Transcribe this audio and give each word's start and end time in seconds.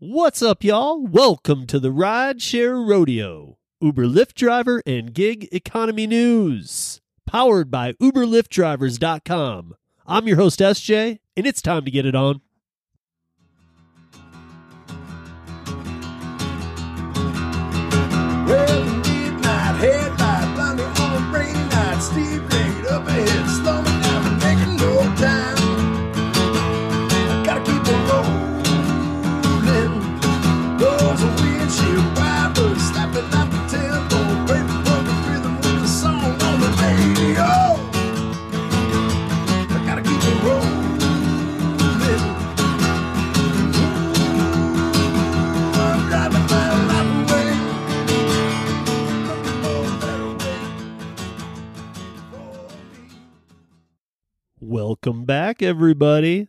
What's 0.00 0.42
up, 0.42 0.62
y'all? 0.62 1.04
Welcome 1.04 1.66
to 1.66 1.80
the 1.80 1.88
Rideshare 1.88 2.88
Rodeo, 2.88 3.58
Uber 3.80 4.04
Lyft 4.04 4.34
driver 4.34 4.80
and 4.86 5.12
gig 5.12 5.48
economy 5.50 6.06
news, 6.06 7.00
powered 7.26 7.68
by 7.68 7.94
UberLiftDrivers.com. 7.94 9.74
I'm 10.06 10.28
your 10.28 10.36
host, 10.36 10.60
SJ, 10.60 11.18
and 11.36 11.48
it's 11.48 11.60
time 11.60 11.84
to 11.84 11.90
get 11.90 12.06
it 12.06 12.14
on. 12.14 12.40
Welcome 54.70 55.24
back, 55.24 55.62
everybody, 55.62 56.48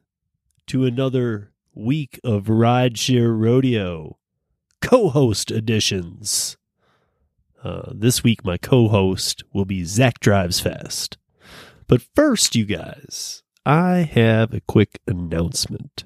to 0.67 0.83
another 0.83 1.53
week 1.73 2.19
of 2.21 2.47
Rideshare 2.47 3.33
Rodeo 3.33 4.17
co 4.81 5.07
host 5.07 5.51
editions. 5.51 6.57
Uh, 7.63 7.93
this 7.95 8.21
week, 8.21 8.43
my 8.43 8.57
co 8.57 8.89
host 8.89 9.43
will 9.53 9.63
be 9.63 9.85
Zach 9.85 10.19
Drives 10.19 10.59
Fast. 10.59 11.17
But 11.87 12.01
first, 12.13 12.57
you 12.57 12.65
guys, 12.65 13.41
I 13.65 13.99
have 13.99 14.53
a 14.53 14.59
quick 14.67 14.99
announcement. 15.07 16.03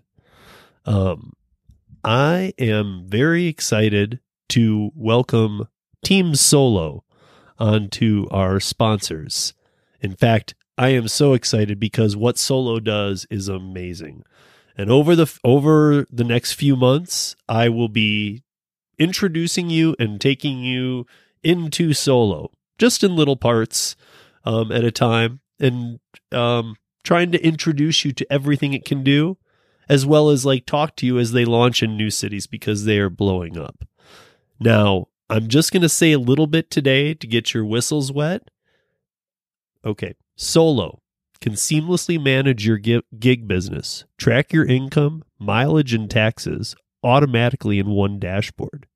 Um, 0.85 1.33
I 2.03 2.53
am 2.59 3.05
very 3.07 3.47
excited 3.47 4.19
to 4.49 4.91
welcome 4.93 5.67
Team 6.05 6.35
Solo 6.35 7.05
onto 7.57 8.27
our 8.29 8.59
sponsors. 8.59 9.55
In 9.99 10.15
fact, 10.15 10.53
I 10.77 10.89
am 10.89 11.07
so 11.07 11.33
excited 11.33 11.79
because 11.79 12.15
what 12.15 12.37
Solo 12.37 12.79
does 12.79 13.27
is 13.29 13.47
amazing. 13.47 14.23
And 14.75 14.89
over 14.89 15.15
the 15.15 15.31
over 15.43 16.07
the 16.11 16.23
next 16.23 16.53
few 16.53 16.75
months, 16.75 17.35
I 17.47 17.69
will 17.69 17.89
be 17.89 18.43
introducing 18.97 19.69
you 19.69 19.95
and 19.99 20.19
taking 20.19 20.59
you 20.59 21.05
into 21.43 21.93
Solo, 21.93 22.51
just 22.77 23.03
in 23.03 23.15
little 23.15 23.35
parts 23.35 23.95
um, 24.45 24.71
at 24.71 24.83
a 24.83 24.91
time, 24.91 25.41
and 25.59 25.99
um, 26.31 26.75
trying 27.03 27.31
to 27.33 27.45
introduce 27.45 28.03
you 28.03 28.11
to 28.13 28.33
everything 28.33 28.73
it 28.73 28.85
can 28.85 29.03
do, 29.03 29.37
as 29.87 30.05
well 30.05 30.29
as 30.29 30.45
like 30.45 30.65
talk 30.65 30.95
to 30.97 31.05
you 31.05 31.19
as 31.19 31.33
they 31.33 31.45
launch 31.45 31.83
in 31.83 31.95
new 31.95 32.09
cities 32.09 32.47
because 32.47 32.85
they 32.85 32.97
are 32.97 33.09
blowing 33.09 33.57
up. 33.57 33.83
Now, 34.59 35.07
I'm 35.29 35.49
just 35.49 35.71
going 35.71 35.81
to 35.81 35.89
say 35.89 36.13
a 36.13 36.19
little 36.19 36.47
bit 36.47 36.71
today 36.71 37.13
to 37.13 37.27
get 37.27 37.53
your 37.53 37.65
whistles 37.65 38.11
wet. 38.11 38.49
Okay, 39.85 40.15
Solo 40.35 41.01
can 41.41 41.53
seamlessly 41.53 42.21
manage 42.21 42.65
your 42.65 42.77
gig 42.77 43.47
business, 43.47 44.05
track 44.17 44.53
your 44.53 44.65
income, 44.65 45.23
mileage, 45.37 45.93
and 45.93 46.09
taxes 46.09 46.75
automatically 47.03 47.79
in 47.79 47.89
one 47.89 48.17
dashboard, 48.17 48.87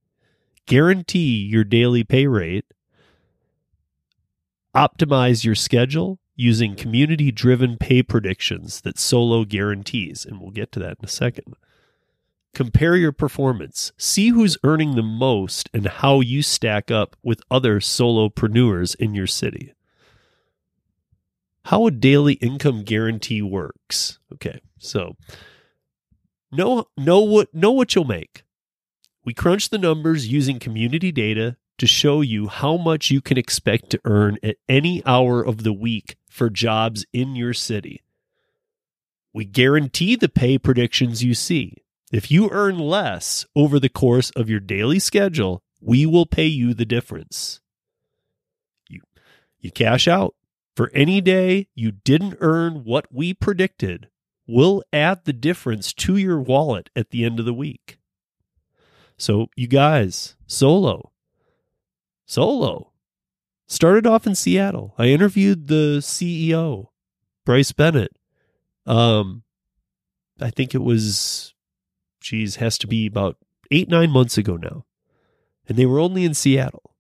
guarantee 0.65 1.35
your 1.37 1.63
daily 1.63 2.03
pay 2.03 2.25
rate, 2.25 2.65
optimize 4.73 5.43
your 5.43 5.55
schedule 5.55 6.19
using 6.35 6.75
community 6.75 7.31
driven 7.31 7.77
pay 7.77 8.01
predictions 8.01 8.81
that 8.81 8.97
Solo 8.97 9.43
guarantees. 9.43 10.23
And 10.25 10.39
we'll 10.39 10.51
get 10.51 10.71
to 10.73 10.79
that 10.79 10.97
in 10.99 11.05
a 11.05 11.09
second. 11.09 11.55
Compare 12.53 12.95
your 12.95 13.11
performance, 13.11 13.91
see 13.97 14.29
who's 14.29 14.57
earning 14.63 14.95
the 14.95 15.03
most, 15.03 15.69
and 15.73 15.87
how 15.87 16.21
you 16.21 16.41
stack 16.41 16.89
up 16.89 17.15
with 17.21 17.41
other 17.51 17.79
solopreneurs 17.79 18.95
in 18.95 19.13
your 19.13 19.27
city 19.27 19.73
how 21.67 21.85
a 21.85 21.91
daily 21.91 22.33
income 22.35 22.83
guarantee 22.83 23.41
works. 23.41 24.19
Okay, 24.33 24.61
so 24.79 25.17
know 26.49 26.85
know 26.97 27.19
what 27.19 27.53
know 27.53 27.71
what 27.71 27.93
you'll 27.93 28.05
make. 28.05 28.43
We 29.25 29.33
crunch 29.33 29.69
the 29.69 29.77
numbers 29.77 30.29
using 30.29 30.59
community 30.59 31.11
data 31.11 31.57
to 31.77 31.85
show 31.85 32.21
you 32.21 32.47
how 32.47 32.77
much 32.77 33.11
you 33.11 33.19
can 33.19 33.37
expect 33.37 33.89
to 33.89 33.99
earn 34.05 34.37
at 34.41 34.55
any 34.69 35.05
hour 35.05 35.45
of 35.45 35.63
the 35.63 35.73
week 35.73 36.15
for 36.29 36.49
jobs 36.49 37.05
in 37.11 37.35
your 37.35 37.53
city. 37.53 38.01
We 39.33 39.43
guarantee 39.43 40.15
the 40.15 40.29
pay 40.29 40.57
predictions 40.57 41.21
you 41.21 41.33
see. 41.33 41.83
If 42.13 42.31
you 42.31 42.49
earn 42.49 42.79
less 42.79 43.45
over 43.57 43.77
the 43.77 43.89
course 43.89 44.29
of 44.37 44.49
your 44.49 44.61
daily 44.61 44.99
schedule, 44.99 45.61
we 45.81 46.05
will 46.05 46.25
pay 46.25 46.47
you 46.47 46.73
the 46.73 46.85
difference. 46.85 47.59
You 48.87 49.01
you 49.59 49.69
cash 49.69 50.07
out 50.07 50.36
for 50.77 50.91
any 50.93 51.21
day 51.21 51.67
you 51.73 51.91
didn't 51.91 52.37
earn 52.39 52.83
what 52.83 53.07
we 53.11 53.33
predicted, 53.33 54.09
we'll 54.45 54.83
add 54.93 55.25
the 55.25 55.33
difference 55.33 55.91
to 55.91 56.17
your 56.17 56.39
wallet 56.39 56.91
at 56.95 57.09
the 57.09 57.25
end 57.25 57.39
of 57.39 57.45
the 57.47 57.53
week. 57.53 57.97
So, 59.17 59.47
you 59.55 59.67
guys, 59.67 60.35
solo, 60.45 61.11
solo, 62.27 62.91
started 63.65 64.05
off 64.05 64.27
in 64.27 64.35
Seattle. 64.35 64.93
I 64.99 65.07
interviewed 65.07 65.65
the 65.65 65.97
CEO, 65.99 66.89
Bryce 67.43 67.71
Bennett. 67.71 68.15
Um, 68.85 69.41
I 70.39 70.51
think 70.51 70.75
it 70.75 70.83
was, 70.83 71.55
geez, 72.21 72.57
has 72.57 72.77
to 72.77 72.85
be 72.85 73.07
about 73.07 73.37
eight, 73.71 73.89
nine 73.89 74.11
months 74.11 74.37
ago 74.37 74.57
now. 74.57 74.85
And 75.67 75.75
they 75.75 75.87
were 75.87 75.99
only 75.99 76.23
in 76.23 76.35
Seattle. 76.35 76.93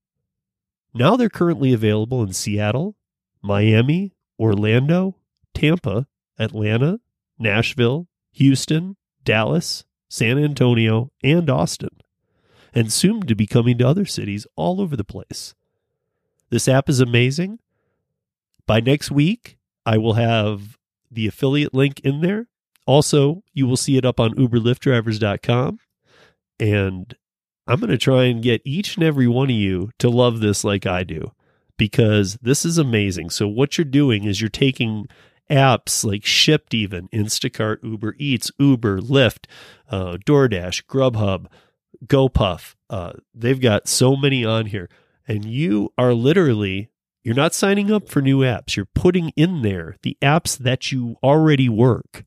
Now 0.95 1.15
they're 1.15 1.29
currently 1.29 1.73
available 1.73 2.23
in 2.23 2.33
Seattle, 2.33 2.96
Miami, 3.41 4.13
Orlando, 4.39 5.15
Tampa, 5.53 6.07
Atlanta, 6.39 6.99
Nashville, 7.39 8.07
Houston, 8.33 8.95
Dallas, 9.23 9.85
San 10.09 10.37
Antonio, 10.37 11.11
and 11.23 11.49
Austin, 11.49 12.01
and 12.73 12.91
soon 12.91 13.21
to 13.21 13.35
be 13.35 13.47
coming 13.47 13.77
to 13.77 13.87
other 13.87 14.05
cities 14.05 14.47
all 14.55 14.79
over 14.79 14.95
the 14.95 15.03
place. 15.03 15.53
This 16.49 16.67
app 16.67 16.89
is 16.89 16.99
amazing. 16.99 17.59
By 18.65 18.79
next 18.79 19.11
week, 19.11 19.57
I 19.85 19.97
will 19.97 20.13
have 20.13 20.77
the 21.11 21.27
affiliate 21.27 21.73
link 21.73 21.99
in 22.01 22.21
there. 22.21 22.47
Also, 22.85 23.43
you 23.53 23.67
will 23.67 23.77
see 23.77 23.97
it 23.97 24.05
up 24.05 24.19
on 24.19 24.35
uberliftdrivers.com. 24.35 25.79
And 26.59 27.15
I'm 27.67 27.79
going 27.79 27.89
to 27.89 27.97
try 27.97 28.25
and 28.25 28.41
get 28.41 28.61
each 28.63 28.95
and 28.95 29.03
every 29.03 29.27
one 29.27 29.49
of 29.49 29.55
you 29.55 29.91
to 29.99 30.09
love 30.09 30.39
this 30.39 30.63
like 30.63 30.85
I 30.85 31.03
do 31.03 31.31
because 31.77 32.37
this 32.41 32.65
is 32.65 32.77
amazing. 32.77 33.29
So 33.29 33.47
what 33.47 33.77
you're 33.77 33.85
doing 33.85 34.23
is 34.23 34.41
you're 34.41 34.49
taking 34.49 35.07
apps 35.49 36.03
like 36.03 36.23
Shipt, 36.23 36.73
even 36.73 37.07
Instacart, 37.09 37.83
Uber 37.83 38.15
Eats, 38.17 38.51
Uber, 38.59 38.99
Lyft, 38.99 39.45
uh, 39.89 40.17
DoorDash, 40.25 40.85
Grubhub, 40.85 41.47
GoPuff. 42.05 42.75
Uh, 42.89 43.13
they've 43.33 43.61
got 43.61 43.87
so 43.87 44.15
many 44.15 44.43
on 44.43 44.67
here, 44.67 44.89
and 45.27 45.45
you 45.45 45.93
are 45.97 46.13
literally 46.13 46.89
you're 47.23 47.35
not 47.35 47.53
signing 47.53 47.91
up 47.91 48.07
for 48.07 48.21
new 48.21 48.39
apps. 48.39 48.77
You're 48.77 48.85
putting 48.85 49.33
in 49.35 49.61
there 49.61 49.97
the 50.01 50.17
apps 50.21 50.57
that 50.57 50.93
you 50.93 51.17
already 51.21 51.67
work. 51.67 52.23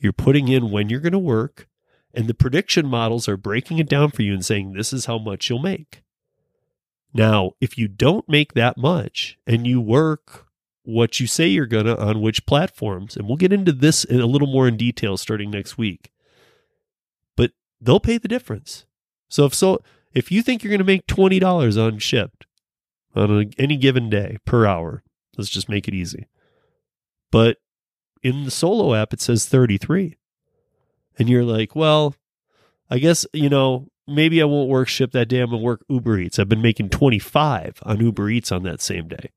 You're 0.00 0.12
putting 0.12 0.48
in 0.48 0.72
when 0.72 0.88
you're 0.88 0.98
going 0.98 1.12
to 1.12 1.18
work, 1.20 1.68
and 2.12 2.26
the 2.26 2.34
prediction 2.34 2.88
models 2.88 3.28
are 3.28 3.36
breaking 3.36 3.78
it 3.78 3.88
down 3.88 4.10
for 4.10 4.22
you 4.22 4.32
and 4.32 4.44
saying 4.44 4.72
this 4.72 4.92
is 4.92 5.04
how 5.06 5.18
much 5.18 5.48
you'll 5.48 5.60
make. 5.60 6.02
Now, 7.14 7.52
if 7.60 7.76
you 7.76 7.88
don't 7.88 8.28
make 8.28 8.54
that 8.54 8.76
much 8.76 9.38
and 9.46 9.66
you 9.66 9.80
work 9.80 10.46
what 10.84 11.20
you 11.20 11.26
say 11.26 11.46
you're 11.46 11.66
going 11.66 11.86
to 11.86 12.00
on 12.00 12.20
which 12.20 12.46
platforms, 12.46 13.16
and 13.16 13.26
we'll 13.26 13.36
get 13.36 13.52
into 13.52 13.72
this 13.72 14.04
in 14.04 14.20
a 14.20 14.26
little 14.26 14.48
more 14.48 14.66
in 14.66 14.76
detail 14.76 15.16
starting 15.16 15.50
next 15.50 15.78
week, 15.78 16.10
but 17.36 17.52
they'll 17.80 18.00
pay 18.00 18.18
the 18.18 18.28
difference. 18.28 18.86
So 19.28 19.44
if 19.44 19.54
so, 19.54 19.80
if 20.12 20.32
you 20.32 20.42
think 20.42 20.62
you're 20.62 20.70
going 20.70 20.78
to 20.78 20.84
make 20.84 21.06
$20 21.06 21.42
on 21.80 21.98
Shipt 21.98 22.46
on 23.14 23.50
any 23.58 23.76
given 23.76 24.10
day 24.10 24.38
per 24.44 24.66
hour, 24.66 25.02
let's 25.36 25.50
just 25.50 25.68
make 25.68 25.86
it 25.86 25.94
easy. 25.94 26.26
But 27.30 27.58
in 28.22 28.44
the 28.44 28.50
solo 28.50 28.94
app, 28.94 29.12
it 29.12 29.20
says 29.20 29.46
33. 29.46 30.16
And 31.18 31.28
you're 31.28 31.44
like, 31.44 31.76
well, 31.76 32.14
I 32.90 32.98
guess, 32.98 33.26
you 33.32 33.48
know, 33.48 33.88
maybe 34.06 34.40
I 34.42 34.44
won't 34.44 34.68
work 34.68 34.88
Shipt 34.88 35.12
that 35.12 35.28
day. 35.28 35.40
I'm 35.40 35.50
to 35.50 35.56
work 35.56 35.84
Uber 35.88 36.18
Eats. 36.18 36.38
I've 36.38 36.48
been 36.48 36.62
making 36.62 36.90
25 36.90 37.80
on 37.82 38.00
Uber 38.00 38.30
Eats 38.30 38.52
on 38.52 38.62
that 38.64 38.80
same 38.80 39.08
day. 39.08 39.30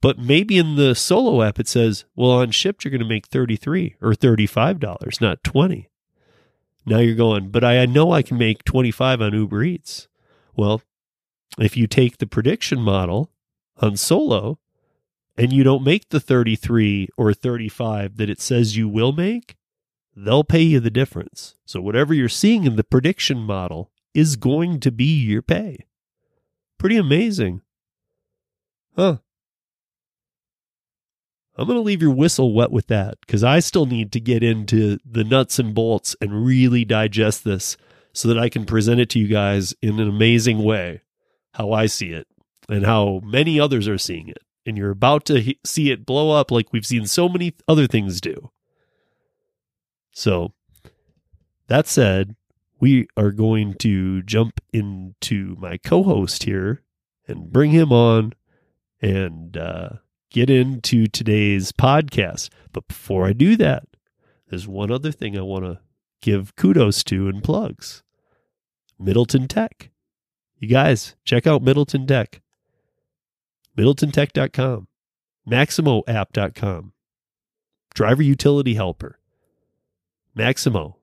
But 0.00 0.18
maybe 0.18 0.56
in 0.56 0.76
the 0.76 0.94
solo 0.94 1.42
app, 1.42 1.60
it 1.60 1.68
says, 1.68 2.06
well, 2.16 2.30
on 2.30 2.50
Shipt, 2.50 2.84
you're 2.84 2.90
going 2.90 3.00
to 3.00 3.06
make 3.06 3.26
33 3.26 3.96
or 4.00 4.12
$35, 4.12 5.20
not 5.20 5.44
20. 5.44 5.90
Now 6.86 6.98
you're 6.98 7.14
going, 7.14 7.50
but 7.50 7.62
I 7.62 7.84
know 7.84 8.12
I 8.12 8.22
can 8.22 8.38
make 8.38 8.64
25 8.64 9.20
on 9.20 9.34
Uber 9.34 9.62
Eats. 9.62 10.08
Well, 10.56 10.80
if 11.58 11.76
you 11.76 11.86
take 11.86 12.18
the 12.18 12.26
prediction 12.26 12.80
model 12.80 13.30
on 13.76 13.96
Solo 13.96 14.58
and 15.36 15.52
you 15.52 15.62
don't 15.62 15.84
make 15.84 16.08
the 16.08 16.20
33 16.20 17.08
or 17.18 17.34
35 17.34 18.16
that 18.16 18.30
it 18.30 18.40
says 18.40 18.76
you 18.76 18.88
will 18.88 19.12
make, 19.12 19.56
they'll 20.16 20.44
pay 20.44 20.62
you 20.62 20.80
the 20.80 20.90
difference. 20.90 21.56
So 21.66 21.80
whatever 21.80 22.14
you're 22.14 22.28
seeing 22.28 22.64
in 22.64 22.76
the 22.76 22.84
prediction 22.84 23.38
model 23.38 23.89
is 24.14 24.36
going 24.36 24.80
to 24.80 24.90
be 24.90 25.20
your 25.20 25.42
pay. 25.42 25.86
Pretty 26.78 26.96
amazing. 26.96 27.62
Huh. 28.96 29.18
I'm 31.56 31.66
going 31.66 31.76
to 31.76 31.82
leave 31.82 32.00
your 32.00 32.14
whistle 32.14 32.54
wet 32.54 32.70
with 32.70 32.86
that 32.86 33.20
because 33.20 33.44
I 33.44 33.60
still 33.60 33.84
need 33.84 34.12
to 34.12 34.20
get 34.20 34.42
into 34.42 34.98
the 35.04 35.24
nuts 35.24 35.58
and 35.58 35.74
bolts 35.74 36.16
and 36.20 36.44
really 36.44 36.84
digest 36.84 37.44
this 37.44 37.76
so 38.12 38.28
that 38.28 38.38
I 38.38 38.48
can 38.48 38.64
present 38.64 39.00
it 39.00 39.10
to 39.10 39.18
you 39.18 39.28
guys 39.28 39.74
in 39.82 40.00
an 40.00 40.08
amazing 40.08 40.62
way, 40.62 41.02
how 41.54 41.72
I 41.72 41.86
see 41.86 42.12
it 42.12 42.26
and 42.68 42.86
how 42.86 43.20
many 43.24 43.60
others 43.60 43.88
are 43.88 43.98
seeing 43.98 44.28
it. 44.28 44.38
And 44.64 44.78
you're 44.78 44.90
about 44.90 45.24
to 45.26 45.40
he- 45.40 45.60
see 45.64 45.90
it 45.90 46.06
blow 46.06 46.30
up 46.30 46.50
like 46.50 46.72
we've 46.72 46.86
seen 46.86 47.06
so 47.06 47.28
many 47.28 47.54
other 47.68 47.86
things 47.86 48.20
do. 48.20 48.50
So, 50.12 50.52
that 51.66 51.86
said, 51.86 52.36
we 52.80 53.06
are 53.16 53.30
going 53.30 53.74
to 53.74 54.22
jump 54.22 54.60
into 54.72 55.56
my 55.58 55.76
co 55.76 56.02
host 56.02 56.44
here 56.44 56.82
and 57.28 57.52
bring 57.52 57.70
him 57.70 57.92
on 57.92 58.32
and 59.00 59.56
uh, 59.56 59.90
get 60.30 60.50
into 60.50 61.06
today's 61.06 61.72
podcast. 61.72 62.48
But 62.72 62.88
before 62.88 63.26
I 63.26 63.32
do 63.32 63.56
that, 63.56 63.84
there's 64.48 64.66
one 64.66 64.90
other 64.90 65.12
thing 65.12 65.38
I 65.38 65.42
want 65.42 65.64
to 65.64 65.80
give 66.22 66.56
kudos 66.56 67.04
to 67.04 67.28
and 67.28 67.44
plugs 67.44 68.02
Middleton 68.98 69.46
Tech. 69.46 69.90
You 70.58 70.68
guys, 70.68 71.16
check 71.24 71.46
out 71.46 71.62
Middleton 71.62 72.06
Tech. 72.06 72.40
MiddletonTech.com, 73.78 74.88
MaxymoApp.com, 75.48 76.92
Driver 77.94 78.22
Utility 78.22 78.74
Helper, 78.74 79.18
Maxymo. 80.36 80.99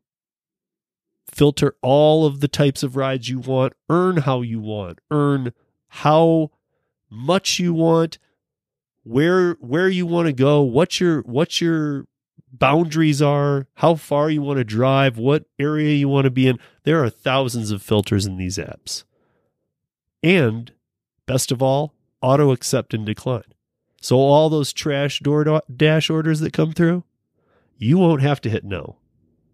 Filter 1.32 1.76
all 1.82 2.26
of 2.26 2.40
the 2.40 2.48
types 2.48 2.84
of 2.84 2.96
rides 2.96 3.30
you 3.30 3.40
want, 3.40 3.74
earn 3.90 4.18
how 4.18 4.42
you 4.42 4.60
want, 4.60 5.00
earn 5.12 5.54
how 5.90 6.52
much 7.10 7.60
you 7.60 7.74
want, 7.74 8.18
where 9.04 9.54
where 9.60 9.90
you 9.90 10.06
want 10.06 10.28
to 10.28 10.34
go, 10.34 10.62
what 10.62 11.00
your 11.00 11.22
what 11.22 11.62
your 11.62 12.08
boundaries 12.52 13.22
are, 13.22 13.68
how 13.76 13.96
far 13.96 14.30
you 14.30 14.42
want 14.42 14.58
to 14.58 14.64
drive, 14.64 15.18
what 15.18 15.46
area 15.60 15.94
you 15.96 16.08
want 16.10 16.26
to 16.26 16.32
be 16.32 16.48
in. 16.48 16.60
There 16.84 17.04
are 17.04 17.10
thousands 17.10 17.72
of 17.72 17.82
filters 17.82 18.26
in 18.26 18.38
these 18.38 18.58
apps. 18.58 19.04
And 20.24 20.72
best 21.26 21.52
of 21.52 21.62
all, 21.62 21.94
auto 22.22 22.52
accept 22.52 22.94
and 22.94 23.06
decline. 23.06 23.44
So 24.02 24.18
all 24.18 24.50
those 24.50 24.74
trash 24.74 25.20
door 25.20 25.62
dash 25.74 26.10
orders 26.10 26.40
that 26.40 26.54
come 26.54 26.72
through, 26.72 27.04
you 27.78 27.98
won't 27.98 28.22
have 28.22 28.42
to 28.42 28.50
hit 28.50 28.64
no. 28.64 28.98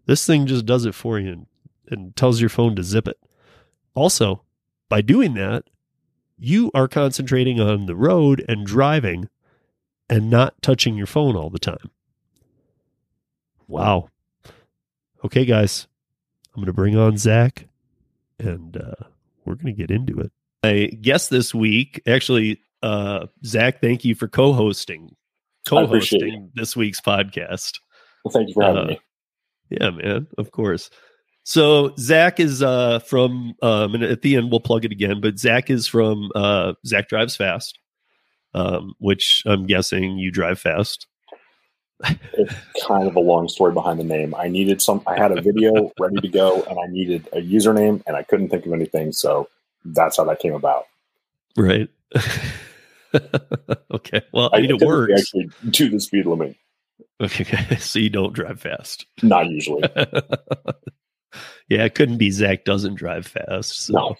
This 0.06 0.26
thing 0.26 0.46
just 0.46 0.66
does 0.66 0.84
it 0.84 0.94
for 0.94 1.18
you 1.18 1.46
and 1.88 2.14
tells 2.16 2.40
your 2.40 2.50
phone 2.50 2.76
to 2.76 2.82
zip 2.82 3.08
it. 3.08 3.18
Also, 3.94 4.42
by 4.88 5.00
doing 5.00 5.34
that, 5.34 5.64
you 6.38 6.70
are 6.74 6.88
concentrating 6.88 7.60
on 7.60 7.86
the 7.86 7.96
road 7.96 8.44
and 8.48 8.66
driving 8.66 9.28
and 10.08 10.30
not 10.30 10.60
touching 10.62 10.96
your 10.96 11.06
phone 11.06 11.36
all 11.36 11.50
the 11.50 11.58
time. 11.58 11.90
Wow. 13.66 14.08
Okay, 15.24 15.44
guys, 15.44 15.86
I'm 16.54 16.60
going 16.60 16.66
to 16.66 16.72
bring 16.72 16.96
on 16.96 17.16
Zach 17.16 17.66
and 18.38 18.76
uh, 18.76 19.04
we're 19.44 19.54
going 19.54 19.66
to 19.66 19.72
get 19.72 19.90
into 19.90 20.20
it. 20.20 20.32
I 20.62 20.86
guess 21.00 21.28
this 21.28 21.54
week, 21.54 22.02
actually, 22.06 22.60
uh, 22.82 23.26
Zach, 23.44 23.80
thank 23.80 24.04
you 24.04 24.14
for 24.14 24.28
co 24.28 24.52
hosting, 24.52 25.14
co 25.68 25.86
hosting 25.86 26.50
this 26.54 26.76
week's 26.76 27.00
podcast. 27.00 27.80
Well, 28.24 28.32
thank 28.32 28.48
you 28.48 28.54
for 28.54 28.62
having 28.62 28.82
uh, 28.82 28.86
me. 28.86 29.00
Yeah, 29.70 29.90
man, 29.90 30.26
of 30.38 30.50
course. 30.50 30.90
So 31.44 31.94
Zach 31.98 32.40
is 32.40 32.62
uh, 32.62 33.00
from, 33.00 33.54
um, 33.60 33.94
and 33.94 34.02
at 34.02 34.22
the 34.22 34.36
end 34.36 34.50
we'll 34.50 34.60
plug 34.60 34.86
it 34.86 34.92
again, 34.92 35.20
but 35.20 35.38
Zach 35.38 35.68
is 35.68 35.86
from 35.86 36.30
uh, 36.34 36.72
Zach 36.86 37.08
Drives 37.08 37.36
Fast, 37.36 37.78
um, 38.54 38.94
which 38.98 39.42
I'm 39.44 39.66
guessing 39.66 40.18
you 40.18 40.30
drive 40.30 40.58
fast. 40.58 41.06
it's 42.32 42.54
kind 42.86 43.06
of 43.06 43.14
a 43.14 43.20
long 43.20 43.48
story 43.48 43.72
behind 43.72 44.00
the 44.00 44.04
name. 44.04 44.34
I 44.34 44.48
needed 44.48 44.80
some. 44.80 45.02
I 45.06 45.18
had 45.18 45.36
a 45.36 45.42
video 45.42 45.92
ready 46.00 46.16
to 46.16 46.28
go, 46.28 46.62
and 46.62 46.78
I 46.78 46.86
needed 46.86 47.28
a 47.32 47.42
username, 47.42 48.02
and 48.06 48.16
I 48.16 48.22
couldn't 48.22 48.48
think 48.48 48.64
of 48.64 48.72
anything. 48.72 49.12
So 49.12 49.48
that's 49.84 50.16
how 50.16 50.24
that 50.24 50.40
came 50.40 50.54
about. 50.54 50.86
Right. 51.58 51.88
okay. 53.92 54.22
Well, 54.32 54.48
I, 54.52 54.56
I 54.56 54.60
mean, 54.62 54.70
it 54.70 54.80
works. 54.80 55.20
Actually, 55.20 55.50
do 55.70 55.90
the 55.90 56.00
speed 56.00 56.24
limit. 56.24 56.56
Okay, 57.20 57.76
so 57.78 57.98
you 57.98 58.10
don't 58.10 58.32
drive 58.32 58.60
fast. 58.60 59.04
Not 59.22 59.50
usually. 59.50 59.84
Yeah, 61.68 61.84
it 61.84 61.94
couldn't 61.94 62.18
be 62.18 62.30
Zach 62.30 62.64
doesn't 62.64 62.94
drive 62.94 63.26
fast. 63.26 63.86
So. 63.86 63.92
No. 63.92 64.16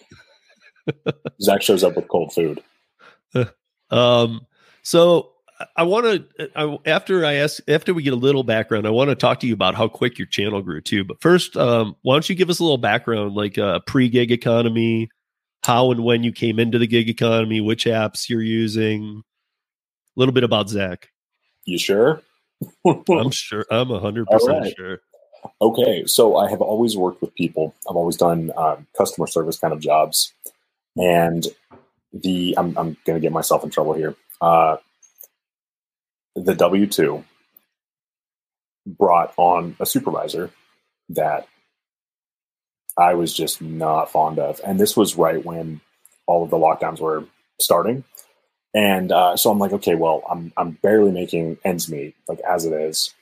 Zach 1.41 1.61
shows 1.61 1.83
up 1.83 1.95
with 1.95 2.07
cold 2.07 2.33
food. 2.33 2.63
um. 3.89 4.45
So 4.83 5.31
I 5.75 5.83
want 5.83 6.05
to 6.05 6.79
after 6.85 7.25
I 7.25 7.35
ask 7.35 7.61
after 7.67 7.93
we 7.93 8.03
get 8.03 8.13
a 8.13 8.17
little 8.17 8.43
background, 8.43 8.85
I 8.85 8.89
want 8.89 9.09
to 9.09 9.15
talk 9.15 9.39
to 9.39 9.47
you 9.47 9.53
about 9.53 9.75
how 9.75 9.87
quick 9.87 10.19
your 10.19 10.27
channel 10.27 10.61
grew 10.61 10.81
too. 10.81 11.03
But 11.03 11.21
first, 11.21 11.55
um, 11.55 11.95
why 12.01 12.15
don't 12.15 12.29
you 12.29 12.35
give 12.35 12.49
us 12.49 12.59
a 12.59 12.63
little 12.63 12.77
background, 12.77 13.35
like 13.35 13.57
uh, 13.57 13.79
pre-gig 13.87 14.31
economy, 14.31 15.09
how 15.63 15.91
and 15.91 16.03
when 16.03 16.23
you 16.23 16.31
came 16.31 16.59
into 16.59 16.77
the 16.77 16.87
gig 16.87 17.09
economy, 17.09 17.61
which 17.61 17.85
apps 17.85 18.29
you're 18.29 18.41
using, 18.41 19.23
a 20.15 20.19
little 20.19 20.33
bit 20.33 20.43
about 20.43 20.69
Zach. 20.69 21.09
You 21.65 21.77
sure? 21.77 22.21
I'm 23.09 23.31
sure. 23.31 23.65
I'm 23.71 23.89
hundred 23.89 24.27
percent 24.27 24.73
sure. 24.77 24.99
Okay, 25.61 26.05
so 26.07 26.37
I 26.37 26.49
have 26.49 26.61
always 26.61 26.97
worked 26.97 27.21
with 27.21 27.35
people. 27.35 27.75
I've 27.89 27.95
always 27.97 28.17
done 28.17 28.51
um, 28.57 28.87
customer 28.97 29.27
service 29.27 29.59
kind 29.59 29.73
of 29.73 29.79
jobs, 29.81 30.33
and 30.97 31.45
the 32.13 32.55
I'm, 32.57 32.77
I'm 32.77 32.97
going 33.05 33.15
to 33.17 33.21
get 33.21 33.31
myself 33.33 33.63
in 33.63 33.71
trouble 33.71 33.93
here. 33.93 34.15
Uh, 34.41 34.77
the 36.35 36.55
W 36.55 36.87
two 36.87 37.23
brought 38.87 39.33
on 39.37 39.75
a 39.79 39.85
supervisor 39.85 40.51
that 41.09 41.47
I 42.97 43.15
was 43.15 43.33
just 43.33 43.61
not 43.61 44.11
fond 44.11 44.39
of, 44.39 44.61
and 44.65 44.79
this 44.79 44.97
was 44.97 45.17
right 45.17 45.43
when 45.45 45.81
all 46.27 46.43
of 46.43 46.49
the 46.51 46.57
lockdowns 46.57 46.99
were 47.01 47.25
starting. 47.61 48.03
And 48.73 49.11
uh, 49.11 49.37
so 49.37 49.51
I'm 49.51 49.59
like, 49.59 49.73
okay, 49.73 49.95
well, 49.95 50.23
I'm 50.29 50.53
I'm 50.57 50.71
barely 50.71 51.11
making 51.11 51.57
ends 51.65 51.89
meet, 51.91 52.15
like 52.27 52.39
as 52.41 52.65
it 52.65 52.73
is. 52.73 53.13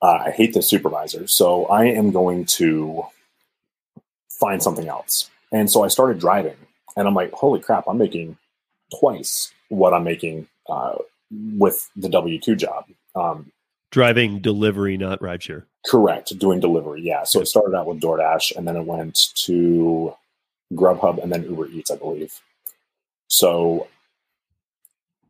Uh, 0.00 0.18
I 0.26 0.30
hate 0.30 0.54
this 0.54 0.68
supervisor, 0.68 1.26
so 1.26 1.66
I 1.66 1.86
am 1.86 2.12
going 2.12 2.44
to 2.44 3.04
find 4.30 4.62
something 4.62 4.88
else. 4.88 5.28
And 5.50 5.70
so 5.70 5.82
I 5.82 5.88
started 5.88 6.20
driving, 6.20 6.56
and 6.96 7.08
I'm 7.08 7.14
like, 7.14 7.32
holy 7.32 7.60
crap, 7.60 7.84
I'm 7.88 7.98
making 7.98 8.36
twice 8.98 9.52
what 9.68 9.92
I'm 9.92 10.04
making 10.04 10.46
uh, 10.68 10.96
with 11.30 11.90
the 11.96 12.08
W 12.08 12.38
two 12.38 12.54
job. 12.54 12.84
Um, 13.14 13.50
Driving 13.90 14.40
delivery, 14.40 14.96
not 14.98 15.20
rideshare. 15.20 15.64
Correct, 15.86 16.38
doing 16.38 16.60
delivery. 16.60 17.00
Yeah. 17.00 17.24
So 17.24 17.40
it 17.40 17.46
started 17.46 17.74
out 17.74 17.86
with 17.86 18.00
DoorDash, 18.00 18.54
and 18.54 18.68
then 18.68 18.76
it 18.76 18.84
went 18.84 19.18
to 19.46 20.14
Grubhub, 20.74 21.22
and 21.22 21.32
then 21.32 21.44
Uber 21.44 21.68
Eats, 21.68 21.90
I 21.90 21.96
believe. 21.96 22.38
So 23.28 23.88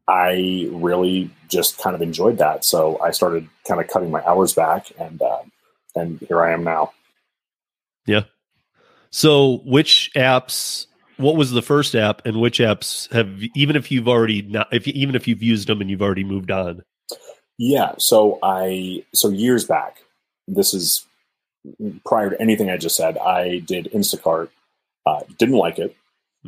I 0.09 0.69
really 0.73 1.31
just 1.49 1.79
kind 1.79 1.95
of 1.95 2.01
enjoyed 2.01 2.39
that. 2.39 2.65
So 2.65 2.99
I 3.03 3.11
started 3.11 3.49
kind 3.67 3.81
of 3.81 3.89
cutting 3.89 4.11
my 4.11 4.25
hours 4.25 4.55
back, 4.55 4.91
and 4.99 5.21
uh, 5.21 5.43
and 5.95 6.19
here 6.21 6.43
I 6.43 6.53
am 6.53 6.65
now. 6.65 6.93
Yeah. 8.07 8.25
So 9.11 9.59
which 9.65 10.11
apps 10.17 10.87
what 11.19 11.37
was 11.37 11.51
the 11.51 11.63
first 11.63 11.95
app 11.95 12.25
and 12.25 12.41
which 12.41 12.59
apps 12.59 13.13
have 13.13 13.43
even 13.55 13.77
if 13.77 13.91
you've 13.91 14.09
already 14.09 14.43
not 14.43 14.69
if 14.73 14.89
even 14.89 15.15
if 15.15 15.29
you've 15.29 15.43
used 15.43 15.69
them 15.69 15.81
and 15.81 15.91
you've 15.91 16.03
already 16.03 16.25
moved 16.25 16.51
on 16.51 16.83
yeah 17.59 17.93
so 17.99 18.39
i 18.43 19.05
so 19.13 19.29
years 19.29 19.65
back 19.65 19.99
this 20.47 20.73
is 20.73 21.05
prior 22.07 22.31
to 22.31 22.41
anything 22.41 22.71
i 22.71 22.77
just 22.77 22.97
said 22.97 23.19
i 23.19 23.59
did 23.59 23.91
instacart 23.93 24.49
uh, 25.07 25.21
didn't 25.39 25.57
like 25.57 25.79
it 25.79 25.95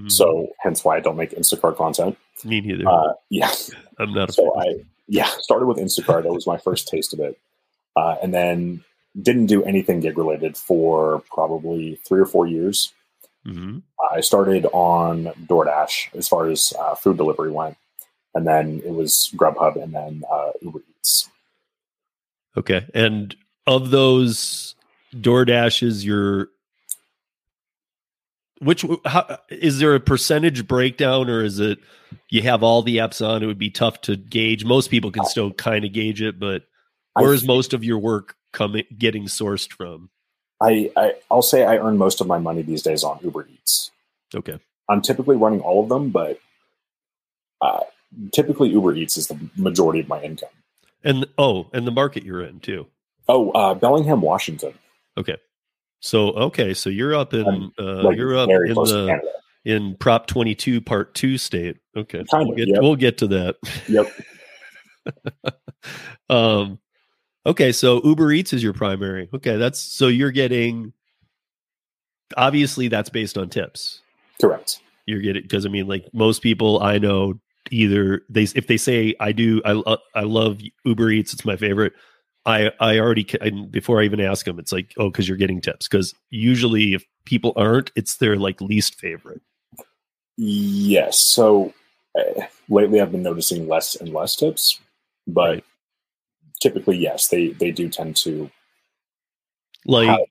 mm-hmm. 0.00 0.08
so 0.08 0.48
hence 0.60 0.84
why 0.84 0.96
i 0.96 1.00
don't 1.00 1.16
make 1.16 1.30
instacart 1.32 1.76
content. 1.76 2.16
Me 2.44 2.60
neither. 2.60 2.88
Uh, 2.88 3.12
yeah. 3.28 3.52
I'm 3.98 4.12
not 4.14 4.32
so 4.32 4.58
i 4.58 4.82
yeah 5.08 5.28
started 5.38 5.66
with 5.66 5.78
instacart. 5.78 6.22
That 6.22 6.32
was 6.32 6.46
my 6.46 6.58
first 6.58 6.88
taste 6.88 7.12
of 7.12 7.20
it. 7.20 7.38
Uh, 7.96 8.16
and 8.22 8.32
then 8.32 8.84
didn't 9.20 9.46
do 9.46 9.62
anything 9.64 10.00
gig 10.00 10.16
related 10.16 10.56
for 10.56 11.22
probably 11.30 11.96
three 12.06 12.20
or 12.20 12.26
four 12.26 12.46
years. 12.46 12.92
Mm-hmm. 13.46 13.78
I 14.12 14.20
started 14.20 14.66
on 14.72 15.24
DoorDash 15.46 16.14
as 16.14 16.28
far 16.28 16.46
as 16.48 16.72
uh, 16.78 16.94
food 16.94 17.16
delivery 17.16 17.50
went, 17.50 17.76
and 18.34 18.46
then 18.46 18.82
it 18.84 18.92
was 18.92 19.32
Grubhub, 19.34 19.82
and 19.82 19.94
then 19.94 20.22
uh, 20.30 20.50
Uber 20.60 20.80
Eats. 20.90 21.30
Okay, 22.56 22.86
and 22.94 23.34
of 23.66 23.90
those 23.90 24.74
DoorDash 25.14 25.82
is 25.82 26.04
your 26.04 26.48
which 28.60 28.84
how, 29.04 29.38
is 29.48 29.78
there 29.78 29.94
a 29.94 30.00
percentage 30.00 30.68
breakdown 30.68 31.28
or 31.28 31.42
is 31.42 31.58
it 31.58 31.78
you 32.28 32.42
have 32.42 32.62
all 32.62 32.82
the 32.82 32.98
apps 32.98 33.26
on 33.26 33.42
it 33.42 33.46
would 33.46 33.58
be 33.58 33.70
tough 33.70 34.00
to 34.02 34.16
gauge? 34.16 34.64
Most 34.64 34.90
people 34.90 35.10
can 35.10 35.24
still 35.24 35.52
kind 35.52 35.84
of 35.84 35.92
gauge 35.92 36.22
it 36.22 36.38
but 36.38 36.62
I 37.16 37.22
where's 37.22 37.44
most 37.44 37.72
of 37.72 37.82
your 37.82 37.98
work 37.98 38.36
coming 38.52 38.84
getting 38.96 39.24
sourced 39.24 39.70
from? 39.72 40.10
I, 40.60 40.92
I 40.96 41.14
I'll 41.30 41.42
say 41.42 41.64
I 41.64 41.78
earn 41.78 41.96
most 41.96 42.20
of 42.20 42.26
my 42.26 42.38
money 42.38 42.62
these 42.62 42.82
days 42.82 43.02
on 43.02 43.18
Uber 43.22 43.48
Eats. 43.50 43.90
okay. 44.34 44.58
I'm 44.88 45.02
typically 45.02 45.36
running 45.36 45.60
all 45.60 45.84
of 45.84 45.88
them, 45.88 46.10
but 46.10 46.40
uh, 47.62 47.80
typically 48.32 48.70
Uber 48.70 48.94
Eats 48.94 49.16
is 49.16 49.28
the 49.28 49.38
majority 49.56 50.00
of 50.00 50.08
my 50.08 50.20
income. 50.20 50.48
and 51.04 51.26
oh 51.38 51.68
and 51.72 51.86
the 51.86 51.92
market 51.92 52.24
you're 52.24 52.42
in 52.42 52.60
too. 52.60 52.86
Oh, 53.28 53.50
uh, 53.52 53.74
Bellingham, 53.74 54.20
Washington, 54.20 54.74
okay 55.16 55.36
so 56.00 56.30
okay 56.30 56.74
so 56.74 56.90
you're 56.90 57.14
up 57.14 57.34
in 57.34 57.70
uh, 57.78 58.02
like 58.02 58.16
you're 58.16 58.36
up 58.36 58.48
in 58.48 58.74
the 58.74 59.20
in 59.64 59.94
prop 59.96 60.26
22 60.26 60.80
part 60.80 61.14
2 61.14 61.36
state 61.38 61.76
okay 61.96 62.24
Kind 62.30 62.48
we'll 62.48 62.50
of, 62.52 62.56
get, 62.56 62.68
yep. 62.68 62.80
we'll 62.80 62.96
get 62.96 63.18
to 63.18 63.26
that 63.28 63.56
Yep. 63.88 65.54
um 66.30 66.78
okay 67.46 67.70
so 67.72 68.00
uber 68.04 68.32
eats 68.32 68.52
is 68.52 68.62
your 68.62 68.72
primary 68.72 69.28
okay 69.34 69.56
that's 69.56 69.78
so 69.80 70.08
you're 70.08 70.30
getting 70.30 70.92
obviously 72.36 72.88
that's 72.88 73.10
based 73.10 73.36
on 73.36 73.48
tips 73.48 74.00
Correct. 74.40 74.80
you're 75.06 75.20
getting 75.20 75.42
because 75.42 75.66
i 75.66 75.68
mean 75.68 75.86
like 75.86 76.06
most 76.12 76.42
people 76.42 76.82
i 76.82 76.96
know 76.98 77.34
either 77.70 78.22
they 78.30 78.42
if 78.54 78.66
they 78.66 78.76
say 78.76 79.14
i 79.20 79.32
do 79.32 79.60
i 79.64 79.96
i 80.14 80.22
love 80.22 80.60
uber 80.84 81.10
eats 81.10 81.32
it's 81.34 81.44
my 81.44 81.56
favorite 81.56 81.92
i 82.46 82.70
i 82.80 82.98
already 82.98 83.24
ca- 83.24 83.38
and 83.40 83.70
before 83.70 84.00
i 84.00 84.04
even 84.04 84.20
ask 84.20 84.44
them 84.46 84.58
it's 84.58 84.72
like 84.72 84.92
oh 84.98 85.10
because 85.10 85.28
you're 85.28 85.36
getting 85.36 85.60
tips 85.60 85.86
because 85.88 86.14
usually 86.30 86.94
if 86.94 87.04
people 87.24 87.52
aren't 87.56 87.90
it's 87.96 88.16
their 88.16 88.36
like 88.36 88.60
least 88.60 88.94
favorite 88.98 89.42
Yes. 90.42 91.18
So 91.20 91.74
uh, 92.18 92.44
lately, 92.70 92.98
I've 92.98 93.12
been 93.12 93.22
noticing 93.22 93.68
less 93.68 93.94
and 93.94 94.10
less 94.14 94.36
tips, 94.36 94.80
but 95.26 95.50
Right. 95.50 95.64
typically, 96.62 96.96
yes, 96.96 97.28
they 97.28 97.48
they 97.48 97.70
do 97.70 97.90
tend 97.90 98.16
to. 98.24 98.50
like 99.84 100.08
How- 100.08 100.24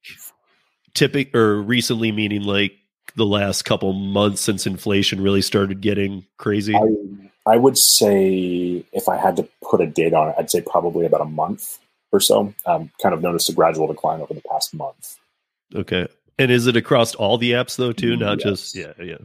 typic 0.95 1.35
or 1.35 1.61
recently 1.61 2.11
meaning 2.11 2.41
like 2.41 2.73
the 3.15 3.25
last 3.25 3.65
couple 3.65 3.93
months 3.93 4.41
since 4.41 4.65
inflation 4.65 5.21
really 5.21 5.41
started 5.43 5.79
getting 5.81 6.25
crazy 6.37 6.73
I 6.75 6.81
I 7.45 7.57
would 7.57 7.77
say 7.77 8.83
if 8.91 9.07
I 9.07 9.17
had 9.17 9.35
to 9.35 9.47
put 9.69 9.79
a 9.81 9.85
date 9.85 10.13
on 10.15 10.29
it, 10.29 10.35
I'd 10.39 10.49
say 10.49 10.61
probably 10.61 11.05
about 11.05 11.21
a 11.21 11.25
month 11.25 11.77
or 12.11 12.19
so. 12.19 12.53
Um, 12.65 12.91
kind 13.01 13.13
of 13.13 13.21
noticed 13.21 13.49
a 13.49 13.53
gradual 13.53 13.87
decline 13.87 14.21
over 14.21 14.33
the 14.33 14.41
past 14.49 14.73
month. 14.73 15.17
okay 15.75 16.07
and 16.37 16.51
is 16.51 16.67
it 16.67 16.75
across 16.77 17.13
all 17.15 17.37
the 17.37 17.51
apps 17.51 17.75
though 17.75 17.91
too 17.91 18.15
not 18.15 18.39
just 18.39 18.75
yeah 18.75 18.93
yeah 18.99 19.17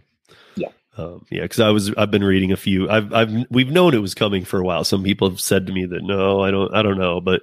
Yeah. 0.57 0.69
um, 0.99 1.25
yeah 1.31 1.43
because 1.43 1.61
i 1.61 1.71
was 1.71 1.95
i've 1.95 2.11
been 2.11 2.25
reading 2.25 2.51
a 2.53 2.57
few 2.57 2.91
i've 2.91 3.13
i've 3.15 3.31
we've 3.51 3.71
known 3.71 3.95
it 3.95 3.99
was 4.03 4.15
coming 4.15 4.45
for 4.45 4.59
a 4.61 4.65
while 4.65 4.83
some 4.85 5.03
people 5.05 5.31
have 5.31 5.41
said 5.41 5.67
to 5.69 5.73
me 5.73 5.87
that 5.87 6.03
no 6.03 6.41
i 6.41 6.51
don't 6.51 6.75
i 6.75 6.83
don't 6.83 6.99
know 6.99 7.21
but 7.21 7.43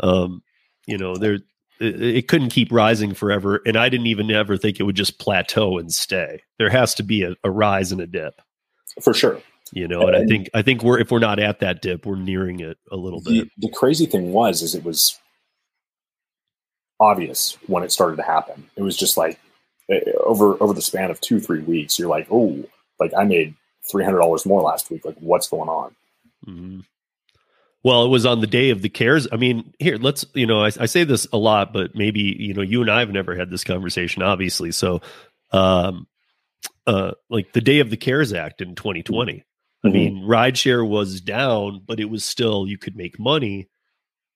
um 0.00 0.42
you 0.86 0.98
know 0.98 1.16
there 1.16 1.38
it, 1.80 2.02
it 2.02 2.28
couldn't 2.28 2.50
keep 2.50 2.70
rising 2.70 3.14
forever 3.14 3.60
and 3.66 3.76
i 3.76 3.88
didn't 3.88 4.06
even 4.06 4.30
ever 4.30 4.56
think 4.58 4.78
it 4.78 4.84
would 4.84 4.94
just 4.96 5.18
plateau 5.18 5.78
and 5.78 5.90
stay 5.92 6.42
there 6.58 6.70
has 6.70 6.94
to 6.94 7.02
be 7.02 7.22
a, 7.22 7.34
a 7.42 7.50
rise 7.50 7.90
and 7.92 8.00
a 8.02 8.06
dip 8.06 8.40
For 9.02 9.14
sure. 9.14 9.40
You 9.72 9.88
know 9.88 10.02
and 10.02 10.16
i 10.16 10.24
think 10.24 10.48
i 10.54 10.62
think 10.62 10.82
we're 10.82 10.98
if 10.98 11.10
we're 11.10 11.18
not 11.18 11.38
at 11.38 11.60
that 11.60 11.82
dip 11.82 12.06
we're 12.06 12.16
nearing 12.16 12.60
it 12.60 12.78
a 12.92 12.96
little 12.96 13.20
bit 13.20 13.50
The, 13.56 13.68
the 13.68 13.72
crazy 13.74 14.06
thing 14.06 14.32
was, 14.32 14.62
is 14.62 14.74
it 14.74 14.84
was 14.84 15.18
obvious 17.00 17.58
when 17.66 17.82
it 17.82 17.92
started 17.92 18.16
to 18.16 18.22
happen. 18.22 18.70
It 18.76 18.82
was 18.82 18.96
just 18.96 19.16
like 19.16 19.38
eh, 19.90 20.00
over 20.24 20.56
over 20.62 20.72
the 20.72 20.82
span 20.82 21.10
of 21.10 21.20
two 21.20 21.40
three 21.40 21.60
weeks, 21.60 21.98
you're 21.98 22.08
like, 22.08 22.28
oh, 22.30 22.64
like 22.98 23.12
I 23.16 23.24
made 23.24 23.54
three 23.90 24.04
hundred 24.04 24.18
dollars 24.18 24.46
more 24.46 24.62
last 24.62 24.90
week. 24.90 25.04
Like, 25.04 25.16
what's 25.18 25.48
going 25.48 25.68
on? 25.68 25.94
mm-hmm. 26.46 26.80
well 27.82 28.04
it 28.04 28.08
was 28.08 28.26
on 28.26 28.40
the 28.40 28.46
day 28.46 28.70
of 28.70 28.82
the 28.82 28.88
cares 28.88 29.26
i 29.32 29.36
mean 29.36 29.72
here 29.78 29.96
let's 29.96 30.24
you 30.34 30.46
know 30.46 30.62
I, 30.62 30.70
I 30.78 30.86
say 30.86 31.04
this 31.04 31.26
a 31.32 31.38
lot 31.38 31.72
but 31.72 31.94
maybe 31.94 32.36
you 32.38 32.54
know 32.54 32.62
you 32.62 32.80
and 32.80 32.90
i 32.90 33.00
have 33.00 33.10
never 33.10 33.34
had 33.34 33.50
this 33.50 33.64
conversation 33.64 34.22
obviously 34.22 34.72
so 34.72 35.00
um 35.52 36.06
uh 36.86 37.12
like 37.30 37.52
the 37.52 37.60
day 37.60 37.80
of 37.80 37.90
the 37.90 37.96
cares 37.96 38.32
act 38.32 38.60
in 38.60 38.74
2020 38.74 39.44
I 39.84 39.88
mean, 39.88 40.22
rideshare 40.22 40.86
was 40.88 41.20
down, 41.20 41.82
but 41.86 42.00
it 42.00 42.10
was 42.10 42.24
still 42.24 42.66
you 42.66 42.76
could 42.78 42.96
make 42.96 43.18
money. 43.20 43.68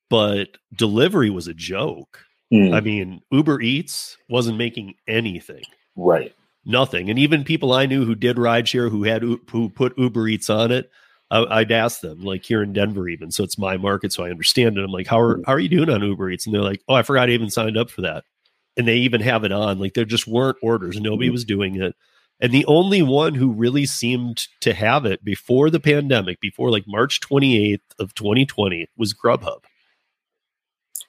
But 0.09 0.57
delivery 0.77 1.31
was 1.31 1.47
a 1.49 1.55
joke. 1.55 2.25
Mhm. 2.53 2.75
I 2.75 2.81
mean, 2.81 3.21
Uber 3.31 3.61
Eats 3.61 4.17
wasn't 4.29 4.59
making 4.59 4.95
anything, 5.07 5.63
right. 5.97 6.35
nothing. 6.65 7.09
And 7.11 7.19
even 7.19 7.45
people 7.45 7.73
I 7.73 7.87
knew 7.87 8.05
who 8.05 8.15
did 8.17 8.37
rideshare, 8.37 8.91
who 8.91 9.05
had 9.05 9.23
who 9.23 9.69
put 9.71 9.97
Uber 9.97 10.27
Eats 10.29 10.51
on 10.51 10.73
it, 10.73 10.91
I, 11.31 11.45
I'd 11.61 11.71
ask 11.73 12.01
them, 12.01 12.23
like 12.23 12.45
here 12.45 12.61
in 12.63 12.73
Denver, 12.73 13.09
even 13.09 13.31
so, 13.31 13.45
it's 13.45 13.57
my 13.59 13.77
market, 13.77 14.13
so 14.13 14.25
I 14.25 14.31
understand 14.31 14.79
it. 14.79 14.85
I'm 14.85 14.91
like, 14.91 15.07
how 15.07 15.21
are 15.21 15.41
how 15.47 15.53
are 15.53 15.61
you 15.61 15.69
doing 15.69 15.91
on 15.91 16.03
Uber 16.03 16.31
Eats? 16.31 16.45
And 16.47 16.53
they're 16.55 16.63
like, 16.63 16.83
oh, 16.89 16.95
I 16.95 17.03
forgot 17.03 17.29
I 17.29 17.33
even 17.33 17.51
signed 17.51 17.77
up 17.79 17.89
for 17.91 18.01
that. 18.03 18.25
And 18.77 18.87
they 18.89 18.97
even 18.97 19.21
have 19.21 19.45
it 19.45 19.53
on. 19.53 19.79
Like 19.79 19.95
there 19.95 20.05
just 20.05 20.27
weren't 20.27 20.57
orders. 20.63 21.01
Nobody 21.01 21.29
Mhm. 21.29 21.33
was 21.33 21.45
doing 21.45 21.81
it. 21.81 21.95
And 22.41 22.53
the 22.53 22.65
only 22.67 23.03
one 23.03 23.35
who 23.35 23.53
really 23.53 23.85
seemed 23.85 24.47
to 24.61 24.73
have 24.73 25.05
it 25.05 25.23
before 25.23 25.69
the 25.69 25.81
pandemic, 25.81 26.41
before 26.41 26.71
like 26.71 26.85
March 26.87 27.21
28th 27.21 27.81
of 27.99 28.15
2020, 28.15 28.89
was 28.97 29.13
Grubhub. 29.13 29.65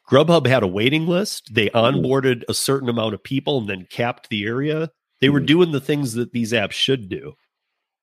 Grubhub 0.09 0.45
had 0.45 0.61
a 0.61 0.67
waiting 0.67 1.07
list. 1.07 1.53
They 1.53 1.69
onboarded 1.69 2.43
a 2.50 2.53
certain 2.53 2.89
amount 2.89 3.13
of 3.13 3.23
people 3.23 3.59
and 3.59 3.69
then 3.69 3.88
capped 3.89 4.29
the 4.29 4.45
area. 4.45 4.91
They 5.21 5.29
were 5.29 5.39
Mhm. 5.39 5.45
doing 5.45 5.71
the 5.71 5.79
things 5.79 6.13
that 6.13 6.33
these 6.33 6.51
apps 6.51 6.73
should 6.73 7.07
do. 7.07 7.35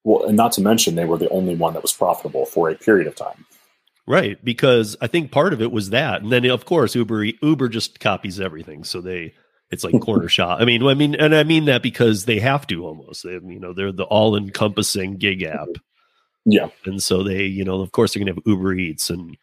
Well, 0.04 0.24
and 0.24 0.36
not 0.36 0.52
to 0.52 0.62
mention 0.62 0.94
they 0.94 1.04
were 1.04 1.18
the 1.18 1.28
only 1.28 1.54
one 1.54 1.74
that 1.74 1.82
was 1.82 1.92
profitable 1.92 2.46
for 2.46 2.70
a 2.70 2.74
period 2.76 3.08
of 3.08 3.14
time. 3.14 3.44
Right, 4.06 4.42
because 4.42 4.96
I 5.02 5.06
think 5.06 5.30
part 5.30 5.52
of 5.52 5.60
it 5.60 5.70
was 5.70 5.90
that, 5.90 6.22
and 6.22 6.32
then 6.32 6.46
of 6.46 6.64
course 6.64 6.94
Uber 6.94 7.24
Uber 7.42 7.68
just 7.68 8.00
copies 8.00 8.40
everything, 8.40 8.84
so 8.84 9.02
they 9.02 9.34
it's 9.70 9.84
like 9.84 10.00
corner 10.00 10.28
shop. 10.38 10.60
I 10.60 10.64
mean, 10.64 10.82
I 10.86 10.94
mean, 10.94 11.14
and 11.14 11.34
I 11.34 11.44
mean 11.44 11.66
that 11.66 11.82
because 11.82 12.24
they 12.24 12.38
have 12.40 12.66
to 12.68 12.84
almost. 12.86 13.22
They, 13.24 13.32
you 13.32 13.60
know, 13.60 13.72
they're 13.72 13.92
the 13.92 14.04
all 14.04 14.36
encompassing 14.36 15.16
gig 15.16 15.42
app, 15.42 15.68
Yeah. 16.44 16.68
and 16.86 17.02
so 17.02 17.22
they, 17.22 17.44
you 17.44 17.64
know, 17.64 17.80
of 17.80 17.92
course 17.92 18.14
they're 18.14 18.24
going 18.24 18.34
to 18.34 18.40
have 18.40 18.46
Uber 18.46 18.74
Eats, 18.74 19.10
and 19.10 19.36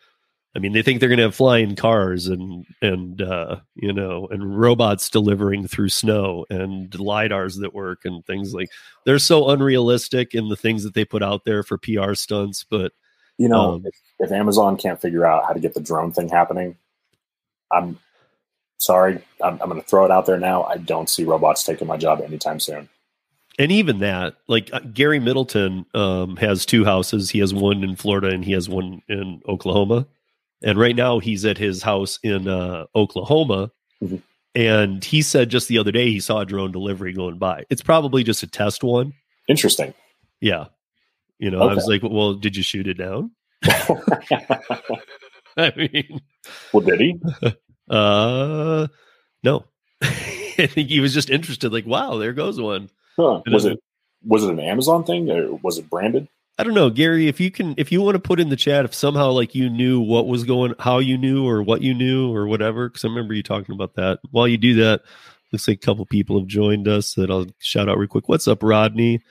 I 0.55 0.59
mean 0.59 0.71
they 0.73 0.81
think 0.81 0.99
they're 0.99 1.09
going 1.09 1.17
to 1.17 1.23
have 1.25 1.35
flying 1.35 1.75
cars 1.75 2.27
and 2.27 2.65
and 2.81 3.21
uh, 3.21 3.57
you 3.75 3.91
know 3.93 4.27
and 4.31 4.57
robots 4.57 5.09
delivering 5.09 5.67
through 5.67 5.89
snow 5.89 6.45
and 6.49 6.89
lidars 6.91 7.59
that 7.59 7.73
work 7.75 8.05
and 8.05 8.25
things 8.25 8.53
like 8.53 8.69
they're 9.05 9.19
so 9.19 9.49
unrealistic 9.49 10.33
in 10.33 10.47
the 10.49 10.55
things 10.55 10.83
that 10.83 10.93
they 10.93 11.03
put 11.05 11.21
out 11.21 11.43
there 11.45 11.61
for 11.61 11.77
PR 11.77 12.13
stunts, 12.13 12.63
but 12.63 12.93
You 13.37 13.49
know, 13.49 13.73
Um, 13.73 13.85
if, 13.85 13.95
if 14.19 14.31
Amazon 14.31 14.77
can't 14.77 14.99
figure 15.01 15.25
out 15.25 15.45
how 15.45 15.51
to 15.53 15.59
get 15.59 15.73
the 15.73 15.81
drone 15.81 16.13
thing 16.13 16.29
happening, 16.29 16.77
I'm 17.71 17.99
sorry. 18.77 19.23
I'm, 19.41 19.59
I'm 19.61 19.69
going 19.69 19.81
to 19.81 19.87
throw 19.87 20.05
it 20.05 20.11
out 20.11 20.25
there 20.25 20.39
now. 20.39 20.63
I 20.63 20.77
don't 20.77 21.09
see 21.09 21.23
robots 21.23 21.63
taking 21.63 21.87
my 21.87 21.97
job 21.97 22.21
anytime 22.21 22.59
soon. 22.59 22.89
and 23.57 23.71
even 23.71 23.99
that 23.99 24.35
like 24.47 24.69
uh, 24.73 24.79
gary 24.93 25.19
middleton 25.19 25.85
um, 25.93 26.35
has 26.35 26.65
two 26.65 26.83
houses 26.83 27.29
he 27.29 27.39
has 27.39 27.53
one 27.53 27.83
in 27.85 27.95
florida 27.95 28.27
and 28.27 28.43
he 28.43 28.51
has 28.51 28.67
one 28.67 29.01
in 29.07 29.41
oklahoma 29.47 30.05
and 30.61 30.77
right 30.77 30.95
now 30.95 31.19
he's 31.19 31.45
at 31.45 31.57
his 31.57 31.81
house 31.81 32.19
in 32.21 32.47
uh, 32.49 32.85
oklahoma 32.95 33.71
Mhm. 34.03 34.21
and 34.53 35.03
he 35.05 35.21
said 35.21 35.49
just 35.49 35.69
the 35.69 35.77
other 35.77 35.93
day 35.93 36.09
he 36.11 36.19
saw 36.19 36.39
a 36.41 36.45
drone 36.45 36.73
delivery 36.73 37.13
going 37.13 37.37
by 37.37 37.63
it's 37.69 37.81
probably 37.81 38.23
just 38.25 38.43
a 38.43 38.47
test 38.47 38.83
one 38.83 39.13
Interesting. 39.47 39.93
yeah 40.41 40.65
you 41.39 41.49
know 41.49 41.61
i 41.61 41.73
was 41.73 41.87
like 41.87 42.01
well 42.03 42.33
did 42.33 42.57
you 42.57 42.63
shoot 42.63 42.87
it 42.89 42.95
down 42.95 43.31
i 45.57 45.71
mean 45.77 46.19
well, 46.73 46.81
did 46.85 46.99
he? 46.99 47.15
uh 47.89 48.87
no 49.43 49.65
i 50.01 50.67
think 50.67 50.89
he 50.89 50.99
was 50.99 51.13
just 51.13 51.29
interested 51.29 51.71
like 51.71 51.85
wow 51.85 52.17
there 52.17 52.33
goes 52.33 52.59
one 52.59 52.89
Huh. 53.17 53.41
Was 53.47 53.65
it 53.65 53.79
was 54.23 54.43
it 54.43 54.51
an 54.51 54.59
Amazon 54.59 55.03
thing 55.03 55.29
or 55.29 55.55
was 55.55 55.77
it 55.77 55.89
branded? 55.89 56.27
I 56.57 56.63
don't 56.63 56.73
know, 56.73 56.89
Gary. 56.89 57.27
If 57.27 57.39
you 57.39 57.51
can, 57.51 57.75
if 57.77 57.91
you 57.91 58.01
want 58.01 58.15
to 58.15 58.19
put 58.19 58.39
in 58.39 58.49
the 58.49 58.55
chat, 58.55 58.85
if 58.85 58.93
somehow 58.93 59.31
like 59.31 59.53
you 59.55 59.69
knew 59.69 59.99
what 59.99 60.27
was 60.27 60.45
going, 60.45 60.73
how 60.79 60.99
you 60.99 61.17
knew, 61.17 61.45
or 61.45 61.61
what 61.61 61.81
you 61.81 61.93
knew, 61.93 62.33
or 62.33 62.47
whatever, 62.47 62.87
because 62.87 63.03
I 63.03 63.09
remember 63.09 63.33
you 63.33 63.43
talking 63.43 63.75
about 63.75 63.95
that. 63.95 64.19
While 64.31 64.47
you 64.47 64.57
do 64.57 64.75
that, 64.75 65.01
looks 65.51 65.67
like 65.67 65.77
a 65.77 65.85
couple 65.85 66.05
people 66.05 66.39
have 66.39 66.47
joined 66.47 66.87
us 66.87 67.13
that 67.15 67.29
I'll 67.29 67.47
shout 67.59 67.89
out 67.89 67.97
real 67.97 68.07
quick. 68.07 68.29
What's 68.29 68.47
up, 68.47 68.63
Rodney? 68.63 69.21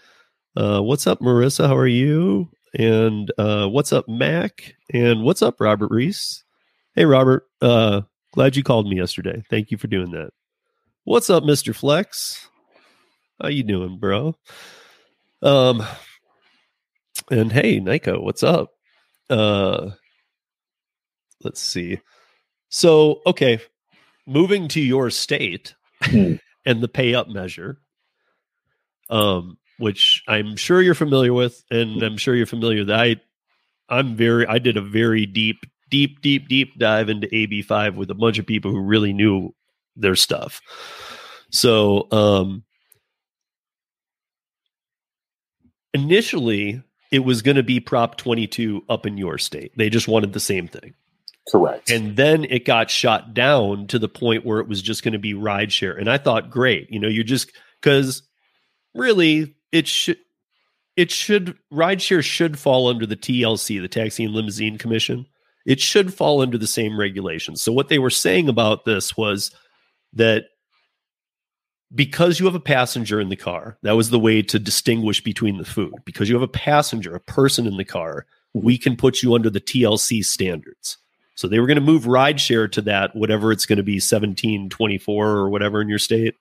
Uh, 0.54 0.80
what's 0.82 1.06
up, 1.06 1.20
Marissa? 1.20 1.66
How 1.66 1.76
are 1.76 1.87
you? 1.87 2.50
And 2.78 3.32
uh, 3.38 3.68
what's 3.68 3.92
up, 3.92 4.06
Mac? 4.06 4.75
And 4.92 5.23
what's 5.23 5.40
up, 5.42 5.61
Robert 5.61 5.90
Reese? 5.90 6.44
Hey, 6.94 7.06
Robert. 7.06 7.46
Uh, 7.62 8.02
glad 8.35 8.57
you 8.57 8.64
called 8.64 8.88
me 8.88 8.97
yesterday. 8.97 9.45
Thank 9.49 9.71
you 9.71 9.79
for 9.79 9.87
doing 9.87 10.11
that. 10.11 10.31
What's 11.05 11.31
up, 11.31 11.45
Mister 11.45 11.73
Flex? 11.73 12.49
How 13.41 13.49
you 13.49 13.62
doing, 13.62 13.99
bro? 13.99 14.37
Um, 15.41 15.85
and 17.31 17.53
hey, 17.53 17.79
Nico, 17.81 18.21
what's 18.21 18.43
up? 18.43 18.71
Uh 19.31 19.91
let's 21.43 21.61
see. 21.61 22.00
So, 22.71 23.21
okay. 23.26 23.61
moving 24.26 24.69
to 24.69 24.81
your 24.81 25.11
state 25.11 25.75
Hmm. 26.03 26.35
and 26.67 26.83
the 26.83 26.88
pay 26.88 27.14
up 27.14 27.29
measure, 27.29 27.79
um, 29.11 29.59
which 29.79 30.23
I'm 30.26 30.57
sure 30.57 30.83
you're 30.83 30.95
familiar 30.95 31.33
with, 31.33 31.62
and 31.71 32.03
I'm 32.03 32.17
sure 32.17 32.35
you're 32.35 32.47
familiar 32.47 32.85
that 32.87 32.99
I, 32.99 33.17
I'm 33.88 34.17
very, 34.17 34.47
I 34.47 34.59
did 34.59 34.76
a 34.76 34.83
very 34.83 35.26
deep, 35.26 35.59
deep, 35.95 36.21
deep, 36.23 36.49
deep 36.49 36.77
dive 36.77 37.09
into 37.09 37.29
AB5 37.29 37.95
with 37.95 38.11
a 38.11 38.17
bunch 38.17 38.41
of 38.41 38.47
people 38.47 38.73
who 38.73 38.81
really 38.81 39.13
knew 39.13 39.55
their 39.95 40.17
stuff. 40.17 40.61
So, 41.53 42.09
um, 42.11 42.65
initially, 45.93 46.83
it 47.13 47.21
was 47.21 47.43
going 47.43 47.55
to 47.55 47.63
be 47.63 47.79
Prop 47.79 48.17
22 48.17 48.83
up 48.89 49.07
in 49.07 49.17
your 49.17 49.39
state. 49.39 49.71
They 49.77 49.89
just 49.89 50.09
wanted 50.09 50.33
the 50.33 50.41
same 50.41 50.67
thing. 50.67 50.95
Correct. 51.49 51.89
And 51.89 52.17
then 52.17 52.43
it 52.43 52.65
got 52.65 52.91
shot 52.91 53.33
down 53.33 53.87
to 53.87 54.01
the 54.01 54.09
point 54.09 54.45
where 54.45 54.59
it 54.59 54.67
was 54.67 54.83
just 54.83 55.05
going 55.05 55.13
to 55.13 55.21
be 55.21 55.35
rideshare. 55.35 55.97
And 55.97 56.11
I 56.11 56.19
thought, 56.19 56.51
great, 56.51 56.91
you 56.91 56.99
know, 56.99 57.07
you 57.07 57.23
just 57.23 57.53
because 57.81 58.25
really 58.97 59.55
it 59.71 59.87
should 59.87 60.19
it 60.97 61.13
should 61.13 61.57
rideshare 61.73 62.25
should 62.25 62.59
fall 62.59 62.89
under 62.89 63.07
the 63.07 63.17
TLC, 63.17 63.81
the 63.81 63.87
Taxi 63.87 64.25
and 64.25 64.35
Limousine 64.35 64.77
Commission. 64.77 65.27
It 65.64 65.80
should 65.80 66.12
fall 66.12 66.40
under 66.40 66.59
the 66.59 66.66
same 66.66 66.99
regulations. 66.99 67.62
So 67.62 67.73
what 67.73 67.88
they 67.88 67.99
were 67.99 68.11
saying 68.11 68.49
about 68.49 68.85
this 68.85 69.16
was 69.16 69.50
that 70.12 70.44
because 71.94 72.40
you 72.40 72.47
have 72.47 72.54
a 72.54 72.61
passenger 72.61 73.21
in 73.21 73.28
the 73.28 73.37
car, 73.37 73.78
that 73.83 73.92
was 73.92 74.11
the 74.11 74.18
way 74.18 74.42
to 74.42 74.59
distinguish 74.59 75.23
between 75.23 75.59
the 75.59 75.64
food. 75.64 75.94
Because 76.04 76.28
you 76.28 76.35
have 76.35 76.42
a 76.42 76.49
passenger, 76.49 77.14
a 77.14 77.21
person 77.21 77.66
in 77.66 77.76
the 77.76 77.85
car, 77.85 78.26
we 78.52 78.76
can 78.78 78.97
put 78.97 79.23
you 79.23 79.35
under 79.35 79.50
the 79.50 79.61
TLC 79.61 80.25
standards. 80.25 80.99
So 81.37 81.49
they 81.49 81.59
were 81.59 81.66
going 81.66 81.76
to 81.76 81.80
move 81.80 82.04
rideshare 82.04 82.71
to 82.73 82.80
that, 82.83 83.14
whatever 83.16 83.50
it's 83.50 83.66
going 83.66 83.78
to 83.78 83.83
be, 83.83 83.99
seventeen 83.99 84.68
twenty 84.71 84.99
four 84.99 85.28
or 85.30 85.50
whatever 85.50 85.80
in 85.80 85.88
your 85.88 85.99
state. 85.99 86.37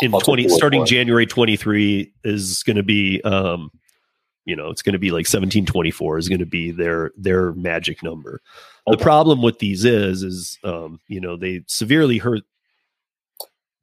In 0.00 0.14
I'll 0.14 0.20
twenty, 0.20 0.48
starting. 0.48 0.84
January 0.84 1.26
twenty 1.26 1.56
three 1.56 2.12
is 2.22 2.62
going 2.62 2.76
to 2.76 2.82
be, 2.82 3.22
um, 3.22 3.70
you 4.44 4.56
know, 4.56 4.70
it's 4.70 4.82
going 4.82 4.94
to 4.94 4.98
be 4.98 5.10
like 5.10 5.26
seventeen 5.26 5.66
twenty 5.66 5.90
four 5.90 6.18
is 6.18 6.28
going 6.28 6.40
to 6.40 6.46
be 6.46 6.70
their 6.70 7.12
their 7.16 7.52
magic 7.52 8.02
number. 8.02 8.40
The 8.86 8.96
problem 8.96 9.42
with 9.42 9.58
these 9.60 9.84
is, 9.84 10.22
is 10.22 10.58
um, 10.64 11.00
you 11.06 11.20
know, 11.20 11.36
they 11.36 11.62
severely 11.66 12.18
hurt 12.18 12.42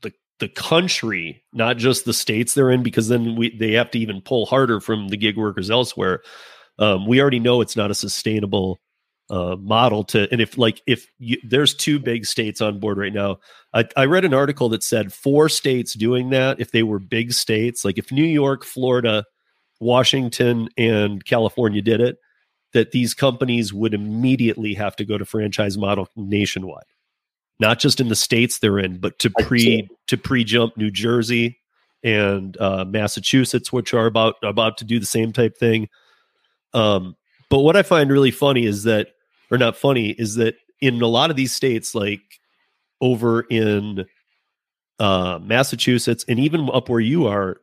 the 0.02 0.12
the 0.40 0.50
country, 0.50 1.44
not 1.54 1.78
just 1.78 2.06
the 2.06 2.14
states 2.14 2.54
they're 2.54 2.72
in, 2.72 2.84
because 2.84 3.08
then 3.08 3.36
we 3.36 3.56
they 3.56 3.74
have 3.74 3.92
to 3.92 4.00
even 4.00 4.22
pull 4.22 4.46
harder 4.46 4.80
from 4.82 5.08
the 5.08 5.18
gig 5.18 5.38
workers 5.38 5.72
elsewhere. 5.72 6.22
Um, 6.80 7.08
we 7.08 7.22
already 7.22 7.40
know 7.40 7.62
it's 7.62 7.76
not 7.76 7.92
a 7.92 7.96
sustainable 7.96 8.80
uh, 9.30 9.56
model 9.60 10.04
to 10.06 10.28
and 10.32 10.40
if 10.40 10.58
like 10.58 10.82
if 10.88 11.08
you, 11.20 11.38
there's 11.44 11.76
two 11.76 12.00
big 12.00 12.26
states 12.26 12.62
on 12.62 12.80
board 12.80 12.98
right 12.98 13.12
now 13.12 13.40
I, 13.74 13.86
I 13.98 14.06
read 14.06 14.24
an 14.24 14.34
article 14.34 14.70
that 14.70 14.84
said 14.84 15.12
four 15.12 15.50
states 15.50 15.94
doing 15.96 16.30
that 16.30 16.62
if 16.62 16.72
they 16.72 16.82
were 16.82 17.00
big 17.00 17.34
states 17.34 17.84
like 17.84 17.98
if 17.98 18.10
new 18.10 18.24
york 18.24 18.64
florida 18.64 19.26
washington 19.80 20.70
and 20.78 21.26
california 21.26 21.82
did 21.82 22.02
it 22.02 22.18
that 22.74 22.92
these 22.92 23.14
companies 23.14 23.74
would 23.74 23.94
immediately 23.94 24.74
have 24.74 24.96
to 24.96 25.06
go 25.06 25.18
to 25.18 25.26
franchise 25.26 25.78
model 25.78 26.08
nationwide. 26.16 26.84
Not 27.60 27.80
just 27.80 28.00
in 28.00 28.10
the 28.10 28.16
states 28.16 28.60
they're 28.60 28.80
in 28.80 29.00
but 29.00 29.18
to 29.20 29.32
I 29.38 29.42
can 29.42 29.58
see. 29.60 29.82
pre 29.82 29.90
to 30.08 30.18
pre 30.18 30.44
jump 30.44 30.78
new 30.78 30.92
jersey 30.92 31.58
and 32.04 32.56
uh, 32.62 32.86
massachusetts 32.86 33.74
which 33.74 33.94
are 33.94 34.06
about 34.06 34.36
about 34.44 34.78
to 34.78 34.86
do 34.86 35.00
the 35.00 35.06
same 35.06 35.34
type 35.34 35.58
thing. 35.58 35.90
Um, 36.74 37.16
but 37.50 37.60
what 37.60 37.76
I 37.76 37.82
find 37.82 38.12
really 38.12 38.32
funny 38.32 38.66
is 38.66 38.84
that, 38.84 39.10
or 39.50 39.58
not 39.58 39.78
funny, 39.78 40.10
is 40.10 40.36
that 40.36 40.56
in 40.82 41.02
a 41.02 41.08
lot 41.08 41.30
of 41.30 41.36
these 41.36 41.54
states, 41.54 41.96
like 41.96 42.22
over 43.02 43.42
in 43.42 44.06
uh, 45.00 45.40
Massachusetts 45.42 46.26
and 46.28 46.40
even 46.40 46.70
up 46.74 46.90
where 46.90 47.00
you 47.00 47.28
are, 47.28 47.62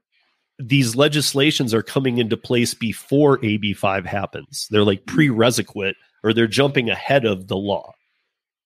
these 0.59 0.95
legislations 0.95 1.75
are 1.75 1.83
coming 1.83 2.19
into 2.19 2.37
place 2.37 2.75
before 2.75 3.39
AB5 3.39 4.07
happens. 4.07 4.69
They're 4.71 4.85
like 4.85 5.07
prerequisite 5.07 5.97
or 6.23 6.33
they're 6.33 6.47
jumping 6.47 6.91
ahead 6.91 7.25
of 7.25 7.49
the 7.49 7.57
law. 7.57 7.93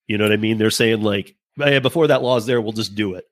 You 0.06 0.18
know 0.18 0.24
what 0.24 0.32
I 0.32 0.36
mean? 0.36 0.58
They're 0.58 0.70
saying, 0.70 1.02
like, 1.02 1.34
"Hey, 1.56 1.78
before 1.78 2.06
that 2.06 2.22
law 2.22 2.36
is 2.36 2.46
there, 2.46 2.60
we'll 2.60 2.72
just 2.72 2.94
do 2.94 3.14
it. 3.14 3.24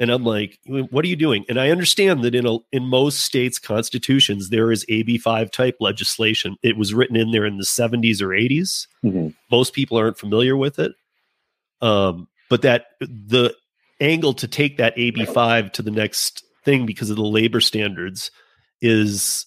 And 0.00 0.10
I'm 0.10 0.24
like, 0.24 0.58
what 0.64 1.04
are 1.04 1.08
you 1.08 1.14
doing? 1.16 1.44
And 1.50 1.60
I 1.60 1.68
understand 1.68 2.22
that 2.22 2.34
in 2.34 2.46
a, 2.46 2.56
in 2.72 2.84
most 2.86 3.20
states' 3.20 3.58
constitutions 3.58 4.48
there 4.48 4.72
is 4.72 4.86
AB5 4.86 5.52
type 5.52 5.76
legislation. 5.78 6.56
It 6.62 6.78
was 6.78 6.94
written 6.94 7.16
in 7.16 7.32
there 7.32 7.44
in 7.44 7.58
the 7.58 7.64
70s 7.64 8.22
or 8.22 8.28
80s. 8.28 8.86
Mhm. 9.04 9.34
Most 9.50 9.74
people 9.74 9.98
aren't 9.98 10.16
familiar 10.16 10.56
with 10.56 10.78
it. 10.78 10.92
Um, 11.82 12.28
but 12.48 12.62
that 12.62 12.86
the 13.00 13.54
angle 14.00 14.32
to 14.34 14.48
take 14.48 14.78
that 14.78 14.96
AB5 14.96 15.70
to 15.72 15.82
the 15.82 15.90
next 15.90 16.44
thing 16.64 16.86
because 16.86 17.10
of 17.10 17.16
the 17.16 17.22
labor 17.22 17.60
standards 17.60 18.30
is 18.80 19.46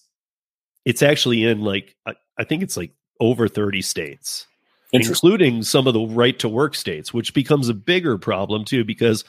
it's 0.84 1.02
actually 1.02 1.44
in 1.44 1.60
like 1.60 1.96
I, 2.06 2.14
I 2.38 2.44
think 2.44 2.62
it's 2.62 2.76
like 2.76 2.92
over 3.20 3.48
30 3.48 3.82
states 3.82 4.46
including 4.94 5.62
some 5.62 5.86
of 5.86 5.94
the 5.94 6.06
right 6.06 6.38
to 6.38 6.48
work 6.48 6.74
states, 6.74 7.12
which 7.12 7.34
becomes 7.34 7.68
a 7.68 7.74
bigger 7.74 8.16
problem 8.16 8.64
too, 8.64 8.84
because 8.84 9.24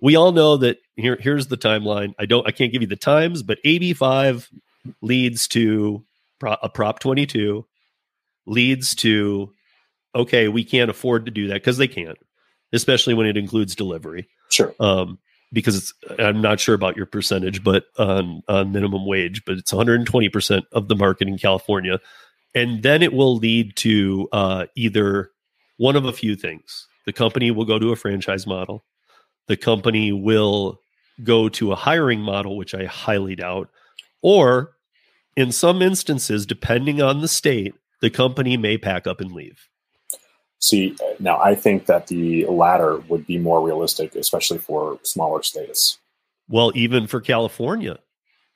we 0.00 0.16
all 0.16 0.32
know 0.32 0.56
that 0.56 0.78
here, 0.96 1.16
here's 1.20 1.46
the 1.46 1.56
timeline. 1.56 2.12
I 2.18 2.26
don't, 2.26 2.46
I 2.46 2.50
can't 2.50 2.72
give 2.72 2.82
you 2.82 2.88
the 2.88 2.96
times, 2.96 3.42
but 3.42 3.58
AB5 3.64 4.48
leads 5.00 5.48
to 5.48 6.04
pro, 6.40 6.56
a 6.60 6.68
Prop 6.68 6.98
22, 6.98 7.64
leads 8.46 8.96
to, 8.96 9.52
okay, 10.14 10.48
we 10.48 10.64
can't 10.64 10.90
afford 10.90 11.26
to 11.26 11.30
do 11.30 11.48
that 11.48 11.54
because 11.54 11.78
they 11.78 11.88
can't, 11.88 12.18
especially 12.72 13.14
when 13.14 13.26
it 13.26 13.36
includes 13.36 13.76
delivery. 13.76 14.28
Sure. 14.50 14.74
Um, 14.80 15.18
because 15.52 15.94
I'm 16.18 16.40
not 16.40 16.60
sure 16.60 16.74
about 16.74 16.96
your 16.96 17.06
percentage, 17.06 17.62
but 17.62 17.84
on, 17.98 18.42
on 18.48 18.72
minimum 18.72 19.06
wage, 19.06 19.44
but 19.44 19.56
it's 19.56 19.72
120% 19.72 20.62
of 20.72 20.88
the 20.88 20.96
market 20.96 21.28
in 21.28 21.38
California 21.38 22.00
and 22.56 22.82
then 22.82 23.02
it 23.02 23.12
will 23.12 23.36
lead 23.36 23.76
to 23.76 24.28
uh, 24.32 24.64
either 24.74 25.30
one 25.76 25.94
of 25.94 26.06
a 26.06 26.12
few 26.12 26.34
things. 26.34 26.88
The 27.04 27.12
company 27.12 27.50
will 27.50 27.66
go 27.66 27.78
to 27.78 27.92
a 27.92 27.96
franchise 27.96 28.46
model. 28.46 28.82
The 29.46 29.58
company 29.58 30.10
will 30.10 30.80
go 31.22 31.50
to 31.50 31.72
a 31.72 31.76
hiring 31.76 32.20
model, 32.20 32.56
which 32.56 32.74
I 32.74 32.86
highly 32.86 33.36
doubt. 33.36 33.68
Or 34.22 34.72
in 35.36 35.52
some 35.52 35.82
instances, 35.82 36.46
depending 36.46 37.02
on 37.02 37.20
the 37.20 37.28
state, 37.28 37.74
the 38.00 38.08
company 38.08 38.56
may 38.56 38.78
pack 38.78 39.06
up 39.06 39.20
and 39.20 39.32
leave. 39.32 39.68
See, 40.58 40.96
now 41.20 41.38
I 41.40 41.54
think 41.54 41.86
that 41.86 42.06
the 42.06 42.46
latter 42.46 42.98
would 43.08 43.26
be 43.26 43.38
more 43.38 43.60
realistic, 43.64 44.14
especially 44.14 44.58
for 44.58 44.98
smaller 45.02 45.42
states. 45.42 45.98
Well, 46.48 46.72
even 46.74 47.06
for 47.06 47.20
California, 47.20 47.98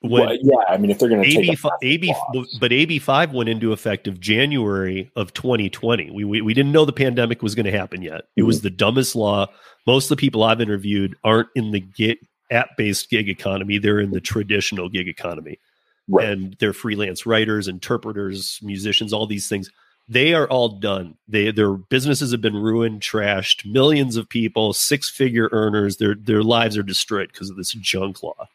when 0.01 0.25
Well, 0.25 0.37
yeah, 0.41 0.57
I 0.67 0.77
mean, 0.77 0.89
if 0.89 0.97
they're 0.97 1.09
going 1.09 1.21
to 1.23 1.29
take 1.29 1.49
AB, 1.49 1.57
a 1.63 1.85
AB, 1.85 2.15
loss- 2.33 2.57
but 2.59 2.71
AB 2.73 2.97
five 2.99 3.33
went 3.33 3.49
into 3.49 3.71
effect 3.71 4.07
of 4.07 4.19
January 4.19 5.11
of 5.15 5.33
2020. 5.33 6.09
We 6.11 6.23
we, 6.25 6.41
we 6.41 6.53
didn't 6.55 6.71
know 6.71 6.85
the 6.85 6.91
pandemic 6.93 7.43
was 7.43 7.53
going 7.53 7.65
to 7.67 7.71
happen 7.71 8.01
yet. 8.01 8.21
It 8.35 8.41
Mm-hmm. 8.41 8.47
was 8.47 8.61
the 8.61 8.71
dumbest 8.71 9.15
law. 9.15 9.47
Most 9.85 10.05
of 10.05 10.09
the 10.17 10.21
people 10.21 10.43
I've 10.43 10.61
interviewed 10.61 11.15
aren't 11.23 11.49
in 11.55 11.71
the 11.71 11.79
gig, 11.81 12.17
app 12.49 12.69
based 12.77 13.09
gig 13.11 13.29
economy. 13.29 13.77
They're 13.77 13.99
in 13.99 14.09
the 14.11 14.21
traditional 14.21 14.89
gig 14.89 15.07
economy, 15.07 15.59
right. 16.07 16.27
and 16.29 16.55
they're 16.59 16.73
freelance 16.73 17.27
writers, 17.27 17.67
interpreters, 17.67 18.57
musicians, 18.63 19.13
all 19.13 19.27
these 19.27 19.47
things. 19.47 19.69
They 20.11 20.33
are 20.33 20.47
all 20.47 20.67
done. 20.69 21.15
They 21.27 21.51
their 21.51 21.71
businesses 21.73 22.31
have 22.33 22.41
been 22.41 22.55
ruined, 22.55 23.01
trashed. 23.01 23.65
Millions 23.65 24.17
of 24.17 24.27
people, 24.27 24.73
six 24.73 25.09
figure 25.09 25.47
earners, 25.53 25.97
their 25.97 26.15
their 26.15 26.43
lives 26.43 26.77
are 26.77 26.83
destroyed 26.83 27.29
because 27.31 27.49
of 27.49 27.55
this 27.55 27.71
junk 27.71 28.21
law. 28.21 28.47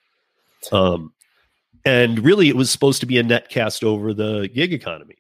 Um, 0.71 1.13
and 1.85 2.19
really 2.25 2.49
it 2.49 2.57
was 2.57 2.71
supposed 2.71 3.01
to 3.01 3.07
be 3.07 3.17
a 3.19 3.23
net 3.23 3.49
cast 3.49 3.83
over 3.85 4.13
the 4.13 4.49
gig 4.53 4.73
economy 4.73 5.15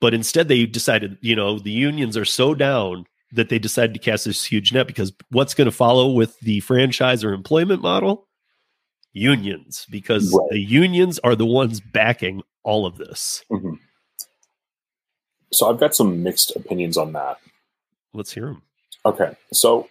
but 0.00 0.12
instead 0.12 0.48
they 0.48 0.66
decided 0.66 1.16
you 1.20 1.36
know 1.36 1.58
the 1.60 1.70
unions 1.70 2.16
are 2.16 2.24
so 2.24 2.54
down 2.54 3.06
that 3.32 3.48
they 3.48 3.58
decided 3.60 3.94
to 3.94 4.00
cast 4.00 4.24
this 4.24 4.44
huge 4.44 4.72
net 4.72 4.88
because 4.88 5.12
what's 5.30 5.54
going 5.54 5.66
to 5.66 5.70
follow 5.72 6.10
with 6.10 6.38
the 6.40 6.58
franchise 6.60 7.22
or 7.22 7.32
employment 7.32 7.80
model 7.80 8.26
unions 9.12 9.86
because 9.90 10.32
Right. 10.34 10.50
the 10.50 10.58
unions 10.60 11.20
are 11.20 11.36
the 11.36 11.46
ones 11.46 11.80
backing 11.80 12.42
all 12.64 12.84
of 12.84 12.96
this 12.98 13.44
Mhm. 13.50 13.78
So 15.52 15.70
I've 15.70 15.80
got 15.80 15.94
some 15.94 16.22
mixed 16.22 16.54
opinions 16.56 16.96
on 16.96 17.12
that. 17.12 17.38
let's 18.12 18.32
hear 18.32 18.46
them 18.46 18.62
Okay, 19.06 19.36
so 19.52 19.88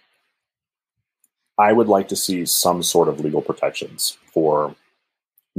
I 1.58 1.72
would 1.72 1.88
like 1.88 2.08
to 2.08 2.16
see 2.16 2.44
some 2.44 2.82
sort 2.82 3.08
of 3.08 3.18
legal 3.20 3.40
protections 3.40 4.18
for 4.32 4.76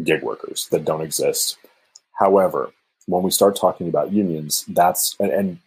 gig 0.03 0.21
workers 0.21 0.67
that 0.69 0.85
don't 0.85 1.01
exist. 1.01 1.57
However, 2.19 2.71
when 3.07 3.23
we 3.23 3.31
start 3.31 3.55
talking 3.55 3.87
about 3.87 4.11
unions, 4.11 4.63
that's 4.67 5.15
and, 5.19 5.31
and 5.31 5.59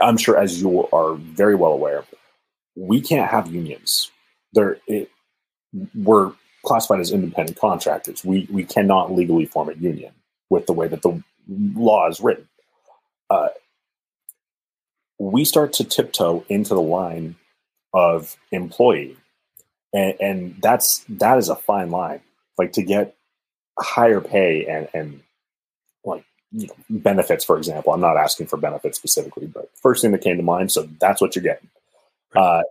I'm 0.00 0.16
sure, 0.16 0.38
as 0.38 0.62
you 0.62 0.88
are 0.90 1.14
very 1.16 1.54
well 1.54 1.72
aware, 1.72 2.04
we 2.76 3.02
can't 3.02 3.30
have 3.30 3.52
unions. 3.52 4.10
There, 4.54 4.78
it, 4.86 5.10
we're 5.94 6.32
classified 6.64 7.00
as 7.00 7.12
independent 7.12 7.58
contractors. 7.58 8.24
We 8.24 8.48
we 8.50 8.64
cannot 8.64 9.12
legally 9.12 9.44
form 9.44 9.68
a 9.68 9.74
union 9.74 10.14
with 10.48 10.64
the 10.64 10.72
way 10.72 10.88
that 10.88 11.02
the 11.02 11.22
law 11.46 12.08
is 12.08 12.20
written. 12.20 12.48
Uh, 13.28 13.48
we 15.18 15.44
start 15.44 15.72
to 15.74 15.84
tiptoe 15.84 16.44
into 16.48 16.74
the 16.74 16.80
line 16.80 17.36
of 17.92 18.36
employee, 18.52 19.16
and, 19.92 20.14
and 20.20 20.62
that's 20.62 21.04
that 21.08 21.38
is 21.38 21.48
a 21.48 21.56
fine 21.56 21.90
line. 21.90 22.20
Like 22.58 22.72
to 22.72 22.82
get 22.82 23.16
higher 23.78 24.20
pay 24.20 24.66
and 24.66 24.88
and 24.94 25.22
like 26.04 26.24
you 26.52 26.68
know, 26.68 26.74
benefits, 26.90 27.44
for 27.44 27.56
example. 27.56 27.92
I'm 27.92 28.00
not 28.00 28.16
asking 28.16 28.46
for 28.46 28.56
benefits 28.56 28.98
specifically, 28.98 29.46
but 29.46 29.70
first 29.76 30.02
thing 30.02 30.12
that 30.12 30.22
came 30.22 30.36
to 30.36 30.42
mind. 30.42 30.72
So 30.72 30.88
that's 31.00 31.20
what 31.20 31.34
you're 31.34 31.42
getting. 31.42 31.68
Uh, 32.34 32.62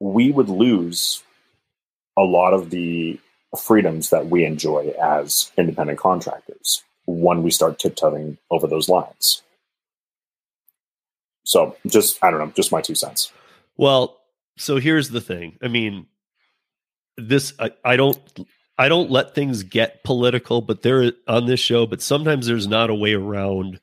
we 0.00 0.30
would 0.30 0.48
lose 0.48 1.22
a 2.16 2.22
lot 2.22 2.54
of 2.54 2.70
the 2.70 3.18
freedoms 3.62 4.10
that 4.10 4.26
we 4.26 4.44
enjoy 4.44 4.94
as 5.00 5.52
independent 5.56 5.98
contractors 5.98 6.82
when 7.06 7.42
we 7.42 7.50
start 7.50 7.78
tiptoeing 7.78 8.38
over 8.50 8.66
those 8.66 8.88
lines. 8.88 9.42
So 11.44 11.76
just 11.86 12.22
I 12.22 12.30
don't 12.30 12.40
know, 12.40 12.52
just 12.54 12.72
my 12.72 12.80
two 12.80 12.94
cents. 12.94 13.32
Well, 13.76 14.18
so 14.56 14.76
here's 14.76 15.10
the 15.10 15.20
thing. 15.20 15.58
I 15.62 15.68
mean, 15.68 16.06
this 17.16 17.52
I, 17.58 17.72
I 17.84 17.96
don't 17.96 18.18
I 18.78 18.88
don't 18.88 19.10
let 19.10 19.34
things 19.34 19.62
get 19.62 20.02
political, 20.04 20.60
but 20.60 20.82
there 20.82 21.12
on 21.26 21.46
this 21.46 21.60
show, 21.60 21.86
but 21.86 22.02
sometimes 22.02 22.46
there's 22.46 22.66
not 22.66 22.90
a 22.90 22.94
way 22.94 23.14
around 23.14 23.80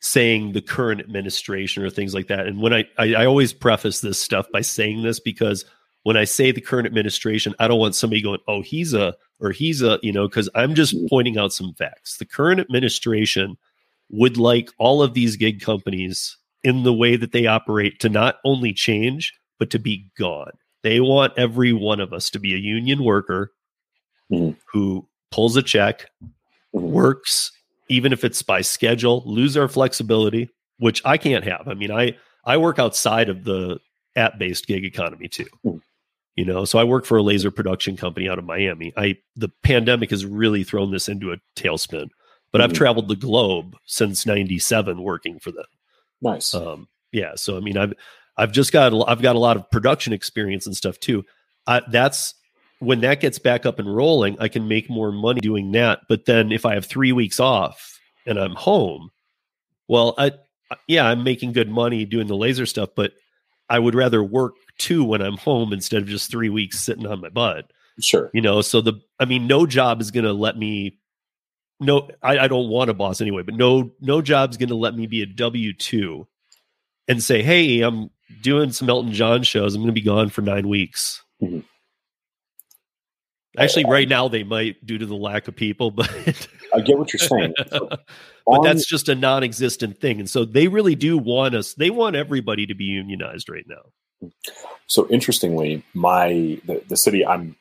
saying 0.00 0.52
the 0.52 0.62
current 0.62 1.00
administration 1.00 1.82
or 1.82 1.90
things 1.90 2.14
like 2.14 2.28
that. 2.28 2.46
And 2.46 2.60
when 2.60 2.72
I, 2.72 2.84
I, 2.96 3.14
I 3.14 3.26
always 3.26 3.52
preface 3.52 4.00
this 4.00 4.18
stuff 4.18 4.46
by 4.50 4.62
saying 4.62 5.02
this 5.02 5.20
because 5.20 5.64
when 6.04 6.16
I 6.16 6.24
say 6.24 6.52
the 6.52 6.60
current 6.60 6.86
administration, 6.86 7.54
I 7.58 7.68
don't 7.68 7.78
want 7.78 7.94
somebody 7.94 8.22
going, 8.22 8.40
oh, 8.48 8.62
he's 8.62 8.94
a 8.94 9.14
or 9.40 9.50
he's 9.50 9.82
a, 9.82 9.98
you 10.02 10.12
know, 10.12 10.28
because 10.28 10.48
I'm 10.54 10.74
just 10.74 10.94
pointing 11.08 11.38
out 11.38 11.52
some 11.52 11.74
facts. 11.74 12.18
The 12.18 12.24
current 12.26 12.60
administration 12.60 13.56
would 14.10 14.36
like 14.36 14.70
all 14.78 15.02
of 15.02 15.14
these 15.14 15.36
gig 15.36 15.60
companies 15.60 16.36
in 16.62 16.82
the 16.82 16.92
way 16.92 17.16
that 17.16 17.32
they 17.32 17.46
operate 17.46 18.00
to 18.00 18.08
not 18.08 18.36
only 18.44 18.72
change, 18.72 19.32
but 19.58 19.70
to 19.70 19.78
be 19.78 20.06
gone. 20.18 20.52
They 20.82 21.00
want 21.00 21.32
every 21.36 21.72
one 21.72 22.00
of 22.00 22.12
us 22.12 22.30
to 22.30 22.38
be 22.38 22.54
a 22.54 22.58
union 22.58 23.04
worker 23.04 23.52
Mhm. 24.30 24.56
who 24.72 25.06
pulls 25.30 25.56
a 25.56 25.62
check, 25.62 26.10
Mhm. 26.22 26.30
works, 26.72 27.52
even 27.88 28.12
if 28.12 28.24
it's 28.24 28.42
by 28.42 28.60
schedule, 28.60 29.22
lose 29.26 29.56
our 29.56 29.68
flexibility, 29.68 30.48
which 30.78 31.02
I 31.04 31.16
can't 31.16 31.44
have. 31.44 31.66
I 31.66 31.74
mean, 31.74 31.90
I 31.90 32.16
I 32.46 32.56
work 32.56 32.78
outside 32.78 33.28
of 33.28 33.44
the 33.44 33.78
app 34.16 34.38
based 34.38 34.66
gig 34.66 34.84
economy 34.84 35.28
too. 35.28 35.46
Mhm. 35.64 35.80
You 36.40 36.46
know, 36.46 36.64
so 36.64 36.78
I 36.78 36.84
work 36.84 37.04
for 37.04 37.18
a 37.18 37.22
laser 37.22 37.50
production 37.50 37.98
company 37.98 38.26
out 38.26 38.38
of 38.38 38.46
Miami. 38.46 38.94
I 38.96 39.18
the 39.36 39.50
pandemic 39.62 40.08
has 40.08 40.24
really 40.24 40.64
thrown 40.64 40.90
this 40.90 41.06
into 41.06 41.32
a 41.32 41.36
tailspin. 41.54 42.08
But 42.50 42.62
I've 42.62 42.72
Mhm. 42.72 42.76
traveled 42.76 43.08
the 43.08 43.14
globe 43.14 43.76
since 43.84 44.24
'97 44.24 45.02
working 45.02 45.38
for 45.38 45.52
them. 45.52 45.66
Nice. 46.22 46.54
Um, 46.54 46.88
yeah, 47.12 47.32
so 47.34 47.58
I 47.58 47.60
mean, 47.60 47.76
I've 47.76 47.92
I've 48.38 48.52
just 48.52 48.72
got 48.72 48.94
a 48.94 49.04
I've 49.06 49.20
got 49.20 49.36
a 49.36 49.38
lot 49.38 49.58
of 49.58 49.70
production 49.70 50.14
experience 50.14 50.64
and 50.64 50.74
stuff 50.74 50.98
too. 50.98 51.26
I, 51.66 51.82
that's 51.90 52.34
when 52.78 53.00
that 53.02 53.20
gets 53.20 53.38
back 53.38 53.66
up 53.66 53.78
and 53.78 53.94
rolling, 53.94 54.38
I 54.40 54.48
can 54.48 54.66
make 54.66 54.88
more 54.88 55.12
money 55.12 55.42
doing 55.42 55.70
that. 55.72 56.00
But 56.08 56.24
then 56.24 56.52
if 56.52 56.64
I 56.64 56.72
have 56.72 56.86
three 56.86 57.12
weeks 57.12 57.38
off 57.38 58.00
and 58.24 58.38
I'm 58.38 58.54
home, 58.54 59.10
well, 59.88 60.14
I 60.16 60.32
yeah, 60.88 61.04
I'm 61.04 61.22
making 61.22 61.52
good 61.52 61.68
money 61.68 62.06
doing 62.06 62.28
the 62.28 62.34
laser 62.34 62.64
stuff, 62.64 62.88
but 62.96 63.12
I 63.68 63.78
would 63.78 63.94
rather 63.94 64.24
work 64.24 64.54
two 64.80 65.04
when 65.04 65.22
I'm 65.22 65.36
home 65.36 65.72
instead 65.72 66.02
of 66.02 66.08
just 66.08 66.30
three 66.30 66.48
weeks 66.48 66.80
sitting 66.80 67.06
on 67.06 67.20
my 67.20 67.28
butt 67.28 67.70
sure. 68.00 68.30
you 68.32 68.40
know 68.40 68.62
so 68.62 68.80
the 68.80 68.94
i 69.18 69.24
mean 69.26 69.46
no 69.46 69.66
job 69.66 70.00
is 70.00 70.10
going 70.10 70.24
to 70.24 70.32
let 70.32 70.56
me 70.56 70.98
no 71.80 72.08
I, 72.22 72.38
I 72.38 72.48
don't 72.48 72.68
want 72.70 72.88
a 72.90 72.94
boss 72.94 73.20
anyway 73.20 73.42
but 73.42 73.54
no 73.54 73.90
no 74.00 74.22
job's 74.22 74.56
going 74.56 74.70
to 74.70 74.74
let 74.74 74.94
me 74.94 75.06
be 75.06 75.20
a 75.22 75.26
w2 75.26 76.24
and 77.08 77.22
say 77.22 77.42
hey 77.42 77.82
i'm 77.82 78.08
doing 78.40 78.72
some 78.72 78.88
elton 78.88 79.12
john 79.12 79.42
shows 79.42 79.74
i'm 79.74 79.82
going 79.82 79.94
to 79.94 80.00
be 80.00 80.04
gone 80.04 80.30
for 80.30 80.40
nine 80.40 80.66
weeks 80.68 81.22
Mhm. 81.42 81.64
actually 83.58 83.84
right 83.84 84.08
now 84.08 84.28
they 84.28 84.44
might 84.44 84.84
due 84.86 84.98
to 84.98 85.06
the 85.06 85.14
lack 85.16 85.46
of 85.48 85.54
people 85.56 85.90
but 85.90 86.08
I 86.72 86.80
get 86.80 86.96
what 86.98 87.12
you're 87.12 87.18
saying. 87.18 87.52
So 87.70 87.88
but 87.88 88.00
on- 88.46 88.64
that's 88.64 88.86
just 88.86 89.08
a 89.08 89.14
non-existent 89.14 90.00
thing 90.00 90.20
and 90.20 90.30
so 90.30 90.44
they 90.44 90.68
really 90.68 90.94
do 90.94 91.18
want 91.18 91.54
us 91.54 91.74
they 91.74 91.90
want 91.90 92.16
everybody 92.16 92.66
to 92.66 92.74
be 92.74 92.84
unionized 92.84 93.48
right 93.50 93.66
now 93.68 93.82
So 94.86 95.08
interestingly, 95.08 95.84
my 95.94 96.60
the, 96.64 96.82
the 96.88 96.96
city 96.96 97.24
I'm 97.24 97.56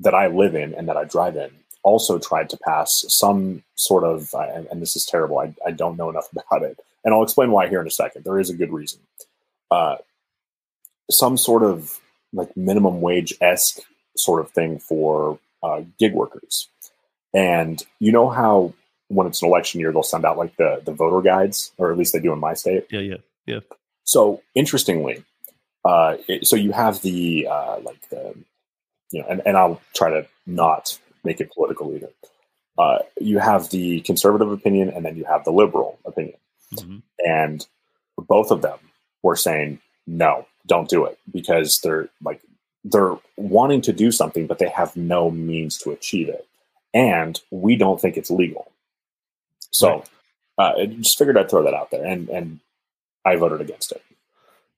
that 0.00 0.14
I 0.14 0.26
live 0.26 0.54
in 0.54 0.74
and 0.74 0.88
that 0.88 0.96
I 0.96 1.04
drive 1.04 1.36
in 1.36 1.50
also 1.82 2.18
tried 2.18 2.50
to 2.50 2.58
pass 2.64 2.88
some 3.08 3.62
sort 3.76 4.04
of 4.04 4.34
and, 4.34 4.66
and 4.70 4.82
this 4.82 4.96
is 4.96 5.06
terrible. 5.06 5.38
I, 5.38 5.54
I 5.66 5.70
don't 5.70 5.96
know 5.96 6.10
enough 6.10 6.28
about 6.32 6.62
it, 6.62 6.78
and 7.04 7.14
I'll 7.14 7.22
explain 7.22 7.50
why 7.50 7.68
here 7.68 7.80
in 7.80 7.86
a 7.86 7.92
second. 7.92 8.24
There 8.24 8.38
is 8.38 8.50
a 8.50 8.56
good 8.56 8.72
reason. 8.72 9.00
Uh, 9.70 9.96
some 11.10 11.36
sort 11.36 11.62
of 11.62 12.00
like 12.32 12.56
minimum 12.56 13.00
wage 13.00 13.34
esque 13.40 13.80
sort 14.16 14.40
of 14.40 14.50
thing 14.50 14.78
for 14.78 15.38
uh, 15.62 15.82
gig 15.98 16.12
workers, 16.12 16.68
and 17.32 17.84
you 18.00 18.12
know 18.12 18.28
how 18.28 18.74
when 19.08 19.26
it's 19.26 19.42
an 19.42 19.48
election 19.48 19.80
year 19.80 19.92
they'll 19.92 20.02
send 20.02 20.24
out 20.24 20.38
like 20.38 20.56
the 20.56 20.82
the 20.84 20.92
voter 20.92 21.22
guides, 21.22 21.72
or 21.78 21.92
at 21.92 21.98
least 21.98 22.12
they 22.12 22.20
do 22.20 22.32
in 22.32 22.40
my 22.40 22.54
state. 22.54 22.86
Yeah, 22.90 23.00
yeah 23.00 23.16
yeah 23.46 23.60
So 24.04 24.42
interestingly, 24.54 25.24
uh, 25.84 26.16
it, 26.28 26.46
so 26.46 26.56
you 26.56 26.72
have 26.72 27.02
the 27.02 27.46
uh, 27.50 27.78
like 27.80 28.08
the 28.10 28.34
you 29.10 29.20
know, 29.22 29.28
and, 29.28 29.42
and 29.46 29.56
I'll 29.56 29.80
try 29.94 30.10
to 30.10 30.26
not 30.46 30.98
make 31.24 31.40
it 31.40 31.52
political 31.52 31.94
either. 31.94 32.10
Uh, 32.76 32.98
you 33.20 33.38
have 33.38 33.70
the 33.70 34.00
conservative 34.00 34.50
opinion, 34.50 34.90
and 34.90 35.04
then 35.04 35.16
you 35.16 35.24
have 35.24 35.44
the 35.44 35.52
liberal 35.52 35.98
opinion, 36.04 36.36
Mhm. 36.74 37.02
and 37.24 37.66
both 38.18 38.50
of 38.50 38.62
them 38.62 38.78
were 39.22 39.36
saying 39.36 39.80
no, 40.06 40.46
don't 40.66 40.88
do 40.88 41.04
it 41.04 41.18
because 41.32 41.78
they're 41.82 42.08
like 42.22 42.40
they're 42.84 43.16
wanting 43.36 43.80
to 43.82 43.92
do 43.92 44.10
something, 44.12 44.46
but 44.46 44.58
they 44.58 44.68
have 44.68 44.94
no 44.96 45.30
means 45.30 45.78
to 45.78 45.90
achieve 45.90 46.28
it, 46.28 46.46
and 46.92 47.40
we 47.50 47.76
don't 47.76 48.00
think 48.00 48.16
it's 48.16 48.30
legal. 48.30 48.70
So, 49.70 50.04
uh, 50.58 50.72
I 50.78 50.86
just 50.86 51.16
figured 51.18 51.36
I'd 51.38 51.48
throw 51.50 51.62
that 51.64 51.74
out 51.74 51.90
there, 51.90 52.04
and 52.04 52.28
and 52.28 52.60
I 53.24 53.36
voted 53.36 53.60
against 53.60 53.92
it. 53.92 54.02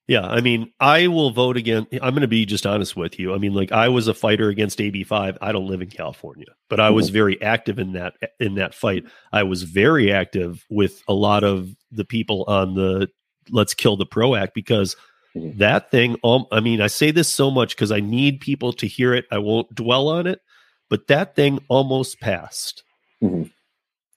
Yeah, 0.09 0.25
I 0.25 0.41
mean, 0.41 0.73
I 0.79 1.09
will 1.09 1.31
vote 1.31 1.57
again. 1.57 1.87
I'm 1.95 2.15
going 2.15 2.21
to 2.21 2.29
be 2.29 2.47
just 2.47 2.65
honest 2.65 2.95
with 2.97 3.19
you. 3.19 3.35
I 3.35 3.39
mean, 3.39 3.55
like 3.55 3.73
I 3.73 3.89
was 3.89 4.07
a 4.07 4.15
fighter 4.15 4.49
against 4.49 4.79
AB5. 4.79 5.37
I 5.41 5.51
don't 5.51 5.67
live 5.67 5.83
in 5.83 5.91
California, 5.91 6.47
but 6.71 6.79
I 6.79 6.91
was 6.91 7.11
very 7.11 7.43
active 7.43 7.81
in 7.81 7.93
that 7.95 8.15
in 8.39 8.55
that 8.55 8.73
fight. 8.73 9.05
I 9.33 9.43
was 9.43 9.65
very 9.65 10.13
active 10.13 10.65
with 10.71 11.03
a 11.09 11.13
lot 11.13 11.43
of 11.43 11.75
the 11.91 12.05
people 12.05 12.45
on 12.47 12.75
the 12.75 13.09
Let's 13.51 13.75
Kill 13.75 13.97
the 13.97 14.07
Pro 14.07 14.37
Act 14.37 14.55
because 14.55 14.95
Mhm. 15.35 15.59
that 15.59 15.91
thing. 15.91 16.17
Um, 16.23 16.47
I 16.53 16.61
mean, 16.61 16.81
I 16.81 16.87
say 16.87 17.11
this 17.11 17.29
so 17.29 17.51
much 17.51 17.75
because 17.75 17.91
I 17.93 18.01
need 18.01 18.41
people 18.41 18.73
to 18.75 18.87
hear 18.87 19.13
it. 19.13 19.25
I 19.33 19.39
won't 19.39 19.75
dwell 19.75 20.09
on 20.09 20.27
it, 20.29 20.41
but 20.89 21.09
that 21.09 21.35
thing 21.35 21.59
almost 21.69 22.21
passed. 22.21 22.85
Mhm. 23.23 23.51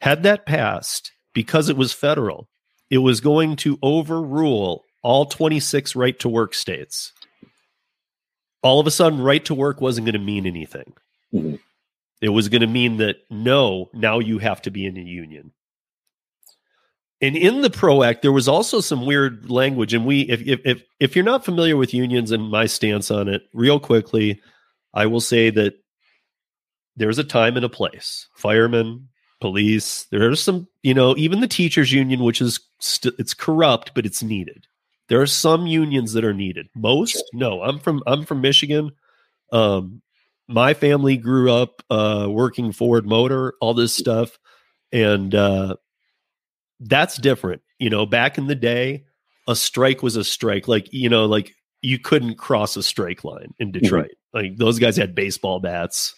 Had 0.01 0.21
that 0.23 0.45
passed 0.45 1.11
because 1.33 1.67
it 1.67 1.75
was 1.77 1.93
federal, 1.93 2.47
it 2.91 2.99
was 2.99 3.21
going 3.21 3.55
to 3.57 3.77
overrule 3.81 4.83
all 5.01 5.25
26 5.25 5.95
right 5.95 6.17
to 6.19 6.29
work 6.29 6.53
states. 6.53 7.13
All 8.61 8.79
of 8.79 8.87
a 8.87 8.91
sudden, 8.91 9.21
right 9.21 9.43
to 9.45 9.53
work 9.55 9.79
wasn't 9.79 10.05
going 10.05 10.13
to 10.13 10.19
mean 10.19 10.45
anything. 10.45 10.93
Mhm. 11.33 11.59
It 12.21 12.29
was 12.29 12.49
going 12.49 12.61
to 12.61 12.67
mean 12.67 12.97
that 12.97 13.17
no, 13.29 13.89
now 13.93 14.19
you 14.19 14.39
have 14.39 14.61
to 14.63 14.71
be 14.71 14.85
in 14.85 14.97
a 14.97 15.01
union. 15.01 15.53
And 17.21 17.35
in 17.35 17.61
the 17.61 17.69
PRO 17.69 18.03
Act, 18.03 18.21
there 18.21 18.31
was 18.31 18.47
also 18.47 18.79
some 18.81 19.05
weird 19.05 19.49
language. 19.49 19.93
And 19.93 20.05
we, 20.05 20.21
if 20.21 20.41
if 20.41 20.61
if, 20.65 20.83
if 20.99 21.15
you're 21.15 21.25
not 21.25 21.43
familiar 21.45 21.75
with 21.77 21.93
unions 21.93 22.31
and 22.31 22.49
my 22.49 22.65
stance 22.65 23.11
on 23.11 23.27
it, 23.27 23.43
real 23.53 23.79
quickly, 23.79 24.41
I 24.93 25.05
will 25.05 25.19
say 25.21 25.49
that 25.49 25.75
there's 26.95 27.19
a 27.19 27.23
time 27.23 27.55
and 27.55 27.65
a 27.65 27.69
place. 27.69 28.27
Firemen, 28.35 29.07
police, 29.41 30.05
there 30.11 30.29
are 30.29 30.35
some, 30.35 30.67
you 30.83 30.93
know, 30.93 31.15
even 31.17 31.39
the 31.41 31.47
teachers 31.47 31.91
union, 31.91 32.23
which 32.23 32.41
is 32.41 32.59
st- 32.79 33.15
it's 33.19 33.33
corrupt, 33.33 33.91
but 33.95 34.05
it's 34.05 34.23
needed. 34.23 34.65
There 35.09 35.21
are 35.21 35.27
some 35.27 35.67
unions 35.67 36.13
that 36.13 36.23
are 36.23 36.33
needed. 36.33 36.67
Most, 36.75 37.23
no. 37.33 37.61
I'm 37.63 37.79
from 37.79 38.03
I'm 38.05 38.25
from 38.25 38.41
Michigan. 38.41 38.91
Um, 39.51 40.01
my 40.47 40.73
family 40.73 41.17
grew 41.17 41.51
up 41.51 41.83
uh, 41.89 42.27
working 42.29 42.71
Ford 42.71 43.05
Motor, 43.05 43.53
all 43.59 43.73
this 43.73 43.93
stuff, 43.93 44.37
and 44.91 45.33
uh, 45.33 45.75
that's 46.79 47.17
different. 47.17 47.61
You 47.79 47.89
know, 47.89 48.05
back 48.05 48.37
in 48.37 48.47
the 48.47 48.55
day, 48.55 49.05
a 49.47 49.55
strike 49.55 50.03
was 50.03 50.15
a 50.15 50.23
strike. 50.23 50.67
Like 50.67 50.91
you 50.91 51.09
know, 51.09 51.25
like 51.25 51.53
you 51.81 51.99
couldn't 51.99 52.35
cross 52.35 52.75
a 52.75 52.83
strike 52.83 53.23
line 53.23 53.53
in 53.59 53.71
Detroit. 53.71 54.11
Like 54.33 54.57
those 54.57 54.79
guys 54.79 54.97
had 54.97 55.15
baseball 55.15 55.59
bats. 55.59 56.15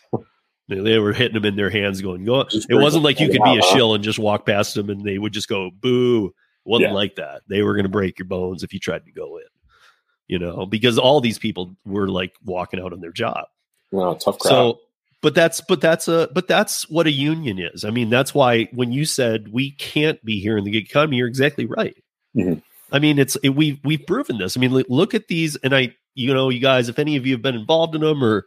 They, 0.67 0.80
they 0.80 0.99
were 0.99 1.13
hitting 1.13 1.36
them 1.36 1.45
in 1.45 1.56
their 1.56 1.69
hands, 1.69 2.01
going, 2.01 2.25
"Go!" 2.25 2.45
It 2.51 2.75
wasn't 2.75 3.04
like 3.04 3.19
you 3.19 3.30
could 3.30 3.43
be 3.43 3.58
a 3.58 3.62
shill 3.62 3.93
and 3.93 4.04
just 4.04 4.19
walk 4.19 4.45
past 4.45 4.75
them, 4.75 4.89
and 4.89 5.04
they 5.04 5.17
would 5.17 5.34
just 5.34 5.47
go, 5.47 5.71
"Boo!" 5.71 6.34
Wasn't 6.65 6.89
Yeah. 6.89 6.93
like 6.95 7.15
that. 7.15 7.41
They 7.47 7.62
were 7.63 7.74
going 7.74 7.86
to 7.86 7.89
break 7.89 8.19
your 8.19 8.28
bones 8.28 8.63
if 8.63 8.74
you 8.74 8.80
tried 8.80 9.06
to 9.06 9.12
go 9.12 9.38
in. 9.38 9.43
You 10.28 10.39
know, 10.39 10.65
because 10.65 10.97
all 10.97 11.19
these 11.19 11.38
people 11.39 11.76
were 11.86 12.08
like 12.08 12.34
walking 12.45 12.80
out 12.80 12.93
on 12.93 13.02
their 13.02 13.12
job. 13.12 13.47
No, 13.91 14.13
tough 14.15 14.39
crowd. 14.39 14.50
So, 14.50 14.80
but 15.21 15.36
that's 15.36 15.60
but 15.62 15.82
that's 15.82 16.08
a 16.08 16.30
but 16.34 16.47
that's 16.47 16.89
what 16.89 17.06
a 17.06 17.12
union 17.12 17.60
is. 17.60 17.84
I 17.84 17.89
mean, 17.89 18.10
that's 18.10 18.34
why 18.34 18.65
when 18.74 18.91
you 18.93 19.04
said 19.06 19.50
we 19.52 19.71
can't 19.71 20.24
be 20.24 20.39
here 20.39 20.58
in 20.58 20.63
the 20.63 20.71
gig 20.71 20.86
economy, 20.89 21.17
you're 21.17 21.28
exactly 21.28 21.65
right. 21.65 22.02
Mhm. 22.36 22.62
I 22.93 23.00
mean, 23.00 23.19
it's 23.19 23.36
it, 23.38 23.50
we've 23.50 23.80
we've 23.84 24.06
proven 24.08 24.38
this. 24.38 24.56
I 24.56 24.60
mean, 24.62 24.71
look 24.71 25.13
at 25.13 25.28
these, 25.28 25.58
and 25.58 25.76
I, 25.76 25.95
you 26.15 26.34
know, 26.34 26.50
you 26.50 26.60
guys, 26.60 26.88
if 26.89 26.97
any 27.00 27.17
of 27.17 27.26
you 27.26 27.34
have 27.34 27.41
been 27.41 27.56
involved 27.56 27.93
in 27.95 28.02
them 28.02 28.24
or 28.24 28.45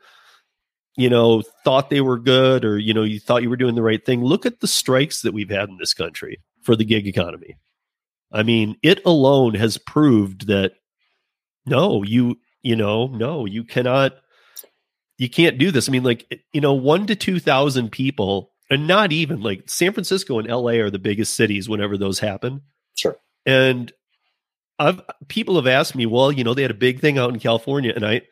you 0.97 1.11
know 1.11 1.43
thought 1.65 1.91
they 1.91 2.01
were 2.01 2.19
good 2.19 2.65
or 2.65 2.79
you 2.79 2.95
know 2.95 3.03
you 3.03 3.21
thought 3.21 3.43
you 3.43 3.51
were 3.51 3.57
doing 3.57 3.75
the 3.75 3.83
right 3.83 4.05
thing, 4.05 4.25
look 4.25 4.47
at 4.47 4.61
the 4.61 4.67
strikes 4.69 5.21
that 5.23 5.35
we've 5.35 5.51
had 5.51 5.69
in 5.69 5.77
this 5.79 5.93
country 5.93 6.41
for 6.63 6.75
the 6.77 6.85
gig 6.85 7.07
economy. 7.07 7.57
I 8.35 8.43
mean, 8.43 8.77
it 8.83 9.01
alone 9.07 9.55
has 9.55 9.79
proved 9.79 10.49
that 10.49 10.73
no, 11.65 12.03
you 12.03 12.37
you 12.63 12.77
know, 12.77 13.07
no, 13.07 13.47
you 13.47 13.65
cannot 13.65 14.13
you 15.17 15.31
can't 15.31 15.59
do 15.59 15.71
this. 15.71 15.89
I 15.89 15.93
mean, 15.93 16.03
like, 16.03 16.27
eh, 16.31 16.37
you 16.53 16.61
know, 16.61 16.75
one 16.75 17.07
to 17.07 17.15
2,000 17.15 17.91
people, 17.91 18.51
and 18.71 18.87
not 18.87 19.13
even 19.13 19.41
like 19.41 19.71
San 19.71 19.93
Francisco 19.93 20.39
and 20.39 20.49
LA 20.49 20.73
are 20.73 20.91
the 20.91 20.99
biggest 20.99 21.37
cities 21.37 21.69
whenever 21.69 21.97
those 21.97 22.19
happen. 22.19 22.63
Sure. 22.97 23.17
And 23.47 23.93
I've 24.79 25.03
people 25.29 25.55
have 25.57 25.67
asked 25.67 25.95
me, 25.95 26.07
well, 26.07 26.33
you 26.33 26.43
know, 26.43 26.55
they 26.55 26.63
had 26.63 26.71
a 26.71 26.75
big 26.75 27.01
thing 27.01 27.19
out 27.19 27.31
in 27.31 27.39
California, 27.39 27.93
and 27.95 28.05
I, 28.05 28.23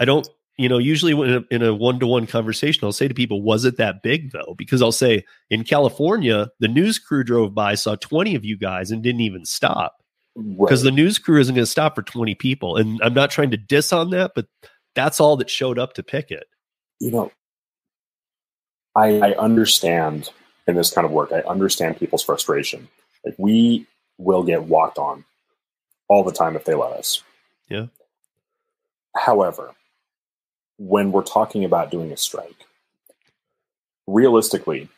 I 0.00 0.04
don't, 0.06 0.26
you 0.58 0.68
know, 0.68 0.78
usually 0.78 1.14
when 1.14 1.44
in 1.50 1.62
a 1.62 1.74
one 1.74 1.98
to 2.00 2.06
one 2.06 2.26
conversation, 2.26 2.84
I'll 2.84 2.92
say 2.92 3.08
to 3.08 3.14
people, 3.14 3.42
was 3.42 3.64
it 3.64 3.78
that 3.78 4.02
big 4.02 4.32
though? 4.32 4.54
Because 4.56 4.82
I'll 4.82 4.92
say 4.92 5.24
in 5.50 5.64
California, 5.64 6.50
the 6.60 6.68
news 6.68 6.98
crew 6.98 7.24
drove 7.24 7.54
by, 7.54 7.74
saw 7.74 7.94
20 7.96 8.34
of 8.34 8.44
you 8.44 8.56
guys, 8.56 8.90
and 8.90 9.02
didn't 9.02 9.22
even 9.22 9.44
stop 9.44 9.96
Right. 10.34 10.58
because 10.60 10.82
the 10.82 10.90
news 10.90 11.18
crew 11.18 11.38
isn't 11.40 11.54
going 11.54 11.62
to 11.64 11.70
stop 11.70 11.94
for 11.94 12.02
20 12.02 12.34
people. 12.36 12.76
And 12.76 13.00
I'm 13.02 13.12
not 13.14 13.30
trying 13.30 13.50
to 13.50 13.56
diss 13.58 13.92
on 13.92 14.10
that, 14.10 14.32
but 14.34 14.46
that's 14.94 15.20
all 15.20 15.36
that 15.38 15.50
showed 15.50 15.78
up 15.78 15.92
to 15.94 16.02
pick 16.02 16.30
it. 16.30 16.44
you 17.00 17.10
know, 17.10 17.30
I, 18.96 19.18
I 19.20 19.32
understand 19.34 20.30
in 20.66 20.74
this 20.76 20.90
kind 20.92 21.04
of 21.04 21.10
work, 21.12 21.32
I 21.32 21.40
understand 21.40 21.96
people's 21.98 22.22
frustration. 22.22 22.88
Like 23.24 23.34
we 23.38 23.86
will 24.18 24.42
get 24.42 24.64
walked 24.64 24.98
on 24.98 25.24
all 26.08 26.24
the 26.24 26.32
time 26.32 26.56
if 26.56 26.64
they 26.64 26.74
let 26.74 26.92
us. 26.92 27.22
Yeah. 27.68 27.86
However, 29.16 29.72
when 30.78 31.12
we're 31.12 31.22
talking 31.22 31.64
about 31.64 31.90
doing 31.90 32.12
a 32.12 32.16
strike, 32.16 32.66
realistically, 34.06 34.88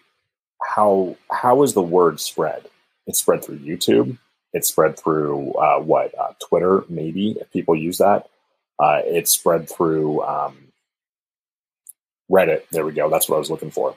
how 0.75 1.17
how 1.31 1.63
is 1.63 1.75
the 1.75 1.83
word 1.83 2.21
spread? 2.21 2.67
It's 3.07 3.19
spread 3.19 3.45
through 3.45 3.59
YouTube. 3.59 4.19
It's 4.53 4.69
spread 4.69 4.99
through 4.99 5.53
uh, 5.55 5.81
what 5.81 6.17
uh, 6.19 6.33
Twitter, 6.49 6.85
maybe 6.89 7.37
if 7.41 7.51
people 7.53 7.75
use 7.75 7.99
that. 7.99 8.29
Uh, 8.79 9.01
it's 9.05 9.33
spread 9.33 9.69
through 9.69 10.23
um, 10.23 10.57
Reddit. 12.31 12.69
There 12.71 12.87
we 12.87 12.93
go. 12.93 13.11
That's 13.11 13.29
what 13.29 13.37
I 13.37 13.41
was 13.41 13.51
looking 13.51 13.71
for. 13.71 13.97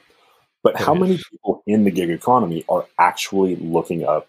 But 0.64 0.76
how 0.78 0.94
many 0.94 1.18
people 1.18 1.64
in 1.66 1.84
the 1.84 1.92
gig 1.92 2.10
economy 2.10 2.66
are 2.68 2.86
actually 3.00 3.56
looking 3.56 4.04
up 4.04 4.28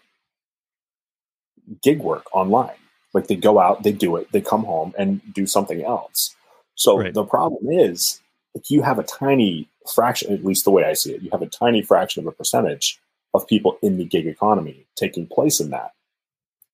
gig 1.81 1.99
work 1.99 2.33
online? 2.33 2.75
Like 3.13 3.27
they 3.27 3.35
go 3.35 3.59
out, 3.59 3.83
they 3.83 3.91
do 3.91 4.15
it, 4.15 4.31
they 4.31 4.41
come 4.41 4.63
home 4.63 4.93
and 4.97 5.21
do 5.33 5.47
something 5.47 5.83
else. 5.83 6.35
So 6.79 6.97
Right. 6.97 7.13
the 7.13 7.25
problem 7.25 7.69
is, 7.69 8.21
if 8.55 8.71
you 8.71 8.81
have 8.81 8.99
a 8.99 9.03
tiny 9.03 9.67
fraction, 9.93 10.33
at 10.33 10.45
least 10.45 10.63
the 10.63 10.71
way 10.71 10.85
I 10.85 10.93
see 10.93 11.11
it, 11.13 11.21
you 11.21 11.29
have 11.31 11.41
a 11.41 11.47
tiny 11.47 11.81
fraction 11.81 12.21
of 12.21 12.27
a 12.27 12.31
percentage 12.31 12.99
of 13.33 13.45
people 13.47 13.77
in 13.81 13.97
the 13.97 14.05
gig 14.05 14.25
economy 14.25 14.85
taking 14.95 15.27
place 15.27 15.59
in 15.59 15.71
that. 15.71 15.91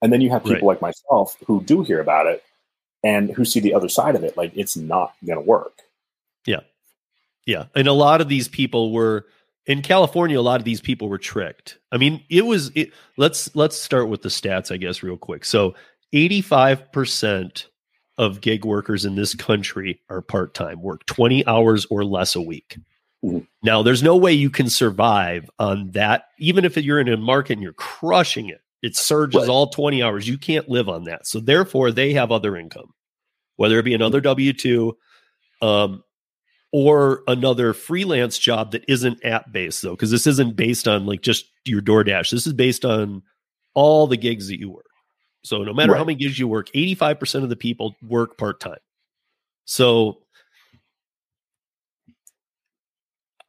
And 0.02 0.14
then 0.14 0.22
you 0.22 0.30
have 0.30 0.44
people 0.44 0.68
like 0.68 0.80
myself 0.80 1.36
who 1.48 1.62
do 1.64 1.82
hear 1.82 2.00
about 2.00 2.28
it 2.28 2.44
and 3.04 3.32
who 3.32 3.46
see 3.46 3.60
the 3.60 3.74
other 3.74 3.90
side 3.90 4.16
of 4.16 4.24
it. 4.24 4.38
Like 4.38 4.52
it's 4.56 4.78
not 4.78 5.14
going 5.26 5.40
to 5.40 5.46
work. 5.46 5.74
Yeah. 6.46 6.62
Yeah. 7.48 7.66
And 7.74 7.88
a 7.88 7.94
lot 7.94 8.22
of 8.22 8.30
these 8.30 8.48
people 8.48 8.94
were 8.94 9.26
in 9.66 9.82
California, 9.82 10.40
a 10.40 10.42
lot 10.42 10.62
of 10.62 10.66
these 10.66 10.82
people 10.82 11.10
were 11.10 11.18
tricked. 11.18 11.80
I 11.92 11.98
mean, 11.98 12.24
it 12.30 12.46
was 12.46 12.72
it, 12.76 12.92
let's 13.18 13.56
let's 13.56 13.76
start 13.76 14.08
with 14.08 14.22
the 14.22 14.30
stats, 14.30 14.72
I 14.72 14.78
guess, 14.78 15.02
real 15.02 15.18
quick. 15.18 15.44
So 15.46 15.74
85% 16.14 17.66
of 18.18 18.42
gig 18.42 18.64
workers 18.66 19.06
in 19.06 19.16
this 19.16 19.36
country 19.36 20.02
are 20.10 20.22
part-time, 20.22 20.82
work 20.82 21.06
20 21.06 21.46
hours 21.48 21.86
or 21.90 22.04
less 22.06 22.36
a 22.36 22.42
week. 22.42 22.78
Mhm. 23.24 23.46
Now, 23.64 23.82
there's 23.82 24.04
no 24.04 24.16
way 24.16 24.32
you 24.34 24.50
can 24.50 24.70
survive 24.70 25.50
on 25.60 25.92
that, 25.92 26.26
even 26.40 26.64
if 26.66 26.78
you're 26.78 27.00
in 27.00 27.08
a 27.10 27.18
market 27.18 27.54
and 27.54 27.62
you're 27.64 27.74
crushing 27.74 28.50
it. 28.50 28.62
It 28.82 28.96
surges 28.96 29.42
Right. 29.42 29.50
all 29.50 29.68
20 29.68 30.04
hours. 30.04 30.28
You 30.28 30.38
can't 30.38 30.70
live 30.70 30.88
on 30.88 31.06
that. 31.06 31.26
So 31.26 31.40
therefore, 31.40 31.92
they 31.92 32.14
have 32.14 32.32
other 32.32 32.56
income, 32.56 32.94
whether 33.56 33.80
it 33.80 33.84
be 33.84 33.94
another 33.96 34.22
W 34.22 34.54
2, 34.54 34.96
um, 35.62 36.04
or 36.72 37.24
another 37.28 37.74
freelance 37.74 38.38
job 38.38 38.72
that 38.74 38.84
isn't 38.88 39.24
app 39.24 39.52
based 39.52 39.82
though 39.82 39.92
because 39.92 40.12
this 40.12 40.28
isn't 40.28 40.58
based 40.58 40.88
on 40.90 41.06
like 41.06 41.22
just 41.22 41.46
your 41.64 41.82
DoorDash. 41.82 42.32
This 42.32 42.46
is 42.46 42.54
based 42.54 42.84
on 42.84 43.24
all 43.76 44.08
the 44.08 44.18
gigs 44.18 44.50
that 44.50 44.60
you 44.60 44.70
work. 44.70 44.85
So 45.46 45.64
no 45.64 45.74
matter 45.74 45.96
how 45.96 46.04
many 46.04 46.16
gigs 46.16 46.40
you 46.40 46.48
work, 46.48 46.70
85% 46.74 47.44
of 47.44 47.50
the 47.50 47.56
people 47.56 47.96
work 48.02 48.38
part-time. 48.38 48.80
So 49.66 50.24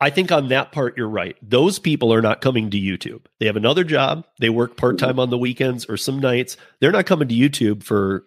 I 0.00 0.10
think 0.10 0.30
on 0.30 0.48
that 0.48 0.72
part 0.72 0.96
you're 0.96 1.08
right. 1.08 1.36
Those 1.42 1.78
people 1.78 2.12
are 2.12 2.22
not 2.22 2.42
coming 2.42 2.70
to 2.70 2.78
YouTube. 2.78 3.24
They 3.40 3.46
have 3.46 3.56
another 3.56 3.82
job. 3.82 4.24
They 4.40 4.50
work 4.50 4.72
mm-hmm. 4.72 4.80
part-time 4.80 5.18
on 5.18 5.30
the 5.30 5.38
weekends 5.38 5.86
or 5.86 5.96
some 5.96 6.18
nights. 6.18 6.56
They're 6.80 6.92
not 6.92 7.06
coming 7.06 7.28
to 7.28 7.34
YouTube 7.34 7.82
for 7.82 8.24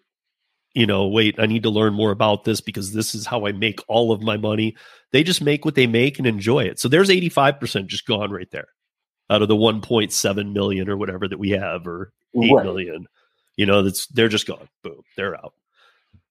you 0.76 0.86
know, 0.86 1.08
wait, 1.08 1.36
I 1.40 1.48
need 1.48 1.64
to 1.64 1.70
learn 1.70 1.94
more 1.94 2.12
about 2.12 2.44
this 2.44 2.62
because 2.62 2.94
this 2.94 3.16
is 3.16 3.26
how 3.26 3.48
I 3.48 3.52
make 3.52 3.80
all 3.88 4.12
of 4.12 4.22
my 4.22 4.38
money. 4.38 4.76
They 5.12 5.24
just 5.24 5.42
make 5.42 5.66
what 5.66 5.74
they 5.74 5.88
make 5.88 6.20
and 6.20 6.28
enjoy 6.28 6.66
it. 6.66 6.80
So 6.80 6.88
there's 6.88 7.10
85% 7.10 7.88
just 7.88 8.06
gone 8.06 8.30
right 8.30 8.50
there 8.52 8.68
out 9.32 9.42
of 9.42 9.48
the 9.48 9.56
1.7 9.56 10.54
million 10.54 10.88
or 10.88 10.96
whatever 10.96 11.28
that 11.28 11.40
we 11.40 11.50
have 11.50 11.88
or 11.88 12.14
eight 12.36 12.54
million. 12.54 13.08
You 13.60 13.66
know, 13.66 13.84
that's 13.84 14.08
they're 14.08 14.30
just 14.30 14.48
gone. 14.48 14.70
Boom, 14.84 15.02
they're 15.18 15.36
out. 15.36 15.54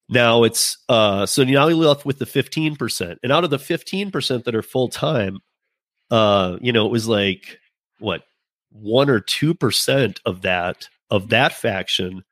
Now 0.08 0.44
it's 0.44 0.78
uh 0.88 1.26
so 1.26 1.44
now 1.44 1.68
you're 1.68 1.76
left 1.76 2.06
with 2.06 2.18
the 2.18 2.24
15%. 2.24 3.18
And 3.22 3.30
out 3.30 3.44
of 3.44 3.50
the 3.50 3.58
15% 3.58 4.44
that 4.44 4.54
are 4.54 4.62
full 4.62 4.88
time, 4.88 5.40
uh, 6.10 6.56
you 6.62 6.72
know, 6.72 6.86
it 6.86 6.90
was 6.90 7.06
like 7.06 7.58
what 7.98 8.22
one 8.70 9.10
or 9.10 9.20
two 9.20 9.52
percent 9.52 10.20
of 10.24 10.40
that 10.40 10.88
of 11.10 11.28
that 11.28 11.52
faction 11.52 12.24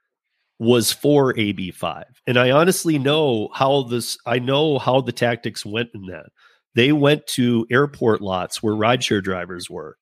was 0.58 0.94
for 0.94 1.34
AB5. 1.34 2.04
And 2.26 2.38
I 2.38 2.50
honestly 2.52 2.98
know 2.98 3.50
how 3.52 3.82
this 3.82 4.16
I 4.24 4.38
know 4.38 4.78
how 4.78 5.02
the 5.02 5.12
tactics 5.12 5.66
went 5.66 5.90
in 5.92 6.06
that. 6.06 6.30
They 6.74 6.92
went 6.92 7.26
to 7.34 7.66
airport 7.70 8.22
lots 8.22 8.62
where 8.62 8.72
rideshare 8.72 9.22
drivers 9.22 9.68
were 9.68 9.98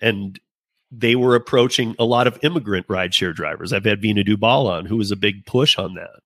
and 0.00 0.38
they 0.90 1.16
were 1.16 1.34
approaching 1.34 1.94
a 1.98 2.04
lot 2.04 2.26
of 2.26 2.38
immigrant 2.42 2.86
rideshare 2.88 3.34
drivers. 3.34 3.72
I've 3.72 3.84
had 3.84 4.00
Veena 4.00 4.26
Dubal 4.26 4.66
on, 4.70 4.86
who 4.86 4.96
was 4.96 5.10
a 5.10 5.16
big 5.16 5.44
push 5.46 5.78
on 5.78 5.94
that. 5.94 6.20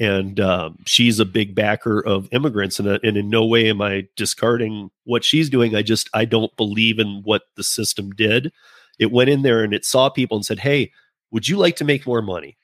And 0.00 0.38
um, 0.38 0.78
she's 0.86 1.18
a 1.18 1.24
big 1.24 1.54
backer 1.54 2.00
of 2.00 2.28
immigrants. 2.32 2.78
And, 2.78 2.88
uh, 2.88 2.98
and 3.02 3.16
in 3.16 3.28
no 3.28 3.44
way 3.44 3.68
am 3.68 3.82
I 3.82 4.06
discarding 4.16 4.90
what 5.04 5.24
she's 5.24 5.50
doing. 5.50 5.74
I 5.74 5.82
just, 5.82 6.08
I 6.14 6.24
don't 6.24 6.56
believe 6.56 6.98
in 7.00 7.22
what 7.24 7.42
the 7.56 7.64
system 7.64 8.10
did. 8.12 8.52
It 9.00 9.10
went 9.10 9.28
in 9.30 9.42
there 9.42 9.62
and 9.64 9.74
it 9.74 9.84
saw 9.84 10.08
people 10.08 10.36
and 10.36 10.46
said, 10.46 10.60
Hey, 10.60 10.92
would 11.32 11.48
you 11.48 11.56
like 11.58 11.76
to 11.76 11.84
make 11.84 12.06
more 12.06 12.22
money? 12.22 12.56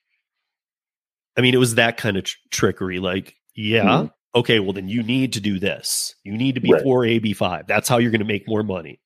I 1.36 1.40
mean, 1.40 1.54
it 1.54 1.58
was 1.58 1.74
that 1.74 1.96
kind 1.96 2.16
of 2.16 2.24
tr- 2.24 2.36
trickery. 2.50 3.00
Like, 3.00 3.34
yeah, 3.56 3.84
Mhm. 3.84 4.12
okay, 4.36 4.60
well, 4.60 4.72
then 4.72 4.88
you 4.88 5.02
need 5.02 5.32
to 5.32 5.40
do 5.40 5.58
this. 5.58 6.14
You 6.22 6.36
need 6.36 6.54
to 6.54 6.60
be 6.60 6.72
Right. 6.72 6.82
for 6.82 7.04
AB5. 7.04 7.66
That's 7.66 7.88
how 7.88 7.98
you're 7.98 8.12
going 8.12 8.20
to 8.20 8.24
make 8.24 8.46
more 8.48 8.62
money. 8.62 9.00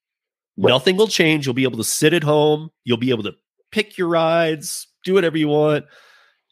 Right. 0.58 0.70
Nothing 0.70 0.96
will 0.96 1.08
change. 1.08 1.46
You'll 1.46 1.54
be 1.54 1.62
able 1.62 1.78
to 1.78 1.84
sit 1.84 2.12
at 2.12 2.24
home. 2.24 2.70
You'll 2.84 2.96
be 2.98 3.10
able 3.10 3.22
to 3.24 3.34
pick 3.70 3.96
your 3.96 4.08
rides, 4.08 4.88
do 5.04 5.14
whatever 5.14 5.38
you 5.38 5.48
want. 5.48 5.84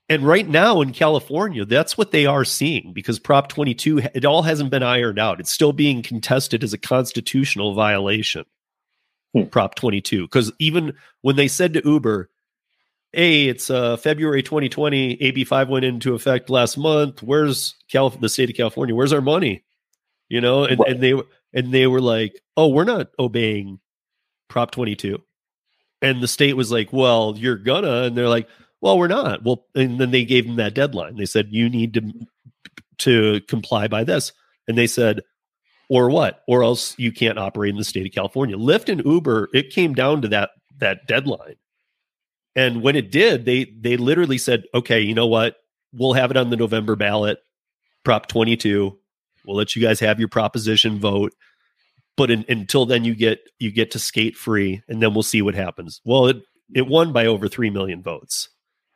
And 0.09 0.23
right 0.23 0.49
now 0.49 0.81
in 0.83 0.93
California, 0.93 1.65
that's 1.65 1.99
what 1.99 2.13
they 2.13 2.27
are 2.27 2.45
seeing 2.45 2.93
because 2.93 3.19
Prop 3.19 3.49
22, 3.49 4.03
it 4.15 4.25
all 4.25 4.43
hasn't 4.43 4.71
been 4.71 4.85
ironed 4.85 5.19
out. 5.19 5.41
It's 5.41 5.51
still 5.53 5.73
being 5.73 6.03
contested 6.03 6.63
as 6.63 6.73
a 6.73 6.79
constitutional 6.79 7.75
violation. 7.75 8.45
Hmm. 9.35 9.45
Prop 9.47 9.75
22. 9.75 10.23
Because 10.23 10.53
even 10.61 10.93
when 11.23 11.35
they 11.35 11.49
said 11.49 11.73
to 11.75 11.83
Uber, 11.85 12.31
hey, 13.13 13.49
it's 13.49 13.69
uh, 13.71 13.97
February 13.97 14.45
2020, 14.45 15.17
AB5 15.17 15.69
went 15.69 15.85
into 15.85 16.15
effect 16.15 16.49
last 16.49 16.79
month. 16.79 17.25
Where's 17.25 17.75
Calif- 17.91 18.21
the 18.21 18.29
state 18.29 18.51
of 18.51 18.57
California? 18.57 18.95
Where's 18.95 19.13
our 19.13 19.21
money? 19.21 19.65
You 20.29 20.41
know, 20.41 20.65
and, 20.65 20.79
Right. 20.79 20.91
and 20.91 21.01
they 21.03 21.15
and 21.53 21.73
they 21.73 21.87
were 21.89 22.01
like, 22.01 22.41
oh, 22.57 22.69
we're 22.69 22.85
not 22.85 23.09
obeying 23.19 23.81
Prop 24.49 24.71
22. 24.71 25.23
And 26.03 26.21
the 26.21 26.29
state 26.29 26.57
was 26.57 26.71
like, 26.71 26.93
well, 26.93 27.35
you're 27.37 27.57
gonna. 27.57 28.03
And 28.03 28.17
they're 28.17 28.29
like, 28.29 28.49
well, 28.81 28.99
we're 28.99 29.09
not. 29.09 29.43
Well, 29.45 29.65
and 29.75 29.99
then 29.99 30.11
they 30.11 30.25
gave 30.25 30.47
them 30.47 30.57
that 30.57 30.75
deadline. 30.75 31.17
They 31.17 31.27
said, 31.27 31.49
you 31.51 31.69
need 31.69 31.95
to 31.95 32.13
to 32.99 33.41
comply 33.43 33.89
by 33.89 34.05
this. 34.05 34.33
And 34.69 34.77
they 34.77 34.87
said, 34.87 35.23
or 35.89 36.11
what? 36.11 36.43
Or 36.49 36.63
else 36.63 36.99
you 36.99 37.13
can't 37.13 37.39
operate 37.39 37.71
in 37.71 37.77
the 37.77 37.85
state 37.85 38.07
of 38.07 38.13
California. 38.13 38.57
Lyft 38.57 38.89
and 38.89 39.05
Uber, 39.05 39.49
it 39.55 39.71
came 39.71 39.95
down 39.95 40.23
to 40.23 40.29
that 40.29 40.51
that 40.79 41.07
deadline. 41.07 41.57
And 42.55 42.83
when 42.83 42.97
it 42.97 43.11
did, 43.11 43.45
they 43.45 43.65
they 43.65 43.97
literally 43.97 44.39
said, 44.39 44.65
okay, 44.75 45.01
you 45.01 45.15
know 45.15 45.27
what? 45.27 45.57
We'll 45.93 46.15
have 46.15 46.31
it 46.31 46.37
on 46.37 46.51
the 46.51 46.57
November 46.57 46.97
ballot, 46.97 47.39
Prop 48.05 48.27
22. 48.27 48.99
We'll 49.47 49.57
let 49.57 49.77
you 49.77 49.83
guys 49.83 50.01
have 50.01 50.19
your 50.19 50.29
proposition 50.29 50.99
vote 50.99 51.33
but 52.17 52.31
in, 52.31 52.45
until 52.49 52.87
then 52.87 53.05
you 53.05 53.15
get 53.15 53.41
you 53.59 53.71
get 53.71 53.91
to 53.91 53.99
skate 53.99 54.37
free 54.37 54.83
and 54.89 55.03
then 55.03 55.15
we'll 55.15 55.23
see 55.23 55.43
what 55.43 55.55
happens 55.55 56.01
well 56.05 56.27
it 56.27 56.39
it 56.75 56.87
won 56.87 57.13
by 57.13 57.27
over 57.27 57.49
3 57.49 57.71
million 57.71 58.03
votes 58.03 58.49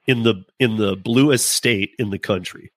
in 0.06 0.22
the 0.22 0.44
in 0.58 0.76
the 0.76 0.96
bluest 0.96 1.50
state 1.50 1.92
in 1.98 2.10
the 2.10 2.18
country. 2.18 2.72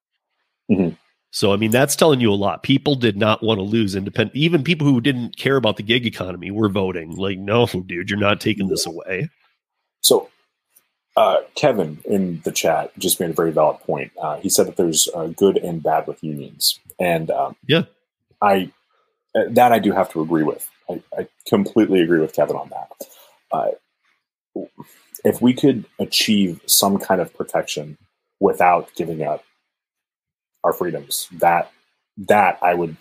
Mhm. 0.70 0.98
So 1.32 1.52
I 1.52 1.58
mean 1.58 1.72
that's 1.72 1.96
telling 1.96 2.20
you 2.20 2.32
a 2.32 2.36
lot. 2.36 2.64
People 2.64 2.96
did 2.96 3.18
not 3.18 3.42
want 3.42 3.58
to 3.58 3.64
lose 3.64 3.96
independent. 3.96 4.36
Even 4.36 4.64
people 4.64 4.88
who 4.88 5.02
didn't 5.02 5.36
care 5.38 5.56
about 5.56 5.78
the 5.78 5.84
gig 5.84 6.06
economy 6.06 6.52
were 6.52 6.70
voting. 6.70 7.16
Like, 7.16 7.40
no, 7.40 7.66
dude, 7.86 8.10
you're 8.10 8.20
not 8.20 8.40
taking 8.40 8.68
this 8.68 8.86
away. 8.86 9.30
So, 10.02 10.30
uh, 11.16 11.38
Kevin 11.56 12.00
in 12.06 12.42
the 12.44 12.52
chat 12.52 12.92
just 13.00 13.20
made 13.20 13.30
a 13.30 13.34
very 13.34 13.52
valid 13.52 13.80
point. 13.80 14.12
Uh, 14.22 14.38
he 14.38 14.50
said 14.50 14.68
that 14.68 14.78
there's 14.78 15.08
uh, 15.16 15.28
good 15.28 15.58
and 15.58 15.82
bad 15.82 16.08
with 16.08 16.24
unions, 16.24 16.80
and 17.00 17.32
um, 17.32 17.56
Yeah. 17.68 17.84
I 18.42 18.72
that 19.34 19.72
I 19.72 19.80
do 19.80 19.92
have 19.92 20.12
to 20.14 20.22
agree 20.22 20.44
with. 20.44 20.70
I, 20.90 21.02
I 21.18 21.28
completely 21.48 22.02
agree 22.02 22.20
with 22.20 22.34
Kevin 22.34 22.56
on 22.56 22.70
that. 22.70 23.08
Uh, 23.52 23.72
if 25.24 25.42
we 25.42 25.54
could 25.54 25.86
achieve 26.00 26.62
some 26.68 26.98
kind 27.00 27.22
of 27.22 27.34
protection 27.34 27.98
without 28.40 28.90
giving 28.96 29.24
up 29.24 29.44
our 30.64 30.74
freedoms, 30.74 31.28
that 31.34 31.72
that 32.18 32.60
I 32.62 32.74
would 32.74 32.96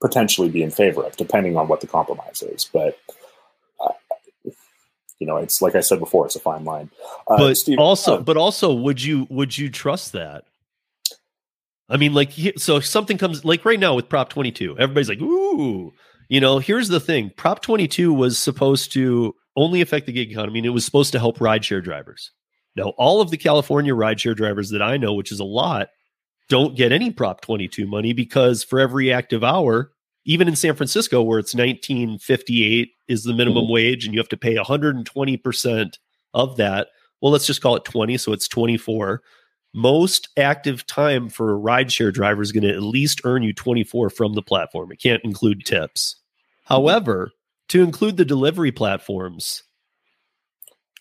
potentially 0.00 0.48
be 0.48 0.62
in 0.62 0.70
favor 0.70 1.04
of, 1.04 1.16
depending 1.16 1.56
on 1.56 1.68
what 1.68 1.80
the 1.80 1.86
compromise 1.86 2.42
is. 2.42 2.68
But 2.72 2.98
uh, 3.80 3.92
you 5.18 5.26
know, 5.26 5.36
it's 5.36 5.62
like 5.62 5.74
I 5.74 5.80
said 5.80 5.98
before, 5.98 6.26
it's 6.26 6.36
a 6.36 6.40
fine 6.40 6.64
line. 6.64 6.90
Uh, 7.28 7.38
but 7.38 7.56
Steve, 7.56 7.78
also, 7.78 8.18
uh, 8.18 8.20
but 8.20 8.36
also, 8.36 8.72
would 8.72 9.02
you 9.02 9.26
would 9.30 9.56
you 9.56 9.70
trust 9.70 10.12
that? 10.12 10.44
I 11.88 11.96
mean, 11.96 12.14
like, 12.14 12.32
so 12.56 12.80
something 12.80 13.16
comes 13.16 13.44
like 13.44 13.64
right 13.64 13.78
now 13.78 13.94
with 13.94 14.08
Prop 14.08 14.28
22, 14.28 14.76
everybody's 14.78 15.08
like, 15.08 15.20
ooh, 15.20 15.92
you 16.28 16.40
know. 16.40 16.58
Here's 16.58 16.88
the 16.88 17.00
thing: 17.00 17.30
Prop 17.36 17.62
22 17.62 18.12
was 18.12 18.38
supposed 18.38 18.92
to 18.92 19.34
only 19.56 19.80
affect 19.80 20.06
the 20.06 20.12
gig 20.12 20.30
economy, 20.30 20.58
and 20.58 20.66
it 20.66 20.70
was 20.70 20.84
supposed 20.84 21.12
to 21.12 21.18
help 21.18 21.38
rideshare 21.38 21.82
drivers. 21.82 22.32
Now, 22.74 22.90
all 22.98 23.20
of 23.20 23.30
the 23.30 23.36
California 23.36 23.94
rideshare 23.94 24.36
drivers 24.36 24.70
that 24.70 24.82
I 24.82 24.96
know, 24.96 25.14
which 25.14 25.32
is 25.32 25.40
a 25.40 25.44
lot, 25.44 25.88
don't 26.48 26.76
get 26.76 26.92
any 26.92 27.10
Prop 27.10 27.40
22 27.40 27.86
money 27.86 28.12
because 28.12 28.62
for 28.64 28.78
every 28.80 29.12
active 29.12 29.42
hour, 29.42 29.92
even 30.24 30.48
in 30.48 30.56
San 30.56 30.74
Francisco, 30.74 31.22
where 31.22 31.38
it's 31.38 31.54
1958 31.54 32.90
is 33.08 33.22
the 33.22 33.32
minimum 33.32 33.64
mm-hmm. 33.64 33.72
wage, 33.72 34.04
and 34.04 34.12
you 34.12 34.20
have 34.20 34.28
to 34.28 34.36
pay 34.36 34.56
120 34.56 35.36
percent 35.36 35.98
of 36.34 36.56
that. 36.56 36.88
Well, 37.22 37.32
let's 37.32 37.46
just 37.46 37.62
call 37.62 37.76
it 37.76 37.84
20, 37.84 38.18
so 38.18 38.32
it's 38.32 38.48
24. 38.48 39.22
Most 39.76 40.30
active 40.38 40.86
time 40.86 41.28
for 41.28 41.54
a 41.54 41.58
rideshare 41.58 42.12
driver 42.12 42.40
is 42.40 42.50
going 42.50 42.64
to 42.64 42.74
at 42.74 42.82
least 42.82 43.20
earn 43.24 43.42
you 43.42 43.52
24 43.52 44.08
from 44.08 44.32
the 44.32 44.42
platform. 44.42 44.90
It 44.90 45.02
can't 45.02 45.22
include 45.22 45.66
tips. 45.66 46.16
However, 46.64 47.30
to 47.68 47.82
include 47.82 48.16
the 48.16 48.24
delivery 48.24 48.72
platforms, 48.72 49.62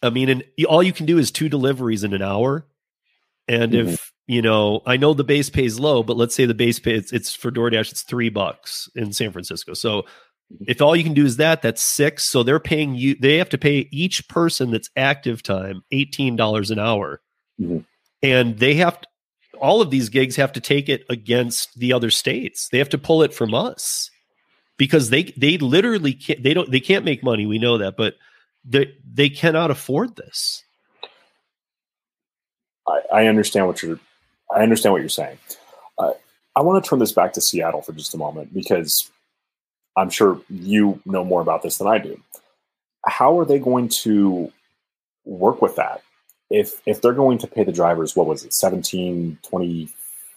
I 0.03 0.09
mean, 0.09 0.27
and 0.27 0.43
all 0.67 0.83
you 0.83 0.91
can 0.91 1.05
do 1.05 1.17
is 1.17 1.31
two 1.31 1.47
deliveries 1.47 2.03
in 2.03 2.13
an 2.13 2.21
hour. 2.21 2.67
And 3.47 3.73
if 3.73 4.11
you 4.27 4.41
know, 4.41 4.81
I 4.85 4.97
know 4.97 5.13
the 5.13 5.23
base 5.23 5.49
pays 5.49 5.79
low, 5.79 6.03
but 6.03 6.17
let's 6.17 6.35
say 6.35 6.45
the 6.45 6.53
base 6.53 6.79
pay 6.79 6.95
it's, 6.95 7.13
it's 7.13 7.33
for 7.33 7.51
DoorDash, 7.51 7.91
it's 7.91 8.01
three 8.01 8.29
bucks 8.29 8.89
in 8.95 9.13
San 9.13 9.31
Francisco. 9.31 9.73
So 9.73 10.03
if 10.67 10.81
all 10.81 10.95
you 10.95 11.03
can 11.03 11.13
do 11.13 11.25
is 11.25 11.37
that, 11.37 11.61
that's 11.61 11.81
six. 11.81 12.25
So 12.25 12.43
they're 12.43 12.59
paying 12.59 12.95
you, 12.95 13.15
they 13.15 13.37
have 13.37 13.49
to 13.49 13.57
pay 13.57 13.87
each 13.91 14.27
person 14.27 14.71
that's 14.71 14.89
active 14.95 15.43
time 15.43 15.83
$18 15.93 16.71
an 16.71 16.79
hour. 16.79 17.21
Mhm. 17.61 17.85
And 18.23 18.57
they 18.57 18.75
have 18.75 19.01
to, 19.01 19.07
all 19.59 19.81
of 19.81 19.89
these 19.89 20.09
gigs 20.09 20.35
have 20.35 20.51
to 20.53 20.59
take 20.59 20.89
it 20.89 21.05
against 21.09 21.77
the 21.79 21.93
other 21.93 22.09
states. 22.09 22.69
They 22.69 22.77
have 22.77 22.89
to 22.89 22.97
pull 22.97 23.23
it 23.23 23.33
from 23.33 23.53
us 23.53 24.09
because 24.77 25.09
they, 25.09 25.23
they 25.37 25.57
literally 25.57 26.13
can't, 26.13 26.43
they 26.43 26.53
don't, 26.53 26.69
they 26.71 26.79
can't 26.79 27.05
make 27.05 27.23
money. 27.23 27.45
We 27.45 27.59
know 27.59 27.77
that, 27.77 27.95
but 27.97 28.15
they, 28.63 28.93
they 29.09 29.29
cannot 29.29 29.71
afford 29.71 30.15
this. 30.15 30.63
I, 32.87 33.01
I 33.13 33.27
understand 33.27 33.67
what 33.67 33.81
you're. 33.81 33.99
I 34.55 34.61
understand 34.61 34.93
what 34.93 35.01
you're 35.01 35.09
saying. 35.09 35.37
Uh, 35.97 36.11
I 36.55 36.61
want 36.61 36.83
to 36.83 36.87
turn 36.87 36.99
this 36.99 37.11
back 37.11 37.33
to 37.33 37.41
Seattle 37.41 37.81
for 37.81 37.93
just 37.93 38.13
a 38.13 38.17
moment 38.17 38.53
because 38.53 39.09
I'm 39.97 40.09
sure 40.09 40.39
you 40.49 41.01
know 41.05 41.23
more 41.23 41.41
about 41.41 41.63
this 41.63 41.77
than 41.77 41.87
I 41.87 41.97
do. 41.97 42.19
How 43.05 43.39
are 43.39 43.45
they 43.45 43.59
going 43.59 43.89
to 43.89 44.51
work 45.25 45.61
with 45.61 45.75
that? 45.77 46.01
If 46.49 46.81
if 46.85 47.01
they're 47.01 47.13
going 47.13 47.37
to 47.39 47.47
pay 47.47 47.63
the 47.63 47.71
drivers, 47.71 48.15
what 48.15 48.27
was 48.27 48.43
it, 48.43 48.53
seventeen 48.53 49.37
twenty 49.41 49.89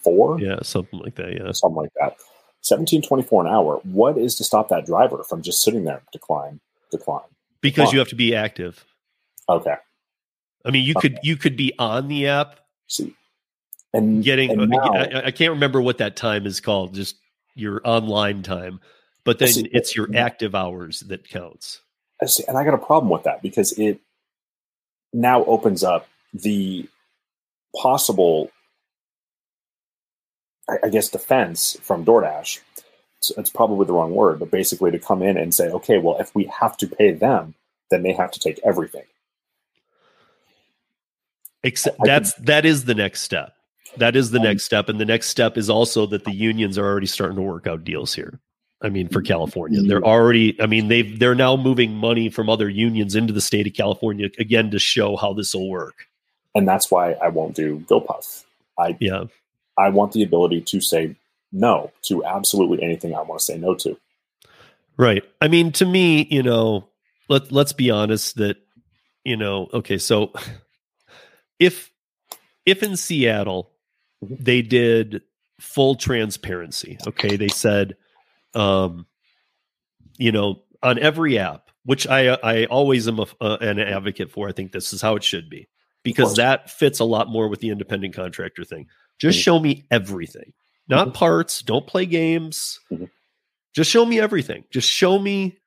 four, 0.03 0.41
Yeah. 0.41 0.61
Something 0.63 1.01
like 1.01 1.17
that. 1.17 1.33
Yeah. 1.33 1.53
something 1.53 1.77
like 1.77 1.93
that, 2.01 2.17
seventeen 2.63 3.03
twenty 3.03 3.23
four 3.23 3.45
an 3.45 3.53
hour? 3.53 3.81
What 3.85 4.17
is 4.17 4.35
to 4.37 4.45
stop 4.45 4.69
that 4.71 4.87
driver 4.87 5.23
from 5.23 5.43
just 5.43 5.63
sitting 5.63 5.85
there, 5.85 6.03
decline, 6.13 6.61
decline? 6.91 7.21
Because 7.61 7.87
Fine. 7.87 7.93
you 7.95 7.99
have 7.99 8.09
to 8.09 8.17
be 8.17 8.35
active. 8.35 8.85
Okay, 9.49 9.75
I 10.65 10.71
mean, 10.71 10.85
you 10.85 10.95
could 10.95 11.19
you 11.23 11.37
could 11.37 11.57
be 11.57 11.73
on 11.79 12.09
the 12.09 12.29
app 12.29 12.61
see, 12.87 13.15
and 13.93 14.23
getting. 14.23 14.51
and 14.51 14.71
now- 14.71 14.93
I, 14.93 15.27
I 15.27 15.31
can't 15.31 15.53
remember 15.53 15.81
what 15.81 15.99
that 15.99 16.17
time 16.17 16.47
is 16.47 16.61
called. 16.61 16.95
Just 16.95 17.17
your 17.55 17.81
online 17.85 18.43
time, 18.43 18.81
but 19.25 19.39
then 19.39 19.49
See, 19.49 19.69
it's 19.73 19.97
your 19.97 20.07
mm-hmm. 20.07 20.17
active 20.17 20.55
hours 20.55 21.01
that 21.01 21.29
counts. 21.29 21.81
I 22.23 22.27
see, 22.27 22.45
and 22.49 22.57
I 22.57 22.65
got 22.65 22.75
a 22.75 22.79
problem 22.79 23.11
with 23.11 23.25
that 23.25 23.43
because 23.43 23.73
it 23.79 24.01
now 25.13 25.45
opens 25.45 25.83
up 25.83 26.07
the 26.35 26.89
possible, 27.77 28.51
I, 30.69 30.89
guess, 30.89 31.09
defense 31.09 31.77
from 31.83 32.05
DoorDash. 32.05 32.61
It's, 33.19 33.31
it's 33.37 33.51
probably 33.51 33.87
the 33.87 33.93
wrong 33.93 34.15
word, 34.15 34.39
but 34.39 34.51
basically 34.51 34.91
to 34.91 34.99
come 34.99 35.23
in 35.23 35.37
and 35.37 35.55
say, 35.55 35.69
okay, 35.71 35.99
well, 35.99 36.19
if 36.19 36.35
we 36.35 36.51
have 36.61 36.77
to 36.79 36.87
pay 36.87 37.13
them, 37.13 37.55
then 37.91 38.03
they 38.03 38.13
have 38.13 38.31
to 38.33 38.41
take 38.41 38.61
everything. 38.65 39.05
Except 41.65 41.97
I 42.01 42.07
that's 42.07 42.35
that 42.35 42.65
is 42.65 42.85
the 42.85 42.95
next 42.95 43.23
step. 43.23 43.55
That 43.97 44.15
is 44.15 44.31
the 44.31 44.39
Um, 44.39 44.45
next 44.45 44.65
step, 44.65 44.89
and 44.89 45.01
the 45.01 45.05
next 45.05 45.29
step 45.29 45.57
is 45.57 45.69
also 45.69 46.07
that 46.07 46.25
the 46.25 46.33
unions 46.33 46.79
are 46.79 46.87
already 46.87 47.07
starting 47.07 47.37
to 47.37 47.43
work 47.43 47.67
out 47.67 47.83
deals 47.83 48.15
here. 48.15 48.39
I 48.81 48.91
mean, 48.91 49.09
for 49.09 49.23
California, 49.23 49.83
they're 49.83 50.05
already. 50.05 50.61
I 50.61 50.67
mean, 50.67 50.89
they've 50.89 51.19
they're 51.19 51.35
now 51.35 51.57
moving 51.57 51.95
money 51.95 52.29
from 52.29 52.49
other 52.49 52.69
unions 52.69 53.17
into 53.17 53.33
the 53.33 53.41
state 53.41 53.67
of 53.67 53.75
California 53.75 54.29
again 54.39 54.71
to 54.71 54.79
show 54.79 55.17
how 55.17 55.33
this 55.33 55.55
will 55.55 55.69
work. 55.69 56.07
And 56.55 56.67
that's 56.67 56.91
why 56.91 57.13
I 57.15 57.29
won't 57.29 57.57
do 57.57 57.81
GoPuff. 57.89 58.45
I 58.79 58.97
Yeah, 59.01 59.25
I 59.77 59.89
want 59.89 60.13
the 60.13 60.23
ability 60.23 60.61
to 60.63 60.81
say 60.81 61.17
no 61.51 61.91
to 62.03 62.25
absolutely 62.25 62.83
anything 62.83 63.15
I 63.15 63.23
want 63.23 63.41
to 63.41 63.45
say 63.45 63.59
no 63.59 63.75
to. 63.77 63.99
Right. 64.97 65.25
I 65.41 65.49
mean, 65.49 65.73
to 65.73 65.87
me, 65.87 66.27
you 66.31 66.43
know, 66.43 66.89
let 67.29 67.51
let's 67.51 67.73
be 67.73 67.91
honest 67.91 68.37
that, 68.37 68.59
you 69.25 69.37
know, 69.37 69.69
okay, 69.73 69.99
so 69.99 70.33
if 71.59 71.91
if 72.65 72.83
in 72.83 72.97
Seattle 72.97 73.71
Mhm. 74.25 74.45
they 74.45 74.63
did 74.63 75.23
full 75.61 75.95
transparency, 75.95 76.99
okay, 77.07 77.37
they 77.37 77.49
said 77.49 77.97
um 78.55 79.07
you 80.17 80.33
know, 80.33 80.63
on 80.83 80.99
every 80.99 81.39
app, 81.39 81.71
which 81.85 82.07
I 82.07 82.35
I 82.43 82.65
always 82.67 83.07
am 83.09 83.21
a, 83.21 83.27
uh, 83.41 83.59
an 83.61 83.79
advocate 83.79 84.31
for, 84.31 84.49
I 84.49 84.53
think 84.53 84.73
this 84.73 84.93
is 84.93 85.01
how 85.01 85.17
it 85.17 85.23
should 85.25 85.49
be 85.49 85.69
because 86.03 86.35
that 86.37 86.71
fits 86.71 86.99
a 87.01 87.05
lot 87.05 87.29
more 87.29 87.49
with 87.49 87.61
the 87.61 87.71
independent 87.71 88.15
contractor 88.15 88.65
thing. 88.65 88.87
Just 89.19 89.39
Mhm. 89.39 89.43
show 89.43 89.61
me 89.61 89.85
everything. 89.91 90.53
Not 90.89 91.09
Mhm. 91.09 91.15
parts, 91.15 91.63
don't 91.63 91.87
play 91.87 92.07
games. 92.07 92.81
Mhm. 92.91 93.09
Just 93.75 93.91
show 93.91 94.05
me 94.05 94.19
everything. 94.21 94.65
Just 94.71 94.89
show 94.91 95.19
me 95.19 95.59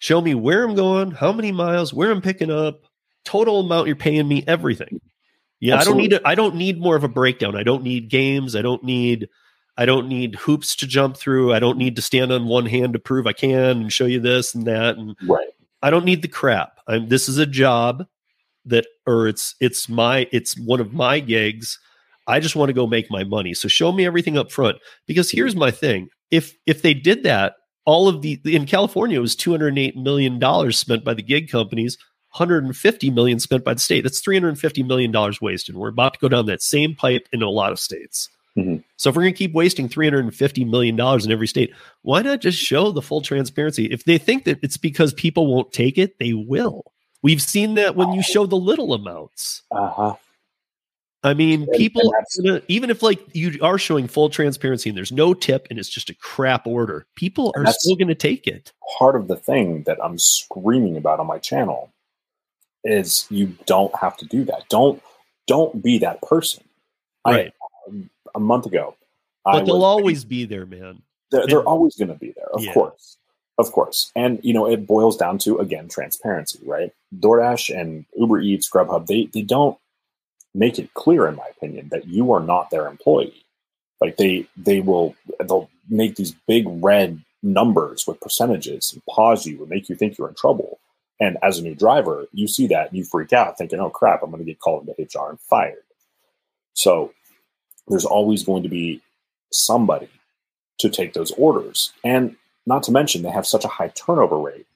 show 0.00 0.20
me 0.20 0.32
where 0.34 0.62
I'm 0.62 0.76
going, 0.76 1.10
how 1.10 1.32
many 1.32 1.50
miles, 1.50 1.92
where 1.92 2.12
I'm 2.12 2.20
picking 2.22 2.52
up, 2.52 2.82
total 3.24 3.60
amount 3.60 3.88
you're 3.88 3.96
paying 3.96 4.28
me, 4.28 4.44
everything. 4.46 5.00
Yeah, 5.58 5.74
I 5.80 5.84
don't 5.84 5.96
need 5.96 6.12
Absolutely. 6.12 6.24
a, 6.24 6.32
I 6.32 6.34
don't 6.36 6.54
need 6.54 6.80
more 6.80 6.94
of 6.94 7.02
a 7.02 7.08
breakdown. 7.08 7.56
I 7.56 7.64
don't 7.64 7.82
need 7.82 8.08
games. 8.08 8.54
I 8.54 8.62
don't 8.62 8.84
need 8.84 9.28
I 9.78 9.86
don't 9.86 10.08
need 10.08 10.34
hoops 10.34 10.74
to 10.76 10.88
jump 10.88 11.16
through. 11.16 11.54
I 11.54 11.60
don't 11.60 11.78
need 11.78 11.94
to 11.96 12.02
stand 12.02 12.32
on 12.32 12.48
one 12.48 12.66
hand 12.66 12.94
to 12.94 12.98
prove 12.98 13.28
I 13.28 13.32
can 13.32 13.80
and 13.80 13.92
show 13.92 14.06
you 14.06 14.18
this 14.18 14.52
and 14.54 14.66
that 14.66 14.98
and 14.98 15.16
Right. 15.22 15.48
I 15.80 15.90
don't 15.90 16.04
need 16.04 16.22
the 16.22 16.28
crap. 16.28 16.80
I'm 16.88 17.08
this 17.08 17.28
is 17.28 17.38
a 17.38 17.46
job 17.46 18.06
that 18.64 18.86
or 19.06 19.28
it's 19.28 19.54
it's 19.60 19.88
my 19.88 20.26
it's 20.32 20.58
one 20.58 20.80
of 20.80 20.92
my 20.92 21.20
gigs. 21.20 21.78
I 22.26 22.40
just 22.40 22.56
want 22.56 22.70
to 22.70 22.74
go 22.74 22.88
make 22.88 23.08
my 23.08 23.22
money. 23.22 23.54
So 23.54 23.68
show 23.68 23.92
me 23.92 24.04
everything 24.04 24.36
up 24.36 24.50
front. 24.50 24.78
Because 25.06 25.30
here's 25.30 25.54
my 25.54 25.70
thing. 25.70 26.08
If 26.32 26.54
if 26.66 26.82
they 26.82 26.92
did 26.92 27.22
that, 27.22 27.54
all 27.86 28.08
of 28.08 28.20
the 28.20 28.40
in 28.44 28.66
California 28.66 29.18
it 29.18 29.22
was 29.22 29.36
208 29.36 29.96
million 29.96 30.40
dollars 30.40 30.76
spent 30.76 31.04
by 31.04 31.14
the 31.14 31.22
gig 31.22 31.48
companies, 31.48 31.96
150 32.36 33.10
million 33.10 33.38
spent 33.38 33.62
by 33.62 33.74
the 33.74 33.80
state. 33.80 34.02
That's 34.02 34.20
350 34.20 34.82
million 34.82 35.12
dollars 35.12 35.40
wasted. 35.40 35.76
We're 35.76 35.88
about 35.88 36.14
to 36.14 36.20
go 36.20 36.28
down 36.28 36.46
that 36.46 36.62
same 36.62 36.96
pipe 36.96 37.28
in 37.32 37.42
a 37.42 37.48
lot 37.48 37.70
of 37.70 37.78
states. 37.78 38.28
Mhm. 38.58 38.84
So 38.96 39.10
if 39.10 39.16
we're 39.16 39.22
going 39.22 39.34
to 39.34 39.38
keep 39.38 39.52
wasting 39.52 39.88
350 39.88 40.64
million 40.64 40.96
dollars 40.96 41.24
in 41.24 41.30
every 41.32 41.46
state, 41.46 41.72
why 42.02 42.22
not 42.22 42.40
just 42.40 42.58
show 42.58 42.90
the 42.90 43.02
full 43.02 43.20
transparency? 43.20 43.86
If 43.86 44.04
they 44.04 44.18
think 44.18 44.44
that 44.44 44.58
it's 44.62 44.76
because 44.76 45.12
people 45.14 45.46
won't 45.46 45.72
take 45.72 45.96
it, 45.98 46.18
they 46.18 46.32
will. 46.32 46.92
We've 47.22 47.42
seen 47.42 47.74
that 47.74 47.96
when 47.96 48.12
you 48.12 48.22
show 48.22 48.46
the 48.46 48.56
little 48.56 48.94
amounts. 48.94 49.62
Uh 49.70 49.88
huh. 49.88 50.14
I 51.24 51.34
mean, 51.34 51.62
And- 51.62 51.72
people, 51.72 52.12
and 52.44 52.62
even 52.68 52.90
if 52.90 53.02
like 53.02 53.20
you 53.34 53.58
are 53.60 53.76
showing 53.78 54.06
full 54.06 54.30
transparency 54.30 54.88
and 54.88 54.96
there's 54.96 55.10
no 55.12 55.34
tip 55.34 55.66
and 55.68 55.78
it's 55.78 55.88
just 55.88 56.10
a 56.10 56.14
crap 56.14 56.66
order, 56.66 57.06
people 57.16 57.52
are 57.56 57.66
still 57.66 57.96
going 57.96 58.08
to 58.08 58.14
take 58.14 58.46
it. 58.46 58.72
part 58.98 59.14
of 59.16 59.28
the 59.28 59.36
thing 59.36 59.82
that 59.84 59.98
I'm 60.02 60.16
screaming 60.18 60.96
about 60.96 61.20
on 61.20 61.26
my 61.26 61.38
channel 61.38 61.90
is 62.84 63.26
you 63.30 63.56
don't 63.66 63.94
have 63.96 64.16
to 64.18 64.24
do 64.26 64.44
that. 64.44 64.68
Don't 64.68 65.02
don't 65.48 65.82
be 65.82 65.98
that 65.98 66.22
person. 66.22 66.64
Right. 67.26 67.52
I, 67.90 68.08
a 68.38 68.40
month 68.40 68.66
ago, 68.66 68.94
I 69.44 69.52
but 69.58 69.66
they'll 69.66 69.74
was- 69.76 69.84
always 69.84 70.24
be 70.24 70.44
there, 70.46 70.64
man. 70.66 71.02
they're, 71.30 71.46
they're 71.46 71.58
and- 71.58 71.66
always 71.68 71.96
going 71.96 72.08
to 72.08 72.14
be 72.14 72.32
there, 72.36 72.48
of 72.54 72.62
Yeah. 72.62 72.72
course, 72.72 73.18
of 73.58 73.70
course. 73.72 74.10
And 74.16 74.40
you 74.42 74.54
know, 74.54 74.66
it 74.66 74.86
boils 74.86 75.16
down 75.16 75.38
to 75.38 75.58
again 75.58 75.88
transparency, 75.88 76.60
right? 76.64 76.92
DoorDash 77.18 77.78
and 77.78 78.04
Uber 78.16 78.40
Eats, 78.40 78.70
Grubhub, 78.70 79.06
they 79.06 79.26
they 79.26 79.42
don't 79.42 79.76
make 80.54 80.78
it 80.78 80.94
clear, 80.94 81.26
in 81.28 81.36
my 81.36 81.46
opinion, 81.56 81.88
that 81.90 82.06
you 82.06 82.32
are 82.32 82.40
not 82.40 82.70
their 82.70 82.86
employee. 82.86 83.44
Like 84.00 84.16
they 84.16 84.46
they 84.56 84.80
will 84.80 85.14
they'll 85.40 85.68
make 85.88 86.16
these 86.16 86.32
big 86.46 86.64
red 86.68 87.22
numbers 87.42 88.06
with 88.06 88.20
percentages 88.20 88.92
and 88.92 89.02
pause 89.06 89.46
you 89.46 89.60
and 89.60 89.68
make 89.68 89.88
you 89.88 89.94
think 89.96 90.16
you're 90.18 90.28
in 90.28 90.34
trouble. 90.34 90.78
And 91.20 91.36
as 91.42 91.58
a 91.58 91.62
new 91.62 91.74
driver, 91.74 92.26
you 92.32 92.46
see 92.46 92.66
that 92.68 92.88
and 92.88 92.96
you 92.98 93.04
freak 93.04 93.32
out, 93.32 93.58
thinking, 93.58 93.80
"Oh 93.80 93.90
crap, 93.90 94.22
I'm 94.22 94.30
going 94.30 94.38
to 94.40 94.44
get 94.46 94.60
called 94.60 94.86
into 94.88 95.00
HR 95.02 95.30
and 95.30 95.40
fired." 95.40 95.82
So 96.74 97.12
there's 97.88 98.04
always 98.04 98.44
going 98.44 98.62
to 98.62 98.68
be 98.68 99.00
somebody 99.52 100.08
to 100.80 100.88
take 100.88 101.12
those 101.14 101.30
orders. 101.32 101.92
And 102.04 102.36
not 102.66 102.82
to 102.84 102.92
mention, 102.92 103.22
they 103.22 103.30
have 103.30 103.46
such 103.46 103.64
a 103.64 103.68
high 103.68 103.88
turnover 103.88 104.38
rate. 104.38 104.66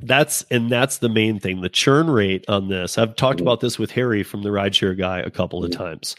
That's 0.00 0.42
and 0.50 0.68
that's 0.70 0.98
the 0.98 1.08
main 1.08 1.40
thing. 1.40 1.62
The 1.62 1.70
churn 1.70 2.10
rate 2.10 2.44
on 2.48 2.68
this. 2.68 2.98
I've 2.98 3.16
talked 3.16 3.38
Mhm. 3.38 3.42
about 3.42 3.60
this 3.60 3.78
with 3.78 3.92
Harry 3.92 4.22
from 4.22 4.42
the 4.42 4.50
rideshare 4.50 4.96
guy 4.96 5.20
a 5.20 5.30
couple 5.30 5.64
of 5.64 5.70
Mhm. 5.70 5.76
times. 5.76 6.16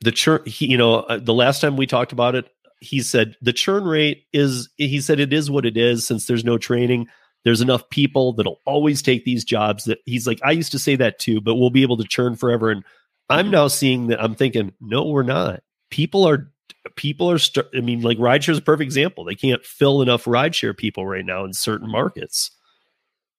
The 0.00 0.12
churn, 0.12 0.42
he, 0.46 0.66
you 0.66 0.76
know, 0.76 1.00
uh, 1.00 1.18
the 1.18 1.34
last 1.34 1.60
time 1.60 1.76
we 1.76 1.86
talked 1.86 2.12
about 2.12 2.36
it, 2.36 2.46
he 2.80 3.00
said 3.00 3.36
the 3.42 3.52
churn 3.52 3.84
rate 3.84 4.24
is. 4.32 4.68
He 4.76 5.00
said 5.00 5.18
it 5.18 5.32
is 5.32 5.50
what 5.50 5.66
it 5.66 5.76
is 5.76 6.06
since 6.06 6.26
there's 6.26 6.44
no 6.44 6.56
training. 6.56 7.08
There's 7.44 7.60
enough 7.60 7.88
people 7.90 8.32
that'll 8.34 8.60
always 8.64 9.02
take 9.02 9.24
these 9.24 9.44
jobs. 9.44 9.84
That 9.84 9.98
he's 10.04 10.26
like, 10.26 10.38
I 10.44 10.52
used 10.52 10.72
to 10.72 10.78
say 10.78 10.94
that 10.96 11.18
too, 11.18 11.40
but 11.40 11.56
we'll 11.56 11.70
be 11.70 11.82
able 11.82 11.96
to 11.96 12.04
churn 12.04 12.36
forever. 12.36 12.70
And 12.70 12.84
I'm 13.30 13.46
mm-hmm. 13.46 13.52
now 13.52 13.68
seeing 13.68 14.06
that. 14.08 14.22
I'm 14.22 14.34
thinking, 14.34 14.72
no, 14.80 15.06
we're 15.06 15.22
not. 15.22 15.62
People 15.90 16.26
are 16.26 16.50
people 16.96 17.30
are. 17.30 17.38
St- 17.38 17.66
I 17.74 17.80
mean, 17.80 18.02
like 18.02 18.18
rideshare 18.18 18.50
is 18.50 18.58
a 18.58 18.62
perfect 18.62 18.86
example. 18.86 19.24
They 19.24 19.34
can't 19.34 19.64
fill 19.64 20.02
enough 20.02 20.24
rideshare 20.24 20.76
people 20.76 21.06
right 21.06 21.24
now 21.24 21.44
in 21.44 21.52
certain 21.52 21.90
markets. 21.90 22.50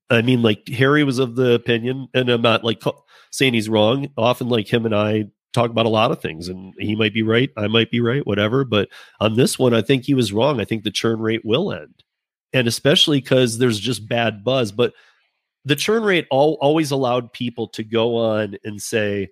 I 0.09 0.21
mean, 0.21 0.41
like 0.41 0.67
Harry 0.69 1.03
was 1.03 1.19
of 1.19 1.35
the 1.35 1.53
opinion, 1.53 2.07
and 2.13 2.29
I'm 2.29 2.41
not 2.41 2.63
like 2.63 2.81
saying 3.31 3.53
he's 3.53 3.69
wrong. 3.69 4.09
Often, 4.17 4.49
like 4.49 4.71
him 4.71 4.85
and 4.85 4.95
I 4.95 5.25
talk 5.53 5.69
about 5.69 5.85
a 5.85 5.89
lot 5.89 6.11
of 6.11 6.21
things, 6.21 6.47
and 6.47 6.73
he 6.77 6.95
might 6.95 7.13
be 7.13 7.23
right, 7.23 7.49
I 7.57 7.67
might 7.67 7.91
be 7.91 7.99
right, 7.99 8.25
whatever. 8.25 8.63
But 8.63 8.89
on 9.19 9.35
this 9.35 9.59
one, 9.59 9.73
I 9.73 9.81
think 9.81 10.03
he 10.03 10.13
was 10.13 10.33
wrong. 10.33 10.61
I 10.61 10.65
think 10.65 10.83
the 10.83 10.91
churn 10.91 11.19
rate 11.19 11.45
will 11.45 11.71
end, 11.73 12.03
and 12.53 12.67
especially 12.67 13.19
because 13.19 13.57
there's 13.57 13.79
just 13.79 14.07
bad 14.07 14.43
buzz. 14.43 14.71
But 14.71 14.93
the 15.65 15.75
churn 15.75 16.03
rate 16.03 16.27
all, 16.31 16.57
always 16.61 16.91
allowed 16.91 17.33
people 17.33 17.67
to 17.69 17.83
go 17.83 18.17
on 18.17 18.57
and 18.63 18.81
say, 18.81 19.29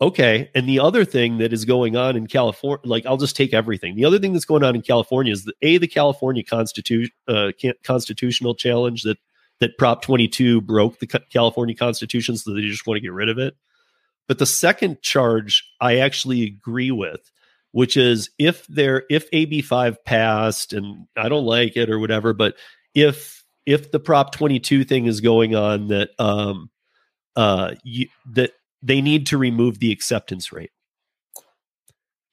okay. 0.00 0.50
And 0.54 0.68
the 0.68 0.80
other 0.80 1.04
thing 1.04 1.38
that 1.38 1.52
is 1.52 1.64
going 1.64 1.96
on 1.96 2.16
in 2.16 2.26
California, 2.26 2.80
like 2.84 3.06
I'll 3.06 3.16
just 3.16 3.36
take 3.36 3.52
everything. 3.52 3.96
The 3.96 4.04
other 4.04 4.18
thing 4.18 4.32
that's 4.32 4.44
going 4.44 4.64
on 4.64 4.74
in 4.74 4.82
California 4.82 5.32
is 5.32 5.44
the 5.44 5.54
a 5.62 5.78
the 5.78 5.88
California 5.88 6.42
constitution 6.42 7.12
uh, 7.28 7.52
constitutional 7.82 8.54
challenge 8.54 9.02
that 9.02 9.18
that 9.60 9.76
Prop 9.76 10.02
22 10.02 10.62
broke 10.62 10.98
the 10.98 11.06
California 11.06 11.74
Constitution, 11.74 12.36
so 12.36 12.54
they 12.54 12.62
just 12.62 12.86
want 12.86 12.96
to 12.96 13.02
get 13.02 13.12
rid 13.12 13.28
of 13.28 13.38
it. 13.38 13.54
But 14.26 14.38
the 14.38 14.46
second 14.46 15.02
charge 15.02 15.70
I 15.80 15.98
actually 15.98 16.44
agree 16.44 16.90
with, 16.90 17.30
which 17.72 17.96
is 17.96 18.30
if 18.38 18.66
there 18.68 19.04
if 19.10 19.26
AB 19.32 19.62
five 19.62 20.02
passed 20.04 20.72
and 20.72 21.06
I 21.16 21.28
don't 21.28 21.44
like 21.44 21.76
it 21.76 21.90
or 21.90 21.98
whatever, 21.98 22.32
but 22.32 22.54
if 22.94 23.44
if 23.66 23.90
the 23.90 24.00
Prop 24.00 24.32
22 24.32 24.84
thing 24.84 25.06
is 25.06 25.20
going 25.20 25.54
on 25.54 25.88
that 25.88 26.10
um 26.18 26.70
uh 27.36 27.74
you, 27.84 28.06
that 28.32 28.52
they 28.82 29.00
need 29.00 29.26
to 29.28 29.38
remove 29.38 29.78
the 29.78 29.92
acceptance 29.92 30.52
rate. 30.52 30.70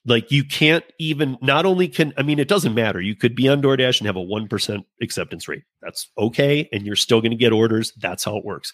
Like 0.05 0.31
you 0.31 0.45
can't 0.45 0.85
even 0.99 1.37
not 1.41 1.65
only 1.65 1.89
can 1.89 2.13
I 2.17 2.23
mean 2.23 2.39
it 2.39 2.47
doesn't 2.47 2.73
matter. 2.73 3.01
You 3.01 3.15
could 3.15 3.35
be 3.35 3.49
on 3.49 3.61
DoorDash 3.61 3.99
and 3.99 4.07
have 4.07 4.15
a 4.15 4.19
1% 4.19 4.83
acceptance 5.01 5.47
rate. 5.49 5.63
That's 5.81 6.09
okay 6.17 6.69
and 6.71 6.85
you're 6.85 6.95
still 6.95 7.19
going 7.19 7.31
to 7.31 7.37
get 7.37 7.51
orders. 7.51 7.91
That's 7.97 8.23
how 8.23 8.37
it 8.37 8.45
works. 8.45 8.71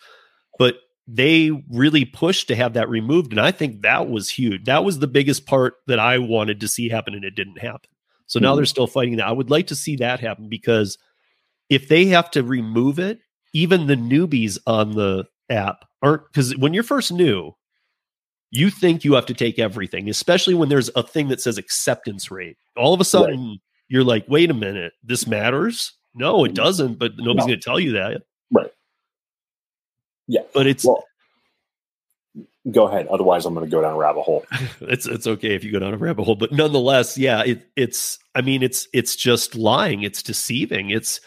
But 0.59 0.75
they 1.07 1.49
really 1.71 2.05
pushed 2.05 2.47
to 2.49 2.55
have 2.55 2.73
that 2.73 2.87
removed 2.87 3.31
and 3.31 3.41
I 3.41 3.51
think 3.51 3.81
that 3.81 4.09
was 4.09 4.29
huge. 4.29 4.65
That 4.65 4.83
was 4.83 4.99
the 4.99 5.07
biggest 5.07 5.47
part 5.47 5.75
that 5.87 5.99
I 5.99 6.19
wanted 6.19 6.59
to 6.59 6.67
see 6.67 6.87
happen 6.87 7.15
and 7.15 7.25
it 7.25 7.35
didn't 7.35 7.57
happen. 7.59 7.89
So 8.27 8.39
now 8.39 8.53
Mhm. 8.53 8.57
they're 8.57 8.65
still 8.65 8.87
fighting 8.87 9.15
that. 9.17 9.27
I 9.27 9.31
would 9.31 9.49
like 9.49 9.67
to 9.67 9.75
see 9.75 9.95
that 9.97 10.19
happen 10.19 10.49
because 10.49 10.99
if 11.69 11.87
they 11.87 12.05
have 12.05 12.29
to 12.31 12.43
remove 12.43 12.99
it, 12.99 13.19
even 13.53 13.87
the 13.87 13.95
newbies 13.95 14.59
on 14.67 14.91
the 14.91 15.25
app 15.49 15.85
aren't 16.03 16.23
because 16.31 16.55
when 16.57 16.75
you're 16.75 16.83
first 16.83 17.11
new, 17.11 17.53
you 18.53 18.69
think 18.69 19.03
you 19.03 19.15
have 19.15 19.25
to 19.25 19.33
take 19.33 19.57
everything, 19.57 20.09
especially 20.09 20.53
when 20.53 20.69
there's 20.69 20.89
a 20.95 21.01
thing 21.01 21.27
that 21.29 21.41
says 21.41 21.57
acceptance 21.57 22.29
rate. 22.29 22.55
All 22.77 22.93
of 22.93 23.01
a 23.01 23.05
sudden, 23.05 23.59
you're 23.87 24.03
like, 24.03 24.25
wait 24.27 24.51
a 24.51 24.53
minute, 24.53 24.93
this 25.03 25.25
matters? 25.25 25.93
No, 26.13 26.45
it 26.45 26.49
mm-hmm. 26.49 26.55
doesn't, 26.55 26.99
but 26.99 27.13
nobody's 27.17 27.45
No. 27.45 27.47
going 27.47 27.59
to 27.59 27.65
tell 27.65 27.79
you 27.79 27.93
that. 27.93 28.21
Right. 28.51 28.71
Yeah. 30.27 30.41
But 30.53 30.67
it's 30.67 30.85
Well, 30.85 31.03
go 32.71 32.87
ahead. 32.87 33.07
Otherwise, 33.07 33.47
I'm 33.47 33.55
going 33.55 33.65
to 33.65 33.71
go 33.71 33.81
down 33.81 33.95
a 33.95 33.97
rabbit 33.97 34.21
hole. 34.21 34.45
it's 34.81 35.07
it's 35.07 35.25
okay 35.25 35.55
if 35.55 35.63
you 35.63 35.71
go 35.71 35.79
down 35.79 35.95
a 35.95 35.97
rabbit 35.97 36.23
hole, 36.23 36.35
but 36.35 36.51
nonetheless, 36.51 37.17
yeah, 37.17 37.41
it, 37.43 37.67
it's 37.75 38.19
I 38.35 38.41
mean, 38.41 38.61
it's 38.61 38.87
it's 38.93 39.15
just 39.15 39.55
lying, 39.55 40.03
it's 40.03 40.21
deceiving, 40.21 40.91
it's 40.91 41.19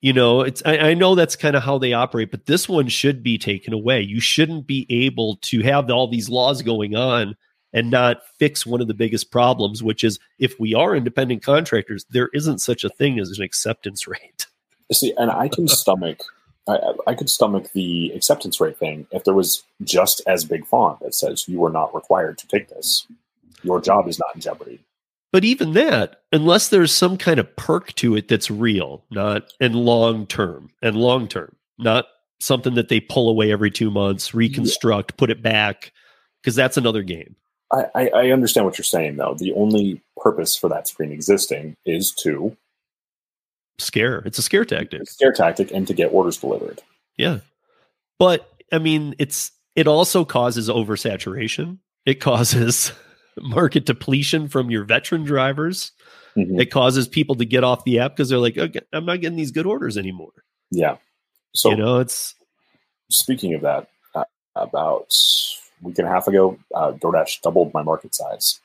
you 0.00 0.12
know, 0.12 0.42
it's 0.42 0.62
I, 0.64 0.78
I 0.78 0.94
know 0.94 1.14
that's 1.14 1.36
kind 1.36 1.56
of 1.56 1.62
how 1.62 1.78
they 1.78 1.92
operate, 1.92 2.30
but 2.30 2.46
this 2.46 2.68
one 2.68 2.88
should 2.88 3.22
be 3.22 3.36
taken 3.36 3.72
away. 3.72 4.00
You 4.00 4.20
shouldn't 4.20 4.66
be 4.66 4.86
able 4.90 5.36
to 5.42 5.62
have 5.62 5.90
all 5.90 6.08
these 6.08 6.28
laws 6.28 6.62
going 6.62 6.94
on 6.94 7.36
and 7.72 7.90
not 7.90 8.18
fix 8.38 8.64
one 8.64 8.80
of 8.80 8.88
the 8.88 8.94
biggest 8.94 9.30
problems, 9.30 9.82
which 9.82 10.04
is 10.04 10.18
if 10.38 10.58
we 10.58 10.74
are 10.74 10.94
independent 10.94 11.42
contractors, 11.42 12.06
there 12.10 12.30
isn't 12.32 12.60
such 12.60 12.84
a 12.84 12.88
thing 12.88 13.18
as 13.18 13.36
an 13.36 13.44
acceptance 13.44 14.06
rate. 14.08 14.46
See, 14.92 15.12
and 15.18 15.30
I 15.30 15.48
can 15.48 15.68
stomach, 15.68 16.22
I, 16.68 16.78
I 17.08 17.14
could 17.14 17.28
stomach 17.28 17.72
the 17.72 18.10
acceptance 18.12 18.60
rate 18.60 18.78
thing 18.78 19.06
if 19.10 19.24
there 19.24 19.34
was 19.34 19.64
just 19.82 20.22
as 20.26 20.44
big 20.44 20.66
font 20.66 21.00
that 21.00 21.14
says 21.14 21.46
you 21.48 21.62
are 21.64 21.70
not 21.70 21.94
required 21.94 22.38
to 22.38 22.46
take 22.46 22.68
this. 22.68 23.06
Your 23.62 23.80
job 23.80 24.08
is 24.08 24.18
not 24.18 24.34
in 24.34 24.40
jeopardy. 24.40 24.80
But 25.32 25.44
even 25.44 25.74
that, 25.74 26.22
unless 26.32 26.68
there's 26.68 26.92
some 26.92 27.18
kind 27.18 27.38
of 27.38 27.54
perk 27.56 27.94
to 27.96 28.16
it 28.16 28.28
that's 28.28 28.50
real, 28.50 29.04
not 29.10 29.52
and 29.60 29.74
long 29.74 30.26
term 30.26 30.70
and 30.80 30.96
long 30.96 31.28
term, 31.28 31.54
not 31.78 32.06
something 32.40 32.74
that 32.74 32.88
they 32.88 33.00
pull 33.00 33.28
away 33.28 33.52
every 33.52 33.70
two 33.70 33.90
months, 33.90 34.32
reconstruct, 34.32 35.16
put 35.16 35.30
it 35.30 35.42
back, 35.42 35.92
because 36.40 36.54
that's 36.54 36.76
another 36.76 37.02
game. 37.02 37.36
I, 37.70 38.08
I, 38.14 38.30
understand 38.30 38.64
what 38.64 38.78
you're 38.78 38.84
saying, 38.84 39.16
though. 39.16 39.34
The 39.38 39.52
only 39.52 40.00
purpose 40.16 40.56
for 40.56 40.70
that 40.70 40.88
screen 40.88 41.12
existing 41.12 41.76
is 41.84 42.12
to 42.22 42.56
Scare. 43.78 44.22
It's 44.24 44.38
a 44.38 44.42
scare 44.42 44.64
tactic. 44.64 45.08
scare 45.08 45.32
tactic 45.32 45.70
and 45.70 45.86
to 45.86 45.94
get 45.94 46.12
orders 46.12 46.36
delivered. 46.38 46.82
Yeah. 47.16 47.38
But 48.18 48.50
I 48.72 48.78
mean, 48.78 49.14
it's 49.18 49.52
it 49.76 49.86
also 49.86 50.24
causes 50.24 50.68
oversaturation. 50.68 51.78
It 52.04 52.20
causes 52.20 52.92
market 53.42 53.86
depletion 53.86 54.48
from 54.48 54.70
your 54.70 54.84
veteran 54.84 55.24
drivers. 55.24 55.92
Mhm. 56.36 56.60
It 56.60 56.66
causes 56.66 57.08
people 57.08 57.34
to 57.36 57.44
get 57.44 57.64
off 57.64 57.84
the 57.84 57.98
app 57.98 58.12
because 58.12 58.28
they're 58.28 58.38
like, 58.38 58.56
okay, 58.56 58.80
I'm 58.92 59.04
not 59.04 59.20
getting 59.20 59.36
these 59.36 59.50
good 59.50 59.66
orders 59.66 59.96
anymore. 59.96 60.32
Yeah. 60.70 60.96
So 61.54 61.70
you 61.70 61.76
know, 61.76 61.98
it's 61.98 62.34
speaking 63.10 63.54
of 63.54 63.62
that, 63.62 63.88
uh, 64.14 64.24
about 64.54 65.08
a 65.82 65.86
week 65.86 65.98
and 65.98 66.06
a 66.06 66.10
half 66.10 66.28
ago, 66.28 66.58
uh, 66.74 66.92
DoorDash 66.92 67.40
doubled 67.42 67.72
my 67.72 67.82
market 67.82 68.14
size, 68.14 68.60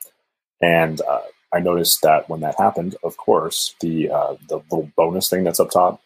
and 0.61 1.01
uh, 1.01 1.21
I 1.53 1.59
noticed 1.59 2.01
that 2.01 2.29
when 2.29 2.41
that 2.41 2.55
happened, 2.57 2.95
of 3.03 3.17
course, 3.17 3.75
the 3.79 4.09
uh, 4.09 4.35
the 4.49 4.57
little 4.71 4.91
bonus 4.95 5.29
thing 5.29 5.43
that's 5.43 5.59
up 5.59 5.71
top, 5.71 6.01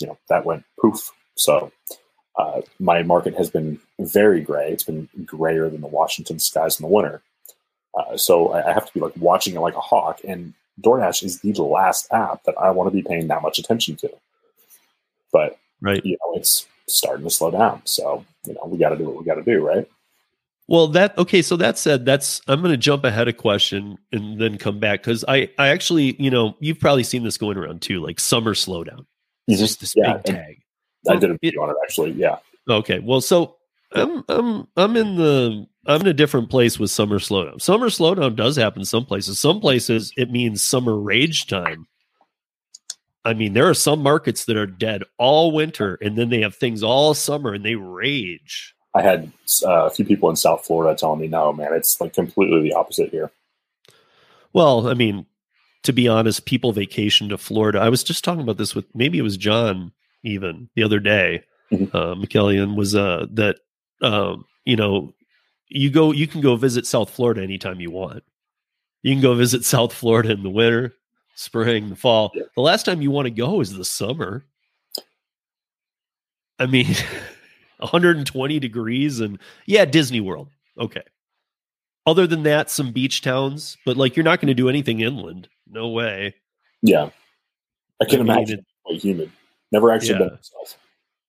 you 0.00 0.06
know, 0.06 0.18
that 0.28 0.44
went 0.44 0.64
poof. 0.80 1.10
So 1.36 1.72
uh, 2.38 2.62
my 2.78 3.02
market 3.02 3.36
has 3.36 3.50
been 3.50 3.80
very 3.98 4.40
gray. 4.40 4.70
It's 4.70 4.84
been 4.84 5.08
grayer 5.24 5.68
than 5.68 5.80
the 5.80 5.88
Washington 5.88 6.38
skies 6.38 6.78
in 6.78 6.84
the 6.84 6.92
winter. 6.92 7.22
Uh, 7.96 8.16
so 8.16 8.52
I, 8.52 8.70
I 8.70 8.72
have 8.72 8.86
to 8.86 8.92
be 8.92 9.00
like 9.00 9.12
watching 9.16 9.54
it 9.54 9.60
like 9.60 9.76
a 9.76 9.80
hawk, 9.80 10.20
and 10.26 10.54
DoorDash 10.80 11.22
is 11.22 11.40
the 11.40 11.62
last 11.62 12.12
app 12.12 12.42
that 12.44 12.56
I 12.58 12.70
want 12.70 12.90
to 12.90 12.94
be 12.94 13.02
paying 13.02 13.28
that 13.28 13.42
much 13.42 13.58
attention 13.58 13.96
to. 13.96 14.10
But 15.32 15.58
right. 15.80 16.04
you 16.04 16.12
know, 16.12 16.34
it's 16.38 16.66
starting 16.88 17.24
to 17.24 17.30
slow 17.30 17.50
down. 17.50 17.82
So, 17.84 18.24
you 18.46 18.54
know, 18.54 18.62
we 18.66 18.78
got 18.78 18.90
to 18.90 18.96
do 18.96 19.04
what 19.04 19.16
we 19.16 19.24
got 19.24 19.36
to 19.36 19.42
do, 19.42 19.64
right? 19.64 19.88
Well, 20.66 20.88
that 20.88 21.16
okay. 21.18 21.42
So 21.42 21.56
that 21.56 21.76
said, 21.78 22.06
that's 22.06 22.40
I'm 22.48 22.60
going 22.60 22.72
to 22.72 22.78
jump 22.78 23.04
ahead 23.04 23.28
a 23.28 23.32
question 23.32 23.98
and 24.12 24.40
then 24.40 24.56
come 24.56 24.80
back 24.80 25.02
because 25.02 25.24
I 25.28 25.50
I 25.58 25.68
actually 25.68 26.16
you 26.18 26.30
know 26.30 26.56
you've 26.58 26.80
probably 26.80 27.04
seen 27.04 27.22
this 27.22 27.36
going 27.36 27.58
around 27.58 27.82
too, 27.82 28.00
like 28.00 28.18
summer 28.18 28.54
slowdown. 28.54 29.04
It's 29.46 29.60
just 29.60 29.80
this 29.80 29.94
Yeah, 29.94 30.14
big 30.14 30.24
tag. 30.24 30.60
I 31.08 31.16
did 31.16 31.30
a 31.30 31.34
It- 31.34 31.40
video 31.42 31.62
on 31.62 31.70
it 31.70 31.76
actually. 31.82 32.12
Yeah. 32.12 32.38
Okay, 32.68 32.98
well, 33.00 33.20
so 33.20 33.56
I'm 33.92 34.24
I'm 34.28 34.66
I'm 34.76 34.96
in 34.96 35.16
the 35.16 35.66
I'm 35.86 36.00
in 36.00 36.06
a 36.06 36.14
different 36.14 36.50
place 36.50 36.78
with 36.78 36.90
summer 36.90 37.18
slowdown. 37.18 37.60
Summer 37.60 37.88
slowdown 37.88 38.36
does 38.36 38.56
happen 38.56 38.84
some 38.84 39.04
places. 39.04 39.38
Some 39.38 39.60
places 39.60 40.12
it 40.16 40.30
means 40.30 40.62
summer 40.62 40.96
rage 40.96 41.46
time. 41.46 41.86
I 43.24 43.34
mean, 43.34 43.54
there 43.54 43.68
are 43.68 43.74
some 43.74 44.02
markets 44.02 44.44
that 44.44 44.56
are 44.56 44.66
dead 44.66 45.02
all 45.18 45.52
winter, 45.52 45.98
and 46.02 46.16
then 46.16 46.28
they 46.28 46.40
have 46.42 46.54
things 46.54 46.82
all 46.82 47.14
summer, 47.14 47.54
and 47.54 47.64
they 47.64 47.74
rage. 47.74 48.74
I 48.94 49.02
had 49.02 49.32
uh, 49.66 49.86
a 49.86 49.90
few 49.90 50.04
people 50.04 50.30
in 50.30 50.36
South 50.36 50.64
Florida 50.64 50.96
telling 50.96 51.20
me, 51.20 51.28
no, 51.28 51.52
man, 51.52 51.72
it's 51.72 52.00
like 52.00 52.12
completely 52.12 52.62
the 52.62 52.74
opposite 52.74 53.10
here. 53.10 53.32
Well, 54.52 54.88
I 54.88 54.94
mean, 54.94 55.26
to 55.84 55.92
be 55.92 56.06
honest, 56.06 56.44
people 56.44 56.72
vacation 56.72 57.30
to 57.30 57.38
Florida. 57.38 57.80
I 57.80 57.88
was 57.88 58.04
just 58.04 58.24
talking 58.24 58.42
about 58.42 58.58
this 58.58 58.74
with 58.74 58.86
maybe 58.94 59.18
it 59.18 59.22
was 59.22 59.36
John 59.36 59.92
even 60.22 60.68
the 60.74 60.82
other 60.82 61.00
day. 61.00 61.44
Mhm. 61.72 61.94
Uh, 61.94 62.14
McKellian 62.14 62.76
was 62.76 62.94
uh, 62.94 63.26
that 63.32 63.56
um, 64.02 64.44
you 64.64 64.76
know 64.76 65.13
you 65.74 65.90
go 65.90 66.12
you 66.12 66.26
can 66.26 66.40
go 66.40 66.56
visit 66.56 66.86
South 66.86 67.10
Florida 67.10 67.42
anytime 67.42 67.80
you 67.80 67.90
want. 67.90 68.22
You 69.02 69.12
can 69.12 69.20
go 69.20 69.34
visit 69.34 69.64
South 69.64 69.92
Florida 69.92 70.30
in 70.32 70.42
the 70.42 70.48
winter, 70.50 70.94
spring, 71.34 71.90
the 71.90 71.96
fall. 71.96 72.30
Yeah. 72.34 72.44
The 72.54 72.62
last 72.62 72.84
time 72.84 73.02
you 73.02 73.10
want 73.10 73.26
to 73.26 73.30
go 73.30 73.60
is 73.60 73.74
the 73.76 73.84
summer. 73.84 74.44
I 76.58 76.66
mean, 76.66 76.86
120 77.78 78.58
degrees 78.60 79.20
and 79.20 79.38
yeah, 79.66 79.84
Disney 79.84 80.20
World. 80.20 80.48
Okay. 80.78 81.02
Other 82.06 82.26
than 82.26 82.42
that, 82.44 82.70
some 82.70 82.92
beach 82.92 83.22
towns, 83.22 83.76
but 83.84 83.96
like 83.96 84.16
you're 84.16 84.24
not 84.24 84.40
going 84.40 84.48
to 84.48 84.54
do 84.54 84.68
anything 84.68 85.00
inland. 85.00 85.48
No 85.66 85.88
way. 85.88 86.34
Yeah. 86.82 87.10
I 88.00 88.04
can 88.04 88.20
I 88.20 88.22
mean, 88.22 88.30
imagine 88.32 88.58
it- 88.60 88.66
quite 88.84 89.00
humid. 89.00 89.30
Never 89.72 89.90
actually 89.90 90.10
Yeah. 90.12 90.18
been 90.18 90.30
myself. 90.34 90.78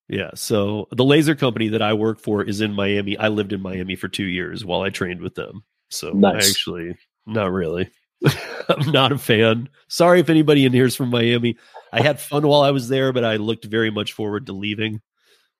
Yeah. 0.08 0.32
So 0.36 0.88
the 0.92 1.04
laser 1.04 1.36
company 1.36 1.70
that 1.70 1.82
I 1.82 1.94
work 1.94 2.20
for 2.20 2.44
is 2.44 2.62
in 2.62 2.74
Miami. 2.74 3.18
I 3.18 3.30
lived 3.30 3.54
in 3.54 3.62
Miami 3.62 3.96
for 3.96 4.08
two 4.08 4.26
years 4.26 4.64
while 4.64 4.82
I 4.82 4.90
trained 4.90 5.22
with 5.22 5.36
them. 5.36 5.64
So 5.90 6.12
Nice. 6.12 6.34
I 6.34 6.50
actually, 6.50 6.98
not 7.26 7.52
really. 7.52 7.90
I'm 8.70 8.92
not 8.92 9.12
a 9.12 9.18
fan. 9.18 9.70
Sorry 9.88 10.20
if 10.20 10.30
anybody 10.30 10.66
in 10.66 10.74
here 10.74 10.86
is 10.86 10.96
from 10.96 11.10
Miami. 11.10 11.58
I 11.92 12.02
had 12.02 12.20
fun 12.20 12.48
while 12.48 12.62
I 12.62 12.72
was 12.72 12.90
there, 12.90 13.14
but 13.14 13.24
I 13.24 13.38
looked 13.38 13.66
very 13.66 13.92
much 13.92 14.14
forward 14.14 14.48
to 14.48 14.54
leaving. 14.54 15.02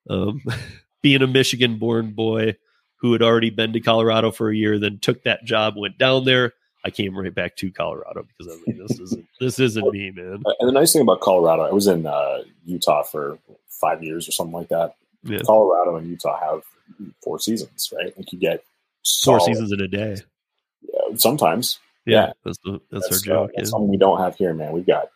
Um, 0.08 0.42
being 1.02 1.22
a 1.22 1.26
Michigan 1.26 1.78
born 1.78 2.12
boy 2.12 2.56
who 2.96 3.12
had 3.12 3.22
already 3.22 3.50
been 3.50 3.72
to 3.72 3.80
Colorado 3.80 4.30
for 4.30 4.50
a 4.50 4.56
year, 4.56 4.78
then 4.78 4.98
took 5.00 5.22
that 5.24 5.44
job, 5.44 5.74
went 5.76 5.98
down 5.98 6.24
there. 6.24 6.54
I 6.84 6.90
came 6.90 7.18
right 7.18 7.34
back 7.34 7.56
to 7.56 7.70
Colorado 7.72 8.22
because 8.22 8.52
I 8.52 8.56
was 8.56 8.62
like, 8.66 8.88
this 8.88 9.00
isn't 9.00 9.26
this 9.40 9.58
isn't 9.58 9.90
me, 9.92 10.12
man. 10.12 10.42
And 10.60 10.68
the 10.68 10.72
nice 10.72 10.92
thing 10.92 11.02
about 11.02 11.20
Colorado, 11.20 11.62
I 11.62 11.72
was 11.72 11.88
in 11.88 12.06
uh, 12.06 12.42
Utah 12.64 13.02
for 13.02 13.38
five 13.80 14.02
years 14.02 14.28
or 14.28 14.32
something 14.32 14.54
like 14.54 14.68
that. 14.68 14.94
Yeah. 15.22 15.40
Colorado 15.44 15.96
and 15.96 16.06
Utah 16.08 16.38
have 16.38 16.62
four 17.22 17.38
seasons, 17.38 17.92
right? 17.96 18.16
Like 18.16 18.32
you 18.32 18.38
get 18.38 18.62
Four 19.24 19.40
seasons 19.40 19.72
in 19.72 19.80
a 19.80 19.88
day. 19.88 20.16
Yeah, 20.82 21.16
sometimes. 21.16 21.78
Yeah, 22.04 22.26
Yeah. 22.26 22.32
that's 22.44 22.58
the, 22.64 22.80
that's, 22.90 23.08
That's, 23.08 23.28
our 23.28 23.34
joke. 23.34 23.50
Uh, 23.50 23.52
that's 23.56 23.68
yeah. 23.68 23.70
something 23.70 23.88
we 23.88 23.96
don't 23.96 24.18
have 24.18 24.36
here, 24.36 24.52
man. 24.52 24.72
We've 24.72 24.86
got 24.86 25.08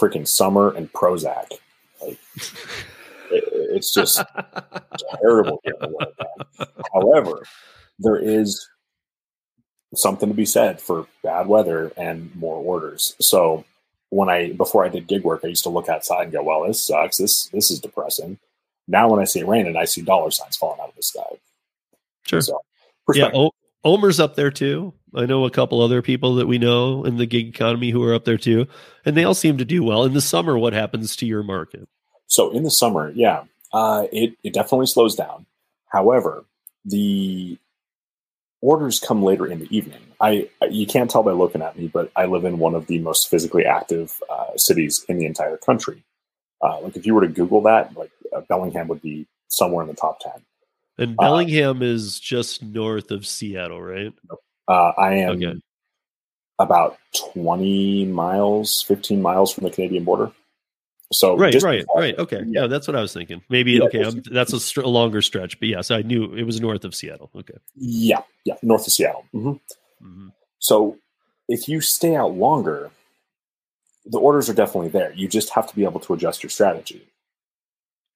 freaking 0.00 0.26
summer 0.26 0.70
and 0.70 0.92
Prozac. 0.92 1.50
Like 2.00 2.18
it, 3.30 3.44
it's 3.52 3.92
just 3.92 4.22
terrible 5.20 5.60
here 5.64 5.74
in 5.80 5.90
the 5.90 5.96
world, 5.96 6.14
man. 6.18 6.68
However, 6.94 7.42
there 7.98 8.16
is 8.16 8.68
something 9.94 10.28
to 10.28 10.34
be 10.34 10.46
said 10.46 10.80
for 10.80 11.06
bad 11.24 11.46
weather 11.48 11.92
and 11.96 12.34
more 12.36 12.56
orders. 12.56 13.16
So 13.20 13.64
when 14.10 14.28
I 14.28 14.52
before 14.52 14.84
I 14.84 14.88
did 14.88 15.06
gig 15.06 15.22
work, 15.24 15.40
I 15.44 15.48
used 15.48 15.64
to 15.64 15.70
look 15.70 15.88
outside 15.88 16.24
and 16.24 16.32
go, 16.32 16.42
"Well, 16.42 16.66
this 16.66 16.84
sucks. 16.86 17.18
This 17.18 17.48
this 17.52 17.70
is 17.70 17.80
depressing." 17.80 18.38
Now, 18.86 19.08
when 19.10 19.20
I 19.20 19.24
see 19.24 19.42
rain 19.42 19.66
and 19.66 19.76
I 19.76 19.84
see 19.84 20.00
dollar 20.02 20.30
signs 20.30 20.56
falling 20.56 20.80
out 20.80 20.88
of 20.90 20.96
the 20.96 21.02
sky, 21.02 21.38
Sure. 22.26 22.40
so 22.40 22.60
Yeah, 23.14 23.30
o- 23.34 23.52
Omer's 23.84 24.18
up 24.20 24.34
there 24.34 24.50
too. 24.50 24.94
I 25.14 25.26
know 25.26 25.44
a 25.44 25.50
couple 25.50 25.80
other 25.80 26.02
people 26.02 26.34
that 26.36 26.46
we 26.46 26.58
know 26.58 27.04
in 27.04 27.16
the 27.16 27.26
gig 27.26 27.48
economy 27.48 27.90
who 27.90 28.02
are 28.04 28.14
up 28.14 28.24
there 28.24 28.36
too, 28.38 28.66
and 29.04 29.16
they 29.16 29.24
all 29.24 29.34
seem 29.34 29.56
to 29.58 29.64
do 29.64 29.82
well. 29.82 30.04
In 30.04 30.14
the 30.14 30.20
summer, 30.20 30.58
what 30.58 30.72
happens 30.72 31.16
to 31.16 31.26
your 31.26 31.42
market? 31.42 31.88
So 32.26 32.50
in 32.50 32.62
the 32.62 32.70
summer, 32.70 33.10
yeah, 33.14 33.44
uh, 33.72 34.06
it 34.12 34.34
it 34.42 34.52
definitely 34.54 34.86
slows 34.86 35.14
down. 35.14 35.46
However, 35.86 36.44
the 36.84 37.58
orders 38.60 39.00
come 39.00 39.22
later 39.22 39.46
in 39.46 39.60
the 39.60 39.76
evening. 39.76 40.00
I 40.20 40.48
you 40.70 40.86
can't 40.86 41.10
tell 41.10 41.22
by 41.22 41.32
looking 41.32 41.62
at 41.62 41.78
me, 41.78 41.88
but 41.88 42.10
I 42.16 42.26
live 42.26 42.44
in 42.44 42.58
one 42.58 42.74
of 42.74 42.86
the 42.86 42.98
most 42.98 43.28
physically 43.28 43.64
active 43.64 44.20
uh, 44.28 44.56
cities 44.56 45.04
in 45.08 45.18
the 45.18 45.26
entire 45.26 45.56
country. 45.56 46.02
Uh, 46.62 46.80
like 46.80 46.96
if 46.96 47.06
you 47.06 47.14
were 47.14 47.20
to 47.20 47.28
Google 47.28 47.62
that, 47.62 47.96
like 47.96 48.10
uh, 48.34 48.40
Bellingham 48.48 48.88
would 48.88 49.02
be 49.02 49.26
somewhere 49.48 49.82
in 49.82 49.88
the 49.88 49.94
top 49.94 50.20
ten. 50.20 50.42
And 50.98 51.16
Uh, 51.18 51.22
Bellingham 51.22 51.82
is 51.82 52.18
just 52.18 52.62
north 52.62 53.10
of 53.12 53.26
Seattle, 53.26 53.80
right? 53.80 54.12
Uh, 54.66 54.92
I 54.98 55.14
am 55.14 55.36
Okay. 55.36 55.60
about 56.58 56.98
twenty 57.14 58.04
miles, 58.04 58.82
fifteen 58.86 59.22
miles 59.22 59.52
from 59.52 59.64
the 59.64 59.70
Canadian 59.70 60.04
border. 60.04 60.32
So 61.12 61.36
Right, 61.36 61.52
just- 61.52 61.64
right, 61.64 61.84
right. 61.96 62.18
Okay, 62.18 62.42
Yeah. 62.46 62.66
that's 62.66 62.86
what 62.86 62.94
I 62.96 63.00
was 63.00 63.12
thinking. 63.14 63.42
Maybe 63.48 63.72
Yeah, 63.72 63.84
okay, 63.84 64.04
I'm, 64.04 64.22
that's 64.30 64.52
a, 64.52 64.60
str- 64.60 64.82
a 64.82 64.88
longer 64.88 65.22
stretch, 65.22 65.58
but 65.58 65.68
yes, 65.68 65.76
yeah, 65.76 65.80
so 65.82 65.96
I 65.96 66.02
knew 66.02 66.34
it 66.34 66.42
was 66.44 66.60
north 66.60 66.84
of 66.84 66.94
Seattle. 66.94 67.30
Okay. 67.34 67.54
yeah, 67.76 68.22
yeah, 68.44 68.54
north 68.62 68.86
of 68.86 68.92
Seattle. 68.92 69.24
hmm 69.32 69.52
Mhm. 70.04 70.32
So 70.58 70.98
if 71.48 71.66
you 71.66 71.80
stay 71.80 72.14
out 72.14 72.34
longer, 72.34 72.90
the 74.04 74.18
orders 74.18 74.48
are 74.50 74.54
definitely 74.54 74.88
there. 74.90 75.12
You 75.14 75.28
just 75.28 75.50
have 75.50 75.66
to 75.68 75.74
be 75.74 75.84
able 75.84 76.00
to 76.00 76.12
adjust 76.14 76.42
your 76.42 76.50
strategy. 76.50 77.06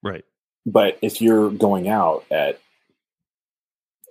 Right. 0.03 0.25
But 0.67 0.99
if 1.03 1.21
you're 1.21 1.51
going 1.51 1.89
out 1.89 2.25
at 2.31 2.61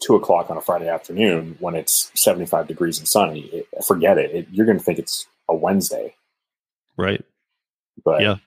two 0.03 0.15
o'clock 0.15 0.49
on 0.49 0.57
a 0.57 0.61
Friday 0.61 0.87
afternoon 0.89 1.55
when 1.59 1.75
it's 1.75 2.11
75 2.15 2.67
degrees 2.67 2.97
and 2.97 3.07
sunny, 3.07 3.41
it, 3.41 3.67
forget 3.85 4.17
it. 4.17 4.31
it 4.31 4.47
you're 4.51 4.65
going 4.65 4.77
to 4.79 4.83
think 4.83 4.97
it's 4.99 5.27
a 5.47 5.55
Wednesday. 5.55 6.15
Right. 6.97 7.23
But 8.03 8.21
Yeah. 8.21 8.37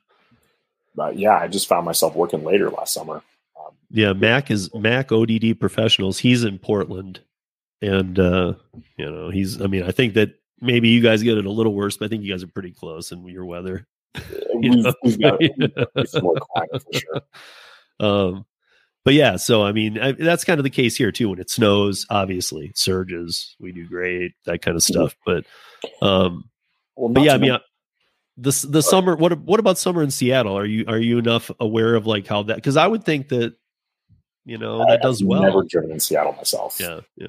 But 0.95 1.17
yeah, 1.17 1.37
I 1.37 1.47
just 1.47 1.67
found 1.67 1.85
myself 1.85 2.15
working 2.15 2.43
later 2.43 2.69
last 2.69 2.93
summer. 2.93 3.21
Um, 3.59 3.73
Yeah, 3.91 4.13
Mac 4.13 4.51
is 4.51 4.73
Mac 4.73 5.11
ODD 5.11 5.59
Professionals. 5.59 6.19
He's 6.19 6.43
in 6.43 6.59
Portland, 6.59 7.19
and 7.81 8.19
uh, 8.19 8.53
you 8.97 9.11
know 9.11 9.29
he's. 9.29 9.61
I 9.61 9.67
mean, 9.67 9.83
I 9.83 9.91
think 9.91 10.13
that 10.15 10.35
maybe 10.61 10.89
you 10.89 11.01
guys 11.01 11.23
get 11.23 11.37
it 11.37 11.45
a 11.45 11.51
little 11.51 11.73
worse, 11.73 11.97
but 11.97 12.05
I 12.05 12.09
think 12.09 12.23
you 12.23 12.31
guys 12.31 12.43
are 12.43 12.47
pretty 12.47 12.71
close 12.71 13.11
in 13.11 13.25
your 13.27 13.45
weather. 13.45 13.87
You 14.57 14.71
we've, 14.71 14.85
we've 15.03 15.19
got 15.19 15.39
we've 15.39 15.57
got 15.59 15.83
a 15.83 15.85
pretty 15.87 16.07
similar 16.07 16.39
climate 16.39 16.81
for 16.81 16.97
sure. 16.97 17.21
Um, 17.99 18.45
but 19.03 19.13
yeah, 19.13 19.35
so 19.35 19.63
I 19.63 19.71
mean, 19.71 19.99
I, 19.99 20.13
that's 20.13 20.43
kind 20.43 20.59
of 20.59 20.63
the 20.63 20.69
case 20.69 20.95
here 20.95 21.11
too. 21.11 21.29
When 21.29 21.39
it 21.39 21.49
snows, 21.49 22.05
obviously 22.09 22.67
it 22.67 22.77
surges. 22.77 23.55
We 23.59 23.71
do 23.71 23.85
great, 23.85 24.31
that 24.45 24.61
kind 24.61 24.75
of 24.75 24.83
stuff. 24.83 25.15
But, 25.25 25.45
um, 26.01 26.49
Well, 26.95 27.09
but 27.09 27.23
yeah, 27.23 27.33
I 27.33 27.37
mean, 27.37 27.57
the 28.37 28.67
the 28.69 28.81
summer. 28.81 29.15
What 29.15 29.37
what 29.39 29.59
about 29.59 29.77
summer 29.77 30.03
in 30.03 30.11
Seattle? 30.11 30.57
Are 30.57 30.65
you 30.65 30.85
are 30.87 30.99
you 30.99 31.17
enough 31.17 31.49
aware 31.59 31.95
of 31.95 32.05
like 32.05 32.27
how 32.27 32.43
that? 32.43 32.55
Because 32.55 32.77
I 32.77 32.87
would 32.87 33.03
think 33.05 33.29
that 33.29 33.55
you 34.45 34.57
know 34.57 34.81
I- 34.81 34.91
that 34.91 35.01
does 35.01 35.21
I've 35.21 35.27
well. 35.27 35.41
Never 35.43 35.63
driven 35.63 35.91
in 35.91 35.99
Seattle 35.99 36.33
myself. 36.33 36.77
Yeah, 36.79 37.01
yeah. 37.15 37.27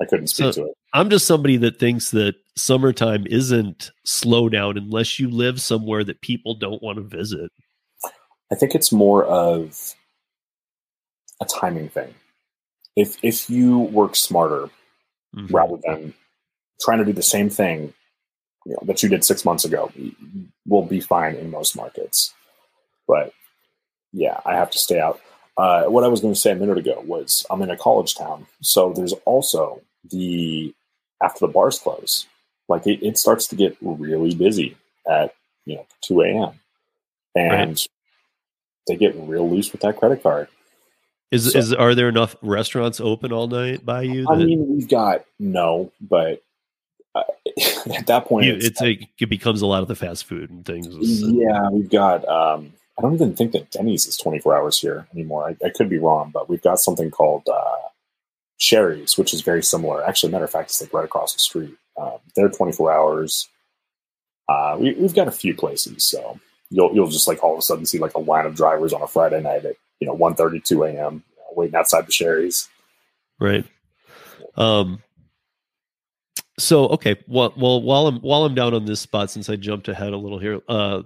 I 0.00 0.04
couldn't 0.04 0.28
speak 0.28 0.54
So- 0.54 0.62
to 0.62 0.68
it. 0.70 0.74
I'm 0.94 1.10
just 1.10 1.26
somebody 1.26 1.56
that 1.58 1.78
thinks 1.78 2.12
that 2.12 2.36
summertime 2.56 3.26
isn't 3.26 3.90
slow 4.04 4.48
down 4.48 4.78
unless 4.78 5.18
you 5.18 5.28
live 5.28 5.60
somewhere 5.60 6.02
that 6.04 6.20
people 6.22 6.54
don't 6.54 6.82
want 6.82 6.96
to 6.96 7.02
visit. 7.02 7.50
I 8.50 8.54
think 8.54 8.74
it's 8.74 8.90
more 8.90 9.24
of 9.26 9.94
a 11.42 11.44
timing 11.44 11.88
thing. 11.90 12.14
If 12.96 13.16
if 13.22 13.50
you 13.50 13.78
work 13.80 14.16
smarter 14.16 14.70
Mhm. 15.36 15.52
rather 15.52 15.76
than 15.86 16.14
trying 16.80 16.98
to 16.98 17.04
do 17.04 17.12
the 17.12 17.22
same 17.22 17.50
thing 17.50 17.92
you 18.68 18.74
know, 18.74 18.82
that 18.84 19.02
you 19.02 19.08
did 19.08 19.24
six 19.24 19.46
months 19.46 19.64
ago, 19.64 19.90
will 20.66 20.84
be 20.84 21.00
fine 21.00 21.34
in 21.36 21.50
most 21.50 21.74
markets. 21.74 22.34
But 23.06 23.32
yeah, 24.12 24.40
I 24.44 24.54
have 24.56 24.70
to 24.70 24.78
stay 24.78 25.00
out. 25.00 25.20
Uh, 25.56 25.84
what 25.84 26.04
I 26.04 26.08
was 26.08 26.20
going 26.20 26.34
to 26.34 26.38
say 26.38 26.52
a 26.52 26.54
minute 26.54 26.76
ago 26.76 27.02
was 27.06 27.46
I'm 27.50 27.62
in 27.62 27.70
a 27.70 27.78
college 27.78 28.14
town, 28.14 28.46
so 28.60 28.92
there's 28.92 29.14
also 29.24 29.80
the 30.10 30.74
after 31.22 31.46
the 31.46 31.52
bars 31.52 31.78
close, 31.78 32.26
like 32.68 32.86
it, 32.86 33.04
it 33.04 33.16
starts 33.16 33.46
to 33.48 33.56
get 33.56 33.76
really 33.80 34.34
busy 34.34 34.76
at 35.10 35.34
you 35.64 35.76
know 35.76 35.86
2 36.02 36.20
a.m. 36.20 36.60
and 37.34 37.82
they 38.86 38.96
get 38.96 39.16
real 39.16 39.48
loose 39.50 39.72
with 39.72 39.80
that 39.80 39.96
credit 39.96 40.22
card. 40.22 40.48
Is 41.30 41.52
So- 41.52 41.58
is 41.58 41.72
are 41.72 41.94
there 41.94 42.08
enough 42.08 42.36
restaurants 42.42 43.00
open 43.00 43.32
all 43.32 43.48
night 43.48 43.84
by 43.84 44.02
you? 44.02 44.26
I 44.28 44.36
mean, 44.36 44.66
we've 44.68 44.88
got 44.88 45.24
no, 45.38 45.90
but 46.00 46.42
at 47.94 48.06
that 48.06 48.26
point, 48.26 48.46
you, 48.46 48.54
it's, 48.54 48.66
it's 48.66 48.82
a, 48.82 49.08
it 49.18 49.28
becomes 49.28 49.62
a 49.62 49.66
lot 49.66 49.82
of 49.82 49.88
the 49.88 49.96
fast 49.96 50.24
food 50.24 50.50
and 50.50 50.64
things. 50.64 50.88
yeah, 51.22 51.68
we've 51.70 51.90
got. 51.90 52.26
Um, 52.28 52.72
I 52.98 53.02
don't 53.02 53.14
even 53.14 53.36
think 53.36 53.52
that 53.52 53.70
Denny's 53.70 54.06
is 54.06 54.16
24 54.16 54.56
hours 54.56 54.78
here 54.78 55.06
anymore. 55.14 55.48
I, 55.48 55.66
I 55.66 55.70
could 55.70 55.88
be 55.88 55.98
wrong, 55.98 56.30
but 56.34 56.48
we've 56.48 56.62
got 56.62 56.80
something 56.80 57.12
called 57.12 57.48
uh, 57.48 57.88
Shari's, 58.56 59.16
which 59.16 59.32
is 59.32 59.40
very 59.40 59.62
similar. 59.62 60.04
Actually, 60.04 60.32
matter 60.32 60.44
of 60.44 60.50
fact, 60.50 60.70
it's 60.70 60.80
like 60.80 60.92
right 60.92 61.04
across 61.04 61.32
the 61.32 61.38
street. 61.38 61.74
Um, 61.96 62.18
they're 62.34 62.48
24 62.48 62.92
hours. 62.92 63.48
Uh, 64.48 64.76
we, 64.80 64.94
we've 64.94 65.14
got 65.14 65.28
a 65.28 65.32
few 65.32 65.54
places, 65.54 66.04
so 66.04 66.40
you'll 66.70 66.94
you'll 66.94 67.08
just 67.08 67.28
like 67.28 67.42
all 67.42 67.52
of 67.52 67.58
a 67.58 67.62
sudden 67.62 67.86
see 67.86 67.98
like 67.98 68.14
a 68.14 68.20
line 68.20 68.46
of 68.46 68.54
drivers 68.54 68.92
on 68.92 69.02
a 69.02 69.06
Friday 69.06 69.40
night 69.40 69.64
at 69.64 69.76
you 70.00 70.06
know 70.06 70.16
1:30, 70.16 70.64
2 70.64 70.82
a.m. 70.84 70.94
you 70.96 70.98
know, 70.98 71.22
waiting 71.54 71.76
outside 71.76 72.06
the 72.06 72.12
Shari's. 72.12 72.68
right. 73.38 73.64
Um. 74.56 75.02
So 76.58 76.88
okay, 76.88 77.16
well, 77.28 77.54
well, 77.56 77.80
while 77.80 78.06
I'm 78.08 78.18
while 78.20 78.44
I'm 78.44 78.54
down 78.54 78.74
on 78.74 78.84
this 78.84 79.00
spot, 79.00 79.30
since 79.30 79.48
I 79.48 79.56
jumped 79.56 79.88
ahead 79.88 80.12
a 80.12 80.16
little 80.16 80.38
here, 80.40 80.60
uh, 80.68 81.02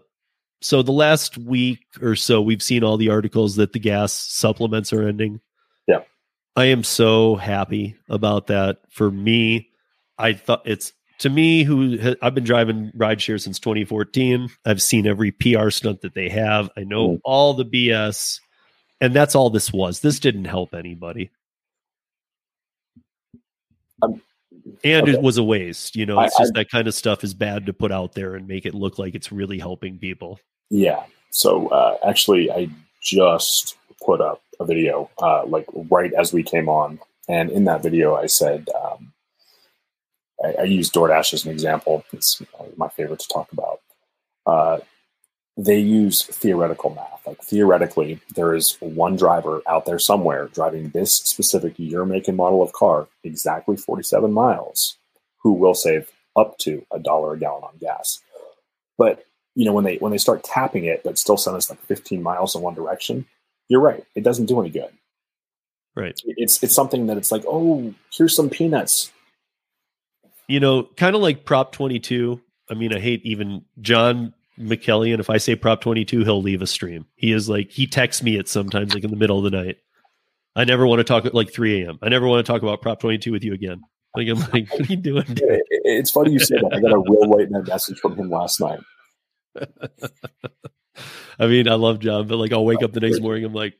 so 0.62 0.82
the 0.82 0.92
last 0.92 1.36
week 1.36 1.80
or 2.00 2.16
so, 2.16 2.40
we've 2.40 2.62
seen 2.62 2.82
all 2.82 2.96
the 2.96 3.10
articles 3.10 3.56
that 3.56 3.72
the 3.72 3.78
gas 3.78 4.12
supplements 4.12 4.92
are 4.92 5.06
ending. 5.06 5.40
Yeah. 5.86 6.00
I 6.56 6.66
am 6.66 6.84
so 6.84 7.36
happy 7.36 7.96
about 8.08 8.46
that. 8.46 8.78
For 8.90 9.10
me, 9.10 9.68
I 10.18 10.32
thought 10.32 10.62
it's 10.64 10.92
to 11.18 11.28
me 11.28 11.64
who 11.64 11.98
ha- 12.00 12.14
I've 12.22 12.34
been 12.34 12.44
driving 12.44 12.90
rideshare 12.96 13.40
since 13.40 13.58
2014. 13.58 14.48
I've 14.64 14.80
seen 14.82 15.06
every 15.06 15.32
PR 15.32 15.68
stunt 15.70 16.00
that 16.00 16.14
they 16.14 16.28
have. 16.30 16.70
I 16.76 16.84
know 16.84 17.10
Mm. 17.16 17.20
all 17.24 17.52
the 17.54 17.64
BS, 17.64 18.40
and 19.02 19.12
that's 19.14 19.34
all 19.34 19.50
this 19.50 19.70
was. 19.72 20.00
This 20.00 20.18
didn't 20.18 20.46
help 20.46 20.74
anybody. 20.74 21.30
Um, 24.02 24.20
and 24.84 25.08
okay. 25.08 25.12
it 25.12 25.22
was 25.22 25.38
a 25.38 25.42
waste. 25.42 25.96
You 25.96 26.06
know, 26.06 26.18
I- 26.18 26.26
it's 26.26 26.38
just 26.38 26.54
that 26.54 26.70
kind 26.70 26.88
of 26.88 26.94
stuff 26.94 27.24
is 27.24 27.34
bad 27.34 27.66
to 27.66 27.72
put 27.72 27.92
out 27.92 28.14
there 28.14 28.34
and 28.34 28.46
make 28.46 28.66
it 28.66 28.74
look 28.74 28.98
like 28.98 29.14
it's 29.14 29.32
really 29.32 29.58
helping 29.58 29.98
people. 29.98 30.40
Yeah. 30.70 31.04
So 31.30 31.68
uh, 31.68 31.98
actually, 32.06 32.50
I 32.50 32.68
just 33.00 33.76
put 34.04 34.20
up 34.20 34.42
a 34.60 34.64
video 34.64 35.10
uh, 35.18 35.44
like 35.46 35.66
right 35.90 36.12
as 36.12 36.32
we 36.32 36.42
came 36.42 36.68
on, 36.68 36.98
and 37.28 37.50
in 37.50 37.64
that 37.64 37.82
video, 37.82 38.14
I 38.14 38.26
said 38.26 38.68
um, 38.82 39.12
I, 40.44 40.52
I 40.60 40.62
used 40.64 40.92
DoorDash 40.92 41.32
as 41.32 41.44
an 41.44 41.52
example. 41.52 42.04
It's 42.12 42.42
my 42.76 42.88
favorite 42.88 43.20
to 43.20 43.28
talk 43.28 43.52
about. 43.52 43.80
Uh, 44.46 44.78
they 45.56 45.78
use 45.78 46.24
theoretical 46.24 46.90
math. 46.90 47.26
Like 47.26 47.42
theoretically, 47.42 48.20
there 48.34 48.54
is 48.54 48.76
one 48.80 49.16
driver 49.16 49.62
out 49.68 49.86
there 49.86 49.98
somewhere 49.98 50.48
driving 50.48 50.90
this 50.90 51.16
specific 51.16 51.78
year, 51.78 52.04
make, 52.04 52.28
and 52.28 52.36
model 52.36 52.62
of 52.62 52.72
car 52.72 53.08
exactly 53.22 53.76
47 53.76 54.32
miles, 54.32 54.96
who 55.38 55.52
will 55.52 55.74
save 55.74 56.10
up 56.36 56.58
to 56.58 56.84
a 56.92 56.98
dollar 56.98 57.34
a 57.34 57.38
gallon 57.38 57.64
on 57.64 57.76
gas. 57.78 58.20
But 58.96 59.24
you 59.54 59.64
know 59.64 59.72
when 59.72 59.84
they 59.84 59.96
when 59.96 60.12
they 60.12 60.18
start 60.18 60.42
tapping 60.44 60.84
it, 60.84 61.02
but 61.04 61.18
still 61.18 61.36
send 61.36 61.56
us 61.56 61.68
like 61.68 61.80
15 61.82 62.22
miles 62.22 62.54
in 62.54 62.62
one 62.62 62.74
direction, 62.74 63.26
you're 63.68 63.80
right. 63.80 64.04
It 64.14 64.24
doesn't 64.24 64.46
do 64.46 64.60
any 64.60 64.70
good. 64.70 64.90
Right. 65.94 66.18
It's 66.24 66.62
it's 66.62 66.74
something 66.74 67.06
that 67.06 67.18
it's 67.18 67.30
like, 67.30 67.44
oh, 67.46 67.94
here's 68.10 68.34
some 68.34 68.48
peanuts. 68.48 69.12
You 70.48 70.60
know, 70.60 70.84
kind 70.96 71.14
of 71.14 71.22
like 71.22 71.44
Prop 71.44 71.72
22. 71.72 72.40
I 72.70 72.74
mean, 72.74 72.94
I 72.94 73.00
hate 73.00 73.24
even 73.24 73.64
John 73.80 74.32
McKellian. 74.62 75.18
If 75.20 75.30
I 75.30 75.36
say 75.38 75.54
Prop 75.56 75.80
22, 75.80 76.24
he'll 76.24 76.42
leave 76.42 76.62
a 76.62 76.66
stream. 76.66 77.06
He 77.16 77.32
is 77.32 77.48
like, 77.48 77.70
he 77.70 77.86
texts 77.86 78.22
me 78.22 78.38
at 78.38 78.48
sometimes 78.48 78.94
like 78.94 79.04
in 79.04 79.10
the 79.10 79.16
middle 79.16 79.38
of 79.38 79.44
the 79.50 79.50
night. 79.64 79.76
I 80.54 80.64
never 80.64 80.86
want 80.86 81.00
to 81.00 81.04
talk 81.04 81.24
at 81.24 81.34
like 81.34 81.52
3 81.52 81.82
a.m. 81.82 81.98
I 82.02 82.08
never 82.08 82.26
want 82.28 82.44
to 82.44 82.52
talk 82.52 82.62
about 82.62 82.82
Prop 82.82 83.00
22 83.00 83.32
with 83.32 83.42
you 83.44 83.54
again. 83.54 83.80
Like, 84.14 84.28
I'm 84.28 84.38
like, 84.52 84.70
what 84.70 84.80
are 84.80 84.84
you 84.92 84.96
doing? 84.96 85.24
dude? 85.28 85.38
It- 85.42 85.62
it- 85.70 85.82
it's 85.84 86.10
funny 86.10 86.32
you 86.32 86.38
say 86.38 86.56
that. 86.56 86.72
I 86.74 86.80
got 86.80 86.92
a 86.92 86.98
real 86.98 87.28
late 87.30 87.50
night 87.50 87.66
message 87.66 87.98
from 87.98 88.14
him 88.16 88.30
last 88.30 88.60
night. 88.60 88.78
I 91.38 91.46
mean, 91.46 91.68
I 91.68 91.74
love 91.74 91.98
John, 91.98 92.26
but 92.28 92.36
like, 92.36 92.52
I'll 92.52 92.64
wake 92.64 92.82
up 92.82 92.92
the 92.92 93.00
next 93.00 93.20
morning. 93.20 93.44
I'm 93.44 93.52
like, 93.54 93.74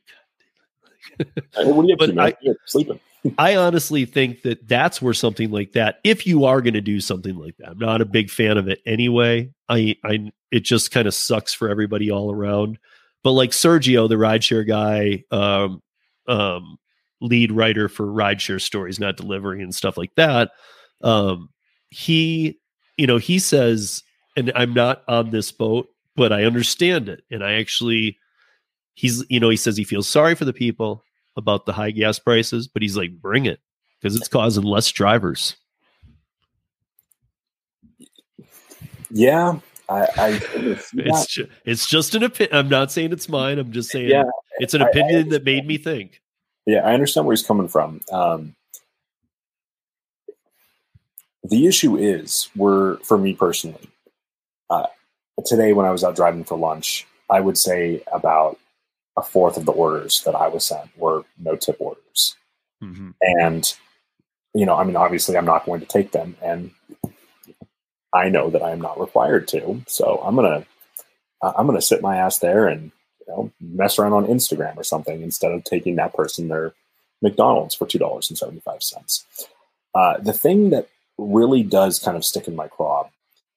Hey, 1.19 1.25
what 1.71 1.83
are 1.83 1.87
you 1.87 1.93
up 1.93 1.99
But 1.99 2.05
to, 2.07 2.13
man? 2.13 2.33
I- 2.45 2.53
sleeping. 2.65 2.99
I 3.37 3.55
honestly 3.55 4.05
think 4.05 4.41
that 4.41 4.67
that's 4.67 5.01
where 5.01 5.13
something 5.13 5.49
like 5.49 5.71
that, 5.73 5.99
if 6.03 6.27
you 6.27 6.45
are 6.45 6.61
going 6.61 6.73
to 6.73 6.81
do 6.81 6.99
something 6.99 7.35
like 7.35 7.55
that, 7.57 7.69
I'm 7.69 7.79
not 7.79 8.01
a 8.01 8.05
big 8.05 8.29
fan 8.29 8.57
of 8.57 8.67
it 8.67 8.81
anyway. 8.85 9.49
I, 9.69 9.95
I, 10.03 10.31
it 10.51 10.61
just 10.61 10.91
kind 10.91 11.07
of 11.07 11.13
sucks 11.13 11.53
for 11.53 11.69
everybody 11.69 12.11
all 12.11 12.33
around. 12.33 12.79
But 13.23 13.31
like 13.31 13.51
Sergio, 13.51 14.09
the 14.09 14.15
rideshare 14.15 14.67
guy, 14.67 15.23
um, 15.31 15.81
um, 16.27 16.77
lead 17.21 17.51
writer 17.53 17.87
for 17.87 18.05
rideshare 18.05 18.61
stories, 18.61 18.99
not 18.99 19.15
delivery 19.15 19.63
and 19.63 19.73
stuff 19.73 19.97
like 19.97 20.13
that. 20.15 20.51
Um, 21.01 21.49
he, 21.89 22.59
you 22.97 23.07
know, 23.07 23.17
he 23.17 23.39
says, 23.39 24.03
and 24.35 24.51
I'm 24.55 24.73
not 24.73 25.03
on 25.07 25.29
this 25.29 25.51
boat, 25.51 25.87
but 26.17 26.33
I 26.33 26.43
understand 26.43 27.07
it. 27.07 27.23
And 27.31 27.43
I 27.43 27.53
actually, 27.53 28.17
he's, 28.95 29.23
you 29.29 29.39
know, 29.39 29.49
he 29.49 29.57
says 29.57 29.77
he 29.77 29.85
feels 29.85 30.09
sorry 30.09 30.35
for 30.35 30.43
the 30.43 30.53
people 30.53 31.05
about 31.35 31.65
the 31.65 31.73
high 31.73 31.91
gas 31.91 32.19
prices, 32.19 32.67
but 32.67 32.81
he's 32.81 32.97
like, 32.97 33.11
bring 33.21 33.45
it 33.45 33.59
because 34.01 34.15
it's 34.15 34.27
causing 34.27 34.63
less 34.63 34.91
drivers. 34.91 35.55
Yeah, 39.09 39.59
I, 39.89 40.01
I 40.17 40.39
can. 40.39 40.79
It's 40.95 41.25
ju- 41.33 41.49
it's 41.65 41.87
just 41.87 42.15
an 42.15 42.23
opinion. 42.23 42.55
I'm 42.57 42.69
not 42.69 42.91
saying 42.91 43.11
it's 43.11 43.29
mine. 43.29 43.59
I'm 43.59 43.71
just 43.71 43.89
saying 43.91 44.09
yeah, 44.09 44.23
it's 44.59 44.73
an 44.73 44.81
I- 44.81 44.85
I 44.85 44.89
opinion 44.89 45.29
that 45.29 45.43
made 45.43 45.65
me 45.67 45.77
think. 45.77 46.21
yeah. 46.65 46.79
I 46.79 46.93
understand 46.93 47.27
where 47.27 47.35
he's 47.35 47.45
coming 47.45 47.67
from. 47.67 48.01
Um, 48.11 48.55
the 51.43 51.67
issue 51.67 51.97
is, 51.97 52.49
we're 52.55 52.97
for 52.99 53.17
me 53.17 53.33
personally. 53.33 53.89
Uh, 54.69 54.87
today, 55.45 55.73
when 55.73 55.85
I 55.85 55.91
was 55.91 56.03
out 56.03 56.15
driving 56.15 56.43
for 56.43 56.57
lunch, 56.57 57.05
I 57.29 57.39
would 57.41 57.57
say 57.57 58.01
about 58.11 58.57
a 59.17 59.21
fourth 59.21 59.57
of 59.57 59.65
the 59.65 59.71
orders 59.71 60.21
that 60.25 60.35
I 60.35 60.47
was 60.47 60.65
sent 60.65 60.89
were 60.97 61.23
no 61.37 61.55
tip 61.55 61.77
orders. 61.79 62.35
hmm 62.81 63.11
and 63.21 63.75
you 64.53 64.65
know 64.65 64.75
i 64.75 64.83
mean 64.83 64.95
obviously 64.95 65.37
i'm 65.37 65.45
not 65.45 65.65
going 65.65 65.79
to 65.79 65.85
take 65.85 66.11
them 66.11 66.35
and 66.41 66.71
i 68.13 68.29
know 68.29 68.49
that 68.49 68.61
i 68.61 68.71
am 68.71 68.81
not 68.81 68.99
required 68.99 69.47
to. 69.47 69.81
So 69.87 70.21
i'm 70.23 70.35
gonna 70.35 70.65
uh, 71.41 71.53
i'm 71.57 71.65
gonna 71.65 71.81
sit 71.81 72.01
my 72.01 72.17
ass 72.17 72.39
there 72.39 72.67
and 72.67 72.91
you 73.19 73.25
know 73.27 73.51
mess 73.61 73.97
around 73.97 74.13
on 74.13 74.27
instagram 74.27 74.77
or 74.77 74.83
something 74.83 75.21
instead 75.21 75.51
of 75.51 75.63
taking 75.63 75.95
that 75.95 76.13
person 76.13 76.47
their 76.49 76.73
mcdonald's 77.21 77.73
for 77.75 77.87
$2.75 77.87 79.23
uh, 79.95 80.17
the 80.19 80.33
thing 80.33 80.71
that 80.71 80.89
really 81.17 81.63
does 81.63 81.99
kind 81.99 82.17
of 82.17 82.25
stick 82.25 82.47
in 82.47 82.55
my 82.55 82.67
craw 82.67 83.09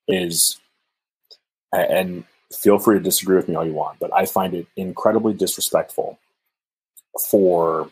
is 0.06 0.60
and 1.72 2.24
feel 2.52 2.78
free 2.78 2.96
to 2.96 3.02
disagree 3.02 3.36
with 3.36 3.48
me 3.48 3.54
all 3.54 3.66
you 3.66 3.72
want 3.72 3.98
but 3.98 4.12
i 4.14 4.24
find 4.24 4.54
it 4.54 4.66
incredibly 4.76 5.34
disrespectful 5.34 6.18
for 7.28 7.90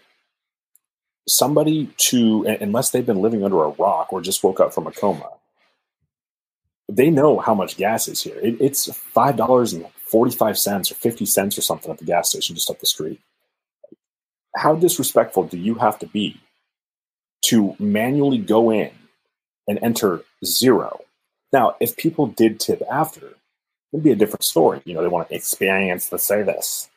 somebody 1.27 1.91
to 1.97 2.45
unless 2.61 2.91
they've 2.91 3.07
been 3.07 3.23
living 3.23 3.43
under 3.43 3.65
a 3.65 3.69
rock 3.71 4.13
or 4.13 4.21
just 4.21 4.45
woke 4.45 4.61
up 4.61 4.73
from 4.73 4.87
a 4.87 4.93
coma 4.93 5.29
they 6.89 7.11
know 7.11 7.39
how 7.39 7.55
much 7.55 7.77
gas 7.77 8.09
is 8.09 8.23
here. 8.23 8.39
It, 8.41 8.61
it's 8.61 8.93
five 8.93 9.37
dollars 9.37 9.73
and 9.73 9.87
45 10.07 10.59
cents 10.59 10.93
or 10.93 10.95
50 10.95 11.27
cents 11.27 11.59
or 11.59 11.63
something 11.63 11.91
at 11.91 11.99
the 11.99 12.05
gas 12.05 12.31
station 12.31 12.55
just 12.55 12.71
up 12.71 12.79
the 12.79 12.87
street. 12.87 13.21
How 14.57 14.75
disrespectful 14.75 15.45
do 15.45 15.59
you 15.59 15.77
have 15.77 15.99
to 16.01 16.07
be 16.07 16.41
to 17.47 17.75
manually 17.79 18.39
go 18.39 18.71
in 18.71 18.91
and 19.67 19.79
enter 19.83 20.23
zero? 20.45 21.01
Now 21.53 21.77
if 21.81 21.97
people 21.97 22.27
did 22.27 22.61
tip 22.61 22.83
after 22.91 23.35
it'd 23.95 24.05
be 24.05 24.11
a 24.13 24.17
different 24.17 24.45
story 24.45 24.83
you 24.85 24.93
know 24.93 25.01
they 25.01 25.09
want 25.09 25.27
to 25.29 25.35
experience 25.35 26.09
the 26.09 26.19
service 26.19 26.91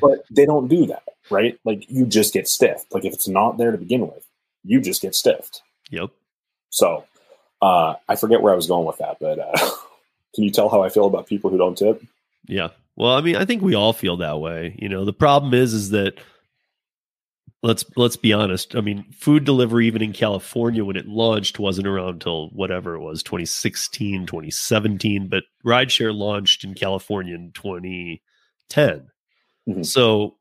but 0.00 0.24
they 0.30 0.44
don't 0.46 0.66
do 0.68 0.86
that 0.86 1.02
right 1.30 1.58
like 1.64 1.88
you 1.88 2.04
just 2.06 2.32
get 2.32 2.48
stiffed 2.48 2.92
like 2.92 3.04
if 3.04 3.12
it's 3.14 3.28
not 3.28 3.58
there 3.58 3.70
to 3.70 3.78
begin 3.78 4.00
with 4.00 4.26
you 4.64 4.80
just 4.80 5.00
get 5.02 5.14
stiffed 5.14 5.62
Yep. 5.90 6.10
so 6.70 7.04
uh 7.62 7.94
i 8.08 8.16
forget 8.16 8.40
where 8.42 8.52
i 8.52 8.56
was 8.56 8.66
going 8.66 8.86
with 8.86 8.98
that 8.98 9.18
but 9.20 9.38
uh 9.38 9.52
can 10.34 10.42
you 10.44 10.50
tell 10.50 10.68
how 10.68 10.82
i 10.82 10.88
feel 10.88 11.06
about 11.06 11.26
people 11.26 11.50
who 11.50 11.58
don't 11.58 11.78
tip 11.78 12.02
Yeah. 12.46 12.68
Well, 12.96 13.12
I 13.12 13.20
mean, 13.20 13.36
I 13.36 13.44
think 13.44 13.62
we 13.62 13.76
all 13.76 13.92
feel 13.92 14.16
that 14.16 14.40
way. 14.40 14.74
You 14.76 14.88
know, 14.88 15.04
the 15.04 15.12
problem 15.12 15.54
is, 15.54 15.72
is 15.72 15.90
that 15.90 16.14
let's 17.62 17.84
let's 17.96 18.16
be 18.16 18.32
honest. 18.32 18.74
I 18.76 18.80
mean, 18.80 19.04
food 19.12 19.44
delivery, 19.44 19.86
even 19.86 20.02
in 20.02 20.12
California 20.12 20.84
when 20.84 20.96
it 20.96 21.06
launched, 21.08 21.58
wasn't 21.58 21.86
around 21.86 22.14
until 22.14 22.48
whatever 22.50 22.94
it 22.94 23.00
was, 23.00 23.22
2016, 23.22 24.26
2017. 24.26 25.28
But 25.28 25.44
rideshare 25.64 26.14
launched 26.14 26.64
in 26.64 26.74
California 26.74 27.34
in 27.34 27.52
2010. 27.52 29.08
Mhm. 29.68 29.86
So 29.86 30.36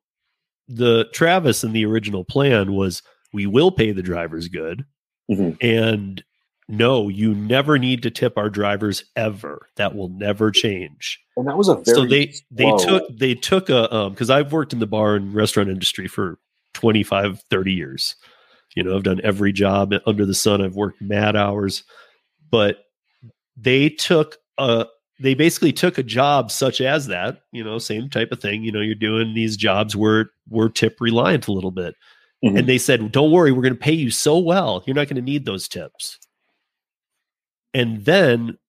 the 0.68 1.06
Travis 1.14 1.64
and 1.64 1.74
the 1.76 1.86
original 1.86 2.24
plan 2.24 2.74
was 2.74 3.02
we 3.34 3.46
will 3.46 3.72
pay 3.72 3.92
the 3.92 4.04
drivers 4.04 4.48
good. 4.48 4.86
Mhm. 5.30 5.58
And 5.62 6.24
no, 6.70 7.08
you 7.08 7.34
never 7.34 7.78
need 7.78 8.04
to 8.04 8.12
tip 8.12 8.38
our 8.38 8.50
drivers 8.50 9.06
ever. 9.16 9.68
That 9.78 9.96
will 9.96 10.10
never 10.10 10.52
change 10.52 11.20
and 11.38 11.48
that 11.48 11.58
was 11.58 11.70
a 11.70 11.76
very 11.76 11.96
so 11.96 12.06
they 12.06 12.34
they 12.52 12.64
slow- 12.64 12.78
took 13.00 13.18
they 13.18 13.36
took 13.36 13.70
a 13.70 13.94
um 13.96 14.12
because 14.12 14.30
i've 14.30 14.52
worked 14.52 14.74
in 14.74 14.80
the 14.80 14.88
bar 14.88 15.16
and 15.16 15.34
restaurant 15.34 15.70
industry 15.70 16.08
for 16.08 16.40
25 16.78 17.42
30 17.50 17.74
years. 17.74 18.16
You 18.76 18.84
know 18.84 18.96
i've 18.96 19.04
done 19.04 19.20
every 19.24 19.52
job 19.52 19.92
under 20.06 20.24
the 20.26 20.36
sun. 20.36 20.62
I've 20.62 20.76
worked 20.76 21.02
mad 21.02 21.36
hours. 21.36 21.84
But 22.52 22.86
they 23.56 23.90
took 23.90 24.38
a 24.60 24.86
they 25.20 25.34
basically 25.34 25.74
took 25.74 25.98
a 25.98 26.04
job 26.04 26.52
such 26.52 26.80
as 26.80 27.08
that 27.08 27.42
you 27.52 27.64
know 27.64 27.80
same 27.80 28.08
type 28.10 28.32
of 28.32 28.40
thing. 28.40 28.64
You 28.64 28.72
know 28.72 28.82
you're 28.82 28.94
doing 28.96 29.34
these 29.34 29.58
jobs 29.58 29.96
where 29.96 30.30
we're 30.48 30.70
tip 30.70 31.02
reliant 31.02 31.48
a 31.48 31.52
little 31.52 31.72
bit. 31.72 31.96
Mhm. 32.46 32.60
and 32.60 32.70
they 32.70 32.78
said 32.78 33.12
don't 33.12 33.32
worry 33.32 33.52
we're 33.52 33.64
going 33.64 33.74
to 33.74 33.80
pay 33.80 33.94
you 33.94 34.12
so 34.12 34.38
well 34.38 34.84
you're 34.86 34.96
not 34.96 35.08
going 35.08 35.16
to 35.16 35.24
need 35.24 35.46
those 35.46 35.68
tips. 35.68 36.20
And 37.74 38.06
then 38.06 38.60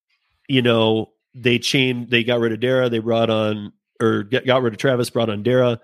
you 0.49 0.63
know 0.63 1.11
they 1.35 1.59
changed 1.59 2.11
they 2.11 2.25
got 2.25 2.41
rid 2.41 2.53
of 2.53 2.61
dara 2.61 2.89
they 2.89 2.99
brought 2.99 3.29
on 3.29 3.75
or 4.01 4.23
got 4.23 4.63
rid 4.63 4.73
of 4.73 4.79
travis 4.79 5.11
brought 5.11 5.29
on 5.29 5.43
dara 5.43 5.79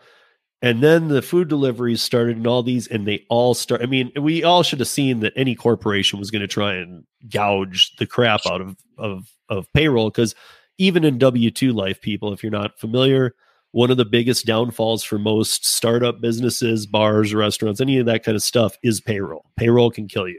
and 0.63 0.83
then 0.83 1.09
the 1.09 1.23
food 1.23 1.49
deliveries 1.49 2.03
started 2.03 2.37
and 2.37 2.47
all 2.47 2.63
these 2.63 2.87
and 2.87 3.07
they 3.07 3.25
all 3.29 3.55
start 3.55 3.83
i 3.83 3.87
mean 3.87 4.11
we 4.21 4.43
all 4.43 4.63
should 4.63 4.81
have 4.81 4.89
seen 4.89 5.21
that 5.21 5.33
any 5.37 5.55
corporation 5.55 6.19
was 6.19 6.31
going 6.31 6.43
to 6.43 6.49
try 6.49 6.75
and 6.75 7.05
gouge 7.29 7.95
the 7.97 8.07
crap 8.07 8.41
out 8.47 8.61
of 8.61 8.77
of 8.99 9.31
of 9.49 9.73
payroll 9.73 10.11
because 10.11 10.35
even 10.79 11.05
in 11.05 11.19
w2 11.19 11.75
life 11.75 12.01
people 12.01 12.33
if 12.33 12.43
you're 12.43 12.51
not 12.51 12.79
familiar 12.79 13.35
one 13.75 13.91
of 13.91 13.97
the 13.97 14.05
biggest 14.05 14.47
downfalls 14.47 15.03
for 15.03 15.19
most 15.19 15.67
startup 15.67 16.21
businesses, 16.21 16.87
bars, 16.87 17.35
restaurants, 17.35 17.81
any 17.81 17.99
of 17.99 18.07
that 18.07 18.23
kind 18.23 18.37
of 18.37 18.43
stuff 18.45 18.79
is 18.85 19.01
payroll. 19.01 19.51
Payroll 19.57 19.91
can 19.91 20.07
kill 20.07 20.29
you. 20.29 20.39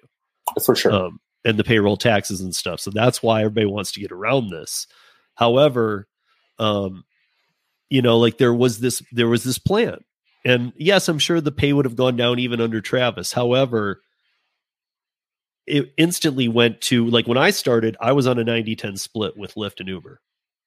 For 0.63 0.73
sure. 0.73 0.93
Um, 0.93 1.19
and 1.43 1.59
the 1.59 1.63
payroll 1.65 1.97
taxes 1.97 2.39
and 2.39 2.55
stuff. 2.55 2.79
So 2.79 2.91
that's 2.91 3.21
why 3.21 3.41
everybody 3.41 3.65
wants 3.65 3.91
to 3.91 3.99
get 3.99 4.13
around 4.13 4.51
this. 4.51 4.87
However, 5.35 6.07
um, 6.59 7.03
you 7.89 8.01
know, 8.01 8.17
like 8.17 8.37
there 8.37 8.53
was 8.53 8.79
this 8.79 9.01
there 9.11 9.27
was 9.27 9.43
this 9.43 9.57
plan. 9.57 9.99
And 10.43 10.73
yes, 10.77 11.07
I'm 11.07 11.19
sure 11.19 11.41
the 11.41 11.51
pay 11.51 11.73
would 11.73 11.85
have 11.85 11.95
gone 11.95 12.15
down 12.15 12.37
even 12.39 12.61
under 12.61 12.79
Travis. 12.81 13.33
However, 13.33 14.01
it 15.65 15.93
instantly 15.97 16.47
went 16.47 16.81
to 16.81 17.07
like 17.07 17.27
when 17.27 17.37
I 17.37 17.49
started, 17.49 17.97
I 17.99 18.11
was 18.11 18.27
on 18.27 18.37
a 18.37 18.43
90 18.43 18.75
10 18.75 18.97
split 18.97 19.35
with 19.37 19.55
Lyft 19.55 19.79
and 19.79 19.89
Uber, 19.89 20.21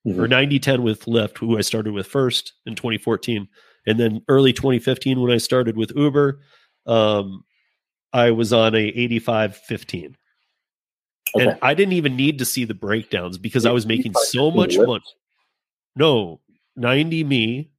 Mhm. 0.07 0.19
or 0.19 0.27
90 0.27 0.59
10 0.59 0.83
with 0.83 1.05
Lyft, 1.05 1.39
who 1.39 1.57
I 1.57 1.61
started 1.61 1.93
with 1.93 2.07
first 2.07 2.55
in 2.67 2.75
2014. 2.75 3.49
And 3.87 3.99
then 4.01 4.23
early 4.29 4.53
2015, 4.53 5.21
when 5.21 5.31
I 5.31 5.39
started 5.39 5.77
with 5.77 5.93
Uber, 5.95 6.41
um, 6.87 7.45
I 8.13 8.33
was 8.33 8.53
on 8.53 8.75
a 8.75 8.81
85 8.83 9.57
15. 9.57 10.17
Okay. 11.37 11.47
And 11.47 11.59
I 11.63 11.75
didn't 11.75 11.93
even 11.93 12.17
need 12.17 12.39
to 12.39 12.45
see 12.45 12.65
the 12.65 12.75
breakdowns 12.75 13.39
because 13.39 13.67
I 13.67 13.71
was 13.71 13.87
making 13.87 14.15
so 14.15 14.51
much 14.51 14.77
money. 14.77 15.03
No, 15.95 16.41
90 16.79 17.25
me, 17.25 17.71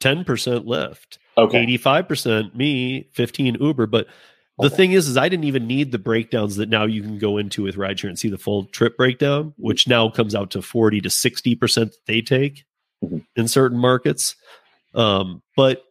10% 0.00 0.24
Lyft 0.66 1.18
Okay. 1.38 1.64
85% 1.78 2.54
me 2.54 3.08
15 3.14 3.56
uber 3.60 3.86
but 3.86 4.06
the 4.58 4.66
Okay. 4.66 4.76
thing 4.76 4.92
is 4.92 5.08
is 5.08 5.16
i 5.16 5.28
didn't 5.28 5.44
even 5.44 5.66
need 5.66 5.92
the 5.92 5.98
breakdowns 5.98 6.56
that 6.56 6.68
now 6.68 6.84
you 6.84 7.00
can 7.02 7.18
go 7.18 7.38
into 7.38 7.62
with 7.62 7.76
rideshare 7.76 8.08
and 8.08 8.18
see 8.18 8.28
the 8.28 8.36
full 8.36 8.64
trip 8.66 8.96
breakdown 8.98 9.54
which 9.56 9.88
now 9.88 10.10
comes 10.10 10.34
out 10.34 10.50
to 10.50 10.60
40 10.60 11.00
to 11.00 11.08
60% 11.08 11.58
that 11.74 12.06
they 12.06 12.20
take 12.20 12.64
Mhm. 13.02 13.24
in 13.36 13.48
certain 13.48 13.78
markets 13.78 14.36
um, 14.94 15.42
but 15.56 15.84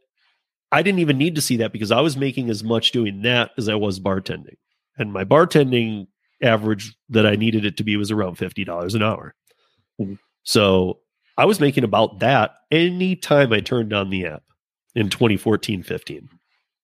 i 0.72 0.84
didn't 0.84 1.00
even 1.00 1.18
need 1.18 1.36
to 1.36 1.42
see 1.42 1.58
that 1.58 1.72
because 1.74 1.92
i 1.92 2.02
was 2.02 2.16
making 2.16 2.50
as 2.52 2.64
much 2.64 2.92
doing 2.92 3.24
that 3.24 3.52
as 3.58 3.68
i 3.68 3.76
was 3.76 4.00
bartending 4.00 4.58
and 4.98 5.12
my 5.12 5.24
bartending 5.24 6.06
average 6.44 6.94
that 7.10 7.26
i 7.26 7.36
needed 7.36 7.66
it 7.66 7.78
to 7.78 7.84
be 7.84 7.98
was 7.98 8.12
around 8.12 8.38
$50 8.38 8.94
an 8.94 9.02
hour 9.02 9.34
Mhm. 10.00 10.20
so 10.44 11.00
i 11.38 11.46
was 11.46 11.60
making 11.60 11.84
about 11.84 12.20
that 12.20 12.56
anytime 12.72 13.52
i 13.54 13.60
turned 13.60 13.94
on 13.94 14.10
the 14.10 14.26
app 14.26 14.44
in 14.96 15.10
2014 15.10 15.84
15 15.84 16.30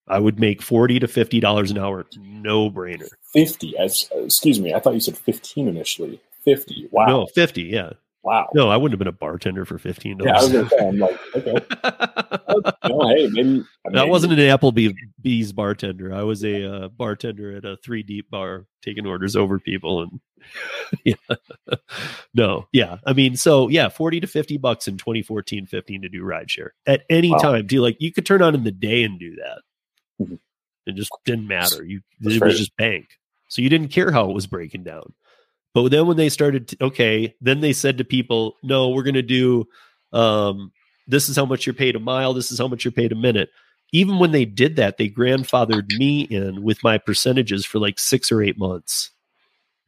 i 0.08 0.20
would 0.20 0.40
make 0.40 0.62
40 0.62 1.00
to 1.00 1.08
50 1.08 1.40
dollars 1.40 1.72
an 1.72 1.78
hour 1.78 2.06
no 2.20 2.70
brainer 2.70 3.10
50. 3.34 3.78
As, 3.78 4.10
excuse 4.16 4.60
me. 4.60 4.74
I 4.74 4.80
thought 4.80 4.94
you 4.94 5.00
said 5.00 5.18
15 5.18 5.68
initially. 5.68 6.20
50. 6.44 6.90
Wow. 6.92 7.06
no 7.08 7.26
50 7.28 7.64
yeah 7.64 7.92
Wow. 8.28 8.50
no 8.54 8.70
i 8.70 8.76
wouldn't 8.76 8.92
have 8.94 9.00
been 9.00 9.08
a 9.08 9.12
bartender 9.18 9.64
for 9.64 9.78
15 9.78 10.20
Yeah, 10.20 10.32
I 10.38 10.42
was 10.42 10.50
to 10.52 10.70
say, 10.70 10.88
I'm 10.88 10.98
like, 11.00 11.18
okay. 11.36 11.66
No, 12.90 13.08
hey, 13.08 13.30
maybe. 13.32 13.64
I 13.88 13.92
that 13.94 14.10
wasn't 14.10 14.34
an 14.34 14.40
applebee's 14.40 15.54
bartender 15.54 16.14
i 16.14 16.24
was 16.24 16.44
a 16.44 16.66
uh, 16.86 16.88
bartender 16.90 17.56
at 17.56 17.64
a 17.66 17.78
three 17.78 18.04
deep 18.04 18.30
bar 18.30 18.66
taking 18.82 19.06
orders 19.08 19.36
over 19.38 19.60
people 19.60 20.02
and 20.04 20.20
yeah 21.06 21.16
no 22.34 22.68
yeah 22.74 22.98
i 23.06 23.14
mean 23.14 23.36
so 23.36 23.68
yeah 23.70 23.90
40 23.90 24.20
to 24.22 24.28
50 24.28 24.58
bucks 24.58 24.88
in 24.88 24.98
2014 24.98 25.66
15 25.66 26.02
to 26.04 26.10
do 26.10 26.22
rideshare 26.24 26.70
at 26.86 27.04
any 27.10 27.32
Wow. 27.32 27.38
time 27.38 27.68
do 27.68 27.82
like 27.82 27.98
you 28.00 28.12
could 28.12 28.26
turn 28.26 28.42
on 28.42 28.54
in 28.56 28.64
the 28.64 28.72
day 28.72 29.04
and 29.04 29.20
do 29.20 29.36
that 29.36 29.62
Mhm. 30.22 30.40
it 30.86 30.96
just 30.96 31.12
didn't 31.26 31.48
matter 31.48 31.84
you 31.84 32.02
That's 32.22 32.36
it 32.36 32.42
right. 32.42 32.48
was 32.48 32.58
just 32.60 32.76
bank 32.78 33.08
so 33.48 33.62
you 33.62 33.70
didn't 33.70 33.90
care 33.90 34.12
how 34.12 34.30
it 34.30 34.34
was 34.34 34.48
breaking 34.48 34.84
down 34.84 35.14
but 35.74 35.90
then 35.90 36.08
when 36.08 36.18
they 36.18 36.30
started 36.30 36.68
to, 36.70 36.84
okay 36.86 37.36
then 37.42 37.60
they 37.60 37.74
said 37.74 37.98
to 37.98 38.04
people 38.04 38.56
no 38.64 38.90
we're 38.90 39.04
going 39.04 39.14
to 39.14 39.22
do 39.22 39.68
um 40.14 40.72
this 41.08 41.30
is 41.30 41.36
how 41.36 41.46
much 41.46 41.66
you're 41.66 41.74
paid 41.74 41.96
a 41.96 42.00
mile 42.00 42.34
this 42.34 42.52
is 42.52 42.60
how 42.60 42.68
much 42.68 42.84
you're 42.84 42.92
paid 42.92 43.12
a 43.12 43.16
minute. 43.16 43.50
Even 43.94 44.20
when 44.20 44.32
they 44.32 44.46
did 44.46 44.76
that 44.76 44.98
they 44.98 45.10
grandfathered 45.10 45.98
me 45.98 46.22
in 46.22 46.62
with 46.64 46.84
my 46.84 46.98
percentages 46.98 47.66
for 47.66 47.80
like 47.80 48.00
six 48.00 48.32
or 48.32 48.42
eight 48.42 48.58
months. 48.58 49.12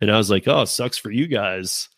And 0.01 0.11
i 0.11 0.17
was 0.17 0.29
like 0.29 0.47
oh 0.47 0.65
sucks 0.65 0.97
for 0.97 1.11
you 1.11 1.27
guys 1.27 1.89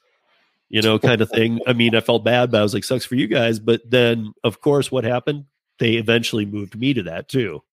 you 0.70 0.82
know 0.82 0.98
kind 0.98 1.22
of 1.22 1.30
thing. 1.30 1.60
I 1.68 1.74
mean 1.74 1.96
i 1.96 2.02
felt 2.02 2.24
bad 2.24 2.52
but 2.52 2.60
i 2.60 2.64
was 2.64 2.74
like 2.74 2.84
sucks 2.84 3.06
for 3.06 3.16
you 3.16 3.28
guys. 3.28 3.60
But 3.60 3.82
then 3.90 4.34
of 4.44 4.62
course 4.62 4.92
what 4.92 5.04
happened? 5.04 5.46
They 5.80 5.94
eventually 5.94 6.46
moved 6.46 6.80
me 6.80 6.94
to 6.94 7.04
that 7.04 7.28
too 7.28 7.64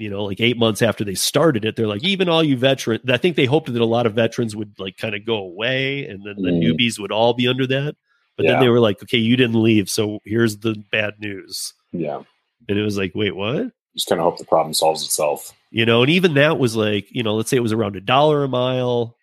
you 0.00 0.08
know 0.10 0.24
like 0.24 0.40
eight 0.40 0.56
months 0.56 0.82
after 0.82 1.04
they 1.04 1.14
started 1.14 1.64
it 1.64 1.76
they're 1.76 1.86
like 1.86 2.02
even 2.02 2.28
all 2.28 2.42
you 2.42 2.56
veterans 2.56 3.02
i 3.10 3.16
think 3.16 3.36
they 3.36 3.44
hoped 3.44 3.72
that 3.72 3.82
a 3.82 3.84
lot 3.84 4.06
of 4.06 4.14
veterans 4.14 4.56
would 4.56 4.72
like 4.78 4.96
kind 4.96 5.14
of 5.14 5.24
go 5.26 5.36
away 5.36 6.06
and 6.06 6.24
then 6.24 6.36
the 6.42 6.50
Mm. 6.50 6.62
newbies 6.62 6.98
would 6.98 7.12
all 7.12 7.34
be 7.34 7.46
under 7.48 7.66
that 7.66 7.94
but 8.36 8.46
then 8.46 8.60
they 8.60 8.68
were 8.70 8.80
like 8.80 9.02
okay 9.02 9.18
you 9.18 9.36
didn't 9.36 9.62
leave 9.62 9.88
so 9.90 10.18
here's 10.24 10.58
the 10.58 10.74
bad 10.90 11.14
news 11.20 11.74
Yeah. 11.92 12.22
and 12.68 12.78
it 12.78 12.82
was 12.82 12.96
like 12.96 13.12
wait 13.14 13.36
what 13.36 13.70
Just 13.94 14.08
kind 14.08 14.20
of 14.20 14.24
hope 14.24 14.38
the 14.38 14.44
problem 14.46 14.72
solves 14.74 15.04
itself. 15.04 15.52
you 15.70 15.84
know 15.84 16.02
and 16.02 16.10
even 16.10 16.34
that 16.34 16.58
was 16.58 16.74
like 16.76 17.06
you 17.10 17.22
know 17.22 17.34
let's 17.34 17.50
say 17.50 17.56
it 17.58 17.60
was 17.68 17.72
around 17.72 17.96
a 17.96 18.00
dollar 18.00 18.42
a 18.44 18.48
mile 18.48 19.16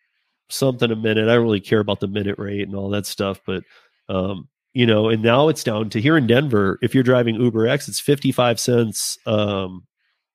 something 0.49 0.91
a 0.91 0.95
minute 0.95 1.27
i 1.27 1.33
don't 1.33 1.43
really 1.43 1.59
care 1.59 1.79
about 1.79 1.99
the 1.99 2.07
minute 2.07 2.37
rate 2.37 2.67
and 2.67 2.75
all 2.75 2.89
that 2.91 3.05
stuff 3.05 3.41
but 3.45 3.63
um 4.09 4.47
you 4.73 4.85
know 4.85 5.09
and 5.09 5.21
now 5.23 5.47
it's 5.49 5.63
down 5.63 5.89
to 5.89 5.99
here 5.99 6.15
in 6.15 6.27
denver 6.27 6.77
if 6.81 6.93
you're 6.93 7.03
driving 7.03 7.35
uber 7.35 7.67
x 7.67 7.87
it's 7.89 7.99
55 7.99 8.59
cents 8.59 9.17
um 9.25 9.83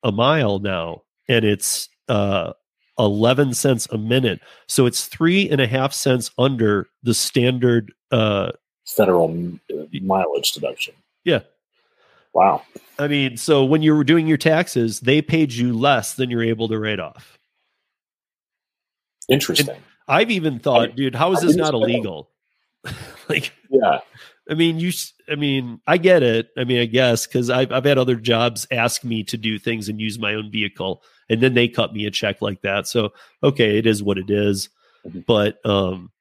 a 0.02 0.12
mile 0.12 0.58
now 0.58 1.02
and 1.28 1.44
it's 1.44 1.88
uh 2.08 2.52
11 2.98 3.54
cents 3.54 3.86
a 3.90 3.98
minute 3.98 4.40
so 4.66 4.86
it's 4.86 5.06
three 5.06 5.48
and 5.48 5.60
a 5.60 5.66
half 5.66 5.92
cents 5.92 6.30
under 6.38 6.88
the 7.02 7.14
standard 7.14 7.92
uh 8.10 8.50
Federal 8.86 9.30
uh, 9.72 9.84
mileage 10.02 10.52
deduction. 10.52 10.94
yeah 11.24 11.40
Wow. 12.34 12.62
i 12.98 13.06
mean 13.08 13.36
so 13.36 13.64
when 13.64 13.82
you 13.82 13.94
were 13.94 14.04
doing 14.04 14.26
your 14.26 14.36
taxes 14.38 15.00
they 15.00 15.22
paid 15.22 15.52
you 15.52 15.72
less 15.72 16.14
than 16.14 16.30
you're 16.30 16.42
able 16.42 16.68
to 16.68 16.78
write 16.78 17.00
off 17.00 17.38
Interesting. 19.28 19.76
I've 20.08 20.30
even 20.30 20.58
thought, 20.58 20.90
I- 20.90 20.92
dude, 20.92 21.14
how 21.14 21.32
is 21.32 21.38
I 21.42 21.46
this 21.46 21.56
not 21.56 21.74
illegal? 21.74 22.28
like, 23.28 23.52
yeah. 23.70 24.00
I 24.52 24.54
mean, 24.54 24.78
you, 24.78 24.92
I 25.30 25.34
mean, 25.34 25.80
I 25.86 25.96
get 25.96 26.22
it. 26.22 26.50
I 26.58 26.64
mean, 26.64 26.78
I 26.78 26.84
guess 26.84 27.26
because 27.26 27.48
I've, 27.48 27.72
I've 27.72 27.86
had 27.86 27.96
other 27.96 28.16
jobs 28.16 28.66
ask 28.70 29.02
me 29.02 29.24
to 29.24 29.38
do 29.38 29.58
things 29.58 29.88
and 29.88 29.98
use 29.98 30.18
my 30.18 30.34
own 30.34 30.50
vehicle, 30.50 31.02
and 31.30 31.40
then 31.40 31.54
they 31.54 31.68
cut 31.68 31.94
me 31.94 32.04
a 32.04 32.10
check 32.10 32.42
like 32.42 32.60
that. 32.60 32.86
So, 32.86 33.14
okay, 33.42 33.78
it 33.78 33.86
is 33.86 34.02
what 34.02 34.18
it 34.18 34.28
is. 34.28 34.68
Mhm. 35.08 35.24
But, 35.24 35.64
um, 35.64 36.12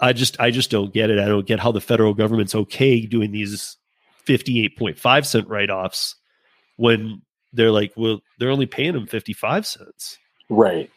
I 0.00 0.14
just, 0.14 0.40
I 0.40 0.50
just 0.50 0.70
don't 0.70 0.90
get 0.90 1.10
it. 1.10 1.18
I 1.18 1.26
don't 1.26 1.46
get 1.46 1.60
how 1.60 1.70
the 1.70 1.82
federal 1.82 2.14
government's 2.14 2.54
okay 2.54 3.04
doing 3.04 3.30
these 3.30 3.76
58.5 4.26 5.26
cent 5.26 5.46
write 5.46 5.68
offs 5.68 6.14
when 6.76 7.20
they're 7.52 7.72
like, 7.72 7.92
well, 7.94 8.20
they're 8.38 8.50
only 8.50 8.64
paying 8.64 8.94
them 8.94 9.06
55 9.06 9.66
cents. 9.66 10.16
Right. 10.48 10.90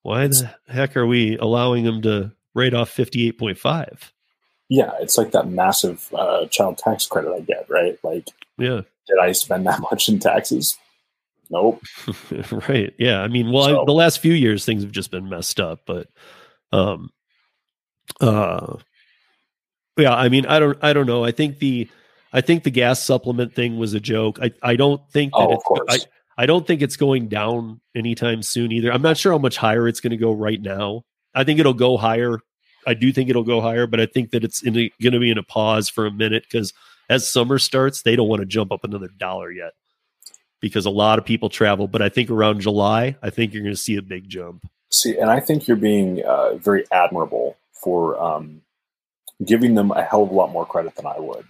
Why 0.00 0.26
the 0.28 0.50
heck 0.66 0.96
are 0.96 1.06
we 1.06 1.36
allowing 1.36 1.84
them 1.84 2.00
to 2.02 2.32
write 2.54 2.72
off 2.72 2.90
58.5? 2.96 4.12
Yeah. 4.68 4.92
It's 5.00 5.16
like 5.18 5.30
that 5.32 5.48
massive 5.48 6.08
uh, 6.14 6.46
child 6.46 6.78
tax 6.78 7.06
credit 7.06 7.32
I 7.32 7.40
get, 7.40 7.66
right? 7.70 7.98
Like, 8.02 8.28
Yeah. 8.58 8.82
did 9.06 9.18
I 9.20 9.32
spend 9.32 9.66
that 9.66 9.80
much 9.90 10.08
in 10.08 10.18
taxes? 10.18 10.76
Nope. 11.50 11.82
right. 12.68 12.92
Yeah. 12.98 13.20
I 13.22 13.28
mean, 13.28 13.50
well, 13.50 13.80
I, 13.80 13.84
the 13.86 13.92
last 13.92 14.18
few 14.20 14.34
years 14.34 14.64
things 14.64 14.82
have 14.82 14.92
just 14.92 15.10
been 15.10 15.28
messed 15.28 15.60
up, 15.60 15.80
but 15.86 16.08
um 16.72 17.10
uh 18.20 18.76
yeah, 19.98 20.14
I 20.14 20.28
mean, 20.28 20.46
I 20.46 20.58
don't 20.58 20.78
I 20.82 20.92
don't 20.92 21.06
know. 21.06 21.24
I 21.24 21.32
think 21.32 21.58
the 21.58 21.88
I 22.32 22.42
think 22.42 22.62
the 22.64 22.70
gas 22.70 23.02
supplement 23.02 23.54
thing 23.54 23.78
was 23.78 23.94
a 23.94 24.00
joke. 24.00 24.38
I 24.42 24.52
I 24.62 24.76
don't 24.76 25.00
think 25.10 25.32
that 25.32 25.38
Oh, 25.48 25.54
of 25.56 25.64
course. 25.64 25.86
I 25.88 25.98
I 26.42 26.46
don't 26.46 26.66
think 26.66 26.82
it's 26.82 26.96
going 26.96 27.28
down 27.28 27.80
anytime 27.96 28.42
soon 28.42 28.70
either. 28.70 28.92
I'm 28.92 29.02
not 29.02 29.16
sure 29.16 29.32
how 29.32 29.38
much 29.38 29.56
higher 29.56 29.88
it's 29.88 30.00
going 30.00 30.10
to 30.12 30.16
go 30.16 30.32
right 30.32 30.60
now. 30.60 31.02
I 31.34 31.42
think 31.44 31.58
it'll 31.58 31.74
go 31.74 31.96
higher. 31.96 32.38
I 32.88 32.94
do 32.94 33.12
think 33.12 33.28
it'll 33.28 33.44
go 33.44 33.60
higher, 33.60 33.86
but 33.86 34.00
I 34.00 34.06
think 34.06 34.30
that 34.30 34.44
it's 34.44 34.62
going 34.62 34.90
to 35.00 35.20
be 35.20 35.30
in 35.30 35.36
a 35.36 35.42
pause 35.42 35.90
for 35.90 36.06
a 36.06 36.10
minute 36.10 36.44
because 36.50 36.72
as 37.10 37.28
summer 37.28 37.58
starts, 37.58 38.02
they 38.02 38.16
don't 38.16 38.28
want 38.28 38.40
to 38.40 38.46
jump 38.46 38.72
up 38.72 38.82
another 38.82 39.08
dollar 39.18 39.52
yet 39.52 39.72
because 40.60 40.86
a 40.86 40.90
lot 40.90 41.18
of 41.18 41.26
people 41.26 41.50
travel. 41.50 41.86
But 41.86 42.00
I 42.00 42.08
think 42.08 42.30
around 42.30 42.60
July, 42.60 43.14
I 43.22 43.28
think 43.28 43.52
you're 43.52 43.62
going 43.62 43.74
to 43.74 43.80
see 43.80 43.96
a 43.96 44.02
big 44.02 44.28
jump. 44.28 44.66
See, 44.90 45.18
and 45.18 45.30
I 45.30 45.38
think 45.38 45.68
you're 45.68 45.76
being 45.76 46.24
uh, 46.24 46.54
very 46.54 46.84
admirable 46.90 47.58
for 47.72 48.18
um, 48.18 48.62
giving 49.44 49.74
them 49.74 49.90
a 49.90 50.02
hell 50.02 50.22
of 50.22 50.30
a 50.30 50.34
lot 50.34 50.50
more 50.50 50.64
credit 50.64 50.94
than 50.96 51.06
I 51.06 51.18
would. 51.18 51.44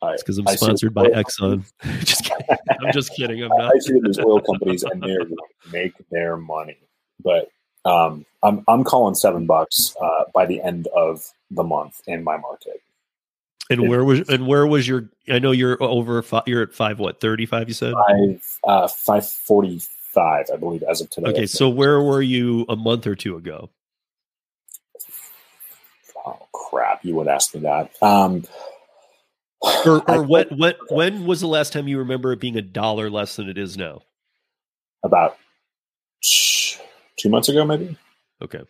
I, 0.00 0.12
It's 0.12 0.22
because 0.22 0.38
I'm 0.38 0.48
I 0.48 0.54
sponsored 0.54 0.94
by 0.94 1.08
Exxon. 1.08 1.64
just 2.04 2.24
kidding. 2.24 2.46
I'm 2.80 2.92
just 2.92 3.14
kidding. 3.14 3.42
I'm 3.42 3.48
not. 3.58 3.74
I 3.74 3.78
see 3.80 4.00
these 4.02 4.18
oil 4.18 4.40
companies 4.40 4.84
and 4.84 5.02
they're 5.02 5.24
going 5.24 5.36
make 5.70 5.92
their 6.10 6.38
money. 6.38 6.78
But 7.22 7.50
um, 7.84 8.24
I'm 8.42 8.64
I'm 8.68 8.84
calling 8.84 9.14
seven 9.14 9.46
bucks 9.46 9.94
uh, 10.00 10.24
by 10.34 10.46
the 10.46 10.60
end 10.62 10.88
of 10.94 11.30
the 11.50 11.62
month 11.62 12.00
in 12.06 12.24
my 12.24 12.36
market. 12.36 12.82
And 13.70 13.88
where 13.88 14.04
was 14.04 14.28
and 14.28 14.46
where 14.46 14.66
was 14.66 14.88
your? 14.88 15.10
I 15.28 15.38
know 15.38 15.50
you're 15.50 15.82
over. 15.82 16.22
fi- 16.22 16.42
You're 16.46 16.62
at 16.62 16.72
five. 16.72 16.98
What 16.98 17.20
thirty 17.20 17.44
five? 17.46 17.68
You 17.68 17.74
said. 17.74 17.92
Five 18.08 18.42
uh, 18.64 18.88
five 18.88 19.28
forty 19.28 19.80
five, 20.14 20.46
I 20.52 20.56
believe, 20.56 20.82
as 20.84 21.00
of 21.02 21.10
today. 21.10 21.28
Okay, 21.30 21.46
so 21.46 21.68
where 21.68 22.00
were 22.00 22.22
you 22.22 22.64
a 22.68 22.76
month 22.76 23.06
or 23.06 23.14
two 23.14 23.36
ago? 23.36 23.70
oh 26.26 26.48
crap, 26.52 27.04
you 27.04 27.14
would 27.14 27.28
ask 27.28 27.54
me 27.54 27.60
that. 27.60 27.90
Um, 28.02 28.44
Or, 29.60 30.02
I 30.10 30.16
or 30.16 30.22
what? 30.22 30.48
felt 30.48 30.60
What? 30.60 30.76
When 30.90 31.26
was 31.26 31.40
the 31.40 31.48
last 31.48 31.72
time 31.72 31.88
you 31.88 31.98
remember 31.98 32.32
it 32.32 32.40
being 32.40 32.56
a 32.56 32.62
dollar 32.62 33.10
less 33.10 33.36
than 33.36 33.48
it 33.48 33.58
is 33.58 33.76
now? 33.76 34.00
about 35.04 35.36
two 37.18 37.28
months 37.28 37.48
ago, 37.48 37.64
maybe 37.64 37.96
Okay. 38.42 38.62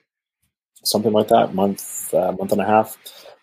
something 0.85 1.13
like 1.13 1.29
that, 1.29 1.55
month, 1.55 2.13
uh, 2.15 2.33
month 2.33 2.53
and 2.53 2.61
a 2.61 2.67
half. 2.67 2.97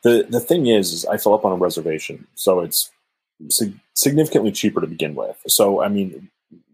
The 0.04 0.26
the 0.30 0.40
thing 0.40 0.68
is, 0.68 0.92
is 0.94 1.06
I 1.06 1.18
fill 1.18 1.34
up 1.34 1.46
on 1.46 1.52
a 1.52 1.56
reservation, 1.56 2.28
so 2.36 2.60
it's 2.60 2.92
sig- 3.50 3.80
significantly 3.96 4.52
cheaper 4.52 4.82
to 4.82 4.88
begin 4.88 5.16
with. 5.16 5.38
So, 5.48 5.82
I 5.82 5.88
mean, 5.88 6.30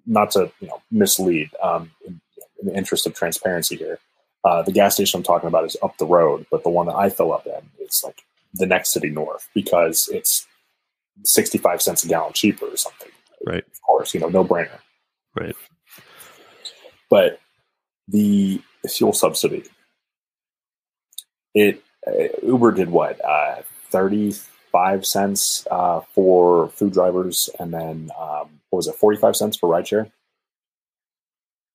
not 0.05 0.31
to 0.31 0.51
you 0.59 0.67
know 0.67 0.81
mislead, 0.91 1.49
um, 1.63 1.91
in, 2.05 2.19
in 2.59 2.67
the 2.67 2.75
interest 2.75 3.07
of 3.07 3.13
transparency 3.13 3.75
here, 3.77 3.99
uh, 4.43 4.61
the 4.63 4.71
gas 4.71 4.95
station 4.95 5.19
I'm 5.19 5.23
talking 5.23 5.47
about 5.47 5.65
is 5.65 5.77
up 5.81 5.97
the 5.97 6.05
road, 6.05 6.45
but 6.51 6.63
the 6.63 6.69
one 6.69 6.87
that 6.87 6.95
I 6.95 7.09
fill 7.09 7.31
up 7.31 7.45
in 7.45 7.69
is 7.85 8.01
like 8.03 8.21
the 8.53 8.65
next 8.65 8.91
city 8.91 9.09
north 9.09 9.47
because 9.53 10.09
it's 10.11 10.45
65 11.23 11.81
cents 11.81 12.03
a 12.03 12.07
gallon 12.07 12.33
cheaper 12.33 12.65
or 12.65 12.77
something. 12.77 13.09
Right. 13.45 13.63
Of 13.65 13.81
course, 13.85 14.13
you 14.13 14.19
know, 14.19 14.29
no 14.29 14.43
brainer. 14.43 14.79
Right. 15.35 15.55
But 17.09 17.39
the 18.07 18.61
fuel 18.89 19.13
subsidy, 19.13 19.63
it 21.53 21.81
uh, 22.07 22.11
Uber 22.43 22.71
did 22.71 22.89
what 22.89 23.23
uh, 23.23 23.61
35 23.91 25.05
cents 25.05 25.67
uh, 25.69 26.01
for 26.13 26.69
food 26.69 26.93
drivers, 26.93 27.49
and 27.59 27.73
then 27.73 28.09
um, 28.19 28.59
what 28.69 28.77
was 28.77 28.87
it 28.87 28.95
45 28.95 29.35
cents 29.35 29.57
for 29.57 29.69
rideshare? 29.69 30.11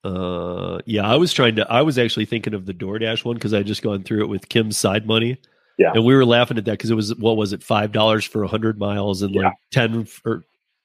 Uh, 0.05 0.79
yeah, 0.87 1.07
I 1.07 1.17
was 1.17 1.33
trying 1.33 1.57
to. 1.57 1.71
I 1.71 1.83
was 1.83 1.99
actually 1.99 2.27
thinking 2.27 2.55
of 2.55 2.65
the 2.67 2.75
DoorDash 2.75 3.25
one 3.25 3.35
because 3.35 3.53
I 3.53 3.63
just 3.63 3.83
gone 3.83 4.03
through 4.05 4.23
it 4.23 4.29
with 4.29 4.49
Kim's 4.49 4.77
side 4.77 5.07
money. 5.07 5.39
Yeah. 5.79 5.93
and 5.95 6.07
we 6.07 6.15
were 6.15 6.25
laughing 6.25 6.57
at 6.57 6.65
that 6.65 6.71
because 6.71 6.91
it 6.91 6.95
was 6.95 7.15
what 7.17 7.37
was 7.37 7.53
it 7.53 7.63
five 7.63 7.93
dollars 7.93 8.25
for 8.25 8.47
hundred 8.47 8.79
miles 8.79 9.21
and 9.23 9.35
Yeah. 9.35 9.43
like 9.49 9.55
ten 9.73 10.07
or 10.25 10.43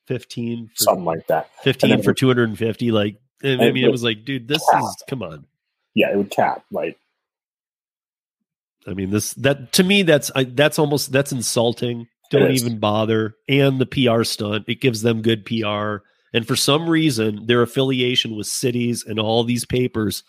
fifteen 0.08 0.68
for 0.76 0.84
Something 0.84 1.06
like 1.06 1.28
that. 1.28 1.50
fifteen 1.64 2.02
for 2.02 2.14
two 2.14 2.28
hundred 2.28 2.50
and 2.50 2.58
fifty. 2.58 2.92
Like, 2.92 3.18
I 3.44 3.72
mean, 3.72 3.78
it 3.78 3.88
the 3.88 3.92
was 3.92 4.04
like, 4.04 4.26
dude, 4.26 4.48
this 4.48 4.64
cap. 4.72 4.84
is 4.84 5.04
come 5.08 5.24
on. 5.24 5.46
Yeah, 5.94 6.12
it 6.12 6.18
would 6.18 6.32
cap 6.32 6.64
like 6.72 6.98
I 8.88 8.94
mean, 8.94 9.12
this 9.12 9.34
that 9.36 9.74
to 9.74 9.84
me 9.84 10.04
that's 10.04 10.32
I, 10.36 10.46
that's 10.46 10.80
almost 10.80 11.12
that's 11.12 11.32
insulting. 11.32 12.08
Don't 12.30 12.52
even 12.52 12.80
bother. 12.80 13.36
And 13.50 13.80
the 13.80 13.86
PR 13.86 14.24
stunt 14.24 14.66
it 14.68 14.82
gives 14.82 15.02
them 15.02 15.22
good 15.22 15.46
PR. 15.46 15.98
And 16.34 16.48
for 16.48 16.56
some 16.56 16.89
reason, 16.89 17.46
their 17.46 17.62
affiliation 17.62 18.38
with 18.38 18.48
cities 18.48 19.04
and 19.06 19.20
all 19.20 19.44
these 19.44 19.66
papers. 19.66 20.24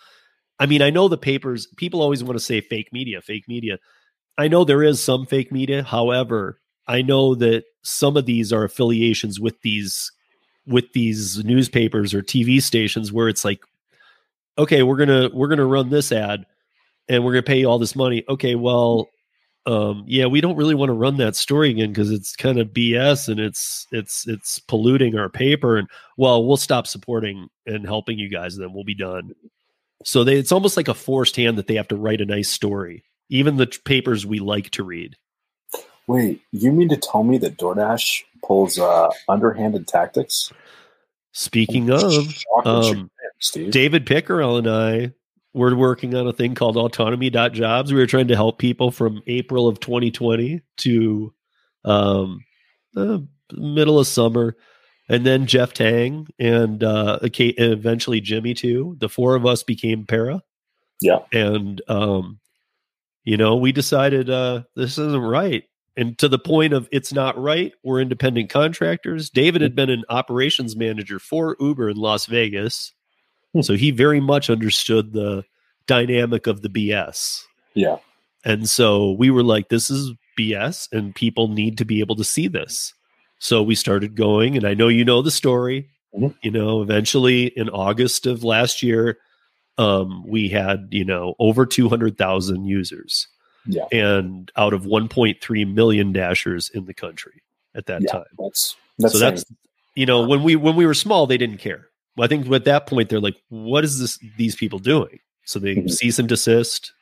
I 0.58 0.66
mean, 0.66 0.82
I 0.82 0.90
know 0.90 1.08
the 1.08 1.16
papers. 1.16 1.68
People 1.76 2.02
always 2.02 2.24
want 2.24 2.36
to 2.36 2.44
say 2.44 2.60
fake 2.60 2.92
media, 2.92 3.20
fake 3.22 3.44
media. 3.48 3.78
I 4.36 4.48
know 4.48 4.64
there 4.64 4.82
is 4.82 5.02
some 5.02 5.26
fake 5.26 5.52
media. 5.52 5.82
However, 5.82 6.60
I 6.88 7.02
know 7.02 7.34
that 7.36 7.64
some 7.82 8.16
of 8.16 8.26
these 8.26 8.52
are 8.52 8.64
affiliations 8.64 9.38
with 9.38 9.60
these 9.62 10.10
with 10.66 10.92
these 10.92 11.44
newspapers 11.44 12.14
or 12.14 12.22
TV 12.22 12.62
stations 12.62 13.12
where 13.12 13.28
it's 13.28 13.44
like, 13.44 13.60
okay, 14.58 14.82
we're 14.82 14.96
gonna 14.96 15.30
we're 15.32 15.48
gonna 15.48 15.66
run 15.66 15.90
this 15.90 16.12
ad 16.12 16.46
and 17.08 17.24
we're 17.24 17.34
to 17.34 17.42
pay 17.42 17.60
you 17.60 17.66
all 17.68 17.78
this 17.78 17.96
money. 17.96 18.24
Okay, 18.28 18.54
well, 18.54 19.08
um, 19.66 20.04
yeah, 20.06 20.26
we 20.26 20.40
don't 20.40 20.56
really 20.56 20.74
want 20.74 20.88
to 20.88 20.94
run 20.94 21.18
that 21.18 21.36
story 21.36 21.70
again 21.70 21.90
because 21.90 22.10
it's 22.10 22.34
kind 22.34 22.58
of 22.58 22.68
BS 22.68 23.28
and 23.28 23.38
it's 23.38 23.86
it's 23.92 24.26
it's 24.26 24.58
polluting 24.58 25.16
our 25.16 25.28
paper. 25.28 25.76
And 25.76 25.88
well, 26.16 26.44
we'll 26.44 26.56
stop 26.56 26.86
supporting 26.86 27.48
and 27.66 27.86
helping 27.86 28.18
you 28.18 28.28
guys, 28.28 28.56
then 28.56 28.72
we'll 28.72 28.84
be 28.84 28.94
done. 28.94 29.32
So 30.04 30.24
they, 30.24 30.36
it's 30.36 30.52
almost 30.52 30.76
like 30.76 30.88
a 30.88 30.94
forced 30.94 31.36
hand 31.36 31.58
that 31.58 31.68
they 31.68 31.76
have 31.76 31.88
to 31.88 31.96
write 31.96 32.20
a 32.20 32.26
nice 32.26 32.48
story, 32.48 33.04
even 33.28 33.56
the 33.56 33.66
t- 33.66 33.78
papers 33.84 34.26
we 34.26 34.40
like 34.40 34.70
to 34.70 34.82
read. 34.82 35.16
Wait, 36.06 36.42
you 36.52 36.72
mean 36.72 36.88
to 36.88 36.96
tell 36.96 37.22
me 37.22 37.38
that 37.38 37.58
DoorDash 37.58 38.22
pulls 38.44 38.78
uh, 38.78 39.08
underhanded 39.28 39.86
tactics? 39.86 40.52
Speaking 41.32 41.90
of, 41.90 42.28
um, 42.64 43.10
David 43.70 44.04
Pickerel 44.04 44.58
and 44.58 44.68
I 44.68 45.12
were 45.54 45.74
working 45.76 46.14
on 46.14 46.26
a 46.26 46.32
thing 46.32 46.54
called 46.54 46.76
autonomy.jobs. 46.76 47.92
We 47.92 47.98
were 47.98 48.06
trying 48.06 48.28
to 48.28 48.36
help 48.36 48.58
people 48.58 48.90
from 48.90 49.22
April 49.26 49.68
of 49.68 49.80
2020 49.80 50.60
to 50.78 51.34
um, 51.84 52.44
uh, 52.96 53.18
middle 53.52 53.98
of 53.98 54.06
summer. 54.06 54.56
And 55.08 55.26
then 55.26 55.46
Jeff 55.46 55.74
Tang 55.74 56.28
and 56.38 56.82
uh, 56.82 57.18
eventually 57.22 58.20
Jimmy 58.20 58.54
too. 58.54 58.96
The 58.98 59.08
four 59.08 59.34
of 59.34 59.44
us 59.44 59.62
became 59.62 60.06
para. 60.06 60.42
Yeah. 61.00 61.18
And, 61.32 61.82
um, 61.88 62.38
you 63.24 63.36
know, 63.36 63.56
we 63.56 63.72
decided 63.72 64.30
uh, 64.30 64.62
this 64.74 64.98
isn't 64.98 65.20
right. 65.20 65.64
And 65.96 66.16
to 66.18 66.28
the 66.28 66.38
point 66.38 66.72
of 66.72 66.88
it's 66.90 67.12
not 67.12 67.36
right, 67.40 67.72
we're 67.82 68.00
independent 68.00 68.48
contractors. 68.50 69.28
David 69.28 69.60
had 69.60 69.74
been 69.74 69.90
an 69.90 70.04
operations 70.08 70.74
manager 70.74 71.18
for 71.18 71.56
Uber 71.60 71.90
in 71.90 71.96
Las 71.96 72.26
Vegas. 72.26 72.92
So 73.60 73.74
he 73.74 73.90
very 73.90 74.20
much 74.20 74.48
understood 74.48 75.12
the 75.12 75.44
dynamic 75.86 76.46
of 76.46 76.62
the 76.62 76.70
BS. 76.70 77.42
yeah, 77.74 77.96
And 78.44 78.68
so 78.68 79.12
we 79.12 79.30
were 79.30 79.42
like, 79.42 79.68
this 79.68 79.90
is 79.90 80.12
BS, 80.38 80.88
and 80.92 81.14
people 81.14 81.48
need 81.48 81.76
to 81.78 81.84
be 81.84 82.00
able 82.00 82.16
to 82.16 82.24
see 82.24 82.48
this. 82.48 82.94
So 83.38 83.62
we 83.62 83.74
started 83.74 84.14
going, 84.14 84.56
and 84.56 84.66
I 84.66 84.72
know 84.72 84.88
you 84.88 85.04
know 85.04 85.20
the 85.20 85.30
story. 85.30 85.88
Mhm. 86.16 86.34
You 86.42 86.50
know, 86.50 86.80
eventually 86.80 87.46
in 87.48 87.68
August 87.68 88.26
of 88.26 88.44
last 88.44 88.82
year, 88.82 89.18
um, 89.78 90.26
we 90.26 90.48
had, 90.48 90.88
you 90.90 91.04
know, 91.04 91.34
over 91.38 91.66
200,000 91.66 92.64
users 92.64 93.26
yeah, 93.66 93.86
and 93.92 94.50
out 94.56 94.72
of 94.72 94.82
1.3 94.82 95.74
million 95.74 96.12
dashers 96.12 96.70
in 96.70 96.84
the 96.86 96.94
country 96.94 97.42
at 97.74 97.86
that 97.86 98.02
yeah. 98.02 98.12
time. 98.12 98.24
That's 98.38 98.76
that's 98.98 99.12
so 99.14 99.18
that's 99.18 99.44
you 99.94 100.06
know 100.06 100.22
when 100.26 100.42
we 100.42 100.56
when 100.56 100.76
we 100.76 100.86
were 100.86 100.94
small 100.94 101.26
they 101.26 101.38
didn't 101.38 101.58
care. 101.58 101.88
Well, 102.16 102.24
i 102.24 102.28
think 102.28 102.50
at 102.50 102.64
that 102.64 102.86
point 102.86 103.08
they're 103.08 103.20
like 103.20 103.40
what 103.48 103.84
is 103.84 103.98
this 103.98 104.18
these 104.36 104.56
people 104.56 104.78
doing? 104.78 105.18
So 105.44 105.58
they 105.58 105.76
Mhm. 105.76 105.90
cease 105.90 106.18
and 106.18 106.28
desist. 106.28 106.92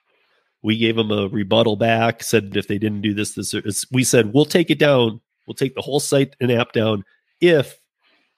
We 0.62 0.76
gave 0.76 0.96
them 0.96 1.10
a 1.10 1.28
rebuttal 1.28 1.76
back 1.76 2.22
said 2.22 2.56
if 2.56 2.68
they 2.68 2.78
didn't 2.78 3.00
do 3.02 3.14
this 3.14 3.34
this 3.34 3.86
we 3.90 4.04
said 4.04 4.32
we'll 4.32 4.44
take 4.44 4.70
it 4.70 4.78
down. 4.78 5.20
We'll 5.46 5.54
take 5.54 5.74
the 5.74 5.82
whole 5.82 6.00
site 6.00 6.36
and 6.40 6.52
app 6.52 6.72
down 6.72 7.04
if 7.40 7.80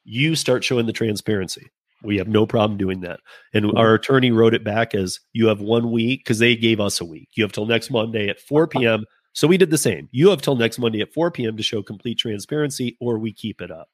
you 0.04 0.34
start 0.34 0.64
showing 0.64 0.86
the 0.86 0.92
transparency 0.92 1.70
we 2.04 2.18
have 2.18 2.28
no 2.28 2.46
problem 2.46 2.78
doing 2.78 3.00
that. 3.00 3.20
And 3.52 3.70
our 3.76 3.94
attorney 3.94 4.30
wrote 4.30 4.54
it 4.54 4.64
back 4.64 4.94
as 4.94 5.20
you 5.32 5.46
have 5.48 5.60
one 5.60 5.90
week 5.90 6.20
because 6.20 6.38
they 6.38 6.56
gave 6.56 6.80
us 6.80 7.00
a 7.00 7.04
week. 7.04 7.28
You 7.34 7.44
have 7.44 7.52
till 7.52 7.66
next 7.66 7.90
monday 7.90 8.28
at 8.28 8.40
4 8.40 8.66
p.m 8.68 9.04
so 9.34 9.48
we 9.48 9.56
did 9.56 9.70
the 9.70 9.78
same. 9.78 10.08
You 10.12 10.28
have 10.30 10.42
till 10.42 10.56
next 10.56 10.78
monday 10.78 11.00
at 11.00 11.12
4 11.12 11.30
p.m 11.30 11.56
to 11.56 11.62
show 11.62 11.82
complete 11.82 12.18
transparency 12.18 12.96
or 13.00 13.18
we 13.18 13.32
keep 13.32 13.60
it 13.60 13.70
up. 13.70 13.88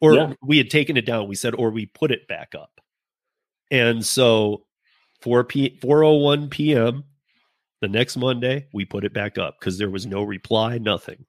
Or 0.00 0.14
Yeah. 0.14 0.32
we 0.42 0.58
had 0.58 0.70
taken 0.70 0.96
it 0.96 1.06
down. 1.06 1.28
We 1.28 1.34
said 1.34 1.54
or 1.54 1.70
we 1.70 1.86
put 1.86 2.10
it 2.10 2.28
back 2.28 2.54
up. 2.54 2.80
And 3.70 4.04
so 4.04 4.66
4 5.22 5.44
p 5.44 5.78
401 5.80 6.48
p.m 6.50 7.04
the 7.80 7.88
next 7.88 8.16
monday 8.16 8.66
we 8.72 8.84
put 8.84 9.04
it 9.04 9.12
back 9.12 9.36
up 9.36 9.56
because 9.58 9.78
there 9.78 9.90
was 9.90 10.06
no 10.06 10.22
reply 10.22 10.78
nothing. 10.78 11.26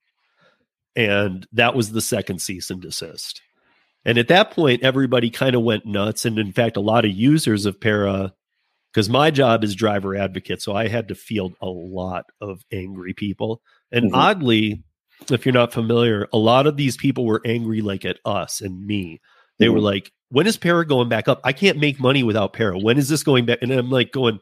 And 0.96 1.46
that 1.52 1.76
was 1.76 1.92
the 1.92 2.02
second 2.02 2.42
cease 2.42 2.70
and 2.70 2.82
desist 2.82 3.42
and 4.06 4.18
at 4.18 4.28
that 4.28 4.52
point 4.52 4.84
everybody 4.84 5.30
kind 5.30 5.56
of 5.56 5.62
went 5.64 5.86
nuts. 5.86 6.26
And 6.26 6.38
in 6.40 6.52
fact 6.52 6.78
a 6.78 6.82
lot 6.82 7.06
of 7.06 7.12
users 7.12 7.66
of 7.66 7.80
para 7.80 8.34
because 8.94 9.10
my 9.10 9.32
job 9.32 9.64
is 9.64 9.76
driver 9.76 10.16
advocate 10.16 10.62
so 10.62 10.74
i 10.76 10.88
had 10.88 11.08
to 11.10 11.16
field 11.16 11.56
a 11.62 11.68
lot 11.68 12.26
of 12.42 12.62
angry 12.72 13.14
people. 13.14 13.62
And 13.92 14.12
Mhm. 14.12 14.16
oddly 14.18 14.84
if 15.32 15.46
you're 15.46 15.54
not 15.54 15.74
familiar 15.74 16.28
a 16.34 16.38
lot 16.38 16.68
of 16.68 16.78
these 16.78 16.98
people 16.98 17.26
were 17.26 17.42
angry 17.46 17.82
like 17.82 18.06
at 18.06 18.20
us 18.26 18.62
and 18.62 18.86
me. 18.86 19.20
They 19.60 19.70
were 19.70 19.80
Mhm. 19.80 19.84
like 19.94 20.12
when 20.30 20.48
is 20.48 20.58
para 20.58 20.86
going 20.86 21.08
back 21.08 21.28
up? 21.28 21.40
I 21.44 21.54
can't 21.54 21.78
make 21.78 22.00
money 22.00 22.24
without 22.24 22.52
para. 22.54 22.78
When 22.78 22.98
is 22.98 23.10
this 23.10 23.24
going 23.24 23.46
back? 23.46 23.60
And 23.62 23.72
i'm 23.72 23.90
like 23.90 24.12
going 24.12 24.40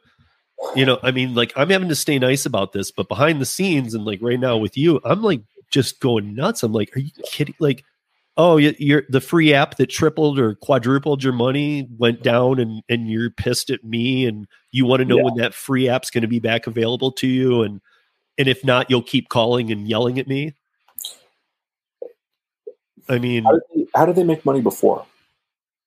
you 0.76 0.86
know 0.86 0.98
i 1.04 1.12
mean 1.12 1.36
like 1.36 1.52
i'm 1.58 1.70
having 1.70 1.90
to 1.90 1.96
stay 1.96 2.18
nice 2.18 2.46
about 2.46 2.72
this 2.72 2.90
but 2.90 3.10
behind 3.10 3.42
the 3.42 3.46
scenes 3.46 3.94
and 3.94 4.06
like 4.06 4.20
right 4.22 4.40
now 4.40 4.56
with 4.56 4.78
you 4.78 5.02
i'm 5.04 5.22
like 5.22 5.42
just 5.72 6.00
going 6.00 6.36
nuts. 6.36 6.64
I'm 6.64 6.72
like 6.72 6.96
are 6.96 7.00
you 7.00 7.10
kidding? 7.26 7.56
Like 7.60 7.84
oh 8.38 8.58
you- 8.58 8.76
you're 8.80 9.04
the 9.10 9.22
free 9.22 9.54
app 9.54 9.78
that 9.78 9.88
tripled 9.88 10.40
or 10.40 10.56
quadrupled 10.56 11.24
your 11.24 11.34
money 11.34 11.88
went 11.98 12.24
down 12.24 12.60
and 12.60 12.82
and 12.90 13.10
you're 13.10 13.30
pissed 13.30 13.70
at 13.70 13.84
me 13.84 14.26
and 14.26 14.48
you 14.72 14.86
want 14.86 15.00
to 15.00 15.06
know 15.06 15.18
Yeah. 15.18 15.24
when 15.24 15.36
that 15.36 15.54
free 15.54 15.88
app's 15.90 16.10
going 16.10 16.24
to 16.24 16.28
be 16.28 16.40
back 16.40 16.66
available 16.68 17.12
to 17.14 17.28
you 17.28 17.62
and 17.62 17.80
and 18.38 18.48
if 18.48 18.64
not 18.64 18.90
you'll 18.90 19.04
keep 19.04 19.30
calling 19.30 19.72
and 19.72 19.88
yelling 19.88 20.18
at 20.20 20.28
me 20.28 20.54
i 23.10 23.18
mean 23.20 23.44
how 23.44 23.52
did, 23.52 23.62
they, 23.76 23.86
how 23.96 24.06
did 24.06 24.16
they 24.16 24.24
make 24.24 24.46
money 24.46 24.62
before? 24.62 25.06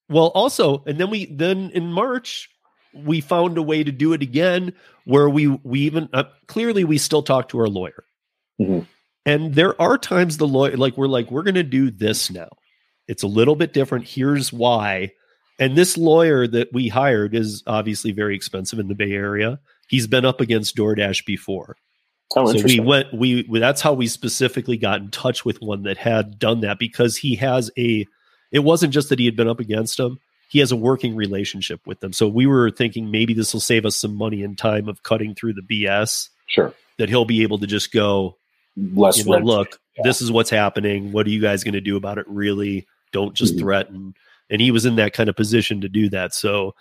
well, 0.08 0.26
also, 0.36 0.84
and 0.86 0.98
then 0.98 1.10
we 1.10 1.26
then 1.26 1.70
in 1.74 1.92
March 1.92 2.48
we 2.94 3.20
found 3.20 3.58
a 3.58 3.62
way 3.62 3.82
to 3.82 3.90
do 3.90 4.12
it 4.12 4.22
again, 4.22 4.72
where 5.04 5.28
we 5.28 5.48
we 5.48 5.80
even 5.80 6.08
uh, 6.12 6.24
clearly 6.46 6.84
we 6.84 6.96
still 6.96 7.22
talk 7.24 7.48
to 7.48 7.58
our 7.58 7.68
lawyer, 7.68 8.04
Mhm. 8.60 8.86
And 9.26 9.54
there 9.54 9.80
are 9.82 9.98
times 9.98 10.38
the 10.38 10.46
lawyer 10.46 10.76
like 10.76 10.96
we're 10.96 11.08
like 11.08 11.30
we're 11.30 11.42
going 11.42 11.56
to 11.56 11.62
do 11.62 11.90
this 11.90 12.30
now. 12.30 12.48
It's 13.08 13.24
a 13.24 13.28
little 13.28 13.56
bit 13.56 13.72
different. 13.72 14.08
Here's 14.08 14.52
why. 14.52 15.12
And 15.58 15.76
this 15.76 15.96
lawyer 15.96 16.46
that 16.46 16.68
we 16.72 16.88
hired 16.88 17.34
is 17.34 17.62
obviously 17.66 18.12
very 18.12 18.36
expensive 18.36 18.78
in 18.78 18.88
the 18.88 18.94
Bay 18.94 19.12
Area. 19.12 19.58
He's 19.88 20.06
been 20.06 20.24
up 20.24 20.40
against 20.40 20.76
DoorDash 20.76 21.24
before. 21.24 21.76
Oh, 22.34 22.52
so 22.52 22.64
we 22.64 22.80
went 22.80 23.12
we 23.12 23.46
we- 23.48 23.60
that's 23.60 23.80
how 23.80 23.92
we 23.92 24.06
specifically 24.06 24.76
got 24.76 25.00
in 25.00 25.10
touch 25.10 25.44
with 25.44 25.60
one 25.60 25.84
that 25.84 25.96
had 25.96 26.38
done 26.38 26.60
that 26.60 26.78
because 26.78 27.16
he 27.16 27.36
has 27.36 27.70
a 27.78 28.06
it 28.52 28.60
wasn't 28.60 28.92
just 28.92 29.08
that 29.08 29.18
he 29.18 29.26
had 29.26 29.36
been 29.36 29.48
up 29.48 29.60
against 29.60 29.96
them 29.96 30.18
he 30.48 30.58
has 30.58 30.72
a 30.72 30.76
working 30.76 31.14
relationship 31.14 31.80
with 31.86 32.00
them 32.00 32.12
so 32.12 32.26
we 32.26 32.46
were 32.46 32.70
thinking 32.70 33.12
maybe 33.12 33.32
this 33.32 33.52
will 33.52 33.60
save 33.60 33.86
us 33.86 33.96
some 33.96 34.14
money 34.14 34.42
and 34.42 34.58
time 34.58 34.88
of 34.88 35.04
cutting 35.04 35.36
through 35.36 35.54
the 35.54 35.62
bs 35.62 36.28
sure. 36.48 36.74
that 36.98 37.08
he'll 37.08 37.24
be 37.24 37.44
able 37.44 37.58
to 37.58 37.66
just 37.66 37.92
go 37.92 38.36
Less 38.76 39.18
you 39.18 39.24
know 39.24 39.38
look 39.38 39.80
yeah. 39.96 40.02
this 40.04 40.20
is 40.20 40.30
what's 40.30 40.50
happening. 40.50 41.12
What 41.12 41.26
are 41.26 41.30
you 41.30 41.40
guys 41.40 41.64
going 41.64 41.74
to 41.74 41.80
do 41.80 41.96
about 41.96 42.18
it? 42.18 42.26
Really 42.28 42.86
don't 43.12 43.34
just 43.34 43.56
Mhm. 43.56 43.60
threaten. 43.60 44.14
And 44.50 44.60
he 44.60 44.70
was 44.70 44.84
in 44.86 44.96
that 44.96 45.12
kind 45.14 45.28
of 45.28 45.36
position 45.36 45.80
to 45.80 45.88
do 45.88 46.08
that. 46.10 46.34
So 46.34 46.74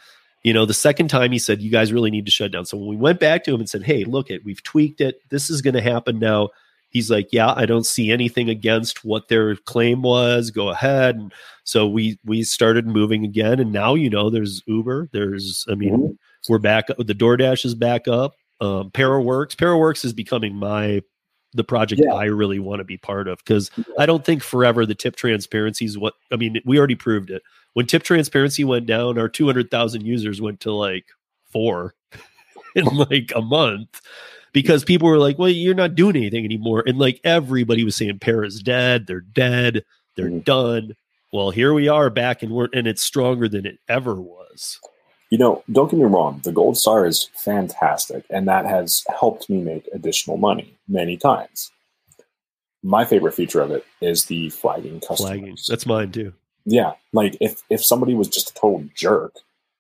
you 0.44 0.54
know 0.54 0.66
the 0.66 0.74
second 0.74 1.08
time 1.08 1.32
he 1.32 1.40
said 1.40 1.62
you 1.62 1.72
guys 1.72 1.94
really 1.94 2.12
need 2.12 2.26
to 2.26 2.32
shut 2.32 2.52
down. 2.52 2.66
So 2.66 2.78
when 2.78 2.88
we 2.90 2.96
went 2.98 3.20
back 3.20 3.44
to 3.46 3.54
him 3.54 3.60
and 3.62 3.70
said 3.70 3.84
hey 3.84 4.04
look 4.04 4.30
it 4.30 4.44
we've 4.46 4.62
tweaked 4.64 5.02
it. 5.02 5.22
This 5.30 5.50
is 5.50 5.62
going 5.62 5.74
to 5.74 5.82
happen 5.82 6.20
now. 6.20 6.50
He's 6.90 7.10
like 7.12 7.30
yeah 7.32 7.54
i 7.58 7.66
don't 7.66 7.86
see 7.86 8.12
anything 8.12 8.50
against 8.50 9.04
what 9.06 9.28
their 9.28 9.56
claim 9.56 10.02
was. 10.02 10.52
Go 10.52 10.70
ahead. 10.70 11.16
And 11.16 11.34
so 11.64 11.88
we 11.88 12.20
we 12.26 12.44
started 12.44 12.86
moving 12.88 13.24
again. 13.26 13.60
And 13.60 13.72
now 13.72 13.96
you 13.96 14.10
know 14.10 14.30
there's 14.30 14.62
uber 14.66 15.10
there's 15.14 15.66
i 15.70 15.76
mean 15.76 15.98
Mhm. 15.98 16.18
we're 16.50 16.60
back 16.60 16.88
the 16.88 17.16
doordash 17.16 17.64
is 17.66 17.74
back 17.76 18.08
up. 18.08 18.36
Um 18.62 18.92
paraworks 18.92 19.56
paraworks 19.56 20.04
is 20.06 20.14
becoming 20.14 20.56
my 20.56 21.02
the 21.56 21.64
project 21.64 22.02
Yeah. 22.04 22.14
i 22.14 22.26
really 22.26 22.60
want 22.60 22.80
to 22.80 22.84
be 22.84 22.98
part 22.98 23.28
of 23.28 23.40
because 23.40 23.72
i 23.98 24.06
don't 24.06 24.24
think 24.26 24.44
forever 24.44 24.86
the 24.86 24.94
tip 24.96 25.16
transparency 25.16 25.86
is 25.86 25.98
what 25.98 26.14
i 26.32 26.36
mean 26.36 26.60
we 26.66 26.78
already 26.78 26.96
proved 26.96 27.30
it. 27.32 27.42
When 27.74 27.86
tip 27.88 28.04
transparency 28.04 28.64
went 28.64 28.86
down 28.86 29.18
our 29.18 29.28
200000 29.30 30.06
users 30.06 30.42
went 30.42 30.60
to 30.62 30.72
like 30.72 31.06
four 31.52 31.94
in 32.76 32.86
like 32.86 33.32
a 33.36 33.42
month 33.42 34.02
because 34.54 34.84
people 34.84 35.08
were 35.10 35.18
like 35.18 35.38
well 35.40 35.50
you're 35.50 35.74
not 35.74 35.96
doing 35.96 36.16
anything 36.16 36.46
anymore 36.46 36.84
and 36.86 36.98
like 37.00 37.20
everybody 37.24 37.84
was 37.84 37.96
saying 37.96 38.20
para's 38.20 38.62
dead 38.62 39.08
they're 39.08 39.22
dead 39.22 39.84
they're 40.16 40.30
Mhm. 40.30 40.44
done. 40.46 40.96
Well 41.34 41.52
here 41.52 41.74
we 41.74 41.90
are 41.90 42.10
back 42.10 42.44
and 42.44 42.52
we're 42.54 42.70
and 42.74 42.88
it's 42.88 43.02
stronger 43.02 43.50
than 43.50 43.66
it 43.66 43.80
ever 43.90 44.16
was 44.16 44.80
You 45.32 45.38
know, 45.38 45.64
don't 45.72 45.90
get 45.90 45.98
me 45.98 46.06
wrong, 46.06 46.42
the 46.44 46.52
Gold 46.52 46.78
Star 46.78 47.06
is 47.06 47.30
fantastic, 47.34 48.26
and 48.30 48.48
that 48.48 48.66
has 48.66 49.04
helped 49.20 49.50
me 49.50 49.62
make 49.62 49.90
additional 49.94 50.38
money 50.38 50.78
many 50.88 51.18
times. 51.18 51.72
My 52.84 53.06
favorite 53.06 53.34
feature 53.34 53.62
of 53.62 53.72
it 53.72 53.84
is 54.02 54.26
the 54.26 54.50
flagging 54.50 55.00
customers. 55.00 55.20
flagging 55.20 55.58
that's 55.68 55.88
mine 55.88 56.12
too 56.12 56.34
Yeah, 56.66 56.94
like 57.14 57.36
if 57.42 57.64
if 57.70 57.84
somebody 57.84 58.14
was 58.14 58.28
just 58.28 58.52
a 58.52 58.54
total 58.54 58.86
jerk, 58.96 59.34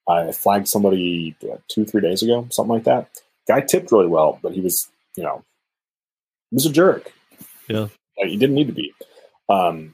I 0.09 0.31
flagged 0.31 0.67
somebody 0.67 1.35
two 1.67 1.85
three 1.85 2.01
days 2.01 2.23
ago, 2.23 2.47
something 2.49 2.73
like 2.73 2.85
that. 2.85 3.09
Guy 3.47 3.61
tipped 3.61 3.91
really 3.91 4.07
well, 4.07 4.39
but 4.41 4.53
he 4.53 4.61
was 4.61 4.89
you 5.15 5.23
know 5.23 5.43
he 6.49 6.55
was 6.55 6.65
a 6.65 6.71
jerk. 6.71 7.11
Yeah. 7.67 7.87
Like, 8.17 8.29
he 8.29 8.37
didn't 8.37 8.55
need 8.55 8.67
to 8.67 8.73
be. 8.73 8.93
Um, 9.49 9.93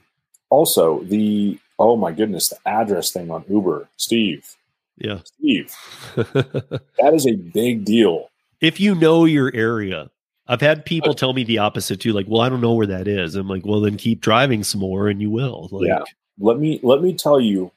also, 0.50 1.02
the 1.04 1.58
oh 1.78 1.96
my 1.96 2.12
goodness, 2.12 2.48
the 2.48 2.58
address 2.66 3.10
thing 3.10 3.30
on 3.30 3.44
Uber, 3.48 3.88
Steve, 3.96 4.56
yeah 4.98 5.18
Steve, 5.24 5.74
that 6.16 7.10
is 7.14 7.26
a 7.26 7.34
big 7.34 7.84
deal. 7.84 8.28
if 8.60 8.78
you 8.80 8.94
know 8.94 9.24
your 9.24 9.50
area 9.54 10.10
i've 10.48 10.60
had 10.60 10.84
people 10.84 11.14
tell 11.14 11.32
me 11.32 11.44
the 11.44 11.58
opposite 11.58 12.00
too 12.00 12.12
like 12.12 12.26
well 12.28 12.40
i 12.42 12.48
don't 12.48 12.60
know 12.60 12.74
where 12.74 12.86
that 12.86 13.06
is 13.08 13.34
i'm 13.34 13.48
like 13.48 13.64
well 13.64 13.80
then 13.80 13.96
keep 13.96 14.20
driving 14.20 14.62
some 14.64 14.80
more 14.80 15.08
and 15.08 15.20
you 15.22 15.30
will 15.30 15.68
like 15.72 15.88
Yeah. 15.88 16.02
Let 16.38 16.58
me 16.58 16.80
let 16.82 17.02
me 17.02 17.14
tell 17.14 17.38
you 17.40 17.70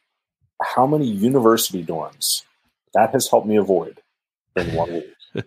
how 0.63 0.87
many 0.87 1.05
university 1.07 1.83
dorms 1.83 2.43
that 2.93 3.11
has 3.11 3.29
helped 3.29 3.45
me 3.47 3.57
avoid 3.57 3.99
in 4.55 4.73
one 4.73 4.93
week. 4.93 5.13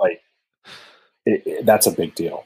like 0.00 0.20
it, 1.26 1.42
it- 1.46 1.66
that's 1.66 1.86
a 1.86 1.92
big 1.92 2.14
deal 2.14 2.44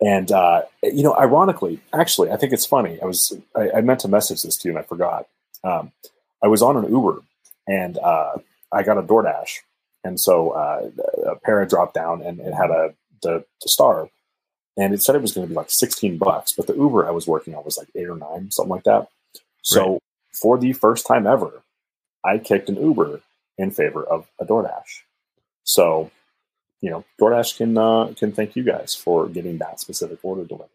and 0.00 0.30
uh, 0.32 0.62
you 0.82 1.02
know 1.02 1.14
ironically 1.16 1.80
actually 1.92 2.30
i 2.30 2.36
think 2.36 2.52
it's 2.52 2.64
funny 2.66 2.98
i 3.02 3.04
was 3.04 3.36
i, 3.56 3.70
I 3.76 3.80
meant 3.82 4.00
to 4.00 4.08
message 4.08 4.42
this 4.42 4.56
to 4.58 4.68
you 4.68 4.74
and 4.76 4.78
i 4.78 4.86
forgot 4.86 5.26
um, 5.64 5.92
i 6.42 6.46
was 6.48 6.62
on 6.62 6.76
an 6.76 6.90
uber 6.90 7.20
and 7.66 7.98
uh, 7.98 8.36
i 8.72 8.82
got 8.82 8.98
a 8.98 9.02
doordash 9.02 9.58
and 10.04 10.18
so 10.20 10.50
uh, 10.50 10.88
a 11.26 11.36
para 11.36 11.66
dropped 11.68 11.94
down 11.94 12.22
and 12.22 12.40
it 12.40 12.54
had 12.54 12.70
a 12.70 12.94
the, 13.22 13.44
the 13.62 13.68
star 13.68 14.08
and 14.76 14.94
it 14.94 15.02
said 15.02 15.14
it 15.16 15.22
was 15.22 15.32
going 15.32 15.46
to 15.46 15.50
be 15.50 15.56
like 15.56 15.70
16 15.70 16.18
bucks 16.18 16.52
but 16.52 16.66
the 16.66 16.74
uber 16.76 17.06
i 17.06 17.10
was 17.10 17.26
working 17.26 17.54
on 17.54 17.64
was 17.64 17.76
like 17.78 17.88
eight 17.94 18.08
or 18.08 18.16
nine 18.16 18.50
something 18.50 18.70
like 18.70 18.84
that 18.84 19.08
so 19.62 19.92
Right. 19.92 20.02
for 20.40 20.58
the 20.58 20.72
first 20.72 21.06
time 21.06 21.26
ever 21.26 21.62
i 22.24 22.38
kicked 22.38 22.68
an 22.68 22.76
uber 22.76 23.20
in 23.56 23.70
favor 23.70 24.04
of 24.04 24.26
a 24.40 24.44
doordash 24.44 25.02
so 25.64 26.10
you 26.80 26.90
know, 26.90 27.04
DoorDash 27.20 27.56
can 27.56 27.76
uh, 27.76 28.14
can 28.16 28.32
thank 28.32 28.54
you 28.54 28.62
guys 28.62 28.94
for 28.94 29.26
getting 29.28 29.58
that 29.58 29.80
specific 29.80 30.20
order 30.22 30.44
delivered. 30.44 30.68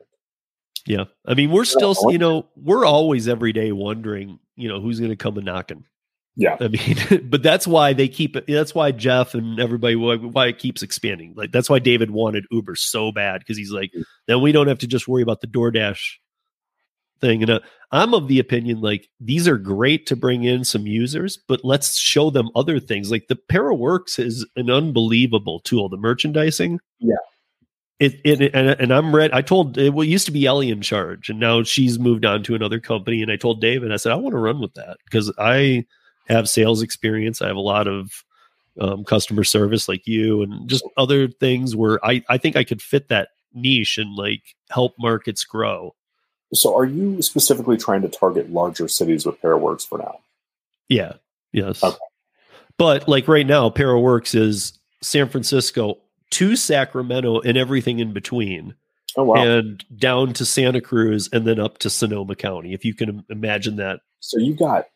Yeah 0.86 1.06
i 1.26 1.34
mean 1.34 1.52
we're 1.52 1.66
still 1.66 1.96
you 2.12 2.18
know 2.18 2.48
we're 2.56 2.86
always 2.86 3.28
every 3.28 3.54
day 3.54 3.72
wondering 3.72 4.40
you 4.56 4.68
know 4.68 4.82
who's 4.82 5.00
going 5.00 5.12
to 5.12 5.16
come 5.16 5.38
and 5.38 5.46
knocking 5.46 5.86
Yeah, 6.36 6.58
I 6.60 6.68
mean, 6.68 7.30
but 7.30 7.44
that's 7.44 7.68
why 7.68 7.94
they 7.94 8.08
keep 8.08 8.36
it. 8.36 8.46
That's 8.48 8.74
why 8.74 8.92
Jeff 8.92 9.36
and 9.36 9.60
everybody 9.60 9.96
why, 9.96 10.16
why 10.16 10.48
it 10.48 10.58
keeps 10.58 10.82
expanding. 10.82 11.34
Like 11.36 11.52
that's 11.52 11.70
why 11.70 11.80
David 11.80 12.12
wanted 12.12 12.46
Uber 12.52 12.76
so 12.76 13.12
bad 13.12 13.40
because 13.40 13.58
he's 13.58 13.72
like, 13.72 13.92
then 14.28 14.42
we 14.42 14.52
don't 14.52 14.68
have 14.68 14.80
to 14.80 14.88
just 14.88 15.08
worry 15.08 15.22
about 15.22 15.42
the 15.42 15.48
DoorDash 15.48 16.02
thing. 17.22 17.44
And 17.44 17.52
uh, 17.52 17.60
I'm 17.92 18.14
of 18.16 18.28
the 18.28 18.40
opinion 18.40 18.82
like 18.82 19.10
these 19.20 19.48
are 19.48 19.58
great 19.58 20.08
to 20.08 20.16
bring 20.16 20.44
in 20.44 20.66
some 20.66 20.88
users, 20.88 21.38
but 21.48 21.62
let's 21.64 21.98
show 21.98 22.32
them 22.32 22.50
other 22.56 22.80
things. 22.80 23.12
Like 23.12 23.28
the 23.28 23.38
ParaWorks 23.52 24.18
is 24.18 24.46
an 24.56 24.72
unbelievable 24.72 25.60
tool. 25.60 25.88
The 25.88 25.98
merchandising, 25.98 26.80
Yeah. 27.00 27.16
It, 28.00 28.20
it 28.24 28.54
and, 28.54 28.70
and 28.70 28.94
I'm 28.94 29.16
ready. 29.16 29.34
I 29.34 29.42
told 29.42 29.78
it 29.78 29.94
well, 29.94 30.04
used 30.04 30.26
to 30.26 30.32
be 30.32 30.46
Ellie 30.46 30.72
in 30.72 30.82
charge, 30.82 31.30
and 31.30 31.40
now 31.40 31.64
she's 31.64 32.00
moved 32.00 32.26
on 32.26 32.44
to 32.44 32.56
another 32.56 32.80
company. 32.80 33.22
And 33.22 33.32
I 33.32 33.38
told 33.38 33.62
David, 33.62 33.92
I 33.92 33.98
said 33.98 34.12
I 34.12 34.16
want 34.16 34.34
to 34.34 34.40
run 34.40 34.60
with 34.60 34.74
that 34.74 34.98
because 35.06 35.32
I 35.38 35.86
have 36.28 36.50
sales 36.50 36.82
experience. 36.82 37.42
I 37.42 37.48
have 37.48 37.56
a 37.56 37.62
lot 37.62 37.88
of 37.88 38.24
um, 38.80 39.04
customer 39.04 39.44
service 39.44 39.88
like 39.88 40.08
you 40.08 40.42
and 40.42 40.68
just 40.68 40.84
other 40.98 41.28
things 41.28 41.76
where 41.76 42.04
I, 42.06 42.24
I 42.30 42.38
think 42.38 42.56
I 42.56 42.64
could 42.64 42.82
fit 42.82 43.10
that 43.10 43.30
niche 43.54 43.98
and 43.98 44.16
like 44.16 44.42
help 44.70 44.96
markets 44.98 45.44
grow. 45.44 45.96
So, 46.54 46.78
are 46.78 46.86
you 46.86 47.22
specifically 47.22 47.78
trying 47.78 48.02
to 48.04 48.10
target 48.10 48.52
larger 48.52 48.88
cities 48.88 49.26
with 49.26 49.42
ParaWorks 49.42 49.88
for 49.88 49.98
now? 49.98 50.20
Yeah. 50.88 51.14
Yes. 51.52 51.84
Okay. 51.84 51.98
But 52.78 53.08
like 53.08 53.28
right 53.28 53.46
now, 53.46 53.70
ParaWorks 53.70 54.36
is 54.36 54.78
San 55.02 55.30
Francisco 55.30 55.98
to 56.34 56.56
Sacramento 56.56 57.40
and 57.42 57.58
everything 57.58 58.00
in 58.00 58.14
between, 58.14 58.76
Oh 59.18 59.24
wow! 59.24 59.36
and 59.36 59.84
down 59.98 60.34
to 60.34 60.46
Santa 60.46 60.82
Cruz 60.82 61.30
and 61.32 61.46
then 61.46 61.60
up 61.60 61.78
to 61.80 61.90
Sonoma 61.90 62.36
County. 62.36 62.74
If 62.74 62.84
you 62.86 62.94
can 62.94 63.24
imagine 63.30 63.76
that. 63.78 64.02
so 64.20 64.38
you 64.40 64.54
got 64.56 64.88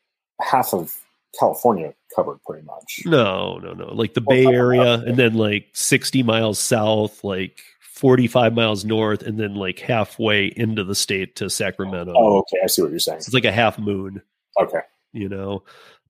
half 0.41 0.73
of 0.73 0.93
California 1.39 1.93
covered 2.15 2.39
pretty 2.43 2.65
much. 2.65 3.01
No, 3.05 3.57
no, 3.59 3.73
no. 3.73 3.93
Like 3.93 4.13
the 4.13 4.23
Well, 4.25 4.35
Bay 4.35 4.45
Area 4.45 4.93
and 4.93 5.17
then 5.17 5.33
like 5.35 5.67
60 5.73 6.23
miles 6.23 6.57
south, 6.59 7.23
like 7.23 7.59
45 7.81 8.53
miles 8.53 8.85
north, 8.85 9.21
and 9.21 9.39
then 9.39 9.53
like 9.55 9.79
halfway 9.79 10.47
into 10.47 10.83
the 10.83 10.95
state 10.95 11.35
to 11.38 11.49
Sacramento. 11.49 12.13
Oh, 12.15 12.38
okay. 12.39 12.57
I 12.63 12.67
see 12.67 12.81
what 12.81 12.91
you're 12.91 12.99
saying. 12.99 13.19
So 13.21 13.27
it's 13.27 13.33
like 13.33 13.45
a 13.45 13.51
half 13.51 13.77
moon. 13.77 14.21
Okay. 14.59 14.79
you 15.13 15.29
know 15.29 15.63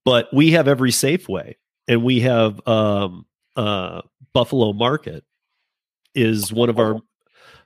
but 0.05 0.29
we 0.33 0.51
have 0.51 0.69
every 0.69 0.89
safeway 0.91 1.55
and 1.89 2.01
we 2.01 2.21
have 2.21 2.65
um 2.65 3.25
uh 3.57 4.01
buffalo 4.33 4.71
market 4.71 5.23
is 6.15 6.53
one 6.53 6.69
of 6.69 6.79
our 6.79 6.99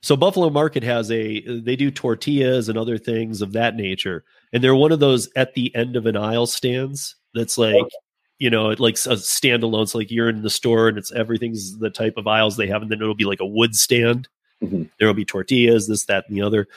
so 0.02 0.16
buffalo 0.18 0.50
market 0.50 0.82
has 0.84 1.12
a 1.12 1.42
they 1.60 1.76
do 1.76 1.92
tortillas 1.92 2.68
and 2.70 2.78
other 2.78 2.98
things 2.98 3.42
of 3.42 3.52
that 3.54 3.76
nature 3.76 4.24
and 4.54 4.64
they're 4.64 4.76
one 4.76 4.92
of 4.92 5.00
those 5.00 5.30
at 5.36 5.54
the 5.54 5.74
end 5.76 5.96
of 5.96 6.06
an 6.06 6.18
aisle 6.18 6.48
stands 6.48 7.16
that's 7.34 7.58
like 7.58 7.86
you 8.40 8.50
know 8.50 8.72
it 8.72 8.80
like 8.80 8.96
a 8.96 9.16
standalone 9.16 9.88
so 9.88 10.00
like 10.00 10.10
you're 10.10 10.30
in 10.30 10.42
the 10.42 10.50
store 10.50 10.88
and 10.88 10.98
it's 10.98 11.12
everything's 11.12 11.78
the 11.78 11.90
type 11.92 12.16
of 12.18 12.26
aisles 12.26 12.58
they 12.58 12.68
have 12.68 12.82
and 12.82 12.90
then 12.90 13.00
it'll 13.02 13.14
be 13.14 13.26
like 13.26 13.40
a 13.40 13.46
wood 13.46 13.76
stand. 13.76 14.28
Mhm. 14.64 14.90
there'll 15.00 15.14
be 15.14 15.26
tortillas 15.26 15.88
this 15.88 16.06
that 16.06 16.26
and 16.28 16.38
the 16.38 16.42
other. 16.44 16.68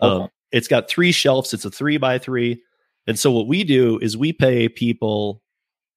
Um, 0.00 0.28
it's 0.52 0.68
got 0.68 0.88
three 0.88 1.12
shelves 1.12 1.52
it's 1.52 1.64
a 1.64 1.70
three 1.70 1.96
by 1.98 2.18
three 2.18 2.62
and 3.06 3.18
so 3.18 3.30
what 3.30 3.46
we 3.46 3.64
do 3.64 3.98
is 4.00 4.16
we 4.16 4.32
pay 4.32 4.68
people 4.68 5.42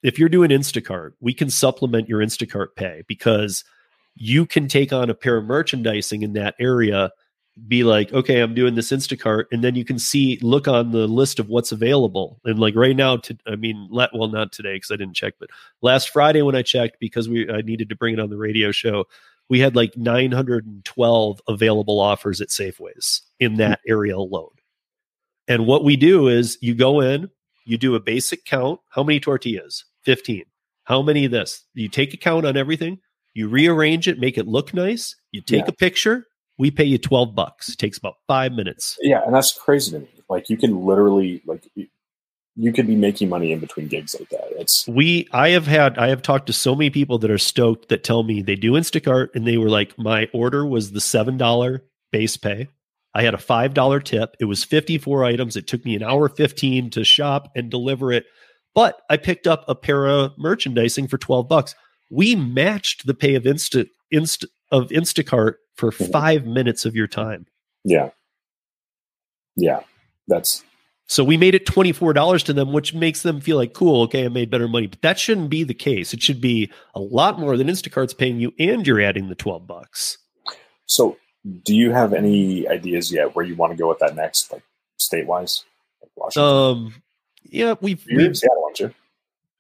if 0.04 0.20
you're 0.20 0.30
doing 0.30 0.50
Instacart, 0.50 1.14
we 1.22 1.34
can 1.34 1.50
supplement 1.50 2.10
your 2.10 2.20
Instacart 2.20 2.76
pay 2.76 3.04
because 3.08 3.64
you 4.16 4.46
can 4.46 4.68
take 4.68 4.94
on 4.94 5.10
a 5.10 5.16
pair 5.16 5.38
of 5.38 5.46
merchandising 5.46 6.22
in 6.22 6.34
that 6.34 6.56
area, 6.60 7.12
be 7.68 7.84
like, 7.84 8.12
okay, 8.14 8.42
I'm 8.42 8.54
doing 8.54 8.76
this 8.76 8.92
Instacart, 8.92 9.46
and 9.52 9.64
then 9.64 9.76
you 9.76 9.86
can 9.86 9.98
see, 9.98 10.38
look 10.42 10.68
on 10.68 10.92
the 10.92 11.08
list 11.08 11.40
of 11.40 11.50
what's 11.50 11.72
available. 11.72 12.40
And 12.44 12.60
like 12.60 12.76
right 12.76 12.96
now, 12.96 13.18
to, 13.18 13.38
I 13.48 13.56
mean, 13.56 13.88
let, 13.90 14.10
well, 14.14 14.28
not 14.28 14.52
today 14.52 14.76
because 14.76 14.92
I 14.92 14.98
didn't 14.98 15.16
check, 15.16 15.36
but 15.40 15.50
last 15.82 16.10
Friday 16.10 16.42
when 16.42 16.56
I 16.56 16.64
checked 16.64 17.00
because 17.00 17.30
we 17.30 17.50
I 17.50 17.62
needed 17.62 17.90
to 17.90 17.96
bring 17.96 18.14
it 18.14 18.20
on 18.20 18.30
the 18.30 18.38
radio 18.38 18.72
show, 18.72 19.06
we 19.50 19.60
had 19.60 19.76
like 19.76 19.96
912 19.96 21.42
available 21.48 22.00
offers 22.00 22.42
at 22.42 22.50
Safeways 22.50 23.22
in 23.40 23.56
that 23.56 23.80
hmm. 23.86 23.92
area 23.92 24.18
alone. 24.18 24.50
And 25.48 25.66
what 25.66 25.84
we 25.84 25.96
do 25.96 26.28
is 26.28 26.58
you 26.62 26.74
go 26.74 27.02
in, 27.02 27.30
you 27.66 27.78
do 27.78 27.96
a 27.96 28.00
basic 28.00 28.46
count. 28.46 28.80
How 28.90 29.04
many 29.04 29.20
tortillas? 29.20 29.86
15. 30.06 30.44
How 30.86 31.02
many 31.02 31.26
of 31.26 31.32
this? 31.32 31.64
You 31.74 31.88
take 31.90 32.14
account 32.14 32.46
on 32.46 32.58
everything. 32.58 33.00
You 33.34 33.48
rearrange 33.48 34.08
it, 34.08 34.20
make 34.20 34.38
it 34.38 34.48
look 34.48 34.74
nice. 34.74 35.16
You 35.32 35.42
take 35.42 35.62
Yeah. 35.64 35.70
a 35.70 35.74
picture. 35.74 36.28
We 36.60 36.70
pay 36.72 36.84
you 36.84 36.98
twelve 37.00 37.34
bucks. 37.34 37.70
It 37.70 37.78
takes 37.80 37.98
about 37.98 38.16
five 38.28 38.52
minutes. 38.52 38.96
Yeah, 39.02 39.24
and 39.26 39.34
that's 39.34 39.52
crazy 39.54 39.92
to 39.92 40.00
me. 40.00 40.08
Like 40.30 40.50
you 40.50 40.58
can 40.58 40.86
literally 40.86 41.42
like 41.48 41.68
you- 41.76 41.88
you 42.56 42.72
could 42.72 42.86
be 42.86 42.96
making 42.96 43.30
money 43.30 43.52
in 43.52 43.60
between 43.60 43.88
gigs 43.88 44.16
like 44.20 44.30
that. 44.30 44.48
It's 44.60 44.88
we 44.88 45.28
i 45.32 45.50
have 45.50 45.66
had 45.66 45.98
i 45.98 46.10
have 46.10 46.22
talked 46.22 46.46
to 46.48 46.54
so 46.54 46.76
many 46.76 46.92
people 46.92 47.18
that 47.18 47.32
are 47.32 47.40
stoked 47.40 47.90
that 47.90 48.04
tell 48.04 48.22
me 48.22 48.44
they 48.44 48.56
do 48.56 48.74
instacart 48.74 49.30
and 49.34 49.48
they 49.48 49.58
were 49.58 49.70
like 49.72 49.98
my 49.98 50.28
order 50.34 50.64
was 50.64 50.92
the 50.92 51.02
seven 51.02 51.36
dollar 51.38 51.84
base 52.12 52.38
pay 52.38 52.68
i 53.16 53.24
had 53.24 53.34
a 53.34 53.40
five 53.40 53.74
dollar 53.74 54.00
tip 54.00 54.36
it 54.40 54.46
was 54.46 54.64
54 54.64 55.26
items 55.26 55.56
it 55.58 55.66
took 55.66 55.84
me 55.84 55.96
an 55.96 56.04
hour 56.04 56.30
15 56.30 56.92
to 56.92 57.04
shop 57.04 57.52
and 57.56 57.72
deliver 57.72 58.12
it 58.12 58.26
but 58.74 59.02
i 59.10 59.18
picked 59.18 59.48
up 59.48 59.64
a 59.68 59.76
pair 59.76 60.08
of 60.08 60.32
merchandising 60.38 61.08
for 61.08 61.18
12 61.18 61.48
bucks 61.48 61.76
we 62.12 62.36
matched 62.36 63.06
the 63.06 63.14
pay 63.14 63.36
of 63.36 63.44
insta 63.44 63.88
insta 64.14 64.46
of 64.72 64.90
instacart 64.90 65.56
for 65.76 65.92
Mhm. 65.92 66.12
five 66.12 66.46
minutes 66.46 66.86
of 66.86 66.96
your 66.96 67.08
time 67.08 67.46
yeah, 67.86 68.10
yeah. 69.56 69.82
That's 70.28 70.64
So 71.08 71.22
we 71.24 71.36
made 71.36 71.54
it 71.54 71.66
$24 71.66 72.44
to 72.46 72.54
them, 72.54 72.72
which 72.72 72.94
makes 72.94 73.24
them 73.24 73.42
feel 73.42 73.58
like, 73.58 73.74
cool, 73.74 74.04
okay, 74.04 74.24
I 74.24 74.30
made 74.30 74.50
better 74.50 74.70
money. 74.70 74.88
But 74.88 75.02
that 75.02 75.20
shouldn't 75.20 75.50
be 75.50 75.66
the 75.66 75.74
case. 75.74 76.14
It 76.14 76.22
should 76.22 76.40
be 76.40 76.72
a 76.96 77.02
lot 77.02 77.40
more 77.40 77.58
than 77.58 77.68
Instacart's 77.68 78.14
paying 78.14 78.40
you 78.40 78.54
and 78.58 78.88
you're 78.88 79.02
adding 79.02 79.28
the 79.28 79.36
12 79.36 79.68
bucks. 79.68 80.18
so. 80.86 81.18
Do 81.66 81.76
you 81.76 81.92
have 81.92 82.14
any 82.14 82.66
ideas 82.70 83.12
yet 83.12 83.36
where 83.36 83.44
you 83.46 83.54
want 83.58 83.74
to 83.74 83.78
go 83.78 83.90
with 83.90 84.00
that 84.00 84.16
next, 84.16 84.50
like 84.54 84.64
state 84.96 85.28
wise, 85.28 85.66
like 86.02 86.12
Washington? 86.16 86.50
Um, 86.50 87.03
yeah, 87.44 87.76
we've, 87.82 88.06
You're 88.08 88.22
in 88.22 88.28
we've 88.28 88.38
Seattle, 88.38 88.64
aren't 88.66 88.80
you? 88.80 88.94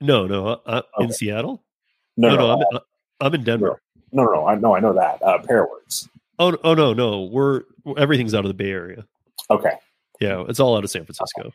no, 0.01 0.27
no, 0.27 0.47
uh, 0.65 0.81
in 0.99 1.11
Seattle. 1.11 1.61
No, 2.17 2.29
No, 2.29 2.35
no, 2.35 2.55
no, 2.55 2.67
I'm, 2.73 2.79
I'm 3.21 3.33
in 3.35 3.43
Denver. 3.43 3.81
no, 4.11 4.23
no, 4.23 4.31
no. 4.33 4.47
I 4.47 4.55
know, 4.55 4.75
I 4.75 4.79
know 4.79 4.93
that. 4.93 5.21
Uh, 5.23 5.39
Paraworks. 5.39 6.07
Oh, 6.39 6.57
oh 6.63 6.73
no, 6.73 6.93
no, 6.93 7.23
we're 7.23 7.61
everything's 7.97 8.33
out 8.33 8.43
of 8.45 8.49
the 8.49 8.53
Bay 8.53 8.71
Area. 8.71 9.05
Okay, 9.49 9.73
Yeah, 10.19 10.43
it's 10.47 10.59
all 10.59 10.75
out 10.77 10.83
of 10.83 10.89
San 10.89 11.05
Francisco. 11.05 11.51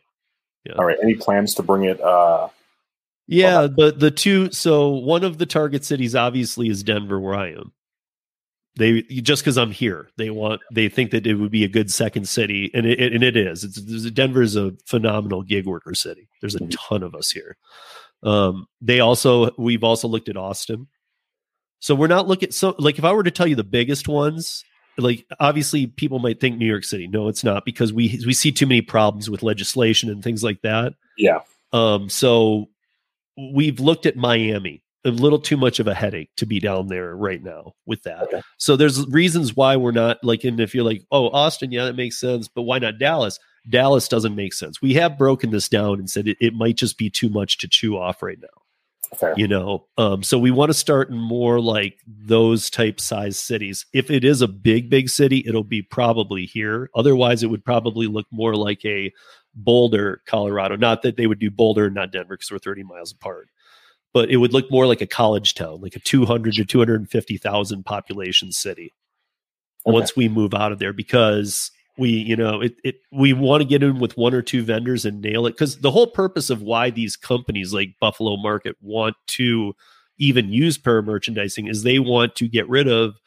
Yeah. 0.64 0.74
all 0.74 0.84
right. 0.84 0.98
Any 1.02 1.14
plans 1.14 1.54
to 1.54 1.62
bring 1.62 1.84
it? 1.84 2.00
Uh, 2.00 2.48
Yeah, 3.26 3.66
but 3.66 3.98
the 4.00 4.10
two 4.10 4.50
so 4.52 4.88
one 4.90 5.24
of 5.24 5.38
the 5.38 5.46
target 5.46 5.84
cities 5.84 6.14
obviously 6.14 6.68
is 6.68 6.82
Denver, 6.82 7.18
where 7.20 7.34
I 7.34 7.52
am. 7.52 7.72
They 8.78 9.02
just 9.02 9.42
because 9.42 9.58
I'm 9.58 9.72
here, 9.72 10.08
they 10.16 10.30
want 10.30 10.60
they 10.72 10.88
think 10.88 11.10
that 11.10 11.26
it 11.26 11.34
would 11.34 11.50
be 11.50 11.64
a 11.64 11.68
good 11.68 11.90
second 11.90 12.28
city, 12.28 12.70
and 12.72 12.86
it, 12.86 13.12
and 13.12 13.24
it 13.24 13.36
is. 13.36 13.64
It's, 13.64 13.76
is 13.76 14.56
a 14.56 14.72
phenomenal 14.86 15.42
gig 15.42 15.66
worker 15.66 15.94
city. 15.94 16.28
There's 16.40 16.54
a 16.54 16.64
ton 16.68 17.02
of 17.02 17.16
us 17.16 17.30
here. 17.32 17.56
Um, 18.22 18.66
they 18.80 19.00
also 19.00 19.50
we've 19.58 19.82
also 19.82 20.06
looked 20.06 20.28
at 20.28 20.36
Austin, 20.36 20.86
so 21.80 21.96
we're 21.96 22.06
not 22.06 22.28
looking 22.28 22.52
so 22.52 22.76
like 22.78 22.98
if 22.98 23.04
I 23.04 23.12
were 23.12 23.24
to 23.24 23.32
tell 23.32 23.48
you 23.48 23.56
the 23.56 23.64
biggest 23.64 24.06
ones, 24.06 24.64
like 24.96 25.26
obviously 25.40 25.88
people 25.88 26.20
might 26.20 26.40
think 26.40 26.56
New 26.56 26.66
York 26.66 26.84
City. 26.84 27.08
No, 27.08 27.26
it's 27.26 27.42
not 27.42 27.64
because 27.64 27.92
we 27.92 28.20
we 28.24 28.32
see 28.32 28.52
too 28.52 28.66
many 28.66 28.80
problems 28.80 29.28
with 29.28 29.42
legislation 29.42 30.08
and 30.08 30.22
things 30.22 30.44
like 30.44 30.62
that. 30.62 30.94
yeah, 31.16 31.40
Um, 31.72 32.08
so 32.08 32.68
we've 33.36 33.80
looked 33.80 34.06
at 34.06 34.16
Miami. 34.16 34.84
A 35.04 35.10
little 35.10 35.38
too 35.38 35.56
much 35.56 35.78
of 35.78 35.86
a 35.86 35.94
headache 35.94 36.30
to 36.36 36.46
be 36.46 36.58
down 36.58 36.88
there 36.88 37.16
right 37.16 37.42
now 37.42 37.72
with 37.86 38.02
that. 38.02 38.22
Okay. 38.24 38.42
So 38.58 38.76
there's 38.76 39.06
reasons 39.06 39.54
why 39.54 39.76
we're 39.76 39.92
not 39.92 40.22
like, 40.24 40.44
and 40.44 40.58
if 40.58 40.74
you're 40.74 40.84
like, 40.84 41.04
oh, 41.12 41.28
Austin, 41.30 41.70
yeah, 41.70 41.84
that 41.84 41.96
makes 41.96 42.18
sense, 42.18 42.48
but 42.48 42.62
why 42.62 42.78
not 42.78 42.98
Dallas? 42.98 43.38
Dallas 43.70 44.08
doesn't 44.08 44.34
make 44.34 44.54
sense. 44.54 44.82
We 44.82 44.94
have 44.94 45.18
broken 45.18 45.50
this 45.50 45.68
down 45.68 45.98
and 45.98 46.10
said 46.10 46.26
it, 46.26 46.36
it 46.40 46.54
might 46.54 46.76
just 46.76 46.98
be 46.98 47.10
too 47.10 47.28
much 47.28 47.58
to 47.58 47.68
chew 47.68 47.96
off 47.96 48.22
right 48.22 48.40
now 48.40 48.48
fair. 49.16 49.34
you 49.36 49.48
know 49.48 49.86
um 49.96 50.22
so 50.22 50.38
we 50.38 50.50
want 50.50 50.68
to 50.70 50.74
start 50.74 51.10
in 51.10 51.18
more 51.18 51.60
like 51.60 51.98
those 52.06 52.70
type 52.70 53.00
size 53.00 53.38
cities 53.38 53.86
if 53.92 54.10
it 54.10 54.24
is 54.24 54.42
a 54.42 54.48
big 54.48 54.90
big 54.90 55.08
city 55.08 55.42
it'll 55.46 55.64
be 55.64 55.82
probably 55.82 56.46
here 56.46 56.90
otherwise 56.94 57.42
it 57.42 57.48
would 57.48 57.64
probably 57.64 58.06
look 58.06 58.26
more 58.30 58.54
like 58.54 58.84
a 58.84 59.12
boulder 59.54 60.22
colorado 60.26 60.76
not 60.76 61.02
that 61.02 61.16
they 61.16 61.26
would 61.26 61.38
do 61.38 61.50
boulder 61.50 61.86
and 61.86 61.94
not 61.94 62.12
denver 62.12 62.36
because 62.36 62.50
we're 62.50 62.58
30 62.58 62.82
miles 62.84 63.12
apart 63.12 63.48
but 64.18 64.30
it 64.30 64.38
would 64.38 64.52
look 64.52 64.68
more 64.68 64.84
like 64.84 65.00
a 65.00 65.06
college 65.06 65.54
town 65.54 65.80
like 65.80 65.94
a 65.94 66.00
200 66.00 66.54
to 66.54 66.64
250000 66.64 67.84
population 67.84 68.50
city 68.50 68.92
Okay. 69.86 69.94
once 69.94 70.16
we 70.16 70.28
move 70.28 70.54
out 70.54 70.72
of 70.72 70.80
there 70.80 70.92
because 70.92 71.70
we 71.96 72.10
you 72.10 72.34
know 72.34 72.60
it, 72.60 72.74
it 72.82 72.96
we 73.12 73.32
want 73.32 73.60
to 73.60 73.64
get 73.68 73.80
in 73.80 74.00
with 74.00 74.16
one 74.16 74.34
or 74.34 74.42
two 74.42 74.64
vendors 74.64 75.04
and 75.04 75.20
nail 75.20 75.46
it 75.46 75.52
because 75.52 75.78
the 75.78 75.92
whole 75.92 76.08
purpose 76.08 76.50
of 76.50 76.62
why 76.62 76.90
these 76.90 77.16
companies 77.16 77.72
like 77.72 77.90
buffalo 78.00 78.36
market 78.36 78.74
want 78.80 79.14
to 79.28 79.72
even 80.18 80.52
use 80.52 80.76
para 80.76 81.00
merchandising 81.00 81.68
is 81.68 81.84
they 81.84 82.00
want 82.00 82.34
to 82.34 82.48
get 82.48 82.68
rid 82.68 82.88
of 82.88 83.20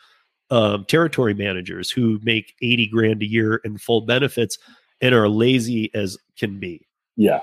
um, 0.50 0.84
territory 0.84 1.34
managers 1.34 1.90
who 1.90 2.20
make 2.22 2.54
80 2.62 2.88
grand 2.88 3.22
a 3.24 3.26
year 3.26 3.62
in 3.64 3.78
full 3.78 4.02
benefits 4.02 4.58
and 5.00 5.16
are 5.16 5.30
lazy 5.30 5.90
as 5.96 6.18
can 6.38 6.60
be 6.60 6.86
Yeah, 7.16 7.40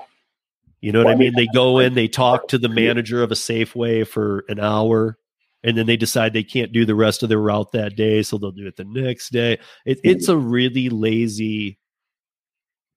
you 0.81 0.91
know 0.91 0.99
what 0.99 1.07
Well, 1.07 1.15
I 1.15 1.19
mean, 1.19 1.33
They 1.35 1.47
go 1.53 1.79
in, 1.79 1.93
they 1.93 2.07
talk 2.07 2.47
to 2.49 2.57
the 2.57 2.69
manager 2.69 3.21
of 3.21 3.31
a 3.31 3.35
Safeway 3.35 4.07
for 4.07 4.45
an 4.47 4.59
hour, 4.59 5.17
and 5.63 5.77
then 5.77 5.85
they 5.85 5.97
decide 5.97 6.33
they 6.33 6.43
can't 6.43 6.71
do 6.71 6.85
the 6.85 6.95
rest 6.95 7.23
of 7.23 7.29
their 7.29 7.39
route 7.39 7.71
that 7.73 7.95
day, 7.95 8.23
so 8.23 8.37
they'll 8.37 8.51
do 8.51 8.67
it 8.67 8.77
the 8.77 8.85
next 8.85 9.31
day. 9.31 9.59
It, 9.85 9.99
it's 10.03 10.29
a 10.29 10.37
really 10.37 10.89
lazy 10.89 11.77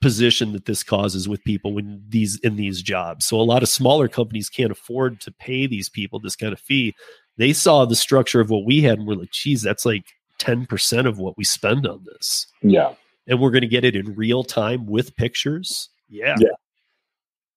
position 0.00 0.52
that 0.52 0.64
this 0.64 0.82
causes 0.82 1.28
with 1.28 1.44
people 1.44 1.72
when 1.72 2.02
these 2.08 2.38
in 2.40 2.56
these 2.56 2.82
jobs. 2.82 3.24
So 3.24 3.40
a 3.40 3.42
lot 3.42 3.62
of 3.62 3.68
smaller 3.68 4.08
companies 4.08 4.48
can't 4.48 4.72
afford 4.72 5.20
to 5.20 5.30
pay 5.30 5.66
these 5.66 5.88
people 5.88 6.18
this 6.18 6.36
kind 6.36 6.52
of 6.52 6.60
fee. 6.60 6.94
They 7.38 7.52
saw 7.52 7.84
the 7.84 7.96
structure 7.96 8.40
of 8.40 8.50
what 8.50 8.66
we 8.66 8.82
had 8.82 8.98
and 8.98 9.06
we're 9.06 9.14
like, 9.14 9.30
geez, 9.30 9.62
that's 9.62 9.86
like 9.86 10.04
10% 10.40 11.06
of 11.06 11.18
what 11.18 11.38
we 11.38 11.44
spend 11.44 11.86
on 11.86 12.04
this 12.04 12.48
yeah, 12.62 12.94
and 13.28 13.40
we're 13.40 13.52
going 13.52 13.62
to 13.62 13.68
get 13.68 13.84
it 13.84 13.94
in 13.96 14.14
real 14.16 14.42
time 14.42 14.86
with 14.86 15.14
pictures. 15.16 15.88
Yeah. 16.08 16.34
Yeah. 16.38 16.48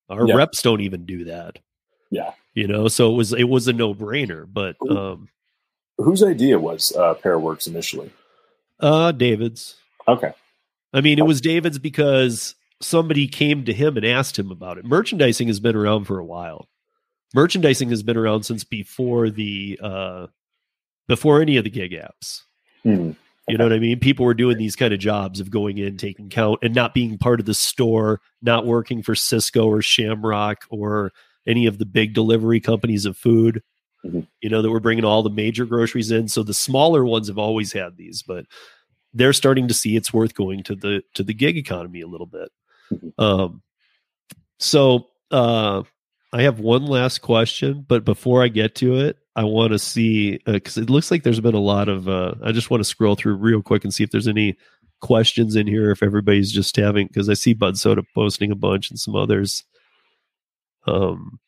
Our 0.09 0.27
Yeah. 0.27 0.35
reps 0.35 0.61
don't 0.61 0.81
even 0.81 1.05
do 1.05 1.23
that, 1.25 1.59
yeah. 2.11 2.31
you 2.53 2.67
know. 2.67 2.87
So 2.87 3.11
it 3.11 3.15
was 3.15 3.33
it 3.33 3.45
was 3.49 3.67
a 3.67 3.73
no 3.73 3.93
brainer. 3.93 4.45
But 4.51 4.75
Ooh. 4.89 4.97
um, 4.97 5.29
Whose 5.97 6.21
idea 6.23 6.59
was 6.59 6.93
uh, 6.95 7.13
Paraworks 7.15 7.67
initially? 7.67 8.11
uh, 8.79 9.11
David's. 9.13 9.75
Okay, 10.07 10.33
I 10.93 11.01
mean, 11.01 11.17
it 11.17 11.25
was 11.25 11.41
David's 11.41 11.79
because 11.79 12.53
somebody 12.81 13.27
came 13.27 13.65
to 13.65 13.73
him 13.73 13.97
and 13.97 14.05
asked 14.05 14.37
him 14.37 14.51
about 14.51 14.77
it. 14.77 14.85
Merchandising 14.85 15.47
has 15.47 15.59
been 15.59 15.75
around 15.75 16.05
for 16.05 16.19
a 16.19 16.25
while. 16.25 16.67
Merchandising 17.33 17.89
has 17.89 18.03
been 18.03 18.17
around 18.17 18.43
since 18.43 18.63
before 18.63 19.29
the 19.29 19.79
uh, 19.81 20.27
before 21.07 21.41
any 21.41 21.57
of 21.57 21.63
the 21.63 21.69
gig 21.69 21.91
apps. 21.93 22.41
Hmm. 22.83 23.11
You 23.47 23.57
know 23.57 23.65
what 23.65 23.73
I 23.73 23.79
mean? 23.79 23.99
People 23.99 24.25
were 24.25 24.33
doing 24.33 24.57
these 24.57 24.75
kind 24.75 24.91
of 24.93 24.99
jobs 24.99 25.39
of 25.39 25.51
going 25.51 25.77
in, 25.77 25.97
taking 25.97 26.29
count, 26.29 26.59
and 26.63 26.73
not 26.73 26.95
being 26.95 27.17
part 27.17 27.39
of 27.39 27.45
the 27.45 27.53
store, 27.53 28.19
not 28.41 28.65
working 28.65 29.03
for 29.03 29.13
Sysco 29.13 29.65
or 29.67 29.83
Shamrock 29.83 30.65
or 30.69 31.11
any 31.45 31.67
of 31.67 31.77
the 31.77 31.85
big 31.85 32.13
delivery 32.15 32.59
companies 32.59 33.05
of 33.05 33.15
food. 33.15 33.61
Mhm. 34.03 34.25
You 34.41 34.49
know 34.49 34.61
that 34.61 34.71
we're 34.71 34.79
bringing 34.79 35.05
all 35.05 35.21
the 35.21 35.29
major 35.29 35.65
groceries 35.65 36.11
in. 36.11 36.27
So 36.27 36.41
the 36.43 36.53
smaller 36.53 37.05
ones 37.05 37.27
have 37.27 37.37
always 37.37 37.71
had 37.71 37.97
these, 37.97 38.23
but 38.23 38.45
they're 39.13 39.33
starting 39.33 39.67
to 39.67 39.73
see 39.73 39.95
it's 39.95 40.13
worth 40.13 40.33
going 40.33 40.63
to 40.63 40.75
the 40.75 41.03
to 41.13 41.23
the 41.23 41.33
gig 41.33 41.57
economy 41.57 42.01
a 42.01 42.07
little 42.07 42.27
bit. 42.27 42.49
Mhm. 42.91 43.11
Um, 43.19 43.61
so 44.59 45.07
uh, 45.31 45.83
I 46.33 46.41
have 46.43 46.59
one 46.59 46.85
last 46.85 47.19
question, 47.19 47.85
but 47.87 48.05
before 48.05 48.43
I 48.43 48.47
get 48.47 48.75
to 48.75 48.95
it, 48.95 49.17
I 49.35 49.43
want 49.43 49.73
to 49.73 49.79
see 49.79 50.39
because 50.45 50.77
it 50.77 50.89
looks 50.89 51.11
like 51.11 51.23
there's 51.23 51.41
been 51.41 51.55
a 51.55 51.59
lot 51.59 51.89
of. 51.89 52.07
Uh, 52.07 52.35
I 52.43 52.51
just 52.51 52.69
want 52.69 52.81
to 52.81 52.85
scroll 52.85 53.15
through 53.15 53.35
real 53.35 53.61
quick 53.61 53.83
and 53.83 53.93
see 53.93 54.03
if 54.03 54.11
there's 54.11 54.27
any 54.27 54.57
questions 55.01 55.55
in 55.55 55.67
here. 55.67 55.91
If 55.91 56.01
everybody's 56.01 56.51
just 56.51 56.75
having, 56.77 57.07
because 57.07 57.27
I 57.27 57.33
see 57.33 57.53
Bud 57.53 57.77
Soda 57.77 58.03
posting 58.13 58.51
a 58.51 58.55
bunch 58.55 58.89
and 58.89 58.99
some 58.99 59.15
others. 59.15 59.63
Um, 60.87 61.39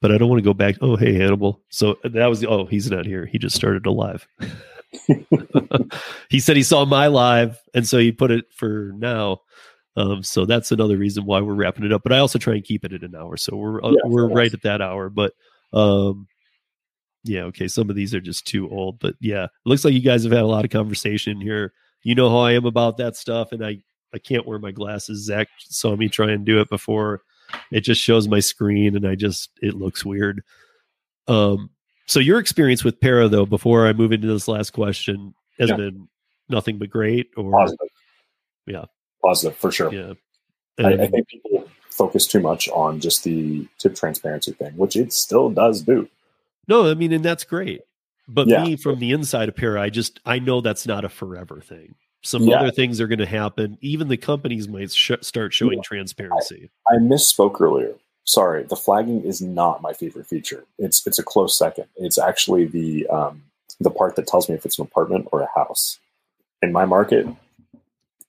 but 0.00 0.12
I 0.12 0.18
don't 0.18 0.28
want 0.28 0.38
to 0.38 0.44
go 0.44 0.54
back. 0.54 0.76
Oh, 0.80 0.96
hey 0.96 1.14
Hannibal. 1.14 1.60
So 1.70 1.96
that 2.04 2.26
was 2.26 2.40
the. 2.40 2.48
Oh, 2.48 2.66
he's 2.66 2.90
not 2.90 3.06
here. 3.06 3.26
He 3.26 3.38
just 3.38 3.56
started 3.56 3.86
a 3.86 3.90
live. 3.90 4.26
he 6.28 6.38
said 6.38 6.56
he 6.56 6.62
saw 6.62 6.84
my 6.84 7.08
live, 7.08 7.58
and 7.74 7.86
so 7.86 7.98
he 7.98 8.12
put 8.12 8.30
it 8.30 8.44
for 8.54 8.92
now. 8.94 9.40
Um, 9.96 10.22
so 10.22 10.46
that's 10.46 10.72
another 10.72 10.96
reason 10.96 11.24
why 11.24 11.40
we're 11.40 11.54
wrapping 11.54 11.84
it 11.84 11.92
up. 11.92 12.02
But 12.02 12.12
I 12.12 12.18
also 12.18 12.38
try 12.38 12.54
and 12.54 12.64
keep 12.64 12.84
it 12.84 12.92
at 12.92 13.02
an 13.02 13.14
hour, 13.14 13.36
so 13.36 13.56
we're 13.56 13.84
uh, 13.84 13.92
we're 14.04 14.28
right 14.28 14.52
at 14.52 14.62
that 14.62 14.80
hour. 14.80 15.10
But 15.10 15.32
um, 15.72 16.28
yeah, 17.24 17.42
okay. 17.44 17.68
Some 17.68 17.88
of 17.90 17.96
these 17.96 18.14
are 18.14 18.20
just 18.20 18.46
too 18.46 18.68
old, 18.70 18.98
but 18.98 19.14
yeah, 19.20 19.44
it 19.44 19.50
looks 19.64 19.84
like 19.84 19.94
you 19.94 20.00
guys 20.00 20.22
have 20.24 20.32
had 20.32 20.42
a 20.42 20.46
lot 20.46 20.64
of 20.64 20.70
conversation 20.70 21.40
here. 21.40 21.72
You 22.02 22.14
know 22.14 22.28
how 22.30 22.38
I 22.38 22.52
am 22.52 22.64
about 22.66 22.96
that 22.98 23.16
stuff, 23.16 23.52
and 23.52 23.64
I 23.64 23.78
I 24.14 24.18
can't 24.18 24.46
wear 24.46 24.58
my 24.58 24.72
glasses. 24.72 25.24
Zach 25.24 25.48
saw 25.58 25.96
me 25.96 26.08
try 26.08 26.30
and 26.32 26.44
do 26.44 26.60
it 26.60 26.68
before. 26.68 27.22
It 27.70 27.80
just 27.80 28.00
shows 28.00 28.28
my 28.28 28.40
screen, 28.40 28.96
and 28.96 29.06
I 29.06 29.14
just 29.14 29.50
it 29.62 29.74
looks 29.74 30.04
weird. 30.04 30.42
Um, 31.28 31.70
so 32.06 32.18
your 32.20 32.38
experience 32.38 32.82
with 32.84 33.00
Para, 33.00 33.28
though, 33.28 33.46
before 33.46 33.86
I 33.86 33.92
move 33.92 34.12
into 34.12 34.26
this 34.26 34.48
last 34.48 34.70
question, 34.70 35.34
has 35.58 35.70
Yeah. 35.70 35.76
been 35.76 36.08
nothing 36.48 36.78
but 36.78 36.90
great, 36.90 37.30
or 37.36 37.50
positive. 37.50 37.88
Yeah. 38.66 38.84
positive 39.22 39.56
for 39.56 39.70
sure. 39.70 39.92
yeah. 39.92 40.14
I, 40.78 40.94
I 40.94 41.06
think 41.06 41.28
people 41.28 41.68
focus 41.90 42.26
too 42.26 42.40
much 42.40 42.68
on 42.70 42.98
just 43.00 43.22
the 43.24 43.66
tip 43.78 43.94
transparency 43.94 44.52
thing, 44.52 44.72
which 44.76 44.96
it 44.96 45.12
still 45.12 45.50
does 45.50 45.82
do. 45.82 46.08
No, 46.68 46.90
I 46.90 46.94
mean, 46.94 47.12
and 47.12 47.24
that's 47.24 47.44
great. 47.44 47.82
but 48.28 48.46
Yeah. 48.46 48.62
me 48.62 48.76
from 48.76 49.00
the 49.00 49.10
inside 49.10 49.48
of 49.48 49.56
Para, 49.56 49.82
I 49.82 49.90
just 49.90 50.20
I 50.24 50.38
know 50.38 50.60
that's 50.60 50.86
not 50.86 51.04
a 51.04 51.08
forever 51.08 51.60
thing. 51.60 51.96
Some 52.22 52.44
Yeah. 52.44 52.60
other 52.60 52.70
things 52.70 53.00
are 53.00 53.08
going 53.08 53.18
to 53.18 53.26
happen. 53.26 53.76
Even 53.80 54.06
the 54.06 54.16
companies 54.16 54.68
might 54.68 54.92
sh- 54.92 55.10
start 55.22 55.52
showing 55.52 55.78
Yeah. 55.78 55.82
transparency. 55.84 56.70
I 56.88 56.94
misspoke 56.98 57.60
earlier. 57.60 57.94
Sorry, 58.24 58.62
the 58.62 58.76
flagging 58.76 59.22
is 59.24 59.42
not 59.42 59.82
my 59.82 59.92
favorite 59.92 60.28
feature. 60.28 60.64
It's 60.78 61.04
it's 61.04 61.18
a 61.18 61.24
close 61.24 61.58
second. 61.58 61.86
It's 61.96 62.16
actually 62.16 62.66
the 62.66 63.08
um, 63.08 63.42
the 63.80 63.90
part 63.90 64.14
that 64.14 64.28
tells 64.28 64.48
me 64.48 64.54
if 64.54 64.64
it's 64.64 64.78
an 64.78 64.84
apartment 64.84 65.26
or 65.32 65.40
a 65.42 65.48
house. 65.52 65.98
In 66.62 66.70
my 66.70 66.84
market, 66.84 67.26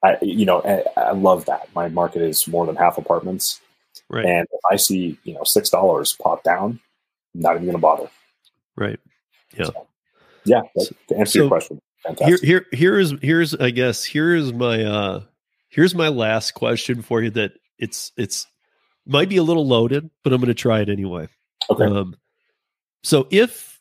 I 0.03 0.17
you 0.23 0.45
know 0.47 0.61
I, 0.63 0.83
I 0.99 1.11
love 1.11 1.45
that. 1.45 1.69
My 1.75 1.87
market 1.87 2.23
is 2.23 2.47
more 2.47 2.65
than 2.65 2.75
half 2.75 2.97
apartments, 2.97 3.61
Right. 4.09 4.25
and 4.25 4.47
if 4.51 4.61
I 4.71 4.75
see 4.77 5.19
you 5.23 5.35
know 5.35 5.43
six 5.43 5.69
dollars 5.69 6.13
pop 6.13 6.41
down, 6.43 6.79
I'm 7.35 7.41
not 7.41 7.51
even 7.55 7.65
going 7.65 7.77
to 7.77 7.81
bother. 7.81 8.09
Right. 8.75 8.99
Yeah, 10.45 10.61
that, 10.75 10.89
to 11.09 11.17
answer 11.17 11.31
So, 11.31 11.39
your 11.39 11.47
question, 11.49 11.81
Here 12.25 12.37
here 12.41 12.65
here's 12.71 13.13
here's 13.21 13.55
I 13.55 13.69
guess 13.69 14.03
here's 14.03 14.51
my 14.51 14.83
uh 14.83 15.23
here's 15.69 15.95
my 15.95 16.09
last 16.09 16.51
question 16.51 17.01
for 17.01 17.21
you 17.21 17.29
that 17.31 17.53
it's 17.79 18.11
it's 18.17 18.45
might 19.05 19.29
be 19.29 19.37
a 19.37 19.43
little 19.43 19.67
loaded, 19.67 20.09
but 20.23 20.33
I'm 20.33 20.39
going 20.39 20.47
to 20.47 20.53
try 20.53 20.79
it 20.79 20.89
anyway. 20.89 21.27
okay, 21.69 21.85
Um, 21.85 22.15
so 23.03 23.27
if 23.31 23.79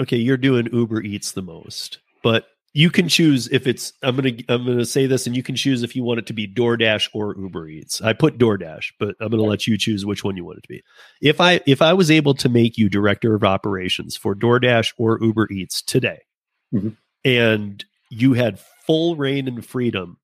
okay, 0.00 0.16
you're 0.16 0.36
doing 0.36 0.68
Uber 0.72 1.02
Eats 1.02 1.32
the 1.32 1.42
most, 1.42 1.98
but 2.22 2.46
you 2.76 2.90
can 2.90 3.08
choose 3.08 3.46
if 3.48 3.66
it's 3.66 3.92
I'm 4.02 4.16
gonna 4.16 4.32
I'm 4.48 4.66
gonna 4.66 4.84
say 4.84 5.06
this, 5.06 5.26
and 5.26 5.34
you 5.36 5.42
can 5.42 5.54
choose 5.54 5.82
if 5.82 5.94
you 5.96 6.02
want 6.02 6.18
it 6.18 6.26
to 6.26 6.32
be 6.32 6.46
DoorDash 6.46 7.08
or 7.14 7.34
Uber 7.38 7.68
Eats. 7.68 8.02
I 8.02 8.12
put 8.12 8.36
DoorDash, 8.36 8.92
but 8.98 9.14
I'm 9.20 9.30
gonna 9.30 9.42
let 9.44 9.66
you 9.66 9.78
choose 9.78 10.04
which 10.04 10.24
one 10.24 10.36
you 10.36 10.44
want 10.44 10.58
it 10.58 10.62
to 10.62 10.68
be. 10.68 10.82
If 11.22 11.40
I 11.40 11.60
if 11.66 11.80
I 11.80 11.92
was 11.92 12.10
able 12.10 12.34
to 12.34 12.48
make 12.48 12.76
you 12.76 12.88
director 12.88 13.34
of 13.34 13.44
operations 13.44 14.16
for 14.16 14.34
DoorDash 14.34 14.92
or 14.98 15.18
Uber 15.22 15.48
Eats 15.52 15.80
today, 15.80 16.18
Mhm. 16.74 16.96
and 17.24 17.84
you 18.10 18.32
had 18.34 18.58
full 18.86 19.16
reign 19.16 19.48
and 19.48 19.64
freedom 19.64 20.18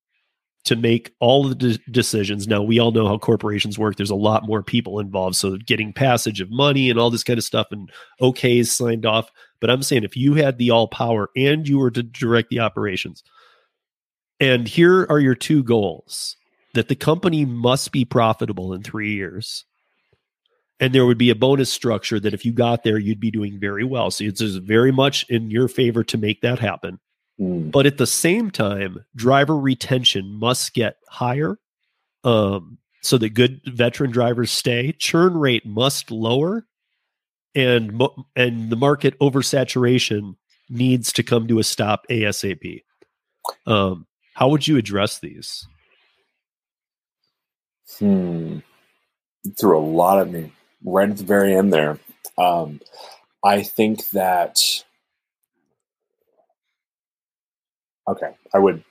to 0.64 0.76
make 0.76 1.14
all 1.20 1.44
the 1.44 1.54
de- 1.54 1.78
decisions. 1.90 2.46
Now 2.46 2.62
we 2.62 2.78
all 2.78 2.90
know 2.90 3.06
how 3.06 3.18
corporations 3.18 3.78
work. 3.78 3.96
There's 3.96 4.10
a 4.10 4.14
lot 4.14 4.46
more 4.46 4.62
people 4.62 5.00
involved, 5.00 5.36
so 5.36 5.56
getting 5.56 5.92
passage 5.92 6.40
of 6.40 6.50
money 6.50 6.90
and 6.90 6.98
all 6.98 7.10
this 7.10 7.24
kind 7.24 7.38
of 7.38 7.44
stuff 7.44 7.68
and 7.70 7.90
okays 8.20 8.66
signed 8.66 9.06
off. 9.06 9.30
But 9.60 9.70
I'm 9.70 9.82
saying 9.82 10.04
if 10.04 10.16
you 10.16 10.34
had 10.34 10.58
the 10.58 10.70
all 10.70 10.88
power 10.88 11.30
and 11.36 11.66
you 11.68 11.78
were 11.78 11.90
to 11.90 12.02
direct 12.02 12.50
the 12.50 12.60
operations, 12.60 13.22
and 14.38 14.68
here 14.68 15.06
are 15.08 15.20
your 15.20 15.34
two 15.34 15.62
goals: 15.62 16.36
that 16.74 16.88
the 16.88 16.96
company 16.96 17.44
must 17.44 17.92
be 17.92 18.04
profitable 18.04 18.72
in 18.72 18.82
three 18.82 19.14
years. 19.14 19.64
And 20.82 20.94
there 20.94 21.04
would 21.04 21.18
be 21.18 21.28
a 21.28 21.34
bonus 21.34 21.70
structure 21.70 22.18
that 22.20 22.32
if 22.32 22.46
you 22.46 22.52
got 22.52 22.84
there, 22.84 22.98
you'd 22.98 23.20
be 23.20 23.30
doing 23.30 23.60
very 23.60 23.84
well. 23.84 24.10
So 24.10 24.24
it's 24.24 24.40
very 24.40 24.90
much 24.90 25.26
in 25.28 25.50
your 25.50 25.68
favor 25.68 26.02
to 26.04 26.16
make 26.16 26.40
that 26.40 26.58
happen. 26.58 26.98
Mm, 27.40 27.70
But 27.70 27.86
at 27.86 27.96
the 27.98 28.06
same 28.06 28.50
time, 28.50 29.04
driver 29.16 29.56
retention 29.56 30.34
must 30.34 30.74
get 30.74 30.96
higher 31.08 31.58
um, 32.22 32.78
so 33.02 33.16
that 33.18 33.30
good 33.30 33.60
veteran 33.66 34.10
drivers 34.10 34.50
stay. 34.50 34.92
Churn 34.92 35.36
rate 35.36 35.64
must 35.64 36.10
lower, 36.10 36.66
and 37.54 37.92
mo- 37.94 38.26
and 38.36 38.68
the 38.70 38.76
market 38.76 39.18
oversaturation 39.20 40.36
needs 40.68 41.12
to 41.14 41.22
come 41.22 41.48
to 41.48 41.58
a 41.58 41.64
stop 41.64 42.06
ASAP. 42.10 42.82
Um, 43.66 44.06
how 44.34 44.48
would 44.48 44.68
you 44.68 44.76
address 44.76 45.18
these? 45.18 45.66
hmm. 47.98 48.58
You 49.42 49.52
threw 49.58 49.78
a 49.78 49.80
lot 49.80 50.20
at 50.20 50.30
me 50.30 50.52
right 50.84 51.08
at 51.08 51.16
the 51.16 51.24
very 51.24 51.54
end 51.54 51.72
there. 51.72 51.98
Um, 52.36 52.80
I 53.42 53.62
think 53.62 54.10
that 54.10 54.58
okay, 58.10 58.30
I 58.54 58.58
would, 58.58 58.82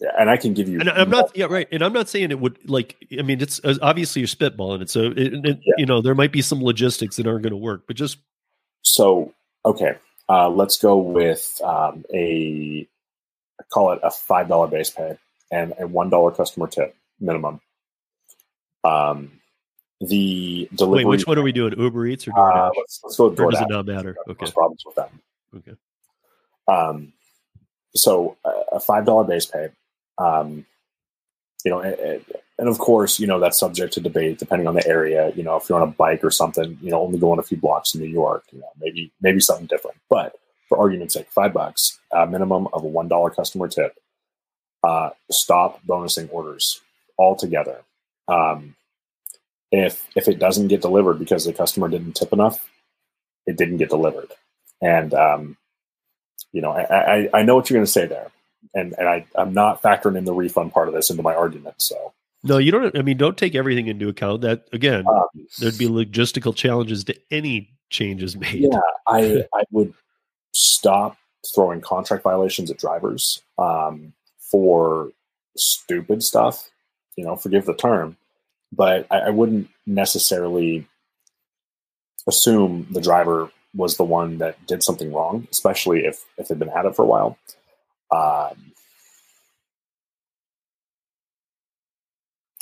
yeah, 0.00 0.10
and 0.18 0.30
I 0.30 0.36
can 0.36 0.54
give 0.54 0.68
you. 0.68 0.80
And 0.80 0.88
I'm 0.88 1.10
not, 1.10 1.36
yeah, 1.36 1.46
right. 1.46 1.68
And 1.72 1.82
I'm 1.82 1.92
not 1.92 2.08
saying 2.08 2.30
it 2.30 2.40
would 2.40 2.58
like. 2.68 2.96
I 3.18 3.22
mean, 3.22 3.40
it's 3.40 3.60
uh, 3.64 3.74
obviously 3.82 4.20
you're 4.20 4.28
spitballing 4.28 4.82
it, 4.82 4.90
so 4.90 5.06
it, 5.10 5.34
it, 5.44 5.58
Yeah. 5.64 5.74
you 5.76 5.86
know 5.86 6.00
there 6.00 6.14
might 6.14 6.32
be 6.32 6.42
some 6.42 6.62
logistics 6.62 7.16
that 7.16 7.26
aren't 7.26 7.42
going 7.42 7.50
to 7.52 7.56
work, 7.56 7.82
but 7.86 7.96
just 7.96 8.18
So 8.82 9.34
okay, 9.64 9.96
uh, 10.28 10.48
let's 10.50 10.78
go 10.78 10.96
with 10.98 11.60
um, 11.64 12.04
a 12.14 12.88
I 13.60 13.64
call 13.72 13.92
it 13.92 14.00
a 14.02 14.10
five 14.10 14.48
dollar 14.48 14.68
base 14.68 14.90
pay 14.90 15.18
and 15.50 15.74
a 15.80 15.86
one 15.86 16.10
dollar 16.10 16.30
customer 16.30 16.68
tip 16.68 16.94
minimum. 17.20 17.60
Um, 18.84 19.32
the 20.00 20.68
delivery. 20.76 21.04
wait. 21.04 21.10
Which 21.10 21.26
one 21.26 21.38
are 21.38 21.42
we 21.42 21.50
doing? 21.50 21.74
Uber 21.76 22.06
Eats 22.06 22.28
or 22.28 22.30
Uh, 22.30 22.70
DoorDash? 22.70 22.70
let's, 22.76 23.00
let's 23.02 23.16
go 23.16 23.28
with 23.28 23.40
or 23.40 23.50
does 23.50 23.60
it 23.62 23.68
not 23.68 23.84
matter? 23.86 24.16
Okay. 24.28 24.46
problems 24.52 24.84
with 24.86 24.94
them. 24.94 25.20
Okay. 25.56 25.74
Um, 26.68 27.12
so 27.94 28.36
uh, 28.44 28.62
a 28.72 28.80
five 28.80 29.06
dollar 29.06 29.24
base 29.24 29.46
pay, 29.46 29.68
um, 30.18 30.66
you 31.64 31.70
know, 31.70 31.80
it- 31.80 32.24
and 32.60 32.68
of 32.68 32.78
course, 32.78 33.20
you 33.20 33.26
know 33.28 33.38
that's 33.38 33.60
subject 33.60 33.92
to 33.94 34.00
debate 34.00 34.38
depending 34.38 34.66
on 34.66 34.74
the 34.74 34.84
area. 34.88 35.30
You 35.36 35.44
know, 35.44 35.56
if 35.56 35.68
you're 35.68 35.80
on 35.80 35.88
a 35.88 35.92
bike 35.92 36.24
or 36.24 36.30
something, 36.32 36.76
you 36.82 36.90
know, 36.90 37.00
only 37.00 37.18
going 37.18 37.38
a 37.38 37.42
few 37.44 37.56
blocks 37.56 37.94
in 37.94 38.00
New 38.00 38.08
York, 38.08 38.44
you 38.50 38.58
know, 38.58 38.66
maybe 38.80 39.12
maybe 39.20 39.38
something 39.38 39.66
different. 39.66 39.96
But 40.10 40.34
for 40.68 40.76
argument's 40.78 41.14
sake, 41.14 41.28
five 41.30 41.52
bucks, 41.52 42.00
a 42.12 42.26
minimum 42.26 42.66
of 42.72 42.82
a 42.82 42.88
one 42.88 43.06
dollar 43.08 43.30
customer 43.30 43.68
tip. 43.68 43.96
Uh, 44.82 45.10
stop 45.30 45.80
bonusing 45.86 46.28
orders 46.32 46.80
altogether. 47.18 47.82
Um, 48.28 48.74
if 49.70 50.06
if 50.16 50.28
it 50.28 50.38
doesn't 50.38 50.68
get 50.68 50.80
delivered 50.82 51.18
because 51.18 51.44
the 51.44 51.52
customer 51.52 51.88
didn't 51.88 52.14
tip 52.14 52.32
enough, 52.32 52.68
it 53.46 53.56
didn't 53.56 53.76
get 53.78 53.90
delivered, 53.90 54.32
and 54.82 55.14
um, 55.14 55.56
you 56.52 56.60
know, 56.60 56.70
I, 56.70 56.82
I, 56.82 57.28
I 57.34 57.42
know 57.42 57.56
what 57.56 57.68
you're 57.68 57.76
going 57.76 57.86
to 57.86 57.90
say 57.90 58.06
there, 58.06 58.30
and 58.74 58.94
and 58.98 59.08
I 59.08 59.26
I'm 59.34 59.52
not 59.52 59.82
factoring 59.82 60.16
in 60.16 60.24
the 60.24 60.32
refund 60.32 60.72
part 60.72 60.88
of 60.88 60.94
this 60.94 61.10
into 61.10 61.22
my 61.22 61.34
argument. 61.34 61.76
So 61.78 62.12
No, 62.42 62.58
you 62.58 62.70
don't. 62.70 62.96
I 62.96 63.02
mean, 63.02 63.16
don't 63.16 63.36
take 63.36 63.54
everything 63.54 63.86
into 63.88 64.08
account. 64.08 64.42
That 64.42 64.68
again, 64.72 65.06
um, 65.06 65.26
there'd 65.58 65.78
be 65.78 65.88
logistical 65.88 66.54
challenges 66.54 67.04
to 67.04 67.16
any 67.30 67.70
changes 67.90 68.36
made. 68.36 68.54
yeah, 68.72 68.80
I 69.06 69.44
I 69.54 69.64
would 69.70 69.94
stop 70.54 71.16
throwing 71.54 71.80
contract 71.80 72.22
violations 72.22 72.70
at 72.70 72.78
drivers 72.78 73.42
um, 73.58 74.12
for 74.50 75.10
stupid 75.56 76.22
stuff. 76.22 76.70
You 77.16 77.24
know, 77.24 77.36
forgive 77.36 77.66
the 77.66 77.74
term, 77.74 78.16
but 78.72 79.06
I, 79.10 79.18
I 79.18 79.30
wouldn't 79.30 79.68
necessarily 79.86 80.86
assume 82.28 82.86
the 82.90 83.00
driver 83.00 83.50
was 83.78 83.96
the 83.96 84.04
one 84.04 84.38
that 84.38 84.66
did 84.66 84.82
something 84.82 85.12
wrong, 85.12 85.46
especially 85.52 86.04
if 86.04 86.24
if 86.36 86.48
they've 86.48 86.58
been 86.58 86.68
at 86.68 86.84
it 86.84 86.96
for 86.96 87.04
a 87.04 87.06
while. 87.06 87.38
Um, 88.10 88.72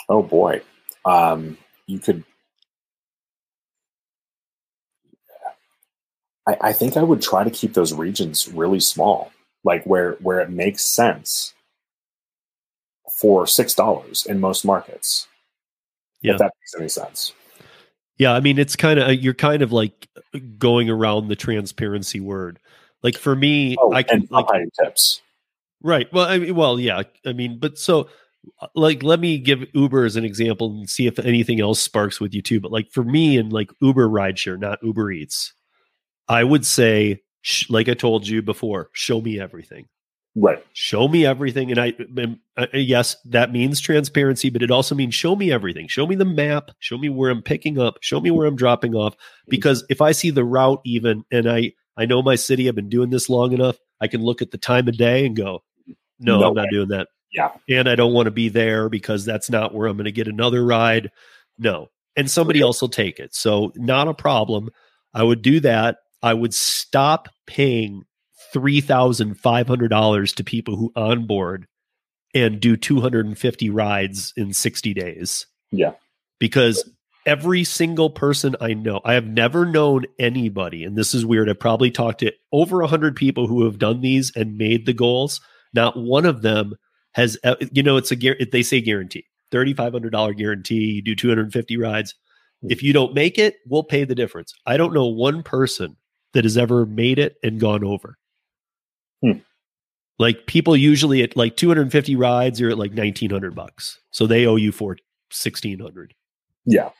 oh 0.08 0.22
boy, 0.22 0.60
um, 1.04 1.58
you 1.86 1.98
could. 1.98 2.22
I, 6.46 6.56
I 6.60 6.72
think 6.72 6.96
I 6.96 7.02
would 7.02 7.22
try 7.22 7.42
to 7.42 7.50
keep 7.50 7.72
those 7.74 7.92
regions 7.94 8.46
really 8.46 8.80
small, 8.80 9.32
like 9.64 9.84
where 9.84 10.12
where 10.20 10.40
it 10.40 10.50
makes 10.50 10.94
sense 10.94 11.54
for 13.20 13.46
six 13.46 13.74
dollars 13.74 14.26
in 14.26 14.38
most 14.38 14.64
markets. 14.64 15.26
Yeah. 16.20 16.34
If 16.34 16.38
that 16.38 16.52
makes 16.60 16.74
any 16.78 16.88
sense. 16.88 17.32
Yeah, 18.18 18.32
I 18.32 18.40
mean, 18.40 18.58
it's 18.58 18.76
kind 18.76 18.98
of 18.98 19.08
uh, 19.08 19.12
you're 19.12 19.34
kind 19.34 19.62
of 19.62 19.72
like 19.72 20.08
going 20.58 20.88
around 20.90 21.28
the 21.28 21.36
transparency 21.36 22.20
word. 22.20 22.58
Like 23.02 23.16
for 23.18 23.36
me, 23.36 23.76
Oh, 23.78 23.92
I 23.92 24.02
can 24.02 24.26
like 24.30 24.46
tips. 24.82 25.20
right. 25.82 26.10
Well, 26.12 26.26
I 26.26 26.38
mean, 26.38 26.54
well, 26.54 26.80
yeah. 26.80 27.02
I 27.26 27.32
mean, 27.34 27.58
but 27.58 27.78
so 27.78 28.08
uh, 28.60 28.68
like 28.74 29.02
let 29.02 29.20
me 29.20 29.38
give 29.38 29.66
Uber 29.74 30.04
as 30.04 30.16
an 30.16 30.24
example 30.24 30.70
and 30.70 30.88
see 30.88 31.06
if 31.06 31.18
anything 31.18 31.60
else 31.60 31.80
sparks 31.80 32.20
with 32.20 32.32
you 32.34 32.40
too. 32.42 32.58
But 32.60 32.72
like 32.72 32.90
for 32.90 33.04
me 33.04 33.36
and 33.36 33.52
like 33.52 33.70
Uber 33.80 34.08
rideshare, 34.08 34.58
not 34.58 34.82
Uber 34.82 35.10
Eats, 35.12 35.52
I 36.28 36.42
would 36.42 36.64
say, 36.64 37.22
sh- 37.42 37.68
like 37.68 37.88
I 37.88 37.94
told 37.94 38.26
you 38.26 38.40
before, 38.42 38.88
show 38.92 39.20
me 39.20 39.38
everything. 39.38 39.86
Right. 40.38 40.62
show 40.74 41.08
me 41.08 41.24
everything. 41.24 41.70
And 41.70 41.80
i 41.80 41.94
and, 41.98 42.38
uh, 42.58 42.66
yes 42.74 43.16
that 43.24 43.52
means 43.52 43.80
transparency 43.80 44.50
but 44.50 44.62
it 44.62 44.70
also 44.70 44.94
means 44.94 45.14
show 45.14 45.34
me 45.34 45.50
everything. 45.50 45.88
Show 45.88 46.06
me 46.06 46.14
the 46.14 46.26
map. 46.26 46.70
Show 46.78 46.98
me 46.98 47.08
where 47.08 47.30
i'm 47.30 47.42
picking 47.42 47.78
up. 47.78 47.96
Show 48.02 48.20
me 48.20 48.30
where 48.30 48.46
i'm 48.46 48.56
dropping 48.56 48.94
off. 48.94 49.16
Because 49.48 49.84
if 49.88 50.02
i 50.02 50.12
see 50.12 50.30
the 50.30 50.44
route 50.44 50.80
even 50.84 51.24
and 51.30 51.50
i 51.50 51.72
i 51.96 52.04
know 52.04 52.22
my 52.22 52.34
city 52.34 52.68
i've 52.68 52.74
been 52.74 52.90
doing 52.90 53.08
this 53.10 53.30
long 53.30 53.52
enough 53.52 53.78
i 54.02 54.06
can 54.06 54.22
look 54.22 54.42
at 54.42 54.50
the 54.50 54.58
time 54.58 54.86
of 54.88 54.96
day 54.98 55.24
and 55.24 55.36
go 55.36 55.62
no, 56.18 56.40
No 56.40 56.48
i'm 56.48 56.54
not 56.54 56.68
doing 56.70 56.88
that. 56.88 57.08
Yeah. 57.32 57.52
and 57.68 57.88
i 57.88 57.94
don't 57.94 58.12
want 58.12 58.26
to 58.26 58.30
be 58.30 58.48
there 58.50 58.88
because 58.90 59.24
that's 59.24 59.48
not 59.48 59.74
where 59.74 59.88
i'm 59.88 59.96
going 59.96 60.04
to 60.04 60.12
get 60.12 60.28
another 60.28 60.64
ride. 60.64 61.10
No. 61.58 61.88
And 62.14 62.30
somebody 62.30 62.60
else 62.60 62.80
will 62.80 62.88
take 62.88 63.18
it. 63.18 63.34
So 63.34 63.72
not 63.76 64.08
a 64.08 64.14
problem. 64.14 64.70
I 65.14 65.22
would 65.22 65.40
do 65.42 65.60
that. 65.60 65.98
I 66.22 66.34
would 66.34 66.52
stop 66.54 67.28
paying 67.46 68.04
$3,500 68.56 70.34
to 70.34 70.44
people 70.44 70.76
who 70.76 70.92
onboard 70.96 71.66
and 72.34 72.60
do 72.60 72.76
250 72.76 73.70
rides 73.70 74.32
in 74.36 74.52
60 74.52 74.94
days. 74.94 75.46
Yeah. 75.70 75.92
Because 76.38 76.88
every 77.26 77.64
single 77.64 78.08
person 78.08 78.56
I 78.60 78.74
know, 78.74 79.00
I 79.04 79.14
have 79.14 79.26
never 79.26 79.66
known 79.66 80.04
anybody, 80.18 80.84
and 80.84 80.96
this 80.96 81.12
is 81.12 81.26
weird. 81.26 81.50
I've 81.50 81.58
probably 81.58 81.90
talked 81.90 82.20
to 82.20 82.32
over 82.52 82.80
a 82.80 82.86
hundred 82.86 83.16
people 83.16 83.46
who 83.46 83.64
have 83.64 83.78
done 83.78 84.00
these 84.00 84.32
and 84.34 84.56
made 84.56 84.86
the 84.86 84.92
goals. 84.94 85.40
Not 85.74 85.96
one 85.98 86.24
of 86.24 86.42
them 86.42 86.76
has, 87.12 87.38
you 87.72 87.82
know, 87.82 87.96
it's 87.96 88.12
a 88.12 88.16
they 88.16 88.62
say 88.62 88.80
guarantee, 88.80 89.26
thirty 89.50 89.74
five 89.74 89.92
hundred 89.92 90.12
dollar 90.12 90.32
guarantee. 90.32 90.92
You 90.92 91.02
do 91.02 91.14
two 91.14 91.28
hundred 91.28 91.44
and 91.44 91.52
fifty 91.52 91.76
rides. 91.76 92.14
Hmm. 92.62 92.70
If 92.70 92.82
you 92.82 92.92
don't 92.92 93.14
make 93.14 93.38
it, 93.38 93.56
we'll 93.66 93.82
pay 93.82 94.04
the 94.04 94.14
difference. 94.14 94.54
I 94.64 94.76
don't 94.76 94.94
know 94.94 95.06
one 95.06 95.42
person 95.42 95.96
that 96.32 96.44
has 96.44 96.56
ever 96.56 96.86
made 96.86 97.18
it 97.18 97.36
and 97.42 97.58
gone 97.58 97.82
over. 97.82 98.18
Hmm. 99.32 99.38
Like 100.18 100.46
people 100.46 100.76
usually 100.76 101.22
at 101.22 101.36
like 101.36 101.56
250 101.56 102.16
rides, 102.16 102.58
you're 102.58 102.70
at 102.70 102.78
like 102.78 102.92
1900 102.92 103.54
bucks. 103.54 103.98
So 104.10 104.26
they 104.26 104.46
owe 104.46 104.56
you 104.56 104.72
for 104.72 104.96
1600. 105.30 106.14
Yeah. 106.64 106.90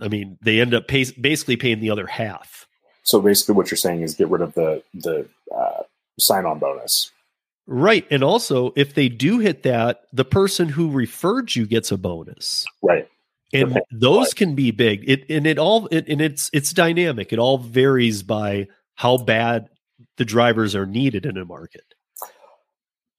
I 0.00 0.08
mean, 0.08 0.38
they 0.42 0.60
end 0.60 0.74
up 0.74 0.88
pay, 0.88 1.04
basically 1.20 1.56
paying 1.56 1.80
the 1.80 1.90
other 1.90 2.06
half. 2.06 2.66
So 3.04 3.20
basically, 3.20 3.54
what 3.54 3.70
you're 3.70 3.78
saying 3.78 4.02
is 4.02 4.14
get 4.14 4.28
rid 4.28 4.42
of 4.42 4.54
the 4.54 4.82
the 4.94 5.28
uh, 5.54 5.82
sign 6.18 6.44
on 6.46 6.58
bonus. 6.58 7.10
Right. 7.66 8.06
And 8.10 8.24
also, 8.24 8.72
if 8.76 8.94
they 8.94 9.08
do 9.08 9.38
hit 9.38 9.62
that, 9.62 10.02
the 10.12 10.24
person 10.24 10.68
who 10.68 10.90
referred 10.90 11.54
you 11.54 11.66
gets 11.66 11.92
a 11.92 11.96
bonus. 11.96 12.64
Right. 12.82 13.08
And 13.52 13.72
Okay. 13.72 13.80
those 13.92 14.34
can 14.34 14.54
be 14.54 14.70
big. 14.70 15.08
It 15.08 15.24
and 15.28 15.46
it 15.46 15.58
all 15.58 15.86
it, 15.88 16.08
and 16.08 16.20
it's 16.20 16.50
it's 16.52 16.72
dynamic. 16.72 17.32
It 17.32 17.38
all 17.38 17.58
varies 17.58 18.22
by 18.22 18.68
how 18.94 19.18
bad 19.18 19.68
the 20.22 20.26
drivers 20.26 20.76
are 20.76 20.86
needed 20.86 21.26
in 21.26 21.36
a 21.36 21.44
market. 21.44 21.82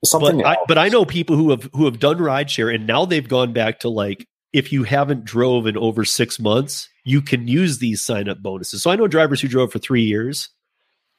Something 0.05 0.37
but 0.37 0.45
I, 0.45 0.57
but 0.69 0.77
I 0.77 0.87
know 0.87 1.03
people 1.03 1.35
who 1.35 1.49
have 1.49 1.69
who 1.73 1.83
have 1.83 1.99
done 1.99 2.17
rideshare 2.17 2.73
and 2.73 2.87
now 2.87 3.03
they've 3.03 3.27
gone 3.27 3.51
back 3.51 3.81
to 3.81 3.89
like 3.89 4.25
if 4.53 4.71
you 4.71 4.83
haven't 4.83 5.25
drove 5.25 5.67
in 5.67 5.75
over 5.77 6.05
six 6.05 6.39
months, 6.39 6.87
you 7.03 7.21
can 7.21 7.45
use 7.45 7.79
these 7.79 8.01
sign 8.01 8.29
up 8.29 8.41
bonuses. 8.41 8.81
So 8.81 8.89
I 8.89 8.95
know 8.95 9.07
drivers 9.09 9.41
who 9.41 9.49
drove 9.49 9.73
for 9.73 9.79
three 9.79 10.03
years 10.03 10.47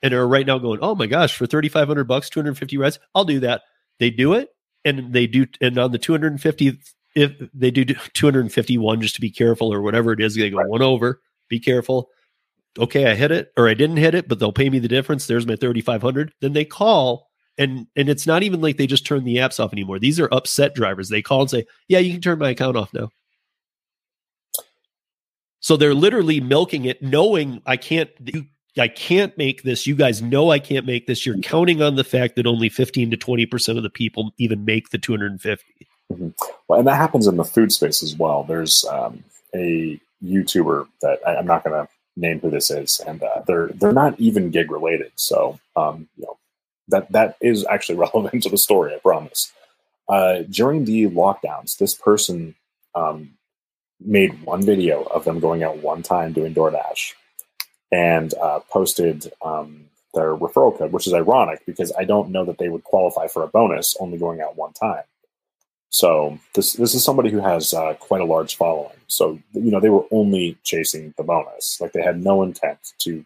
and 0.03 0.15
are 0.15 0.27
right 0.27 0.47
now 0.47 0.57
going, 0.57 0.79
oh 0.81 0.95
my 0.95 1.05
gosh, 1.05 1.37
for 1.37 1.45
thirty 1.45 1.69
five 1.69 1.87
hundred 1.87 2.05
bucks, 2.05 2.31
two 2.31 2.41
hundred 2.41 2.57
fifty 2.57 2.79
rides, 2.79 2.99
I'll 3.15 3.27
do 3.27 3.41
that. 3.41 3.61
They 3.99 4.09
do 4.09 4.33
it, 4.33 4.49
and 4.87 5.13
they 5.13 5.27
do, 5.27 5.47
and 5.61 5.77
on 5.77 5.93
the 5.93 5.99
two 5.99 6.15
hundred 6.15 6.33
and 6.33 6.41
fifty, 6.41 6.79
if 7.15 7.33
they 7.53 7.71
do 7.71 7.85
two 7.85 8.27
hundred 8.27 8.41
and 8.41 8.53
fifty 8.53 8.79
one, 8.79 9.03
just 9.03 9.17
to 9.17 9.21
be 9.21 9.31
careful 9.31 9.71
or 9.71 9.83
whatever 9.83 10.13
it 10.13 10.21
is, 10.23 10.35
they 10.35 10.49
go 10.49 10.57
Right. 10.57 10.69
one 10.69 10.81
over. 10.81 11.21
Be 11.51 11.61
careful. 11.61 12.09
Okay, 12.79 13.11
I 13.11 13.15
hit 13.15 13.31
it 13.31 13.53
or 13.57 13.69
I 13.69 13.75
didn't 13.75 13.99
hit 13.99 14.15
it, 14.15 14.29
but 14.29 14.39
they'll 14.39 14.53
pay 14.53 14.69
me 14.69 14.79
the 14.79 14.89
difference. 14.89 15.27
There's 15.27 15.47
my 15.47 15.57
thirty 15.57 15.81
five 15.81 16.03
hundred. 16.03 16.33
Then 16.41 16.53
they 16.53 16.65
call 16.65 17.29
and 17.59 17.87
and 17.97 18.09
it's 18.09 18.27
not 18.27 18.43
even 18.43 18.61
like 18.61 18.77
they 18.77 18.87
just 18.87 19.07
turn 19.07 19.25
the 19.25 19.37
apps 19.37 19.63
off 19.63 19.73
anymore. 19.73 19.99
These 19.99 20.19
are 20.21 20.29
upset 20.33 20.75
drivers. 20.75 21.09
They 21.09 21.23
call 21.23 21.43
and 21.43 21.51
say, 21.51 21.67
"Yeah, 21.89 22.01
you 22.01 22.13
can 22.13 22.21
turn 22.21 22.39
my 22.39 22.51
account 22.51 22.77
off 22.77 22.93
now." 22.93 23.11
So 25.61 25.77
they're 25.77 25.95
literally 25.95 26.41
milking 26.41 26.85
it, 26.85 27.03
knowing 27.03 27.63
I 27.67 27.77
can't. 27.77 28.11
You, 28.25 28.47
I 28.77 28.89
can't 28.89 29.37
make 29.39 29.63
this. 29.63 29.87
You 29.87 29.95
guys 29.95 30.21
know 30.21 30.51
I 30.51 30.59
can't 30.59 30.85
make 30.85 31.07
this. 31.07 31.25
You're 31.25 31.39
counting 31.39 31.81
on 31.81 31.95
the 31.95 32.03
fact 32.03 32.35
that 32.37 32.47
only 32.47 32.69
15 32.69 33.13
to 33.13 33.17
20 33.17 33.47
percent 33.47 33.79
of 33.79 33.85
the 33.85 33.91
people 33.91 34.33
even 34.39 34.65
make 34.65 34.91
the 34.91 34.99
250. 34.99 35.65
Well, 36.69 36.79
and 36.79 36.89
that 36.89 36.97
happens 36.97 37.27
in 37.27 37.37
the 37.37 37.45
food 37.45 37.73
space 37.73 38.03
as 38.03 38.17
well. 38.17 38.45
There's 38.45 38.85
um, 38.91 39.23
a 39.55 39.99
YouTuber 40.23 40.87
that 41.03 41.21
I, 41.27 41.37
I'm 41.37 41.47
not 41.47 41.65
going 41.65 41.87
to 41.87 41.89
name 42.17 42.41
who 42.41 42.51
this 42.51 42.71
is, 42.71 43.01
and 43.07 43.23
uh, 43.23 43.43
they're 43.47 43.69
they're 43.75 43.93
not 43.93 44.19
even 44.21 44.51
gig 44.51 44.71
related. 44.71 45.13
So 45.17 45.59
um, 45.77 46.09
you 46.17 46.25
know 46.25 46.39
that 46.89 47.11
that 47.13 47.37
is 47.41 47.67
actually 47.67 47.97
relevant 48.07 48.43
to 48.45 48.49
the 48.49 48.59
story. 48.59 48.95
I 48.95 48.99
promise. 48.99 49.53
Uh, 50.09 50.43
during 50.51 50.85
the 50.85 51.07
lockdowns, 51.09 51.79
this 51.79 51.95
person 51.95 52.55
um, 52.95 53.31
made 53.99 54.43
one 54.43 54.63
video 54.63 55.03
of 55.05 55.25
them 55.25 55.41
going 55.41 55.63
out 55.63 55.79
one 55.79 56.03
time 56.03 56.33
doing 56.33 56.55
DoorDash, 56.55 57.15
and 57.91 58.35
uh, 58.35 58.61
posted 58.71 59.33
um, 59.43 59.87
their 60.15 60.35
referral 60.37 60.77
code, 60.77 60.93
which 60.93 61.07
is 61.07 61.15
ironic 61.15 61.65
because 61.67 61.93
I 61.99 62.05
don't 62.05 62.31
know 62.31 62.45
that 62.45 62.59
they 62.59 62.69
would 62.69 62.85
qualify 62.85 63.29
for 63.29 63.43
a 63.43 63.49
bonus 63.49 63.97
only 63.99 64.19
going 64.19 64.41
out 64.41 64.57
one 64.57 64.73
time. 64.73 65.05
So 65.95 66.41
this 66.55 66.73
this 66.73 66.93
is 66.93 67.05
somebody 67.05 67.31
who 67.31 67.39
has 67.39 67.73
uh, 67.73 67.95
quite 67.95 68.21
a 68.21 68.25
large 68.25 68.57
following. 68.57 68.99
So 69.07 69.39
you 69.53 69.71
know 69.71 69.79
they 69.79 69.91
were 69.91 70.07
only 70.11 70.59
chasing 70.65 71.15
the 71.17 71.23
bonus, 71.23 71.81
like 71.81 71.93
they 71.93 72.03
had 72.03 72.21
no 72.21 72.43
intent 72.43 72.81
to 73.03 73.25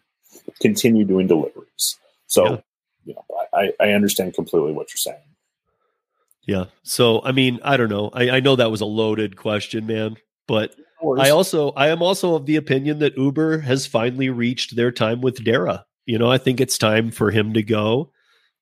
continue 0.61 1.03
doing 1.03 1.25
deliveries. 1.25 1.97
So 2.27 2.43
Yeah. 2.45 2.57
you 3.05 3.13
know 3.15 3.25
I, 3.51 3.73
I 3.79 3.93
understand 3.93 4.35
completely 4.35 4.71
what 4.71 4.91
you're 4.91 4.97
saying. 4.97 5.17
Yeah. 6.45 6.65
So 6.83 7.23
I 7.23 7.31
mean, 7.31 7.59
I 7.63 7.75
don't 7.75 7.89
know. 7.89 8.11
I, 8.13 8.29
I 8.29 8.39
know 8.39 8.55
that 8.55 8.69
was 8.69 8.81
a 8.81 8.85
loaded 8.85 9.35
question, 9.35 9.87
man, 9.87 10.17
but 10.47 10.75
I 11.17 11.31
also 11.31 11.71
I 11.71 11.87
am 11.87 12.03
also 12.03 12.35
of 12.35 12.45
the 12.45 12.57
opinion 12.57 12.99
that 12.99 13.17
Uber 13.17 13.61
has 13.61 13.87
finally 13.87 14.29
reached 14.29 14.75
their 14.75 14.91
time 14.91 15.21
with 15.21 15.43
Dara. 15.43 15.87
You 16.05 16.19
know, 16.19 16.31
I 16.31 16.37
think 16.37 16.61
it's 16.61 16.77
time 16.77 17.09
for 17.09 17.31
him 17.31 17.53
to 17.53 17.63
go. 17.63 18.11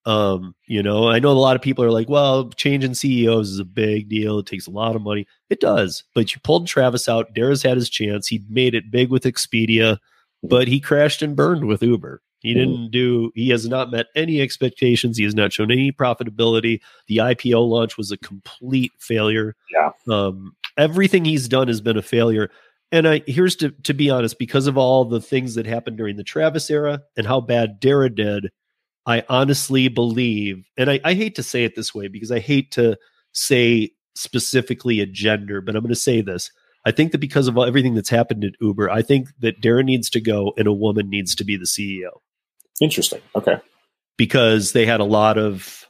Um, 0.07 0.55
you 0.67 0.81
know, 0.81 1.09
I 1.09 1.19
know 1.19 1.31
a 1.31 1.34
lot 1.34 1.57
of 1.57 1.61
people 1.61 1.84
are 1.84 1.91
like, 1.91 2.07
well, 2.07 2.49
changing 2.51 2.93
CEOs 2.93 3.49
is 3.49 3.59
a 3.59 3.65
big 3.65 4.07
deal. 4.07 4.39
It 4.39 4.45
takes 4.45 4.65
a 4.65 4.71
lot 4.71 4.95
of 4.95 5.01
money. 5.01 5.27
It 5.49 5.59
does, 5.59 6.03
but 6.15 6.34
you 6.34 6.39
pulled 6.43 6.65
Travis 6.65 7.09
out. 7.09 7.34
Dara's 7.34 7.61
had 7.61 7.75
his 7.75 7.89
chance. 7.89 8.25
He 8.27 8.41
made 8.49 8.73
it 8.73 8.89
big 8.89 9.09
with 9.11 9.23
Expedia, 9.23 9.97
but 10.41 10.67
he 10.69 10.79
crashed 10.79 11.21
and 11.21 11.35
burned 11.35 11.65
with 11.65 11.84
Uber. 11.84 12.21
He 12.39 12.51
Mhm. 12.53 12.55
didn't 12.55 12.91
do, 12.91 13.31
he 13.35 13.49
has 13.49 13.67
not 13.67 13.91
met 13.91 14.05
any 14.15 14.39
expectations. 14.39 15.17
He 15.17 15.25
has 15.25 15.35
not 15.35 15.51
shown 15.51 15.71
any 15.71 15.91
profitability. 15.91 16.79
The 17.07 17.17
IPO 17.19 17.61
launch 17.67 17.97
was 17.97 18.09
a 18.11 18.17
complete 18.17 18.93
failure. 18.99 19.55
Yeah. 19.73 19.89
Um, 20.07 20.53
everything 20.77 21.25
he's 21.25 21.49
done 21.49 21.67
has 21.67 21.81
been 21.81 21.97
a 21.97 22.01
failure. 22.01 22.49
And 22.93 23.05
I 23.07 23.23
here's 23.27 23.57
to 23.57 23.71
to 23.84 23.93
be 23.93 24.09
honest, 24.09 24.39
because 24.39 24.67
of 24.67 24.77
all 24.77 25.03
the 25.03 25.19
things 25.19 25.55
that 25.55 25.65
happened 25.65 25.97
during 25.97 26.15
the 26.15 26.23
Travis 26.23 26.69
era 26.69 27.01
and 27.17 27.27
how 27.27 27.41
bad 27.41 27.81
Dara 27.81 28.09
did, 28.09 28.49
I 29.07 29.23
honestly 29.29 29.88
believe, 29.88 30.65
and 30.77 30.91
I, 30.91 30.99
I 31.03 31.13
hate 31.13 31.35
to 31.35 31.43
say 31.43 31.63
it 31.63 31.75
this 31.75 31.95
way 31.95 32.09
because 32.09 32.31
I 32.31 32.39
hate 32.39 32.71
to 32.71 32.97
say 33.31 33.91
specifically 34.15 34.99
a 34.99 35.05
gender, 35.05 35.61
but 35.61 35.75
I'm 35.75 35.81
going 35.81 35.93
to 35.93 35.99
say 35.99 36.21
this. 36.21 36.51
I 36.85 36.91
think 36.91 37.13
that 37.13 37.19
because 37.19 37.47
of 37.47 37.57
everything 37.57 37.95
that's 37.95 38.09
happened 38.09 38.43
at 38.43 38.53
Uber, 38.61 38.89
I 38.89 39.01
think 39.01 39.29
that 39.39 39.61
Dara 39.61 39.84
needs 39.84 40.09
to 40.11 40.21
go 40.21 40.53
and 40.57 40.67
a 40.67 40.73
woman 40.73 41.09
needs 41.09 41.34
to 41.35 41.43
be 41.45 41.57
the 41.57 41.65
CEO 41.65 42.19
Interesting. 42.81 43.21
Okay. 43.35 43.57
because 44.17 44.73
they 44.73 44.85
had 44.85 44.99
a 44.99 45.05
lot 45.05 45.38
of 45.38 45.85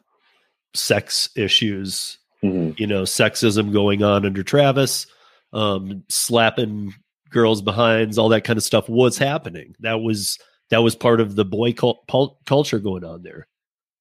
sex 0.74 1.30
issues 1.36 2.20
hmm 2.42 2.72
you 2.78 2.86
know, 2.86 3.02
sexism 3.04 3.74
going 3.74 4.04
on 4.04 4.26
under 4.26 4.44
Travis, 4.44 5.08
um, 5.54 6.04
slapping 6.10 6.94
girls 7.32 7.62
behinds, 7.62 8.18
all 8.18 8.30
that 8.30 8.44
kind 8.44 8.58
of 8.58 8.64
stuff 8.64 8.88
was 8.88 9.18
happening. 9.18 9.74
That 9.80 10.02
was 10.02 10.38
that 10.70 10.84
was 10.84 10.96
part 10.96 11.22
of 11.22 11.36
the 11.36 11.46
boy 11.46 11.74
cult, 11.74 12.08
pul- 12.08 12.40
culture 12.46 12.80
going 12.80 13.04
on 13.04 13.24
there, 13.24 13.48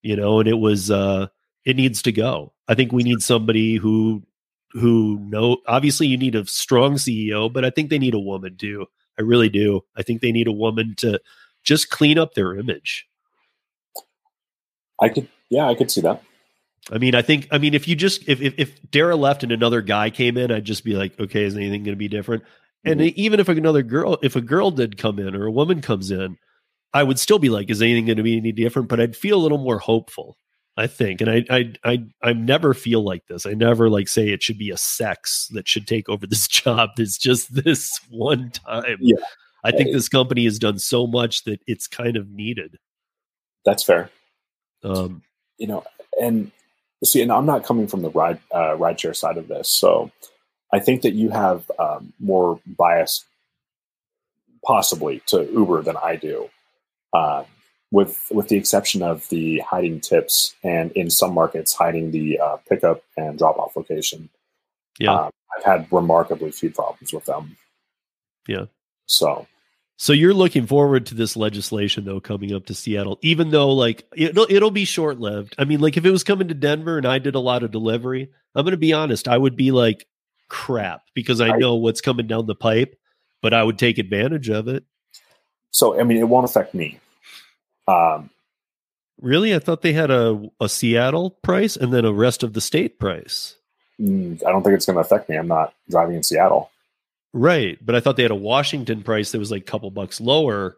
you 0.01 0.15
know, 0.15 0.39
and 0.39 0.47
it 0.49 0.57
was 0.57 0.91
uh, 0.91 1.27
it 1.65 1.75
needs 1.75 2.01
to 2.03 2.11
go. 2.11 2.53
I 2.67 2.75
think 2.75 2.91
we 2.91 3.03
need 3.03 3.21
somebody 3.21 3.75
who 3.75 4.23
who 4.71 5.17
know. 5.19 5.57
Obviously, 5.67 6.07
you 6.07 6.17
need 6.17 6.35
a 6.35 6.45
strong 6.45 6.93
CEO, 6.95 7.51
but 7.51 7.63
I 7.65 7.69
think 7.69 7.89
they 7.89 7.99
need 7.99 8.13
a 8.13 8.19
woman 8.19 8.57
too. 8.57 8.85
I 9.17 9.23
really 9.23 9.49
do. 9.49 9.81
I 9.95 10.03
think 10.03 10.21
they 10.21 10.31
need 10.31 10.47
a 10.47 10.51
woman 10.51 10.93
to 10.97 11.19
just 11.63 11.89
clean 11.89 12.17
up 12.19 12.33
their 12.33 12.55
image. 12.55 13.07
I 15.01 15.09
could. 15.09 15.27
Yeah, 15.49 15.67
I 15.67 15.75
could 15.75 15.91
see 15.91 16.01
that. 16.01 16.21
I 16.91 16.97
mean, 16.97 17.15
I 17.15 17.21
think, 17.21 17.47
I 17.51 17.57
mean, 17.57 17.73
if 17.73 17.87
you 17.87 17.95
just, 17.95 18.27
if, 18.29 18.41
if, 18.41 18.53
if 18.57 18.91
Dara 18.91 19.15
left 19.15 19.43
and 19.43 19.51
another 19.51 19.81
guy 19.81 20.09
came 20.09 20.37
in, 20.37 20.51
I'd 20.51 20.63
just 20.63 20.85
be 20.85 20.93
like, 20.93 21.19
okay, 21.19 21.43
is 21.43 21.55
anything 21.55 21.83
going 21.83 21.95
to 21.95 21.97
be 21.97 22.07
different? 22.07 22.43
And 22.85 23.01
Mhm. 23.01 23.13
even 23.15 23.39
if 23.39 23.49
another 23.49 23.83
girl, 23.83 24.17
if 24.23 24.35
a 24.35 24.41
girl 24.41 24.71
did 24.71 24.97
come 24.97 25.19
in 25.19 25.35
or 25.35 25.45
a 25.45 25.51
woman 25.51 25.81
comes 25.81 26.11
in, 26.11 26.37
I 26.93 27.03
would 27.03 27.19
still 27.19 27.39
be 27.39 27.49
like, 27.49 27.69
is 27.69 27.81
anything 27.81 28.05
going 28.05 28.17
to 28.17 28.23
be 28.23 28.37
any 28.37 28.51
different? 28.51 28.87
But 28.87 28.99
I'd 28.99 29.15
feel 29.15 29.37
a 29.37 29.43
little 29.43 29.57
more 29.57 29.79
hopeful, 29.79 30.37
I 30.77 30.87
think. 30.87 31.21
And 31.21 31.29
I, 31.29 31.45
I, 31.49 31.73
I, 31.83 32.03
I 32.23 32.33
never 32.33 32.73
feel 32.73 33.03
like 33.03 33.25
this. 33.27 33.45
I 33.45 33.53
never 33.53 33.89
like 33.89 34.07
say 34.07 34.29
it 34.29 34.41
should 34.41 34.57
be 34.57 34.71
a 34.71 34.77
sex 34.77 35.47
that 35.53 35.67
should 35.67 35.87
take 35.87 36.09
over 36.09 36.25
this 36.25 36.47
job. 36.47 36.91
It's 36.97 37.17
just 37.17 37.53
this 37.53 37.99
one 38.09 38.51
time. 38.51 38.97
Yeah. 38.99 39.17
I 39.63 39.71
think 39.71 39.91
this 39.91 40.07
company 40.07 40.45
has 40.45 40.59
done 40.59 40.79
so 40.79 41.07
much 41.07 41.43
that 41.43 41.59
it's 41.67 41.87
kind 41.87 42.15
of 42.15 42.29
needed. 42.29 42.77
That's 43.65 43.83
fair. 43.83 44.09
Um, 44.83 45.23
you 45.57 45.67
know, 45.67 45.83
and 46.21 46.51
see, 47.03 47.21
and 47.21 47.31
I'm 47.31 47.45
not 47.45 47.65
coming 47.65 47.87
from 47.87 48.01
the 48.01 48.09
ride 48.09 48.39
uh, 48.53 48.77
rideshare 48.77 49.15
side 49.15 49.37
of 49.37 49.47
this, 49.47 49.73
so 49.73 50.11
I 50.73 50.79
think 50.79 51.01
that 51.01 51.13
you 51.13 51.29
have 51.29 51.69
um, 51.79 52.13
more 52.19 52.59
bias, 52.65 53.25
possibly 54.65 55.21
to 55.27 55.43
Uber 55.51 55.81
than 55.81 55.97
I 55.97 56.15
do, 56.15 56.49
uh, 57.17 57.43
with 57.91 58.15
with 58.31 58.47
the 58.49 58.57
exception 58.57 59.01
of 59.01 59.27
the 59.29 59.59
hiding 59.71 59.99
tips 60.01 60.55
and 60.63 60.91
in 60.91 61.09
some 61.09 61.33
markets 61.33 61.73
hiding 61.73 62.11
the 62.11 62.39
uh, 62.39 62.57
pickup 62.69 63.01
and 63.15 63.37
drop 63.39 63.57
off 63.57 63.75
location. 63.75 64.29
yeah. 64.99 65.13
Um, 65.13 65.31
I've 65.57 65.63
had 65.63 65.87
remarkably 65.91 66.51
few 66.51 66.69
problems 66.69 67.11
with 67.13 67.25
them. 67.25 67.55
Yeah. 68.47 68.65
So 69.07 69.47
So 69.97 70.11
you're 70.13 70.33
looking 70.43 70.67
forward 70.67 71.05
to 71.07 71.15
this 71.15 71.35
legislation 71.37 72.05
though 72.05 72.19
coming 72.19 72.53
up 72.53 72.65
to 72.67 72.73
Seattle, 72.75 73.17
even 73.21 73.49
though 73.51 73.71
like 73.71 74.05
it'll 74.15 74.47
it'll 74.49 74.71
be 74.71 74.85
short 74.85 75.19
lived. 75.19 75.55
I 75.57 75.63
mean, 75.65 75.79
like 75.79 75.97
if 75.97 76.05
it 76.05 76.11
was 76.11 76.23
coming 76.25 76.49
to 76.49 76.53
Denver 76.53 76.97
and 76.97 77.07
I 77.07 77.19
did 77.19 77.35
a 77.35 77.39
lot 77.39 77.63
of 77.63 77.71
delivery, 77.71 78.29
I'm 78.53 78.65
gonna 78.65 78.77
be 78.77 78.93
honest, 78.93 79.27
I 79.27 79.37
would 79.37 79.55
be 79.55 79.71
like 79.71 80.05
crap 80.49 81.01
because 81.15 81.39
I 81.41 81.49
I- 81.53 81.57
know 81.57 81.75
what's 81.75 82.01
coming 82.01 82.27
down 82.27 82.45
the 82.45 82.55
pipe. 82.55 82.93
but 83.41 83.53
I 83.53 83.63
would 83.63 83.77
take 83.79 83.97
advantage 83.99 84.49
of 84.49 84.67
it. 84.67 84.83
So 85.71 85.99
I 85.99 86.03
mean, 86.03 86.17
it 86.17 86.27
won't 86.29 86.45
affect 86.45 86.73
me. 86.73 86.99
Um, 87.87 88.29
Really, 89.19 89.55
I 89.55 89.59
thought 89.59 89.81
they 89.81 89.93
had 89.93 90.11
a 90.11 90.49
a 90.59 90.69
Seattle 90.69 91.31
price 91.31 91.75
and 91.75 91.91
then 91.91 92.05
a 92.05 92.13
rest 92.13 92.43
of 92.43 92.53
the 92.53 92.61
state 92.61 92.99
price. 92.99 93.55
mm, 93.99 94.43
I 94.45 94.51
don't 94.51 94.63
think 94.63 94.75
it's 94.75 94.85
going 94.85 94.95
to 94.95 95.01
affect 95.01 95.27
me. 95.27 95.35
I'm 95.35 95.47
not 95.47 95.73
driving 95.89 96.15
in 96.15 96.23
Seattle. 96.23 96.69
Right, 97.33 97.83
but 97.83 97.95
I 97.95 97.99
thought 97.99 98.15
they 98.15 98.23
had 98.23 98.31
a 98.31 98.35
Washington 98.35 99.01
price 99.03 99.31
that 99.31 99.39
was 99.39 99.51
like 99.51 99.63
a 99.63 99.65
couple 99.65 99.89
bucks 99.91 100.21
lower. 100.21 100.77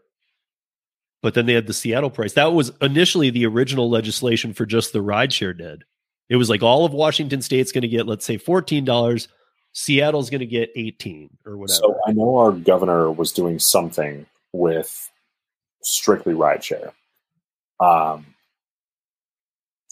But 1.22 1.34
then 1.34 1.48
they 1.48 1.54
had 1.54 1.68
the 1.68 1.74
Seattle 1.74 2.10
price. 2.10 2.34
That 2.34 2.54
was 2.54 2.72
initially 2.80 3.30
the 3.30 3.46
original 3.46 3.90
legislation 3.90 4.54
for 4.54 4.66
just 4.66 4.94
the 4.94 5.00
rideshare 5.04 5.58
did. 5.58 5.84
It 6.30 6.38
was 6.38 6.50
like 6.50 6.64
all 6.64 6.86
of 6.86 6.94
Washington 6.94 7.42
state's 7.42 7.74
going 7.74 7.82
to 7.82 7.90
get, 7.90 8.08
let's 8.08 8.26
say, 8.26 8.38
fourteen 8.38 8.86
dollars. 8.86 9.28
Seattle's 9.74 10.30
going 10.30 10.40
to 10.40 10.46
get 10.46 10.72
eighteen 10.78 11.30
or 11.46 11.58
whatever. 11.58 11.76
So 11.76 12.00
I 12.08 12.14
know 12.14 12.38
our 12.38 12.54
governor 12.54 13.12
was 13.12 13.34
doing 13.34 13.60
something 13.60 14.26
with 14.54 15.12
strictly 15.84 16.34
rideshare. 16.34 16.94
Um, 17.80 18.26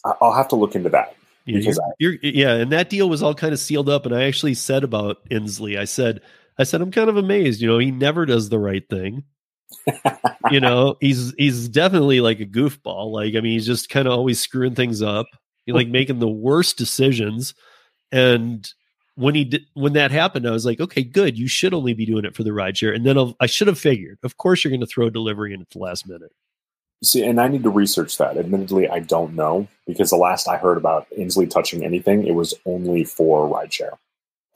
I- 0.05 0.15
I'll 0.21 0.33
have 0.33 0.47
to 0.49 0.55
look 0.55 0.75
into 0.75 0.89
that. 0.89 1.15
Yeah, 1.45 1.59
because 1.59 1.79
you're, 1.97 2.17
you're, 2.21 2.33
yeah, 2.33 2.53
and 2.55 2.71
that 2.73 2.89
deal 2.89 3.07
was 3.09 3.23
all 3.23 3.33
kind 3.33 3.53
of 3.53 3.59
sealed 3.59 3.87
up. 3.87 4.05
And 4.05 4.13
I 4.13 4.23
actually 4.23 4.53
said 4.53 4.83
about 4.83 5.27
Inslee, 5.29 5.79
I 5.79 5.85
said, 5.85 6.19
I 6.59 6.63
said, 6.63 6.81
I'm 6.81 6.91
kind 6.91 7.09
of 7.09 7.15
amazed. 7.15 7.61
You 7.61 7.69
know, 7.69 7.77
he 7.77 7.91
never 7.91 8.25
does 8.25 8.49
the 8.49 8.59
right 8.59 8.83
thing. 8.89 9.23
you 10.51 10.59
know, 10.59 10.97
he's 10.99 11.33
he's 11.37 11.69
definitely 11.69 12.19
like 12.19 12.39
a 12.39 12.45
goofball. 12.45 13.11
Like, 13.11 13.35
I 13.35 13.41
mean, 13.41 13.53
he's 13.53 13.65
just 13.65 13.89
kind 13.89 14.07
of 14.07 14.13
always 14.13 14.39
screwing 14.39 14.75
things 14.75 15.01
up. 15.01 15.27
He's 15.65 15.75
like 15.75 15.87
making 15.89 16.19
the 16.19 16.27
worst 16.27 16.77
decisions. 16.77 17.53
And 18.11 18.67
when 19.15 19.35
he 19.35 19.45
did, 19.45 19.63
when 19.73 19.93
that 19.93 20.11
happened, 20.11 20.47
I 20.47 20.51
was 20.51 20.65
like, 20.65 20.79
okay, 20.79 21.03
good. 21.03 21.37
You 21.37 21.47
should 21.47 21.73
only 21.73 21.93
be 21.93 22.05
doing 22.05 22.25
it 22.25 22.35
for 22.35 22.43
the 22.43 22.51
rideshare. 22.51 22.93
And 22.95 23.05
then 23.05 23.17
I'll, 23.17 23.35
I 23.39 23.45
should 23.45 23.67
have 23.67 23.79
figured. 23.79 24.19
Of 24.23 24.37
course, 24.37 24.63
you're 24.63 24.71
going 24.71 24.81
to 24.81 24.87
throw 24.87 25.09
delivery 25.09 25.53
in 25.53 25.61
at 25.61 25.69
the 25.69 25.79
last 25.79 26.07
minute. 26.07 26.31
See, 27.03 27.23
and 27.23 27.39
I 27.39 27.47
need 27.47 27.63
to 27.63 27.69
research 27.69 28.17
that. 28.17 28.37
Admittedly, 28.37 28.89
I 28.89 28.99
don't 28.99 29.33
know 29.35 29.67
because 29.85 30.09
the 30.09 30.15
last 30.17 30.47
I 30.47 30.57
heard 30.57 30.77
about 30.77 31.07
Inslee 31.17 31.49
touching 31.49 31.83
anything, 31.85 32.25
it 32.25 32.33
was 32.33 32.53
only 32.65 33.03
for 33.03 33.47
rideshare. 33.47 33.97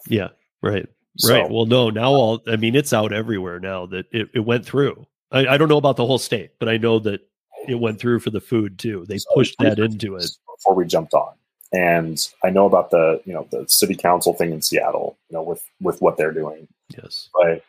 Yeah, 0.07 0.29
right. 0.61 0.87
So- 1.17 1.33
Right. 1.33 1.49
Well, 1.51 1.65
no, 1.65 1.89
now 1.89 2.09
all, 2.11 2.41
I 2.47 2.55
mean, 2.55 2.75
it's 2.75 2.93
out 2.93 3.13
everywhere 3.13 3.59
now 3.59 3.85
that 3.87 4.05
it, 4.11 4.29
it 4.33 4.39
went 4.39 4.65
through. 4.65 5.05
I, 5.31 5.45
I 5.47 5.57
don't 5.57 5.67
know 5.69 5.77
about 5.77 5.97
the 5.97 6.05
whole 6.05 6.17
state, 6.17 6.51
but 6.57 6.67
I 6.69 6.77
know 6.77 6.99
that 6.99 7.21
it 7.67 7.75
went 7.75 7.99
through 7.99 8.19
for 8.21 8.31
the 8.31 8.41
food 8.41 8.79
too. 8.79 9.05
They 9.07 9.17
So 9.19 9.29
pushed 9.35 9.55
that 9.59 9.77
into 9.77 10.15
it. 10.15 10.25
before 10.57 10.73
we 10.73 10.85
jumped 10.85 11.13
on. 11.13 11.33
And 11.73 12.17
I 12.43 12.49
know 12.49 12.65
about 12.65 12.89
the 12.91 13.21
you 13.23 13.33
know 13.33 13.47
the 13.51 13.65
city 13.69 13.95
council 13.95 14.33
thing 14.33 14.51
in 14.51 14.61
Seattle, 14.61 15.17
you 15.29 15.35
know, 15.35 15.43
with 15.43 15.63
with 15.79 16.01
what 16.01 16.17
they're 16.17 16.33
doing, 16.33 16.67
Yes. 16.97 17.29
but 17.33 17.63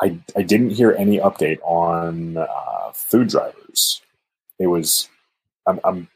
I 0.00 0.18
I 0.36 0.40
didn't 0.42 0.70
hear 0.70 0.92
any 0.92 1.18
update 1.18 1.58
on 1.62 2.38
uh, 2.38 2.92
food 2.94 3.28
drivers. 3.28 4.00
It 4.62 4.68
was 4.68 5.08
I'm, 5.66 5.80
I'm 5.84 6.08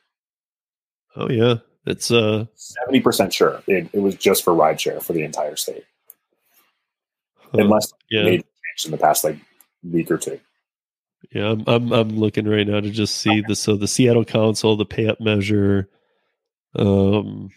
Oh 1.16 1.28
yeah. 1.28 1.56
It's 1.86 2.10
uh 2.10 2.47
seventy 2.55 3.01
percent 3.01 3.32
sure 3.32 3.62
it, 3.66 3.89
it 3.93 4.01
was 4.01 4.14
just 4.16 4.44
for 4.44 4.52
rideshare 4.52 5.02
for 5.02 5.12
the 5.12 5.23
entire 5.23 5.56
state, 5.56 5.85
huh, 7.39 7.59
unless 7.59 7.93
yeah. 8.10 8.24
made 8.24 8.40
changed 8.40 8.86
in 8.86 8.90
the 8.90 8.98
past 8.98 9.24
like 9.24 9.36
week 9.89 10.10
or 10.10 10.18
two. 10.18 10.40
Yeah, 11.32 11.51
I'm, 11.51 11.64
I'm 11.66 11.93
I'm 11.93 12.09
looking 12.10 12.48
right 12.48 12.66
now 12.66 12.81
to 12.81 12.90
just 12.90 13.18
see 13.18 13.43
the 13.47 13.56
so 13.56 13.77
the 13.77 13.89
Seattle 13.89 14.24
Council, 14.24 14.77
the 14.77 14.85
pay 14.85 15.09
up 15.09 15.20
measure. 15.20 15.89
Um 16.74 17.51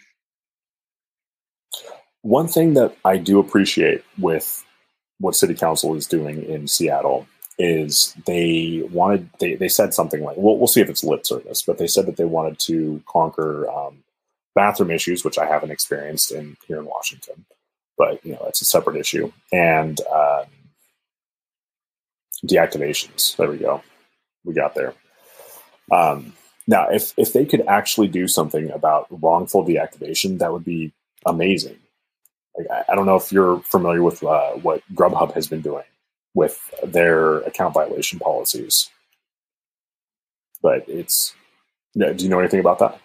One 2.21 2.47
thing 2.47 2.75
that 2.75 2.95
I 3.03 3.17
do 3.17 3.39
appreciate 3.39 4.03
with 4.17 4.63
what 5.19 5.35
city 5.35 5.55
council 5.55 5.95
is 5.95 6.05
doing 6.05 6.43
in 6.45 6.67
Seattle 6.67 7.27
is 7.59 8.15
they 8.25 8.87
wanted 8.91 9.29
they, 9.39 9.55
they 9.55 9.67
said 9.67 9.93
something 9.93 10.23
like 10.23 10.37
well 10.37 10.57
we'll 10.57 10.67
see 10.67 10.79
if 10.79 10.89
it's 10.89 11.03
lip 11.03 11.25
service 11.25 11.61
but 11.61 11.77
they 11.77 11.87
said 11.87 12.05
that 12.05 12.15
they 12.15 12.23
wanted 12.23 12.57
to 12.57 13.03
conquer 13.05 13.69
um, 13.69 14.01
bathroom 14.55 14.91
issues 14.91 15.23
which 15.23 15.37
I 15.37 15.45
haven't 15.45 15.71
experienced 15.71 16.31
in 16.31 16.57
here 16.67 16.79
in 16.79 16.85
Washington. 16.85 17.45
But 17.97 18.25
you 18.25 18.33
know 18.33 18.41
that's 18.43 18.61
a 18.61 18.65
separate 18.65 18.95
issue. 18.95 19.31
And 19.51 19.99
um, 20.13 20.45
deactivations. 22.45 23.35
There 23.35 23.49
we 23.49 23.57
go. 23.57 23.83
We 24.45 24.53
got 24.53 24.73
there. 24.73 24.93
Um, 25.91 26.33
now 26.67 26.87
if 26.89 27.13
if 27.17 27.33
they 27.33 27.45
could 27.45 27.65
actually 27.67 28.07
do 28.07 28.27
something 28.27 28.71
about 28.71 29.07
wrongful 29.09 29.65
deactivation 29.65 30.39
that 30.39 30.53
would 30.53 30.65
be 30.65 30.93
amazing. 31.25 31.77
Like, 32.57 32.67
I, 32.71 32.91
I 32.91 32.95
don't 32.95 33.05
know 33.05 33.17
if 33.17 33.31
you're 33.31 33.59
familiar 33.61 34.01
with 34.01 34.23
uh, 34.23 34.51
what 34.51 34.81
Grubhub 34.93 35.33
has 35.33 35.47
been 35.47 35.61
doing 35.61 35.83
with 36.33 36.59
their 36.83 37.37
account 37.39 37.73
violation 37.73 38.19
policies, 38.19 38.89
but 40.61 40.83
it's. 40.87 41.33
yeah, 41.95 42.11
Do 42.13 42.23
you 42.23 42.29
know 42.29 42.39
anything 42.39 42.59
about 42.59 42.79
that? 42.79 42.99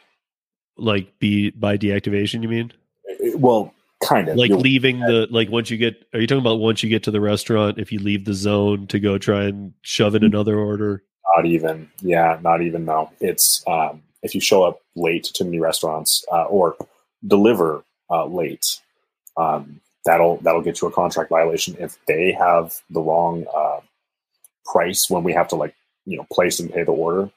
like 0.76 1.18
be 1.20 1.50
by 1.50 1.78
deactivation, 1.78 2.42
you 2.42 2.48
mean? 2.48 2.72
It- 3.04 3.38
well, 3.38 3.72
kind 4.02 4.28
of. 4.28 4.36
Like 4.36 4.48
You'll- 4.50 4.60
leaving 4.60 4.98
the 5.00 5.28
like 5.30 5.48
once 5.50 5.70
you 5.70 5.76
get 5.76 6.04
are 6.12 6.20
you 6.20 6.26
talking 6.26 6.40
about 6.40 6.58
once 6.58 6.82
you 6.82 6.88
get 6.88 7.02
to 7.04 7.10
the 7.10 7.20
restaurant, 7.20 7.78
if 7.78 7.92
you 7.92 7.98
leave 8.00 8.24
the 8.24 8.34
zone 8.34 8.86
to 8.88 8.98
go 8.98 9.16
try 9.18 9.44
and 9.44 9.72
shove 9.82 10.14
in 10.14 10.24
another 10.24 10.58
order? 10.58 11.02
not 11.36 11.46
even. 11.46 11.90
Yeah, 12.00 12.38
not 12.42 12.62
even. 12.62 12.84
No, 12.84 13.10
it's 13.20 13.62
um, 13.66 14.02
if 14.22 14.34
you 14.34 14.40
show 14.40 14.62
up 14.62 14.80
late 14.94 15.24
to 15.24 15.32
too 15.32 15.44
many 15.44 15.58
restaurants 15.58 16.24
uh, 16.30 16.44
or 16.44 16.76
deliver 17.26 17.82
uh, 18.10 18.26
late, 18.26 18.64
um, 19.36 19.80
that'll 20.04 20.38
that'll 20.38 20.62
get 20.62 20.80
you 20.80 20.88
a 20.88 20.92
contract 20.92 21.30
violation 21.30 21.76
if 21.78 21.98
they 22.06 22.32
have 22.32 22.74
the 22.90 23.00
wrong 23.00 23.46
uh, 23.54 23.80
price 24.64 25.08
when 25.08 25.24
we 25.24 25.32
have 25.32 25.48
to 25.48 25.56
like 25.56 25.74
you 26.06 26.16
know 26.16 26.26
place 26.32 26.60
and 26.60 26.72
pay 26.72 26.84
the 26.84 26.92
order. 26.92 27.30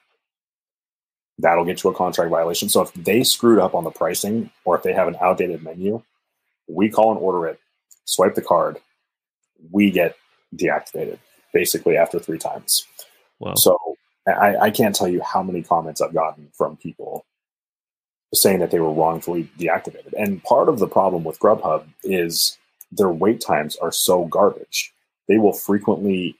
That'll 1.40 1.64
get 1.64 1.84
you 1.84 1.90
a 1.90 1.94
contract 1.94 2.30
violation. 2.30 2.68
So 2.68 2.82
if 2.82 2.92
they 2.94 3.22
screwed 3.22 3.60
up 3.60 3.74
on 3.74 3.84
the 3.84 3.92
pricing 3.92 4.50
or 4.64 4.76
if 4.76 4.82
they 4.82 4.92
have 4.92 5.06
an 5.06 5.16
outdated 5.20 5.62
menu, 5.62 6.02
we 6.66 6.90
call 6.90 7.12
and 7.12 7.20
order 7.20 7.46
it, 7.46 7.60
swipe 8.06 8.34
the 8.34 8.42
card, 8.42 8.80
we 9.70 9.92
get 9.92 10.16
deactivated 10.56 11.18
basically 11.52 11.96
after 11.96 12.18
three 12.18 12.38
times. 12.38 12.84
Wow. 13.38 13.54
So 13.54 13.78
I, 14.26 14.56
I 14.56 14.70
can't 14.70 14.96
tell 14.96 15.06
you 15.06 15.22
how 15.22 15.42
many 15.42 15.62
comments 15.62 16.00
I've 16.00 16.12
gotten 16.12 16.48
from 16.56 16.76
people 16.76 17.24
saying 18.34 18.58
that 18.58 18.70
they 18.70 18.80
were 18.80 18.92
wrongfully 18.92 19.50
deactivated. 19.58 20.12
And 20.18 20.42
part 20.42 20.68
of 20.68 20.78
the 20.78 20.88
problem 20.88 21.24
with 21.24 21.38
Grubhub 21.38 21.86
is 22.04 22.57
their 22.92 23.10
wait 23.10 23.40
times 23.40 23.76
are 23.76 23.92
so 23.92 24.24
garbage. 24.24 24.92
They 25.28 25.38
will 25.38 25.52
frequently 25.52 26.36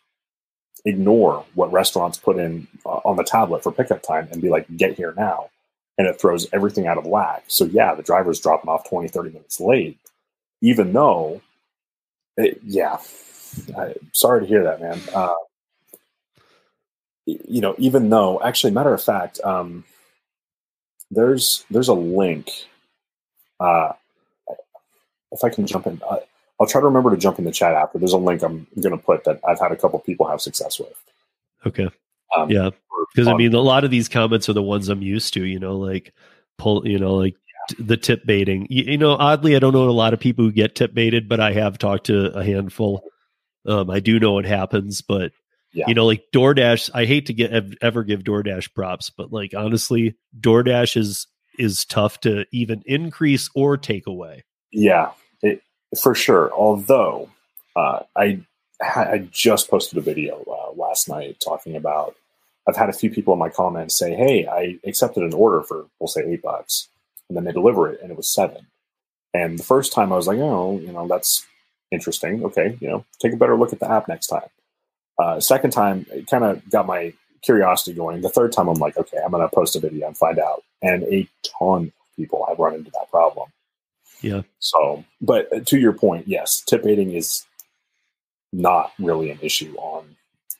ignore 0.84 1.44
what 1.54 1.72
restaurants 1.72 2.18
put 2.18 2.38
in 2.38 2.66
uh, 2.86 3.00
on 3.04 3.16
the 3.16 3.24
tablet 3.24 3.62
for 3.62 3.72
pickup 3.72 4.02
time 4.02 4.28
and 4.32 4.40
be 4.40 4.48
like, 4.48 4.66
get 4.76 4.96
here 4.96 5.14
now. 5.16 5.50
And 5.98 6.06
it 6.06 6.20
throws 6.20 6.46
everything 6.52 6.86
out 6.86 6.96
of 6.96 7.06
whack. 7.06 7.44
So, 7.48 7.64
yeah, 7.64 7.94
the 7.94 8.02
driver's 8.02 8.40
dropping 8.40 8.70
off 8.70 8.88
20, 8.88 9.08
30 9.08 9.30
minutes 9.30 9.60
late, 9.60 9.98
even 10.62 10.92
though, 10.92 11.42
it, 12.36 12.60
yeah, 12.64 12.98
I, 13.76 13.94
sorry 14.12 14.42
to 14.42 14.46
hear 14.46 14.62
that, 14.64 14.80
man. 14.80 15.00
Uh, 15.12 15.34
you 17.26 17.60
know, 17.60 17.74
even 17.78 18.08
though, 18.08 18.40
actually, 18.40 18.72
matter 18.72 18.94
of 18.94 19.02
fact, 19.02 19.40
um, 19.44 19.84
there's 21.10 21.64
there's 21.70 21.88
a 21.88 21.94
link. 21.94 22.50
Uh, 23.60 23.92
if 25.32 25.44
I 25.44 25.50
can 25.50 25.66
jump 25.66 25.86
in, 25.86 26.00
uh, 26.08 26.18
I'll 26.60 26.66
try 26.66 26.80
to 26.80 26.86
remember 26.86 27.10
to 27.10 27.16
jump 27.16 27.38
in 27.38 27.44
the 27.44 27.52
chat 27.52 27.74
after. 27.74 27.98
There's 27.98 28.12
a 28.12 28.18
link 28.18 28.42
I'm 28.42 28.66
going 28.80 28.96
to 28.96 29.02
put 29.02 29.24
that 29.24 29.40
I've 29.46 29.60
had 29.60 29.72
a 29.72 29.76
couple 29.76 29.98
people 30.00 30.26
have 30.26 30.40
success 30.40 30.78
with. 30.78 30.94
Okay. 31.66 31.88
Um, 32.36 32.50
Yeah. 32.50 32.70
Because 33.14 33.28
I 33.28 33.34
mean, 33.36 33.54
a 33.54 33.60
lot 33.60 33.84
of 33.84 33.90
these 33.92 34.08
comments 34.08 34.48
are 34.48 34.54
the 34.54 34.62
ones 34.62 34.88
I'm 34.88 35.02
used 35.02 35.34
to. 35.34 35.44
You 35.44 35.60
know, 35.60 35.76
like 35.78 36.12
pull. 36.58 36.86
You 36.86 36.98
know, 36.98 37.14
like 37.14 37.36
t- 37.68 37.82
the 37.82 37.96
tip 37.96 38.26
baiting. 38.26 38.66
You, 38.68 38.84
you 38.84 38.98
know, 38.98 39.12
oddly, 39.12 39.54
I 39.54 39.60
don't 39.60 39.72
know 39.72 39.88
a 39.88 39.90
lot 39.90 40.12
of 40.12 40.18
people 40.20 40.44
who 40.44 40.50
get 40.52 40.74
tip 40.74 40.92
baited, 40.94 41.28
but 41.28 41.38
I 41.38 41.52
have 41.52 41.78
talked 41.78 42.06
to 42.06 42.36
a 42.36 42.44
handful. 42.44 43.04
Um, 43.66 43.88
I 43.88 44.00
do 44.00 44.18
know 44.18 44.38
it 44.38 44.46
happens, 44.46 45.00
but 45.00 45.30
Yeah. 45.72 45.84
you 45.86 45.94
know, 45.94 46.06
like 46.06 46.24
DoorDash. 46.34 46.90
I 46.92 47.04
hate 47.04 47.26
to 47.26 47.32
get 47.32 47.52
ever 47.80 48.02
give 48.02 48.24
DoorDash 48.24 48.74
props, 48.74 49.10
but 49.10 49.32
like 49.32 49.54
honestly, 49.56 50.16
DoorDash 50.40 50.96
is 50.96 51.28
is 51.56 51.84
tough 51.84 52.20
to 52.20 52.46
even 52.52 52.82
increase 52.84 53.48
or 53.54 53.76
take 53.76 54.06
away. 54.08 54.44
Yeah, 54.72 55.10
it, 55.42 55.62
for 56.00 56.14
sure. 56.14 56.52
Although 56.52 57.30
uh, 57.76 58.00
I 58.16 58.40
I 58.80 59.28
just 59.30 59.70
posted 59.70 59.98
a 59.98 60.02
video 60.02 60.44
uh, 60.46 60.72
last 60.72 61.08
night 61.08 61.40
talking 61.40 61.76
about. 61.76 62.14
I've 62.68 62.76
had 62.76 62.90
a 62.90 62.94
few 62.94 63.08
people 63.10 63.32
in 63.32 63.38
my 63.38 63.48
comments 63.48 63.94
say, 63.98 64.14
"Hey, 64.14 64.46
I 64.46 64.78
accepted 64.86 65.22
an 65.22 65.32
order 65.32 65.62
for 65.62 65.86
we'll 65.98 66.08
say 66.08 66.22
eight 66.26 66.42
bucks, 66.42 66.88
and 67.28 67.36
then 67.36 67.44
they 67.44 67.52
deliver 67.52 67.90
it, 67.90 68.00
and 68.02 68.10
it 68.10 68.16
was 68.16 68.32
seven. 68.32 68.66
And 69.32 69.58
the 69.58 69.64
first 69.64 69.92
time 69.92 70.12
I 70.12 70.16
was 70.16 70.26
like, 70.26 70.38
"Oh, 70.38 70.78
you 70.78 70.92
know, 70.92 71.08
that's 71.08 71.46
interesting. 71.90 72.44
Okay, 72.44 72.76
you 72.80 72.88
know, 72.88 73.04
take 73.20 73.32
a 73.32 73.36
better 73.36 73.56
look 73.56 73.72
at 73.72 73.80
the 73.80 73.90
app 73.90 74.06
next 74.06 74.26
time." 74.26 74.48
Uh, 75.18 75.40
second 75.40 75.70
time, 75.70 76.06
it 76.12 76.26
kind 76.26 76.44
of 76.44 76.68
got 76.70 76.86
my 76.86 77.14
curiosity 77.42 77.96
going. 77.96 78.20
The 78.20 78.28
third 78.28 78.52
time, 78.52 78.68
I'm 78.68 78.78
like, 78.78 78.98
"Okay, 78.98 79.18
I'm 79.24 79.30
going 79.30 79.42
to 79.48 79.54
post 79.54 79.74
a 79.76 79.80
video 79.80 80.06
and 80.06 80.16
find 80.16 80.38
out." 80.38 80.62
And 80.82 81.04
a 81.04 81.26
ton 81.58 81.86
of 81.86 82.16
people 82.16 82.44
have 82.48 82.58
run 82.58 82.74
into 82.74 82.90
that 82.90 83.10
problem. 83.10 83.50
Yeah. 84.20 84.42
So, 84.58 85.04
but 85.20 85.52
uh, 85.54 85.60
to 85.66 85.78
your 85.78 85.92
point, 85.92 86.26
yes, 86.28 86.62
tip 86.66 86.82
baiting 86.82 87.12
is 87.12 87.44
not 88.52 88.92
really 88.98 89.30
an 89.30 89.38
issue 89.42 89.74
on 89.76 90.16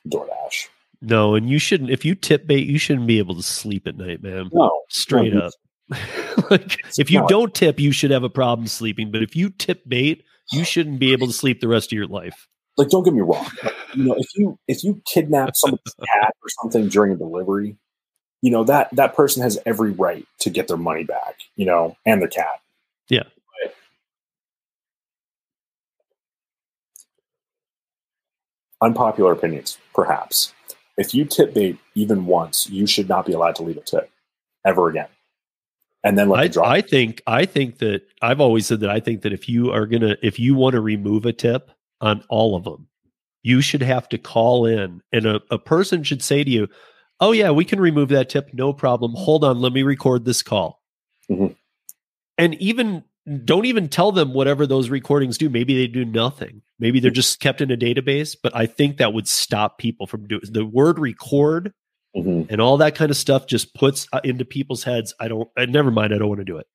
DoorDash. 0.07 0.67
No, 1.01 1.35
and 1.35 1.49
you 1.49 1.59
shouldn't. 1.59 1.89
If 1.89 2.03
you 2.05 2.15
tip 2.15 2.45
bait, 2.47 2.67
you 2.67 2.77
shouldn't 2.77 3.07
be 3.07 3.17
able 3.19 3.35
to 3.35 3.43
sleep 3.43 3.87
at 3.87 3.97
night, 3.97 4.21
man. 4.23 4.49
No, 4.51 4.81
Straight 4.89 5.33
no, 5.33 5.47
up. 5.47 5.53
like, 6.51 6.77
if 6.97 7.09
you 7.09 7.19
not. 7.21 7.29
don't 7.29 7.53
tip, 7.53 7.79
you 7.79 7.91
should 7.91 8.11
have 8.11 8.23
a 8.23 8.29
problem 8.29 8.67
sleeping. 8.67 9.11
But 9.11 9.23
if 9.23 9.35
you 9.35 9.49
tip 9.49 9.81
bait, 9.87 10.23
you 10.51 10.63
shouldn't 10.63 10.99
be 10.99 11.11
able 11.11 11.27
to 11.27 11.33
sleep 11.33 11.61
the 11.61 11.67
rest 11.67 11.91
of 11.91 11.95
your 11.97 12.07
life. 12.07 12.47
like 12.77 12.89
don't 12.89 13.03
get 13.03 13.13
me 13.13 13.21
wrong 13.21 13.45
like, 13.63 13.73
you 13.93 14.03
know 14.03 14.15
if 14.17 14.27
you 14.35 14.57
if 14.67 14.83
you 14.83 15.01
kidnap 15.05 15.51
somebody's 15.55 15.93
cat 16.05 16.33
or 16.43 16.49
something 16.61 16.87
during 16.87 17.11
a 17.11 17.15
delivery 17.15 17.75
you 18.41 18.49
know 18.49 18.63
that 18.63 18.89
that 18.93 19.15
person 19.15 19.43
has 19.43 19.59
every 19.65 19.91
right 19.91 20.25
to 20.39 20.49
get 20.49 20.67
their 20.67 20.77
money 20.77 21.03
back 21.03 21.35
you 21.55 21.65
know 21.65 21.95
and 22.05 22.21
their 22.21 22.29
cat 22.29 22.61
Yeah. 23.09 23.23
But- 23.63 23.75
unpopular 28.81 29.31
opinions 29.31 29.77
perhaps 29.93 30.53
if 30.97 31.13
you 31.13 31.25
tip 31.25 31.53
bait 31.53 31.77
even 31.95 32.25
once 32.25 32.67
you 32.69 32.87
should 32.87 33.09
not 33.09 33.25
be 33.25 33.33
allowed 33.33 33.55
to 33.55 33.63
leave 33.63 33.77
a 33.77 33.81
tip 33.81 34.09
ever 34.65 34.89
again 34.89 35.07
and 36.03 36.17
then 36.17 36.29
let 36.29 36.39
I, 36.39 36.47
drop 36.47 36.67
I 36.67 36.81
think 36.81 37.21
I 37.27 37.45
think 37.45 37.79
that 37.79 38.01
I've 38.21 38.39
always 38.39 38.65
said 38.67 38.79
that 38.81 38.89
I 38.89 38.99
think 38.99 39.21
that 39.21 39.33
if 39.33 39.49
you 39.49 39.71
are 39.71 39.85
gonna 39.85 40.15
if 40.21 40.39
you 40.39 40.55
want 40.55 40.73
to 40.73 40.81
remove 40.81 41.25
a 41.25 41.33
tip 41.33 41.71
on 42.01 42.23
all 42.29 42.55
of 42.55 42.63
them, 42.63 42.87
you 43.43 43.61
should 43.61 43.81
have 43.81 44.07
to 44.09 44.17
call 44.17 44.65
in 44.65 45.01
and 45.11 45.25
a, 45.25 45.41
a 45.51 45.57
person 45.57 46.03
should 46.03 46.23
say 46.23 46.43
to 46.43 46.49
you, 46.49 46.67
Oh 47.19 47.33
yeah, 47.33 47.51
we 47.51 47.65
can 47.65 47.81
remove 47.81 48.09
that 48.09 48.29
tip, 48.29 48.49
no 48.53 48.71
problem. 48.71 49.13
Hold 49.15 49.43
on, 49.43 49.59
let 49.59 49.73
me 49.73 49.83
record 49.83 50.23
this 50.23 50.41
call. 50.41 50.81
Mhm. 51.29 51.55
And 52.37 52.55
even 52.55 53.03
don't 53.43 53.65
even 53.65 53.87
tell 53.89 54.11
them 54.11 54.33
whatever 54.33 54.65
those 54.65 54.89
recordings 54.89 55.37
do. 55.37 55.49
Maybe 55.49 55.75
they 55.75 55.87
do 55.87 56.05
nothing. 56.05 56.61
Maybe 56.79 56.99
they're 56.99 57.11
just 57.11 57.39
kept 57.39 57.61
in 57.61 57.69
a 57.71 57.77
database, 57.77 58.35
but 58.41 58.55
I 58.55 58.65
think 58.65 58.97
that 58.97 59.13
would 59.13 59.27
stop 59.27 59.77
people 59.77 60.07
from 60.07 60.27
doing 60.27 60.41
the 60.45 60.65
word 60.65 60.97
record 60.99 61.73
Mhm. 62.15 62.47
and 62.49 62.59
all 62.59 62.77
that 62.77 62.95
kind 62.95 63.11
of 63.11 63.17
stuff 63.17 63.45
just 63.45 63.75
puts 63.75 64.07
uh, 64.13 64.21
into 64.23 64.43
people's 64.45 64.83
heads. 64.83 65.13
I 65.19 65.27
don't 65.27 65.47
uh, 65.57 65.65
never 65.65 65.91
mind. 65.91 66.13
I 66.13 66.17
don't 66.17 66.29
want 66.29 66.39
to 66.39 66.45
do 66.45 66.57
it. 66.57 66.65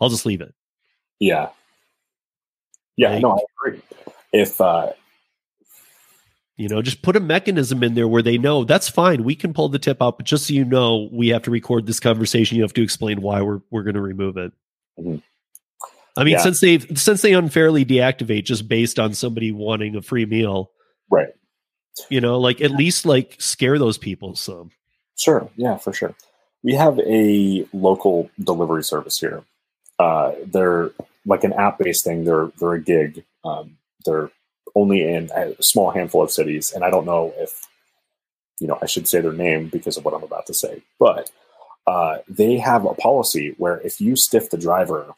I'll 0.00 0.10
just 0.10 0.26
leave 0.26 0.40
it. 0.42 0.52
Yeah. 1.18 1.48
Yeah 2.96 3.10
Like- 3.12 3.22
no 3.22 3.32
i 3.32 3.38
agree. 3.68 3.80
If 4.32 4.60
uh 4.60 4.92
you 6.56 6.68
know 6.68 6.82
just 6.82 7.02
put 7.02 7.16
a 7.16 7.20
mechanism 7.20 7.82
in 7.82 7.94
there 7.94 8.06
where 8.06 8.22
they 8.22 8.36
know 8.38 8.64
that's 8.64 8.88
fine. 8.88 9.24
We 9.24 9.34
can 9.34 9.54
pull 9.54 9.68
the 9.68 9.78
tip 9.78 10.02
out 10.02 10.18
but 10.18 10.26
just 10.26 10.46
so 10.48 10.52
you 10.52 10.64
know 10.64 11.08
we 11.10 11.28
have 11.28 11.42
to 11.44 11.50
record 11.50 11.86
this 11.86 12.00
conversation. 12.00 12.56
You 12.56 12.62
have 12.64 12.74
to 12.74 12.82
explain 12.82 13.22
why 13.22 13.40
we're 13.40 13.60
we're 13.70 13.82
going 13.82 13.94
to 13.94 14.02
remove 14.02 14.36
it. 14.36 14.52
Mhm. 15.00 15.22
I 16.16 16.24
mean 16.24 16.32
Yeah. 16.32 16.42
since 16.42 16.60
they've 16.60 16.86
since 16.98 17.22
they 17.22 17.32
unfairly 17.32 17.84
deactivate 17.84 18.44
just 18.44 18.68
based 18.68 18.98
on 18.98 19.14
somebody 19.14 19.52
wanting 19.52 19.96
a 19.96 20.02
free 20.02 20.26
meal 20.26 20.70
right 21.10 21.28
you 22.10 22.20
know 22.20 22.38
like 22.40 22.60
at 22.60 22.70
least 22.70 23.06
like 23.06 23.36
scare 23.38 23.78
those 23.78 23.98
people 23.98 24.34
some 24.36 24.70
Sure. 25.16 25.48
Yeah, 25.56 25.76
for 25.76 25.92
sure. 25.92 26.14
We 26.62 26.74
have 26.74 26.98
a 26.98 27.66
local 27.72 28.30
delivery 28.42 28.82
service 28.82 29.18
here. 29.18 29.44
Uh, 29.98 30.32
they're 30.46 30.90
like 31.24 31.44
an 31.44 31.52
app-based 31.52 32.02
thing. 32.04 32.24
They're 32.24 32.50
they're 32.58 32.72
a 32.72 32.80
gig. 32.82 33.24
Um, 33.44 33.76
they're 34.04 34.30
only 34.74 35.02
in 35.08 35.30
a 35.36 35.54
small 35.62 35.90
handful 35.92 36.22
of 36.22 36.32
cities, 36.32 36.72
and 36.74 36.82
I 36.82 36.90
don't 36.90 37.06
know 37.06 37.32
if 37.36 37.68
you 38.58 38.66
know 38.66 38.78
I 38.82 38.86
should 38.86 39.06
say 39.06 39.20
their 39.20 39.32
name 39.32 39.68
because 39.68 39.96
of 39.96 40.04
what 40.04 40.14
I'm 40.14 40.24
about 40.24 40.46
to 40.46 40.54
say. 40.54 40.82
But 40.98 41.30
uh, 41.86 42.18
they 42.28 42.56
have 42.58 42.84
a 42.86 42.94
policy 42.94 43.54
where 43.58 43.78
if 43.82 44.00
you 44.00 44.16
stiff 44.16 44.50
the 44.50 44.58
driver 44.58 45.14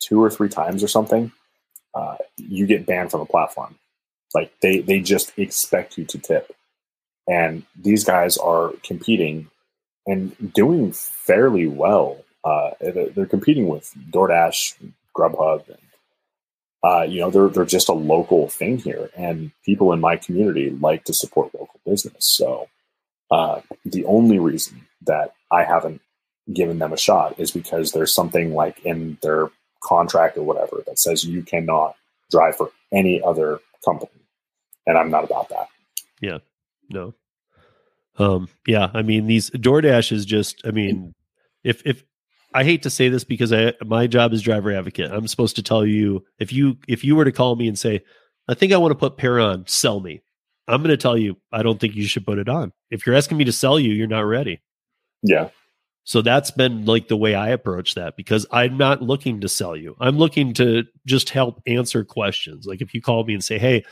two 0.00 0.22
or 0.22 0.30
three 0.30 0.48
times 0.48 0.82
or 0.82 0.88
something, 0.88 1.32
uh, 1.94 2.16
you 2.36 2.66
get 2.66 2.86
banned 2.86 3.10
from 3.10 3.20
the 3.20 3.26
platform. 3.26 3.76
Like 4.34 4.52
they 4.60 4.80
they 4.80 5.00
just 5.00 5.32
expect 5.38 5.96
you 5.96 6.04
to 6.06 6.18
tip 6.18 6.52
and 7.26 7.64
these 7.80 8.04
guys 8.04 8.36
are 8.36 8.72
competing 8.82 9.48
and 10.06 10.52
doing 10.52 10.92
fairly 10.92 11.66
well. 11.66 12.18
Uh, 12.44 12.70
they're 12.80 13.26
competing 13.26 13.68
with 13.68 13.94
DoorDash, 14.10 14.74
Grubhub, 15.16 15.66
and 15.68 15.78
uh, 16.82 17.02
you 17.02 17.20
know 17.20 17.30
they're 17.30 17.48
they're 17.48 17.64
just 17.64 17.88
a 17.88 17.94
local 17.94 18.48
thing 18.48 18.76
here, 18.76 19.10
and 19.16 19.50
people 19.64 19.92
in 19.92 20.00
my 20.00 20.16
community 20.16 20.70
like 20.70 21.04
to 21.04 21.14
support 21.14 21.54
local 21.54 21.80
business. 21.86 22.26
So 22.36 22.68
uh, 23.30 23.62
the 23.86 24.04
only 24.04 24.38
reason 24.38 24.86
that 25.06 25.32
I 25.50 25.64
haven't 25.64 26.02
given 26.52 26.78
them 26.78 26.92
a 26.92 26.98
shot 26.98 27.40
is 27.40 27.50
because 27.50 27.92
there's 27.92 28.14
something 28.14 28.52
like 28.52 28.84
in 28.84 29.16
their 29.22 29.50
contract 29.84 30.36
or 30.36 30.42
whatever 30.42 30.82
that 30.86 30.98
says 30.98 31.24
you 31.24 31.42
cannot 31.42 31.94
drive 32.30 32.56
for 32.56 32.70
any 32.92 33.22
other 33.22 33.60
company, 33.84 34.10
and 34.86 34.98
I'm 34.98 35.10
not 35.10 35.24
about 35.24 35.48
that. 35.50 35.68
Yeah. 36.20 36.38
No. 36.90 37.14
Um, 38.16 38.48
yeah, 38.66 38.90
I 38.94 39.02
mean 39.02 39.26
these 39.26 39.50
DoorDash 39.50 40.12
is 40.12 40.24
just 40.24 40.62
I 40.64 40.70
mean, 40.70 41.14
if 41.64 41.82
if 41.84 42.04
I 42.52 42.62
hate 42.62 42.84
to 42.84 42.90
say 42.90 43.08
this 43.08 43.24
because 43.24 43.52
I 43.52 43.74
my 43.84 44.06
job 44.06 44.32
is 44.32 44.42
driver 44.42 44.72
advocate. 44.72 45.10
I'm 45.10 45.26
supposed 45.26 45.56
to 45.56 45.62
tell 45.62 45.84
you 45.84 46.24
if 46.38 46.52
you 46.52 46.78
if 46.86 47.02
you 47.02 47.16
were 47.16 47.24
to 47.24 47.32
call 47.32 47.56
me 47.56 47.66
and 47.66 47.78
say, 47.78 48.04
I 48.46 48.54
think 48.54 48.72
I 48.72 48.76
want 48.76 48.92
to 48.92 48.98
put 48.98 49.16
pair 49.16 49.40
on, 49.40 49.66
sell 49.66 49.98
me. 49.98 50.22
I'm 50.68 50.80
gonna 50.80 50.96
tell 50.96 51.18
you 51.18 51.36
I 51.50 51.62
don't 51.62 51.80
think 51.80 51.96
you 51.96 52.06
should 52.06 52.24
put 52.24 52.38
it 52.38 52.48
on. 52.48 52.72
If 52.90 53.04
you're 53.04 53.16
asking 53.16 53.38
me 53.38 53.44
to 53.44 53.52
sell 53.52 53.80
you, 53.80 53.92
you're 53.92 54.06
not 54.06 54.20
ready. 54.20 54.62
Yeah, 55.22 55.48
So 56.04 56.20
that's 56.20 56.50
been 56.50 56.84
like 56.84 57.08
the 57.08 57.16
way 57.16 57.34
I 57.34 57.48
approach 57.48 57.94
that 57.94 58.16
because 58.16 58.46
I'm 58.50 58.76
not 58.76 59.00
looking 59.00 59.40
to 59.40 59.48
sell 59.48 59.74
you. 59.74 59.96
I'm 60.00 60.18
looking 60.18 60.52
to 60.54 60.84
just 61.06 61.30
help 61.30 61.62
answer 61.66 62.04
questions. 62.04 62.66
Like 62.66 62.82
if 62.82 62.92
you 62.94 63.00
call 63.00 63.24
me 63.24 63.32
and 63.34 63.42
say, 63.42 63.58
"Hey, 63.58 63.84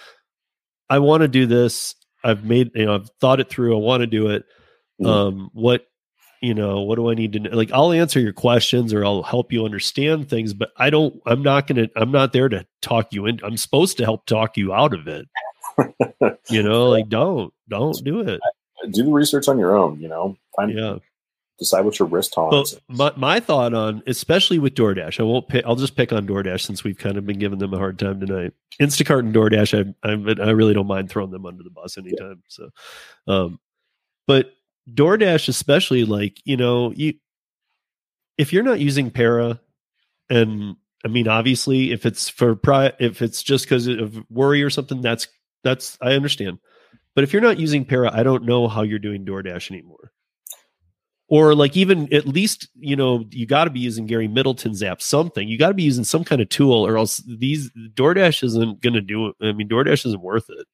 I 0.90 0.98
want 0.98 1.22
to 1.22 1.28
do 1.28 1.47
this. 1.47 1.94
I've 2.22 2.44
made, 2.44 2.70
you 2.74 2.84
know, 2.84 2.94
I've 2.97 3.09
thought 3.20 3.40
it 3.40 3.48
through. 3.48 3.74
I 3.76 3.80
want 3.80 4.02
to 4.02 4.06
do 4.06 4.28
it. 4.28 4.44
Mhm. 5.01 5.06
Um, 5.06 5.51
what, 5.55 5.86
you 6.43 6.52
know, 6.55 6.82
what 6.82 6.97
do 6.97 7.10
I 7.10 7.14
need 7.14 7.32
to 7.32 7.40
know? 7.40 7.51
Like 7.56 7.72
I'll 7.72 7.93
answer 7.93 8.20
your 8.20 8.32
questions 8.34 8.93
or 8.93 9.05
I'll 9.05 9.22
help 9.22 9.51
you 9.52 9.64
understand 9.64 10.28
things, 10.28 10.52
but 10.52 10.70
I 10.76 10.90
don't. 10.90 11.18
I'm 11.24 11.43
not 11.43 11.66
gonna. 11.66 11.89
I'm 11.97 12.12
not 12.12 12.32
there 12.34 12.48
to 12.51 12.66
talk 12.82 13.12
you 13.12 13.24
in. 13.26 13.40
I'm 13.43 13.56
supposed 13.56 13.97
to 13.98 14.05
help 14.05 14.26
talk 14.26 14.56
you 14.59 14.72
out 14.74 14.93
of 14.94 15.09
it. 15.09 15.28
You 16.51 16.62
know, 16.62 16.89
like 16.90 17.09
don't, 17.09 17.55
don't 17.68 17.97
do 18.05 18.20
it. 18.20 18.40
do 18.90 19.05
the 19.05 19.10
research 19.10 19.48
on 19.48 19.59
your 19.59 19.74
own. 19.76 19.98
You 20.01 20.09
know, 20.09 20.36
find 20.55 20.76
Yeah. 20.76 20.98
Decide 21.62 21.84
what 21.84 21.98
your 21.98 22.09
risk 22.09 22.32
tolerance 22.32 22.74
But 22.89 23.14
is. 23.14 23.18
my, 23.18 23.40
thought 23.40 23.72
on, 23.74 24.02
especially 24.06 24.59
with 24.59 24.74
DoorDash, 24.74 25.20
I 25.20 25.22
won't 25.22 25.48
pick, 25.48 25.64
I'll 25.64 25.76
just 25.76 25.97
pick 25.97 26.12
on 26.12 26.26
DoorDash 26.26 26.60
since 26.60 26.84
we've 26.84 26.98
kind 26.98 27.16
of 27.16 27.24
been 27.24 27.39
giving 27.39 27.59
them 27.59 27.72
a 27.72 27.78
hard 27.78 27.98
time 27.98 28.20
tonight. 28.20 28.52
Instacart 28.80 29.20
and 29.20 29.34
DoorDash, 29.34 29.94
I, 30.02 30.09
I, 30.09 30.47
I 30.47 30.51
really 30.51 30.74
don't 30.74 30.86
mind 30.86 31.09
throwing 31.09 31.30
them 31.30 31.47
under 31.47 31.62
the 31.62 31.70
bus 31.70 31.97
anytime. 31.97 32.43
So, 32.48 32.70
um, 33.26 33.60
but 34.26 34.52
DoorDash, 34.93 35.48
especially 35.48 36.05
like, 36.05 36.40
you 36.44 36.56
know, 36.56 36.93
you, 36.93 37.14
if 38.36 38.52
you're 38.52 38.62
not 38.62 38.80
using 38.80 39.10
Para 39.10 39.60
and 40.28 40.76
I 41.05 41.09
mean, 41.09 41.28
obviously 41.28 41.93
if 41.93 42.06
it's 42.06 42.28
for 42.28 42.55
pri 42.55 42.93
if 42.98 43.22
it's 43.22 43.43
just 43.43 43.64
because 43.64 43.86
of 43.86 44.18
worry 44.30 44.62
or 44.62 44.70
something, 44.70 45.01
that's, 45.01 45.28
that's, 45.64 45.98
I 46.01 46.12
understand. 46.14 46.59
But 47.14 47.24
if 47.24 47.32
you're 47.32 47.43
not 47.43 47.60
using 47.60 47.84
Para, 47.84 48.10
I 48.12 48.22
don't 48.22 48.44
know 48.44 48.68
how 48.68 48.82
you're 48.82 48.98
doing 48.98 49.24
DoorDash 49.24 49.70
anymore 49.70 50.12
or 51.32 51.54
like 51.54 51.78
even 51.78 52.12
at 52.12 52.26
least 52.26 52.68
you 52.78 52.94
know 52.94 53.24
you 53.30 53.46
got 53.46 53.64
to 53.64 53.70
be 53.70 53.80
using 53.80 54.04
Gary 54.04 54.28
Middleton's 54.28 54.82
app 54.82 55.00
something. 55.00 55.48
You 55.48 55.56
got 55.56 55.68
to 55.68 55.74
be 55.74 55.82
using 55.82 56.04
some 56.04 56.24
kind 56.24 56.42
of 56.42 56.50
tool 56.50 56.86
or 56.86 56.98
else 56.98 57.22
these 57.26 57.70
DoorDash 57.94 58.44
isn't 58.44 58.82
going 58.82 58.92
to 58.92 59.00
do 59.00 59.28
it. 59.28 59.36
I 59.40 59.52
mean 59.52 59.66
DoorDash 59.66 60.04
isn't 60.04 60.20
worth 60.20 60.50
it. 60.50 60.66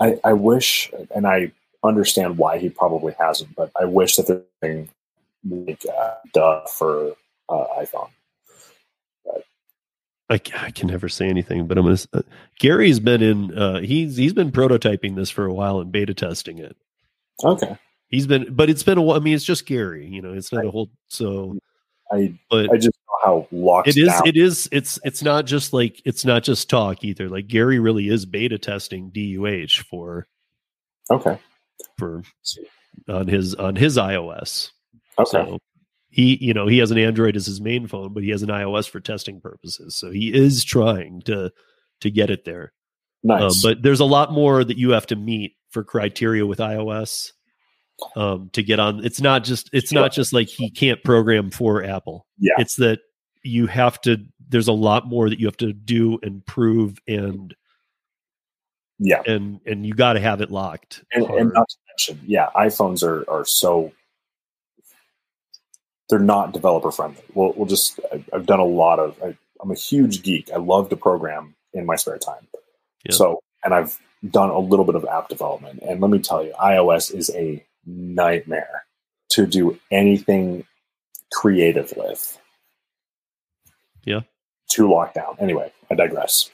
I, 0.00 0.18
I 0.24 0.32
wish, 0.32 0.90
and 1.14 1.28
I 1.28 1.52
understand 1.84 2.38
why 2.38 2.58
he 2.58 2.70
probably 2.70 3.14
hasn't, 3.20 3.54
but 3.54 3.70
I 3.80 3.84
wish 3.84 4.16
that 4.16 4.26
the 4.26 4.44
thing 4.60 4.88
like 5.48 5.84
uh, 5.96 6.14
duh 6.34 6.66
for 6.66 7.12
uh, 7.48 7.64
iPhone. 7.78 8.10
I, 10.28 10.40
I 10.56 10.70
can 10.72 10.88
never 10.88 11.08
say 11.08 11.28
anything 11.28 11.68
but 11.68 11.78
I'm 11.78 11.84
gonna 11.84 11.98
uh, 12.14 12.22
Gary's 12.58 12.98
been 12.98 13.22
in 13.22 13.56
uh 13.56 13.80
he's 13.80 14.16
he's 14.16 14.32
been 14.32 14.50
prototyping 14.50 15.14
this 15.14 15.28
for 15.28 15.44
a 15.44 15.52
while 15.52 15.78
and 15.78 15.92
beta 15.92 16.14
testing 16.14 16.58
it. 16.58 16.74
Okay, 17.44 17.76
he's 18.12 18.28
been 18.28 18.54
but 18.54 18.70
it's 18.70 18.84
been 18.84 18.98
a 18.98 19.02
while 19.02 19.16
I 19.16 19.20
mean 19.20 19.34
it's 19.34 19.44
just 19.44 19.66
Gary 19.66 20.06
you 20.06 20.22
know 20.22 20.32
it's 20.32 20.52
not 20.52 20.64
a 20.64 20.70
whole 20.70 20.90
so 21.08 21.58
I 22.12 22.38
but 22.48 22.70
I 22.70 22.76
just 22.76 22.96
know 23.08 23.18
how 23.24 23.48
locked 23.50 23.88
it 23.88 23.96
is 23.96 24.08
down. 24.08 24.22
it 24.26 24.36
is 24.36 24.68
it's 24.70 25.00
it's 25.02 25.22
not 25.22 25.46
just 25.46 25.72
like 25.72 26.00
it's 26.04 26.24
not 26.24 26.44
just 26.44 26.70
talk 26.70 27.02
either 27.02 27.28
like 27.28 27.48
Gary 27.48 27.80
really 27.80 28.08
is 28.08 28.24
beta 28.24 28.58
testing 28.58 29.10
DUH 29.10 29.82
for 29.90 30.28
okay, 31.10 31.38
for 31.98 32.22
on 33.08 33.26
his 33.26 33.54
on 33.54 33.76
his 33.76 33.96
iOS. 33.96 34.70
okay, 35.18 35.30
So 35.30 35.58
he, 36.10 36.36
you 36.40 36.52
know, 36.52 36.66
he 36.66 36.78
has 36.78 36.90
an 36.90 36.98
Android 36.98 37.36
as 37.36 37.46
his 37.46 37.60
main 37.60 37.86
phone, 37.86 38.12
but 38.12 38.22
he 38.22 38.30
has 38.30 38.42
an 38.42 38.50
iOS 38.50 38.88
for 38.88 39.00
testing 39.00 39.40
purposes. 39.40 39.96
So 39.96 40.10
he 40.10 40.32
is 40.32 40.62
trying 40.62 41.22
to 41.22 41.50
to 42.00 42.10
get 42.10 42.30
it 42.30 42.44
there. 42.44 42.72
Um, 43.28 43.38
nice. 43.38 43.62
but 43.62 43.82
there's 43.82 44.00
a 44.00 44.04
lot 44.04 44.32
more 44.32 44.64
that 44.64 44.76
you 44.76 44.90
have 44.90 45.06
to 45.06 45.16
meet 45.16 45.56
for 45.70 45.84
criteria 45.84 46.44
with 46.44 46.58
iOS 46.58 47.32
um, 48.16 48.50
to 48.52 48.62
get 48.62 48.80
on. 48.80 49.04
It's 49.04 49.20
not 49.20 49.44
just 49.44 49.70
it's 49.72 49.92
not 49.92 50.12
just 50.12 50.32
like 50.32 50.48
he 50.48 50.70
can't 50.70 51.02
program 51.04 51.50
for 51.50 51.84
Apple. 51.84 52.26
Yeah. 52.38 52.54
It's 52.58 52.76
that 52.76 53.00
you 53.42 53.66
have 53.66 54.00
to. 54.02 54.18
There's 54.48 54.68
a 54.68 54.72
lot 54.72 55.06
more 55.06 55.28
that 55.30 55.40
you 55.40 55.46
have 55.46 55.56
to 55.58 55.72
do 55.72 56.18
and 56.22 56.44
prove 56.44 56.98
and 57.08 57.54
Yeah, 58.98 59.22
and 59.26 59.60
and 59.66 59.86
you 59.86 59.94
got 59.94 60.14
to 60.14 60.20
have 60.20 60.40
it 60.40 60.50
locked. 60.50 61.04
and, 61.12 61.24
and 61.24 61.52
not 61.52 61.68
to 61.68 61.76
mention, 61.88 62.24
yeah, 62.26 62.50
iPhones 62.54 63.02
are 63.02 63.28
are 63.30 63.44
so 63.44 63.92
they're 66.08 66.18
not 66.18 66.52
developer 66.52 66.90
friendly. 66.90 67.22
We'll, 67.34 67.52
we'll 67.56 67.66
just 67.66 67.98
I've 68.32 68.46
done 68.46 68.60
a 68.60 68.64
lot 68.64 68.98
of. 68.98 69.16
I, 69.22 69.36
I'm 69.60 69.70
a 69.70 69.76
huge 69.76 70.22
geek. 70.22 70.50
I 70.52 70.58
love 70.58 70.88
to 70.90 70.96
program 70.96 71.54
in 71.72 71.86
my 71.86 71.96
spare 71.96 72.18
time. 72.18 72.48
Yeah. 73.04 73.12
So, 73.14 73.42
and 73.64 73.72
I've 73.72 73.98
done 74.28 74.50
a 74.50 74.58
little 74.58 74.84
bit 74.84 74.96
of 74.96 75.04
app 75.04 75.28
development, 75.28 75.80
and 75.88 76.00
let 76.00 76.10
me 76.10 76.18
tell 76.18 76.44
you, 76.44 76.52
iOS 76.60 77.14
is 77.14 77.30
a 77.34 77.64
nightmare 77.86 78.84
to 79.30 79.46
do 79.46 79.78
anything 79.90 80.64
creative 81.32 81.92
with. 81.96 82.38
Yeah. 84.04 84.20
To 84.72 84.90
lock 84.90 85.14
down. 85.14 85.36
Anyway, 85.38 85.72
I 85.90 85.94
digress. 85.94 86.50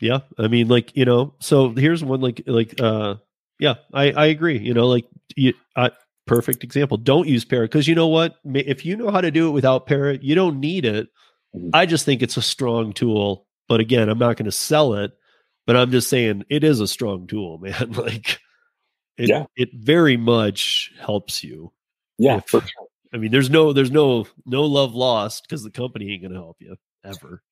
Yeah, 0.00 0.20
I 0.38 0.48
mean, 0.48 0.68
like 0.68 0.94
you 0.96 1.04
know, 1.06 1.34
so 1.40 1.70
here's 1.70 2.04
one 2.04 2.20
like 2.20 2.42
like 2.46 2.78
uh, 2.80 3.14
yeah, 3.58 3.76
I 3.94 4.10
I 4.12 4.26
agree. 4.26 4.58
You 4.58 4.74
know, 4.74 4.88
like 4.88 5.06
you, 5.36 5.54
uh, 5.74 5.88
perfect 6.26 6.64
example. 6.64 6.98
Don't 6.98 7.26
use 7.26 7.46
Para 7.46 7.62
because 7.62 7.88
you 7.88 7.94
know 7.94 8.08
what? 8.08 8.34
If 8.44 8.84
you 8.84 8.96
know 8.96 9.10
how 9.10 9.22
to 9.22 9.30
do 9.30 9.48
it 9.48 9.52
without 9.52 9.86
Para, 9.86 10.18
you 10.20 10.34
don't 10.34 10.60
need 10.60 10.84
it. 10.84 11.08
Mhm. 11.56 11.70
I 11.72 11.86
just 11.86 12.04
think 12.04 12.20
it's 12.20 12.36
a 12.36 12.42
strong 12.42 12.92
tool. 12.92 13.46
But 13.68 13.80
again, 13.80 14.08
I'm 14.10 14.18
not 14.18 14.36
going 14.36 14.44
to 14.44 14.52
sell 14.52 14.94
it. 14.94 15.12
But 15.66 15.76
I'm 15.76 15.90
just 15.90 16.08
saying 16.08 16.44
it 16.50 16.62
is 16.62 16.78
a 16.80 16.86
strong 16.86 17.26
tool, 17.26 17.58
man. 17.62 17.92
like, 17.92 18.38
it 19.18 19.28
Yeah. 19.28 19.46
it 19.56 19.70
very 19.74 20.16
much 20.16 20.92
helps 21.00 21.42
you. 21.44 21.72
Yeah, 22.18 22.38
If- 22.38 22.48
sure. 22.48 22.62
I 23.12 23.18
mean, 23.18 23.30
there's 23.30 23.48
no 23.50 23.72
there's 23.72 23.90
no 23.90 24.26
no 24.44 24.62
love 24.64 24.94
lost 24.94 25.44
because 25.44 25.62
the 25.62 25.70
company 25.70 26.12
ain't 26.12 26.22
going 26.22 26.32
to 26.32 26.38
help 26.38 26.56
you 26.60 26.76
ever. 27.04 27.42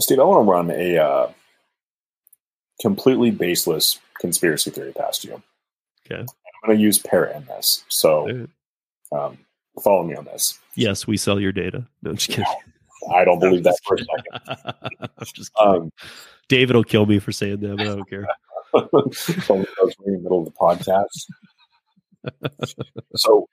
Steve, 0.00 0.18
I 0.18 0.24
want 0.24 0.46
to 0.46 0.50
run 0.50 0.70
a 0.70 0.96
uh, 0.98 1.32
completely 2.80 3.30
baseless 3.30 4.00
conspiracy 4.20 4.70
theory 4.70 4.92
past 4.92 5.24
you. 5.24 5.42
Okay. 6.06 6.20
I'm 6.20 6.66
going 6.66 6.78
to 6.78 6.82
use 6.82 6.98
Para 6.98 7.36
in 7.36 7.44
this. 7.44 7.84
So 7.88 8.46
um, 9.12 9.38
follow 9.82 10.02
me 10.02 10.14
on 10.16 10.24
this. 10.24 10.58
Yes, 10.76 11.06
we 11.06 11.16
sell 11.16 11.38
your 11.38 11.52
data. 11.52 11.86
No, 12.02 12.10
I'm 12.10 12.16
just 12.16 12.30
kidding. 12.30 12.44
I 13.14 13.24
don't 13.24 13.40
believe 13.40 13.64
that 13.64 13.78
for 13.84 13.96
a 13.96 13.98
second. 13.98 14.72
I'm 15.18 15.26
just 15.34 15.52
kidding. 15.54 15.74
Um, 15.74 15.90
David 16.48 16.76
will 16.76 16.84
kill 16.84 17.06
me 17.06 17.18
for 17.18 17.32
saying 17.32 17.60
that, 17.60 17.76
but 17.76 17.80
I 17.86 17.90
don't 17.90 18.08
care. 18.08 18.26
Goes 18.72 19.94
in 20.04 20.12
the 20.12 20.20
middle 20.22 20.40
of 20.40 20.44
the 20.44 20.52
podcast. 20.52 21.26
so 23.16 23.48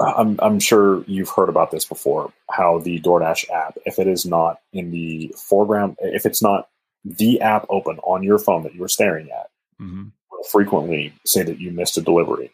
I'm, 0.00 0.38
I'm 0.40 0.60
sure 0.60 1.04
you've 1.06 1.30
heard 1.30 1.48
about 1.48 1.70
this 1.70 1.84
before 1.84 2.32
how 2.50 2.78
the 2.78 3.00
DoorDash 3.00 3.50
app, 3.50 3.76
if 3.84 3.98
it 3.98 4.06
is 4.06 4.24
not 4.24 4.58
in 4.72 4.90
the 4.90 5.34
foreground, 5.36 5.96
if 6.00 6.24
it's 6.26 6.42
not 6.42 6.68
the 7.04 7.40
app 7.40 7.66
open 7.68 7.98
on 7.98 8.22
your 8.22 8.38
phone 8.38 8.62
that 8.62 8.74
you 8.74 8.80
were 8.80 8.88
staring 8.88 9.30
at, 9.30 9.50
hmm 9.78 10.08
will 10.38 10.44
frequently 10.44 11.12
say 11.26 11.42
that 11.42 11.60
you 11.60 11.70
missed 11.70 11.98
a 11.98 12.00
delivery. 12.00 12.50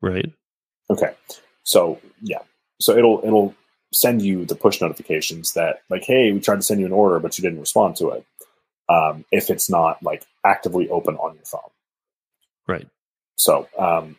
Right. 0.00 0.32
Okay. 0.90 1.14
So 1.64 2.00
yeah. 2.20 2.42
So 2.80 2.96
it'll 2.96 3.20
it'll 3.24 3.54
send 3.92 4.22
you 4.22 4.44
the 4.44 4.54
push 4.54 4.80
notifications 4.80 5.52
that 5.52 5.82
like, 5.90 6.04
hey, 6.04 6.32
we 6.32 6.40
tried 6.40 6.56
to 6.56 6.62
send 6.62 6.80
you 6.80 6.86
an 6.86 6.92
order, 6.92 7.20
but 7.20 7.36
you 7.38 7.42
didn't 7.42 7.60
respond 7.60 7.96
to 7.96 8.10
it. 8.10 8.24
Um, 8.92 9.24
if 9.32 9.48
it's 9.48 9.70
not 9.70 10.02
like 10.02 10.26
actively 10.44 10.88
open 10.90 11.16
on 11.16 11.34
your 11.34 11.44
phone. 11.44 11.60
Right. 12.66 12.86
So 13.36 13.66
um, 13.78 14.16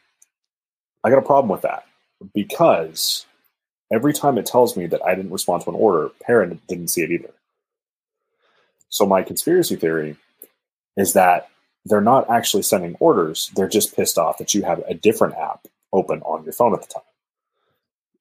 I 1.03 1.09
got 1.09 1.19
a 1.19 1.23
problem 1.23 1.49
with 1.49 1.61
that 1.61 1.85
because 2.33 3.25
every 3.91 4.13
time 4.13 4.37
it 4.39 4.47
tells 4.47 4.75
me 4.75 4.87
that 4.87 5.05
I 5.05 5.13
didn't 5.13 5.31
respond 5.31 5.63
to 5.63 5.69
an 5.69 5.75
order, 5.75 6.09
Para 6.25 6.47
didn't 6.67 6.87
see 6.87 7.01
it 7.01 7.11
either. 7.11 7.29
So 8.89 9.05
my 9.05 9.21
conspiracy 9.21 9.75
theory 9.75 10.15
is 10.97 11.13
that 11.13 11.49
they're 11.85 12.01
not 12.01 12.29
actually 12.29 12.63
sending 12.63 12.95
orders; 12.99 13.51
they're 13.55 13.67
just 13.67 13.95
pissed 13.95 14.17
off 14.17 14.37
that 14.37 14.53
you 14.53 14.63
have 14.63 14.79
a 14.87 14.93
different 14.93 15.35
app 15.35 15.67
open 15.91 16.21
on 16.21 16.43
your 16.43 16.53
phone 16.53 16.73
at 16.73 16.81
the 16.81 16.87
time. 16.87 17.03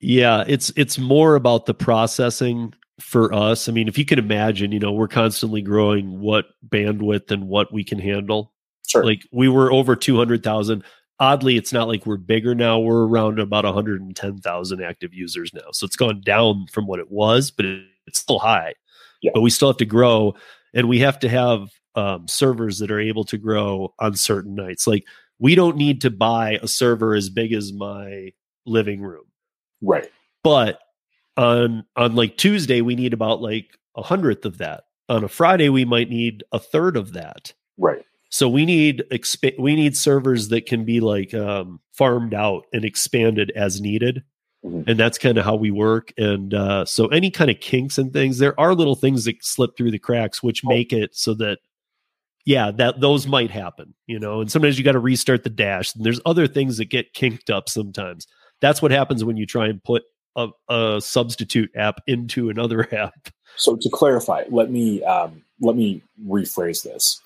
Yeah, 0.00 0.44
it's 0.46 0.72
it's 0.76 0.98
more 0.98 1.36
about 1.36 1.66
the 1.66 1.74
processing 1.74 2.74
for 3.02 3.32
us. 3.34 3.68
I 3.68 3.72
mean, 3.72 3.88
if 3.88 3.98
you 3.98 4.04
can 4.04 4.18
imagine, 4.18 4.72
you 4.72 4.78
know, 4.78 4.92
we're 4.92 5.08
constantly 5.08 5.62
growing 5.62 6.20
what 6.20 6.46
bandwidth 6.66 7.30
and 7.30 7.48
what 7.48 7.72
we 7.72 7.84
can 7.84 7.98
handle. 7.98 8.52
Sure. 8.86 9.04
Like 9.04 9.26
we 9.32 9.48
were 9.48 9.72
over 9.72 9.96
200,000. 9.96 10.84
Oddly, 11.20 11.56
it's 11.56 11.72
not 11.72 11.88
like 11.88 12.06
we're 12.06 12.16
bigger 12.16 12.54
now. 12.54 12.78
We're 12.78 13.06
around 13.06 13.38
about 13.38 13.64
110,000 13.64 14.82
active 14.82 15.14
users 15.14 15.52
now. 15.54 15.70
So 15.72 15.84
it's 15.84 15.96
gone 15.96 16.20
down 16.24 16.66
from 16.72 16.86
what 16.86 17.00
it 17.00 17.10
was, 17.10 17.50
but 17.50 17.66
it's 18.06 18.18
still 18.18 18.38
high. 18.38 18.74
Yeah. 19.20 19.32
But 19.34 19.42
we 19.42 19.50
still 19.50 19.68
have 19.68 19.76
to 19.78 19.84
grow 19.84 20.34
and 20.74 20.88
we 20.88 20.98
have 21.00 21.18
to 21.20 21.28
have 21.28 21.68
um, 21.94 22.26
servers 22.26 22.78
that 22.78 22.90
are 22.90 23.00
able 23.00 23.24
to 23.24 23.38
grow 23.38 23.94
on 23.98 24.16
certain 24.16 24.54
nights. 24.54 24.86
Like 24.86 25.04
we 25.38 25.54
don't 25.54 25.76
need 25.76 26.00
to 26.02 26.10
buy 26.10 26.58
a 26.62 26.68
server 26.68 27.14
as 27.14 27.28
big 27.28 27.52
as 27.52 27.72
my 27.72 28.32
living 28.64 29.02
room 29.02 29.24
right. 29.82 30.10
but 30.44 30.78
on 31.36 31.84
on 31.96 32.14
like 32.14 32.36
tuesday 32.36 32.80
we 32.80 32.94
need 32.94 33.12
about 33.12 33.40
like 33.40 33.78
a 33.96 34.02
hundredth 34.02 34.44
of 34.44 34.58
that. 34.58 34.84
On 35.08 35.24
a 35.24 35.28
friday 35.28 35.68
we 35.68 35.84
might 35.84 36.08
need 36.10 36.44
a 36.52 36.58
third 36.58 36.96
of 36.96 37.12
that. 37.14 37.52
Right. 37.78 38.04
so 38.30 38.48
we 38.48 38.64
need 38.66 39.04
exp- 39.10 39.58
we 39.58 39.74
need 39.74 39.96
servers 39.96 40.48
that 40.48 40.66
can 40.66 40.84
be 40.84 41.00
like 41.00 41.32
um, 41.34 41.80
farmed 41.92 42.34
out 42.34 42.64
and 42.72 42.84
expanded 42.84 43.50
as 43.56 43.80
needed. 43.80 44.22
Mhm. 44.64 44.84
and 44.86 44.96
that's 45.00 45.18
kind 45.18 45.38
of 45.38 45.44
how 45.44 45.56
we 45.56 45.72
work. 45.72 46.12
And 46.16 46.54
uh, 46.54 46.84
so 46.84 47.08
any 47.08 47.32
kind 47.32 47.50
of 47.50 47.58
kinks 47.58 47.98
and 47.98 48.12
things 48.12 48.38
there 48.38 48.58
are 48.60 48.74
little 48.76 48.94
things 48.94 49.24
that 49.24 49.44
slip 49.44 49.76
through 49.76 49.90
the 49.90 49.98
cracks 49.98 50.40
which 50.42 50.62
make 50.64 50.92
it 50.92 51.16
so 51.16 51.34
that 51.34 51.58
yeah 52.44 52.70
that 52.70 53.00
those 53.00 53.26
might 53.26 53.50
happen 53.50 53.94
you 54.06 54.18
know? 54.20 54.40
And 54.40 54.52
sometimes 54.52 54.78
you 54.78 54.84
got 54.84 54.92
to 54.92 54.98
restart 55.00 55.42
the 55.42 55.50
dash. 55.50 55.94
And 55.96 56.04
there's 56.04 56.20
other 56.26 56.46
things 56.46 56.76
that 56.76 56.84
get 56.90 57.12
kinked 57.14 57.50
up 57.50 57.68
sometimes. 57.68 58.26
That's 58.60 58.80
what 58.82 58.90
happens 58.92 59.24
when 59.24 59.36
you 59.36 59.46
try 59.46 59.66
and 59.66 59.82
put 59.82 60.02
a, 60.36 60.48
a 60.68 61.00
substitute 61.00 61.70
app 61.76 62.00
into 62.06 62.50
another 62.50 62.92
app. 62.94 63.28
So 63.56 63.76
to 63.76 63.90
clarify, 63.90 64.44
let 64.48 64.70
me 64.70 65.02
um, 65.04 65.42
let 65.60 65.76
me 65.76 66.02
rephrase 66.26 66.82
this. 66.82 67.20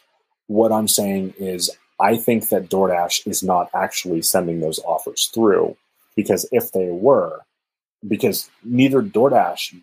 What 0.49 0.73
I'm 0.73 0.89
saying 0.89 1.35
is, 1.39 1.71
I 2.01 2.17
think 2.17 2.49
that 2.49 2.69
DoorDash 2.69 3.27
is 3.27 3.43
not 3.43 3.71
actually 3.75 4.23
sending 4.23 4.61
those 4.61 4.79
offers 4.81 5.31
through 5.33 5.77
because 6.15 6.49
if 6.53 6.73
they 6.73 6.89
were, 6.91 7.41
because 8.07 8.51
neither 8.65 9.03
DoorDash 9.03 9.75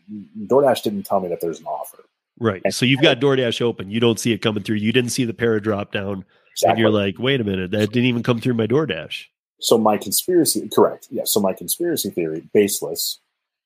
DoorDash 0.47 0.83
didn't 0.83 1.03
tell 1.03 1.19
me 1.19 1.29
that 1.29 1.41
there's 1.41 1.59
an 1.59 1.65
offer. 1.65 2.03
right. 2.39 2.61
So 2.73 2.85
you've 2.85 3.01
got 3.01 3.19
doordash 3.19 3.61
open. 3.61 3.89
You 3.89 3.99
don't 3.99 4.19
see 4.19 4.33
it 4.33 4.39
coming 4.39 4.63
through. 4.63 4.77
You 4.77 4.91
didn't 4.91 5.11
see 5.11 5.25
the 5.25 5.33
para 5.33 5.61
drop 5.61 5.91
down. 5.91 6.25
And 6.63 6.77
you're 6.77 6.91
like 6.91 7.17
wait 7.17 7.41
a 7.41 7.43
minute. 7.43 7.71
That 7.71 7.91
didn't 7.91 8.09
even 8.09 8.21
come 8.21 8.39
through 8.39 8.53
my 8.53 8.67
doordash 8.67 9.25
So 9.63 9.77
my 9.77 9.97
conspiracy, 9.97 10.67
correct? 10.67 11.07
Yeah. 11.09 11.23
So 11.25 11.39
my 11.39 11.53
conspiracy 11.53 12.09
theory, 12.09 12.43
baseless. 12.53 13.19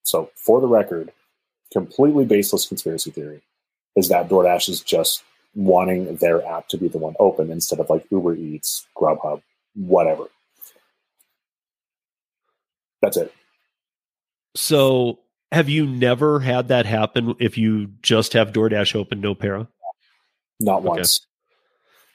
So 0.03 0.29
for 0.35 0.61
the 0.61 0.67
record, 0.67 1.11
completely 1.73 2.23
baseless 2.23 2.67
conspiracy 2.67 3.09
theory 3.09 3.41
is 3.95 4.07
that 4.09 4.29
DoorDash 4.29 4.69
is 4.69 4.81
just 4.81 5.23
wanting 5.55 6.15
their 6.17 6.45
app 6.45 6.67
to 6.69 6.77
be 6.77 6.87
the 6.87 6.99
one 6.99 7.15
open 7.19 7.51
instead 7.51 7.79
of 7.79 7.89
like 7.89 8.05
Uber 8.11 8.35
Eats, 8.35 8.85
Grubhub, 8.95 9.41
whatever. 9.73 10.25
That's 13.01 13.17
it. 13.17 13.33
So, 14.55 15.19
have 15.51 15.67
you 15.67 15.87
never 15.87 16.39
had 16.39 16.67
that 16.67 16.85
happen 16.85 17.33
if 17.39 17.57
you 17.57 17.87
just 18.03 18.33
have 18.33 18.51
DoorDash 18.51 18.95
open, 18.95 19.19
no 19.19 19.33
para? 19.33 19.67
Not 20.59 20.79
Okay. 20.79 20.87
once. 20.87 21.21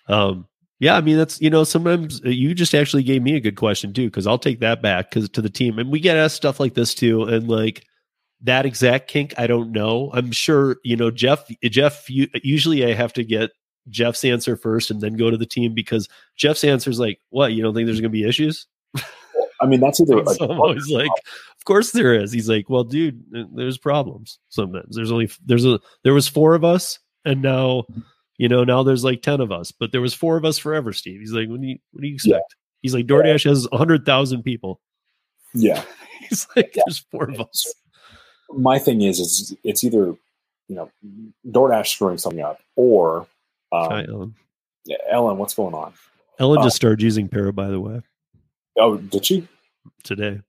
Um, 0.09 0.47
yeah, 0.83 0.97
I 0.97 1.01
mean 1.01 1.17
that's 1.17 1.41
you 1.41 1.49
know 1.49 1.63
sometimes 1.63 2.21
uh, 2.25 2.29
you 2.31 2.55
just 2.55 2.75
actually 2.75 3.05
gave 3.05 3.23
me 3.23 3.37
a 3.37 3.41
good 3.41 3.55
question 3.55 3.93
too 3.93 4.09
because 4.09 4.27
I'll 4.27 4.37
take 4.37 4.59
that 4.61 4.83
back 4.83 5.11
because 5.11 5.29
to 5.31 5.41
the 5.41 5.49
team 5.49 5.79
and 5.79 5.93
we 5.93 6.01
get 6.01 6.17
asked 6.17 6.35
stuff 6.35 6.59
like 6.59 6.75
this 6.75 6.93
too 6.93 7.23
and 7.23 7.49
like 7.49 7.87
that 8.41 8.67
exact 8.67 9.07
kink 9.07 9.33
I 9.39 9.47
don't 9.47 9.71
know 9.71 10.11
I'm 10.13 10.33
sure 10.33 10.79
you 10.83 10.97
know 10.97 11.13
Jeff 11.13 11.49
Jeff 11.63 12.11
you, 12.11 12.27
usually 12.43 12.85
I 12.85 12.95
have 12.95 13.13
to 13.13 13.23
get 13.23 13.51
Jeff's 13.91 14.25
answer 14.25 14.57
first 14.57 14.91
and 14.91 15.01
then 15.01 15.15
go 15.15 15.31
to 15.31 15.37
the 15.37 15.47
team 15.47 15.73
because 15.73 16.09
Jeff's 16.37 16.65
answer 16.65 16.91
is 16.91 16.99
like 16.99 17.21
what 17.31 17.53
you 17.53 17.63
don't 17.63 17.75
think 17.75 17.87
there's 17.87 18.01
gonna 18.01 18.11
be 18.11 18.29
issues 18.29 18.67
I 19.63 19.67
mean, 19.67 19.79
that's 19.79 20.01
either. 20.01 20.25
so 20.35 20.51
I'm 20.51 20.61
always 20.61 20.91
like, 20.91 21.11
of 21.57 21.65
course 21.65 21.93
there 21.93 22.15
is. 22.15 22.33
He's 22.33 22.49
like, 22.49 22.69
well, 22.69 22.83
dude, 22.83 23.25
there's 23.55 23.79
problems 23.79 24.41
sometimes. 24.49 24.97
There's 24.97 25.13
only 25.13 25.31
there's 25.47 25.65
a 25.65 25.79
there 26.03 26.15
was 26.15 26.27
four 26.27 26.55
of 26.55 26.65
us, 26.65 26.99
and 27.25 27.41
now, 27.41 27.85
you 28.43 28.49
know, 28.49 28.65
now 28.65 28.83
there's 28.83 29.05
like 29.05 29.23
ten 29.23 29.41
of 29.41 29.53
us, 29.53 29.71
but 29.71 29.93
there 29.93 30.01
was 30.01 30.15
four 30.15 30.37
of 30.37 30.45
us 30.45 30.59
forever. 30.59 30.93
Steve, 30.93 31.21
he's 31.21 31.31
like, 31.31 31.49
what 31.49 31.61
do 31.61 31.69
you 31.69 31.79
what 31.93 32.01
do 32.03 32.09
you 32.09 32.15
Yeah. 32.25 32.39
expect? 32.39 32.57
He's 32.81 32.93
like, 32.93 33.07
DoorDash 33.07 33.45
has 33.45 33.69
hundred 33.73 34.05
thousand 34.05 34.43
people. 34.43 34.81
yeah. 35.55 35.85
He's 36.29 36.49
like, 36.57 36.73
there's 36.75 36.99
four 37.13 37.31
of 37.31 37.41
us. 37.41 37.73
My 38.51 38.81
thing 38.81 39.03
is, 39.03 39.21
is 39.21 39.57
it's 39.63 39.85
either 39.85 40.07
you 40.67 40.75
know 40.77 40.91
DoorDash 41.47 41.87
screwing 41.87 42.19
something 42.19 42.43
up 42.43 42.59
or 42.75 43.29
Hi, 43.73 44.01
um, 44.03 44.11
Ellen. 44.11 44.35
Ellen. 45.09 45.39
What's 45.39 45.55
going 45.55 45.75
on? 45.75 45.93
Ellen 46.41 46.59
oh. 46.59 46.65
just 46.65 46.75
started 46.75 47.01
using 47.01 47.29
Para, 47.29 47.53
by 47.53 47.69
the 47.69 47.79
way, 47.79 48.01
Oh, 48.77 48.97
did 48.97 49.25
she? 49.25 49.47
today, 50.03 50.41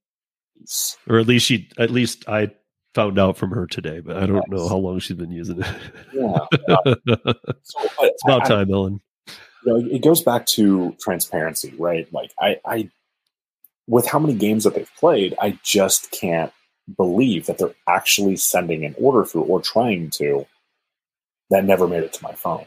or 1.07 1.20
at 1.20 1.28
least 1.28 1.45
she 1.45 1.70
at 1.78 1.91
least 1.91 2.28
I 2.28 2.49
found 2.94 3.20
out 3.20 3.38
from 3.38 3.52
her 3.52 3.65
today, 3.68 3.99
but 3.99 4.18
I 4.18 4.26
don't 4.26 4.48
know 4.49 4.68
how 4.68 4.78
long 4.78 4.99
she's 4.99 5.18
been 5.18 5.32
using 5.32 5.61
it. 5.61 5.68
Yeah. 6.14 6.38
Uh, 6.86 7.34
so, 7.64 7.80
it's 8.02 8.24
about 8.24 8.44
I- 8.44 8.48
time, 8.48 8.72
Ellen. 8.72 9.02
you 9.65 9.74
know, 9.74 9.90
it 9.91 10.02
goes 10.03 10.22
back 10.22 10.45
to 10.48 10.95
transparency, 11.02 11.74
right? 11.78 12.11
Like 12.14 12.32
I, 12.40 12.60
I, 12.65 12.90
with 13.88 14.07
how 14.07 14.20
many 14.20 14.34
games 14.34 14.64
that 14.64 14.76
they've 14.76 14.90
played, 14.98 15.36
I 15.41 15.60
just 15.64 16.11
can't 16.11 16.52
believe 16.98 17.45
that 17.48 17.57
they're 17.57 17.76
actually 17.88 18.36
sending 18.38 18.86
an 18.86 18.95
order 18.98 19.26
through 19.26 19.44
or 19.44 19.61
trying 19.61 20.10
to 20.11 20.45
that 21.49 21.65
never 21.65 21.88
made 21.88 22.03
it 22.03 22.14
to 22.14 22.24
my 22.24 22.34
phone. 22.34 22.65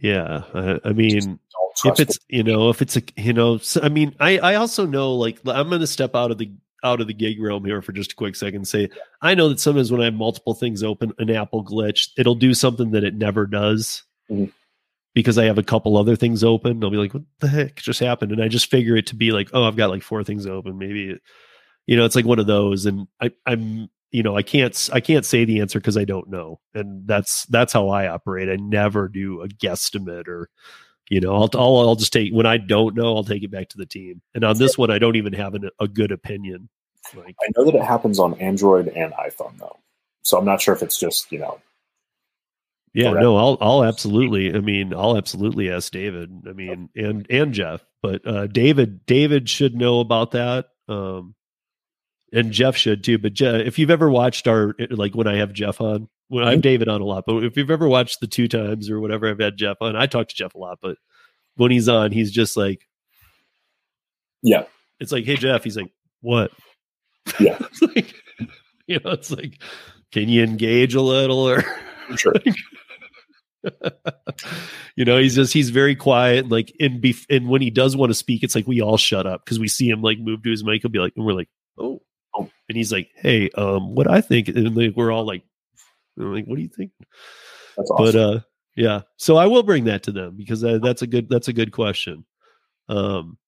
Yeah, 0.00 0.42
I, 0.54 0.80
I 0.84 0.92
mean, 0.92 1.38
if 1.84 2.00
it's 2.00 2.18
you 2.28 2.42
know 2.42 2.70
if 2.70 2.82
it's 2.82 2.96
a 2.96 3.02
you 3.16 3.32
know 3.32 3.58
so, 3.58 3.80
i 3.82 3.88
mean 3.88 4.14
i 4.20 4.38
i 4.38 4.54
also 4.56 4.86
know 4.86 5.14
like 5.14 5.38
i'm 5.46 5.68
going 5.68 5.80
to 5.80 5.86
step 5.86 6.14
out 6.14 6.30
of 6.30 6.38
the 6.38 6.50
out 6.82 7.00
of 7.00 7.06
the 7.06 7.14
gig 7.14 7.40
realm 7.40 7.64
here 7.64 7.82
for 7.82 7.92
just 7.92 8.12
a 8.12 8.16
quick 8.16 8.34
second 8.36 8.66
say 8.66 8.88
i 9.22 9.34
know 9.34 9.48
that 9.48 9.60
sometimes 9.60 9.90
when 9.92 10.00
i 10.00 10.04
have 10.04 10.14
multiple 10.14 10.54
things 10.54 10.82
open 10.82 11.12
an 11.18 11.30
apple 11.30 11.64
glitch 11.64 12.08
it'll 12.16 12.34
do 12.34 12.54
something 12.54 12.90
that 12.90 13.04
it 13.04 13.14
never 13.14 13.46
does. 13.46 14.02
Mhm. 14.30 14.52
because 15.14 15.38
i 15.38 15.44
have 15.44 15.58
a 15.58 15.62
couple 15.62 15.96
other 15.96 16.16
things 16.16 16.42
open 16.44 16.82
i'll 16.84 16.90
be 16.90 16.96
like 16.96 17.12
what 17.14 17.24
the 17.40 17.48
heck 17.48 17.76
just 17.76 18.00
happened? 18.00 18.32
And 18.32 18.42
i 18.42 18.48
just 18.48 18.70
figure 18.70 18.96
it 18.96 19.06
to 19.08 19.16
be 19.16 19.32
like 19.32 19.50
oh 19.52 19.64
i've 19.64 19.76
got 19.76 19.90
like 19.90 20.02
four 20.02 20.22
things 20.24 20.46
open. 20.46 20.78
Maybe 20.78 21.10
it, 21.10 21.20
you 21.86 21.96
know 21.96 22.04
it's 22.04 22.14
like 22.16 22.24
one 22.26 22.38
of 22.38 22.46
those 22.46 22.86
and 22.86 23.08
i 23.20 23.30
i'm 23.46 23.88
you 24.12 24.22
know 24.22 24.36
i 24.36 24.42
can't 24.42 24.88
I 24.92 25.00
can't 25.00 25.24
say 25.24 25.44
the 25.44 25.60
answer 25.60 25.80
because 25.80 25.96
i 25.96 26.04
don't 26.04 26.28
know. 26.28 26.60
And 26.74 27.06
that's 27.06 27.44
that's 27.46 27.72
how 27.72 27.88
i 27.88 28.06
operate. 28.08 28.48
I 28.48 28.56
never 28.56 29.08
do 29.08 29.40
a 29.42 29.48
guesstimate 29.48 30.28
or 30.28 30.48
you 31.10 31.20
know, 31.20 31.34
I'll, 31.34 31.50
I'll 31.54 31.88
I'll 31.88 31.96
just 31.96 32.12
take 32.12 32.32
when 32.32 32.46
I 32.46 32.56
don't 32.56 32.94
know, 32.94 33.16
I'll 33.16 33.24
take 33.24 33.42
it 33.42 33.50
back 33.50 33.68
to 33.70 33.76
the 33.76 33.84
team. 33.84 34.22
And 34.32 34.44
on 34.44 34.56
this 34.56 34.78
one, 34.78 34.90
I 34.90 34.98
don't 34.98 35.16
even 35.16 35.32
have 35.32 35.54
an, 35.54 35.68
a 35.80 35.88
good 35.88 36.12
opinion. 36.12 36.68
Like, 37.14 37.34
I 37.42 37.50
know 37.56 37.64
that 37.64 37.74
it 37.74 37.82
happens 37.82 38.20
on 38.20 38.34
Android 38.34 38.88
and 38.88 39.12
iPhone 39.14 39.58
though, 39.58 39.76
so 40.22 40.38
I'm 40.38 40.44
not 40.44 40.62
sure 40.62 40.72
if 40.72 40.82
it's 40.82 40.98
just 40.98 41.30
you 41.32 41.40
know. 41.40 41.60
yeah, 42.94 43.10
no, 43.10 43.36
I'll 43.36 43.58
I'll 43.60 43.84
absolutely. 43.84 44.54
I 44.54 44.60
mean, 44.60 44.94
I'll 44.94 45.16
absolutely 45.16 45.70
ask 45.70 45.90
David. 45.90 46.44
I 46.48 46.52
mean, 46.52 46.88
and 46.94 47.26
and 47.28 47.52
Jeff, 47.52 47.84
but 48.02 48.24
uh, 48.24 48.46
David 48.46 49.04
David 49.04 49.48
should 49.48 49.74
know 49.74 49.98
about 49.98 50.30
that. 50.30 50.68
Um, 50.88 51.34
and 52.32 52.52
Jeff 52.52 52.76
should 52.76 53.02
too. 53.02 53.18
But 53.18 53.32
Je- 53.34 53.66
if 53.66 53.80
you've 53.80 53.90
ever 53.90 54.08
watched 54.08 54.46
our 54.46 54.76
like 54.90 55.16
when 55.16 55.26
I 55.26 55.38
have 55.38 55.52
Jeff 55.52 55.80
on, 55.80 56.08
when 56.30 56.44
I 56.44 56.52
have 56.52 56.62
David 56.62 56.88
on 56.88 57.00
a 57.00 57.04
lot, 57.04 57.24
but 57.26 57.44
if 57.44 57.56
you've 57.56 57.70
ever 57.70 57.88
watched 57.88 58.20
the 58.20 58.26
two 58.26 58.48
times 58.48 58.88
or 58.88 59.00
whatever 59.00 59.28
I've 59.28 59.38
had 59.40 59.56
Jeff 59.56 59.76
on, 59.80 59.96
I 59.96 60.06
talk 60.06 60.28
to 60.28 60.34
Jeff 60.34 60.54
a 60.54 60.58
lot, 60.58 60.78
but 60.80 60.96
when 61.56 61.70
he's 61.70 61.88
on, 61.88 62.12
he's 62.12 62.30
just 62.30 62.56
like, 62.56 62.88
Yeah, 64.42 64.64
it's 65.00 65.12
like, 65.12 65.24
hey 65.24 65.36
Jeff, 65.36 65.64
he's 65.64 65.76
like, 65.76 65.92
what? 66.22 66.50
Yeah. 67.38 67.58
it's 67.60 67.82
like, 67.82 68.14
you 68.86 68.98
know, 69.04 69.10
it's 69.10 69.30
like, 69.30 69.60
can 70.12 70.28
you 70.28 70.42
engage 70.42 70.94
a 70.94 71.00
little 71.02 71.46
or 71.48 71.62
sure. 72.16 72.34
you 74.96 75.04
know, 75.04 75.18
he's 75.18 75.34
just 75.34 75.52
he's 75.52 75.70
very 75.70 75.94
quiet. 75.94 76.48
Like 76.48 76.72
in 76.80 77.00
bef- 77.00 77.26
and 77.28 77.48
when 77.48 77.60
he 77.62 77.70
does 77.70 77.96
want 77.96 78.10
to 78.10 78.14
speak, 78.14 78.42
it's 78.42 78.54
like 78.54 78.66
we 78.66 78.80
all 78.80 78.96
shut 78.96 79.26
up 79.26 79.44
because 79.44 79.58
we 79.58 79.68
see 79.68 79.88
him 79.88 80.00
like 80.02 80.18
move 80.18 80.42
to 80.42 80.50
his 80.50 80.64
mic. 80.64 80.82
He'll 80.82 80.90
be 80.90 80.98
like, 80.98 81.12
and 81.16 81.24
we're 81.24 81.34
like, 81.34 81.48
oh, 81.78 82.00
Oh. 82.32 82.48
and 82.68 82.76
he's 82.76 82.92
like, 82.92 83.10
hey, 83.16 83.50
um, 83.56 83.94
what 83.96 84.08
I 84.08 84.20
think, 84.20 84.48
and 84.48 84.76
like, 84.76 84.94
we're 84.96 85.10
all 85.12 85.26
like, 85.26 85.42
we're 86.24 86.34
like, 86.34 86.46
what 86.46 86.56
do 86.56 86.62
you 86.62 86.68
think? 86.68 86.92
That's 87.76 87.90
awesome. 87.90 88.04
But 88.04 88.16
uh, 88.16 88.40
yeah, 88.76 89.00
so 89.16 89.36
I 89.36 89.46
will 89.46 89.62
bring 89.62 89.84
that 89.84 90.02
to 90.04 90.12
them 90.12 90.36
because 90.36 90.64
uh, 90.64 90.78
that's 90.82 91.02
a 91.02 91.06
good 91.06 91.28
that's 91.28 91.48
a 91.48 91.52
good 91.52 91.72
question. 91.72 92.24
Um, 92.88 93.38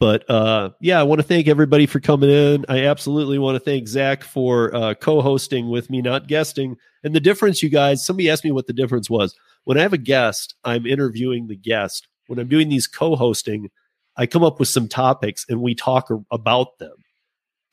but 0.00 0.28
uh, 0.28 0.70
yeah, 0.80 1.00
I 1.00 1.04
want 1.04 1.20
to 1.20 1.26
thank 1.26 1.48
everybody 1.48 1.86
for 1.86 2.00
coming 2.00 2.30
in. 2.30 2.66
I 2.68 2.84
absolutely 2.86 3.38
want 3.38 3.56
to 3.56 3.60
thank 3.60 3.88
Zach 3.88 4.22
for 4.22 4.74
uh, 4.74 4.94
co-hosting 4.94 5.70
with 5.70 5.88
me, 5.88 6.02
not 6.02 6.26
guesting. 6.26 6.76
And 7.04 7.14
the 7.14 7.20
difference, 7.20 7.62
you 7.62 7.68
guys, 7.68 8.04
somebody 8.04 8.28
asked 8.28 8.44
me 8.44 8.50
what 8.50 8.66
the 8.66 8.72
difference 8.72 9.08
was. 9.08 9.34
When 9.64 9.78
I 9.78 9.82
have 9.82 9.92
a 9.92 9.98
guest, 9.98 10.54
I'm 10.64 10.86
interviewing 10.86 11.46
the 11.46 11.56
guest. 11.56 12.08
When 12.26 12.38
I'm 12.38 12.48
doing 12.48 12.68
these 12.68 12.86
co-hosting, 12.86 13.70
I 14.16 14.26
come 14.26 14.44
up 14.44 14.58
with 14.58 14.68
some 14.68 14.88
topics 14.88 15.46
and 15.48 15.60
we 15.60 15.74
talk 15.74 16.08
about 16.30 16.78
them. 16.78 16.96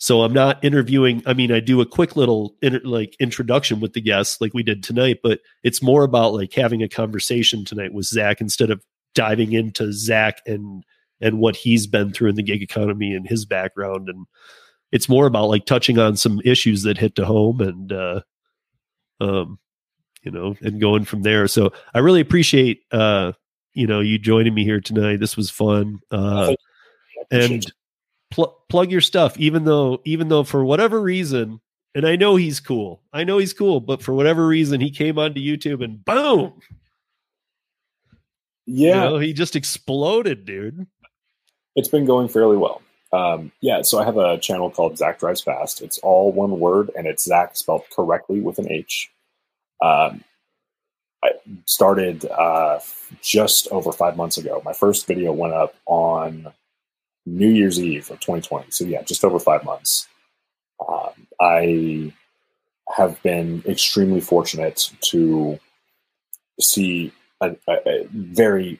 So 0.01 0.23
I'm 0.23 0.33
not 0.33 0.63
interviewing. 0.65 1.21
I 1.27 1.35
mean, 1.35 1.51
I 1.51 1.59
do 1.59 1.79
a 1.79 1.85
quick 1.85 2.15
little 2.15 2.55
inter, 2.63 2.81
like 2.83 3.15
introduction 3.19 3.79
with 3.79 3.93
the 3.93 4.01
guests, 4.01 4.41
like 4.41 4.51
we 4.51 4.63
did 4.63 4.81
tonight, 4.81 5.19
but 5.21 5.41
it's 5.61 5.83
more 5.83 6.03
about 6.03 6.33
like 6.33 6.51
having 6.53 6.81
a 6.81 6.89
conversation 6.89 7.63
tonight 7.63 7.93
with 7.93 8.07
Zach 8.07 8.41
instead 8.41 8.71
of 8.71 8.83
diving 9.13 9.53
into 9.53 9.93
Zach 9.93 10.41
and 10.47 10.83
and 11.21 11.37
what 11.37 11.55
he's 11.55 11.85
been 11.85 12.11
through 12.11 12.29
in 12.29 12.35
the 12.35 12.41
gig 12.41 12.63
economy 12.63 13.13
and 13.13 13.27
his 13.27 13.45
background. 13.45 14.09
And 14.09 14.25
it's 14.91 15.07
more 15.07 15.27
about 15.27 15.49
like 15.49 15.67
touching 15.67 15.99
on 15.99 16.17
some 16.17 16.41
issues 16.43 16.81
that 16.81 16.97
hit 16.97 17.13
to 17.17 17.25
home 17.25 17.61
and 17.61 17.91
uh 17.91 18.21
um 19.19 19.59
you 20.23 20.31
know 20.31 20.55
and 20.61 20.81
going 20.81 21.05
from 21.05 21.21
there. 21.21 21.47
So 21.47 21.73
I 21.93 21.99
really 21.99 22.21
appreciate 22.21 22.81
uh 22.91 23.33
you 23.75 23.85
know 23.85 23.99
you 23.99 24.17
joining 24.17 24.55
me 24.55 24.63
here 24.63 24.81
tonight. 24.81 25.19
This 25.19 25.37
was 25.37 25.51
fun. 25.51 25.99
Uh 26.09 26.55
and 27.29 27.71
pl- 28.31 28.57
plug 28.69 28.91
your 28.91 29.01
stuff 29.01 29.37
even 29.37 29.65
though 29.65 30.01
even 30.05 30.27
though 30.29 30.43
for 30.43 30.65
whatever 30.65 30.99
reason 31.01 31.59
and 31.93 32.07
i 32.07 32.15
know 32.15 32.35
he's 32.35 32.59
cool 32.59 33.01
i 33.13 33.23
know 33.23 33.37
he's 33.37 33.53
cool 33.53 33.79
but 33.79 34.01
for 34.01 34.13
whatever 34.13 34.47
reason 34.47 34.81
he 34.81 34.89
came 34.89 35.19
onto 35.19 35.39
youtube 35.39 35.83
and 35.83 36.03
boom 36.03 36.53
it. 36.57 36.75
you 38.65 38.87
yeah, 38.87 39.03
know, 39.03 39.17
he 39.19 39.33
just 39.33 39.55
exploded 39.55 40.45
dude 40.45 40.87
it's 41.75 41.87
been 41.87 42.05
going 42.05 42.27
fairly 42.27 42.57
well. 42.57 42.81
Um, 43.13 43.51
yeah, 43.61 43.81
so 43.81 43.99
I 43.99 44.05
have 44.05 44.17
a 44.17 44.37
channel 44.37 44.69
called 44.69 44.97
Zach 44.97 45.19
Drives 45.19 45.41
Fast. 45.41 45.81
It's 45.81 45.97
all 45.99 46.31
one 46.31 46.59
word, 46.59 46.91
and 46.95 47.07
it's 47.07 47.23
Zach 47.25 47.55
spelled 47.55 47.83
correctly 47.93 48.39
with 48.39 48.57
an 48.59 48.71
H. 48.71 49.11
Um, 49.81 50.23
I 51.23 51.31
started 51.65 52.25
uh, 52.25 52.79
just 53.21 53.67
over 53.69 53.91
five 53.91 54.15
months 54.15 54.37
ago. 54.37 54.61
My 54.63 54.73
first 54.73 55.07
video 55.07 55.31
went 55.33 55.53
up 55.53 55.75
on 55.85 56.51
New 57.25 57.49
Year's 57.49 57.79
Eve 57.79 58.09
of 58.09 58.19
2020. 58.19 58.71
So 58.71 58.85
yeah, 58.85 59.01
just 59.03 59.23
over 59.23 59.39
five 59.39 59.63
months. 59.63 60.07
Um, 60.87 61.27
I 61.39 62.13
have 62.95 63.21
been 63.23 63.63
extremely 63.67 64.21
fortunate 64.21 64.89
to 65.01 65.59
see 66.59 67.11
a, 67.39 67.55
a, 67.67 68.07
very 68.11 68.79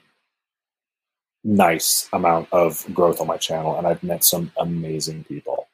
nice 1.44 2.10
amount 2.14 2.48
of 2.52 2.86
growth 2.94 3.22
on 3.22 3.28
my 3.28 3.38
channel, 3.38 3.78
and 3.78 3.88
I've 3.88 4.04
met 4.04 4.24
some 4.24 4.52
amazing 4.58 5.24
people. 5.24 5.68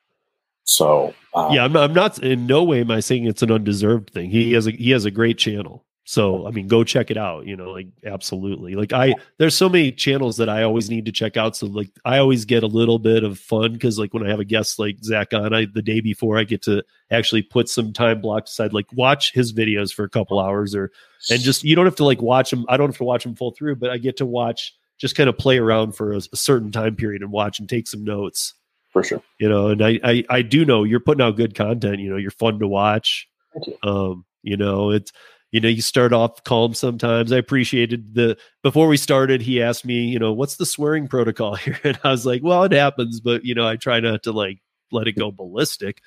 So 0.68 1.14
um, 1.34 1.54
yeah 1.54 1.64
I'm, 1.64 1.78
I'm 1.78 1.94
not 1.94 2.20
in 2.20 2.46
no 2.46 2.62
way 2.64 2.82
am 2.82 2.92
i 2.92 3.00
saying 3.00 3.26
it's 3.26 3.42
an 3.42 3.52
undeserved 3.52 4.10
thing 4.10 4.30
he 4.30 4.52
has 4.52 4.68
a 4.68 4.72
he 4.72 4.92
has 4.92 5.06
a 5.06 5.12
great 5.12 5.38
channel 5.38 5.86
so 6.08 6.48
i 6.48 6.52
mean 6.52 6.70
go 6.70 6.86
check 6.86 7.12
it 7.12 7.18
out 7.18 7.46
you 7.46 7.58
know 7.58 7.72
like 7.72 7.88
absolutely 8.06 8.76
like 8.76 8.94
i 8.94 9.14
there's 9.40 9.58
so 9.58 9.68
many 9.68 9.92
channels 9.92 10.38
that 10.38 10.48
i 10.48 10.64
always 10.64 10.90
need 10.90 11.06
to 11.06 11.12
check 11.12 11.36
out 11.36 11.54
so 11.54 11.68
like 11.68 11.92
i 12.06 12.18
always 12.18 12.46
get 12.46 12.64
a 12.64 12.68
little 12.68 12.98
bit 12.98 13.26
of 13.26 13.38
fun 13.38 13.74
because 13.74 14.00
like 14.00 14.14
when 14.14 14.26
i 14.26 14.30
have 14.30 14.40
a 14.40 14.46
guest 14.46 14.80
like 14.80 14.98
zach 15.04 15.34
on 15.34 15.54
i 15.54 15.66
the 15.74 15.82
day 15.82 16.00
before 16.00 16.38
i 16.38 16.46
get 16.46 16.62
to 16.62 16.82
actually 17.12 17.42
put 17.42 17.68
some 17.68 17.92
time 17.92 18.22
blocked 18.22 18.48
aside 18.48 18.72
like 18.72 18.86
watch 18.94 19.34
his 19.34 19.52
videos 19.52 19.94
for 19.94 20.06
a 20.06 20.10
couple 20.10 20.40
hours 20.40 20.74
or 20.74 20.94
and 21.30 21.42
just 21.42 21.66
you 21.66 21.76
don't 21.76 21.86
have 21.86 21.96
to 21.96 22.06
like 22.06 22.22
watch 22.22 22.52
them 22.52 22.66
i 22.70 22.78
don't 22.78 22.88
have 22.88 22.98
to 22.98 23.04
watch 23.04 23.24
them 23.24 23.36
full 23.36 23.52
through 23.52 23.76
but 23.76 23.90
i 23.90 23.98
get 23.98 24.16
to 24.16 24.26
watch 24.26 24.74
just 24.98 25.18
kind 25.18 25.28
of 25.28 25.38
play 25.38 25.58
around 25.58 25.92
for 25.92 26.14
a, 26.14 26.22
a 26.32 26.38
certain 26.38 26.72
time 26.72 26.96
period 26.96 27.22
and 27.22 27.34
watch 27.34 27.60
and 27.60 27.68
take 27.68 27.86
some 27.86 28.06
notes 28.06 28.54
for 28.92 29.04
sure. 29.04 29.22
you 29.40 29.50
know 29.50 29.68
and 29.68 29.82
I, 29.82 30.00
I 30.02 30.24
i 30.30 30.42
do 30.42 30.64
know 30.64 30.86
you're 30.86 31.02
putting 31.02 31.22
out 31.22 31.36
good 31.36 31.54
content 31.54 32.00
you 32.00 32.10
know 32.10 32.16
you're 32.16 32.32
fun 32.32 32.60
to 32.60 32.68
watch 32.68 33.28
you. 33.66 33.78
um 33.84 34.24
you 34.42 34.56
know 34.56 34.92
it's 34.92 35.12
you 35.52 35.60
know 35.60 35.70
you 35.70 35.82
start 35.82 36.14
off 36.14 36.44
calm 36.44 36.74
sometimes 36.74 37.32
i 37.32 37.38
appreciated 37.38 38.14
the 38.14 38.38
before 38.64 38.88
we 38.88 38.98
started 38.98 39.42
he 39.42 39.62
asked 39.62 39.86
me 39.86 40.06
you 40.06 40.20
know 40.20 40.34
what's 40.34 40.58
the 40.58 40.66
swearing 40.66 41.08
protocol 41.10 41.56
here 41.56 41.80
and 41.84 42.00
i 42.04 42.12
was 42.12 42.26
like 42.26 42.44
well 42.44 42.64
it 42.64 42.72
happens 42.72 43.20
but 43.20 43.44
you 43.46 43.56
know 43.56 43.68
i 43.68 43.76
try 43.76 44.00
not 44.00 44.24
to 44.24 44.32
like 44.32 44.60
let 44.92 45.08
it 45.08 45.14
go 45.14 45.32
ballistic 45.32 46.02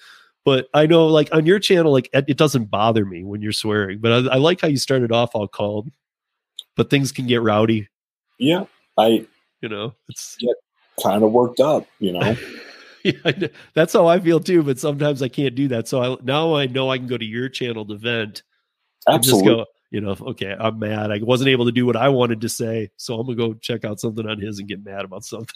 but 0.45 0.69
i 0.75 0.87
know 0.87 1.07
like 1.07 1.29
on 1.33 1.47
your 1.47 1.59
channel 1.59 1.93
like 1.93 2.09
it, 2.13 2.37
doesn't 2.37 2.71
bother 2.71 3.05
me 3.05 3.25
when 3.25 3.43
you're 3.43 3.53
swearing 3.53 3.99
but 4.01 4.13
I, 4.13 4.35
I 4.35 4.37
like 4.37 4.61
how 4.61 4.69
you 4.69 4.79
started 4.79 5.13
off 5.13 5.35
all 5.35 5.49
calm 5.49 5.93
but 6.77 6.91
things 6.91 7.13
can 7.13 7.27
get 7.27 7.43
rowdy 7.43 7.89
Yeah, 8.39 8.65
I 8.97 9.27
you 9.61 9.69
know 9.69 9.95
it's 10.09 10.39
kind 11.03 11.23
of 11.23 11.33
worked 11.33 11.61
up, 11.61 11.87
you 11.99 12.13
know. 12.13 12.37
yeah, 13.05 13.49
that's 13.75 13.93
how 13.93 14.07
I 14.07 14.21
feel 14.21 14.41
too. 14.41 14.63
But 14.63 14.79
sometimes 14.79 15.23
I 15.23 15.29
can't 15.29 15.55
do 15.55 15.69
that. 15.69 15.89
So 15.89 16.03
I, 16.03 16.17
now 16.23 16.55
I 16.55 16.67
know 16.67 16.91
I 16.91 16.99
can 16.99 17.07
go 17.07 17.19
to 17.19 17.25
your 17.25 17.49
channel 17.49 17.87
to 17.87 17.97
vent 17.97 18.43
Absolutely. 19.15 19.55
go, 19.55 19.67
you 19.91 20.01
know, 20.01 20.17
okay, 20.21 20.55
I'm 20.59 20.79
mad. 20.79 21.11
I 21.11 21.19
wasn't 21.23 21.49
able 21.49 21.67
to 21.67 21.73
do 21.73 21.87
what 21.87 21.97
I 21.97 22.09
wanted 22.09 22.41
to 22.43 22.49
say. 22.49 22.91
So 22.97 23.19
I'm 23.19 23.27
going 23.27 23.39
to 23.39 23.49
go 23.49 23.55
check 23.55 23.85
out 23.85 24.01
something 24.01 24.27
on 24.27 24.41
his 24.41 24.59
and 24.59 24.69
get 24.69 24.85
mad 24.85 25.05
about 25.05 25.25
something. 25.25 25.55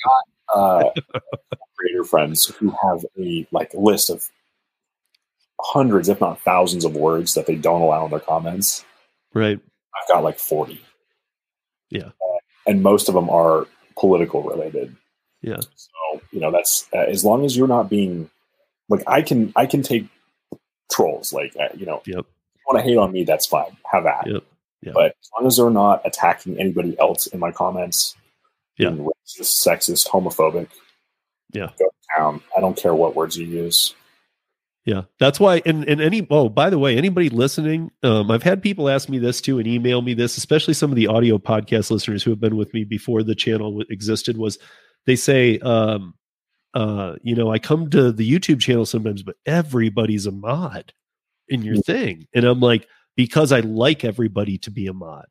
uh, 0.55 0.91
creator 1.77 2.05
friends 2.05 2.47
who 2.47 2.71
have 2.71 3.05
a 3.19 3.47
like 3.53 3.73
list 3.75 4.11
of 4.11 4.29
hundreds, 5.61 6.09
if 6.09 6.21
not 6.21 6.41
thousands, 6.41 6.85
of 6.85 6.95
words 6.97 7.35
that 7.35 7.47
they 7.47 7.55
don't 7.55 7.83
allow 7.83 8.05
in 8.05 8.11
their 8.11 8.21
comments. 8.21 8.85
Right. 9.33 9.59
I've 9.95 10.09
got 10.09 10.25
like 10.25 10.39
forty. 10.39 10.85
Yeah. 11.91 12.09
Uh, 12.09 12.39
and 12.67 12.83
most 12.83 13.09
of 13.09 13.15
them 13.15 13.31
are 13.31 13.67
political 13.99 14.43
related. 14.43 14.95
Yeah. 15.43 15.61
So 15.61 16.23
you 16.33 16.41
know 16.41 16.51
that's 16.51 16.89
uh, 16.93 16.99
as 16.99 17.25
long 17.25 17.45
as 17.45 17.57
you're 17.57 17.69
not 17.69 17.89
being 17.89 18.31
like 18.89 19.03
I 19.07 19.23
can 19.23 19.53
I 19.55 19.67
can 19.67 19.83
take 19.83 20.07
trolls 20.91 21.33
like 21.33 21.55
uh, 21.59 21.69
you 21.77 21.87
know 21.87 22.03
Yep. 22.07 22.27
Want 22.67 22.79
to 22.79 22.85
hate 22.85 22.97
on 22.99 23.13
me 23.13 23.25
that's 23.25 23.47
fine 23.47 23.77
have 23.91 24.07
at. 24.07 24.27
Yep. 24.27 24.43
Yeah. 24.83 24.93
But 24.95 25.07
as 25.07 25.31
long 25.37 25.47
as 25.47 25.57
they're 25.57 25.71
not 25.71 26.03
attacking 26.05 26.59
anybody 26.61 26.97
else 26.99 27.27
in 27.27 27.41
my 27.41 27.51
comments, 27.53 28.15
Yeah. 28.79 28.91
racist, 28.91 29.67
sexist, 29.67 30.09
homophobic, 30.09 30.69
Yeah. 31.53 31.71
go 31.79 31.87
to 31.87 31.91
town. 32.17 32.41
I 32.57 32.61
don't 32.61 32.77
care 32.77 32.95
what 32.95 33.15
words 33.15 33.37
you 33.37 33.47
use. 33.47 33.95
Yeah, 34.85 35.03
that's 35.19 35.41
why. 35.41 35.63
And 35.65 35.89
and 35.89 36.03
any 36.03 36.27
oh, 36.31 36.51
by 36.51 36.69
the 36.69 36.79
way, 36.79 36.99
anybody 36.99 37.31
listening, 37.31 37.91
um, 38.03 38.31
I've 38.31 38.43
had 38.43 38.63
people 38.63 38.91
ask 38.91 39.09
me 39.09 39.19
this 39.19 39.41
too 39.41 39.59
and 39.59 39.67
email 39.67 40.03
me 40.03 40.13
this, 40.13 40.37
especially 40.37 40.75
some 40.75 40.91
of 40.91 40.97
the 40.97 41.07
audio 41.07 41.39
podcast 41.39 41.91
listeners 41.91 42.23
who 42.23 42.31
have 42.31 42.41
been 42.41 42.57
with 42.57 42.75
me 42.75 42.85
before 42.85 43.23
the 43.23 43.35
channel 43.35 43.83
existed. 43.89 44.37
Was 44.37 44.59
they 45.07 45.17
say, 45.17 45.59
um, 45.61 46.13
uh, 46.75 47.15
you 47.23 47.35
know, 47.35 47.51
I 47.51 47.59
come 47.59 47.89
to 47.91 48.13
the 48.13 48.31
YouTube 48.31 48.61
channel 48.61 48.85
sometimes, 48.85 49.23
but 49.23 49.37
everybody's 49.47 50.27
a 50.27 50.33
mod 50.33 50.93
in 51.49 51.63
your 51.63 51.77
thing, 51.77 52.27
and 52.35 52.45
I'm 52.45 52.61
like, 52.61 52.89
because 53.17 53.53
I 53.53 53.61
like 53.61 54.05
everybody 54.05 54.59
to 54.59 54.71
be 54.71 54.87
a 54.87 54.93
mod. 54.93 55.27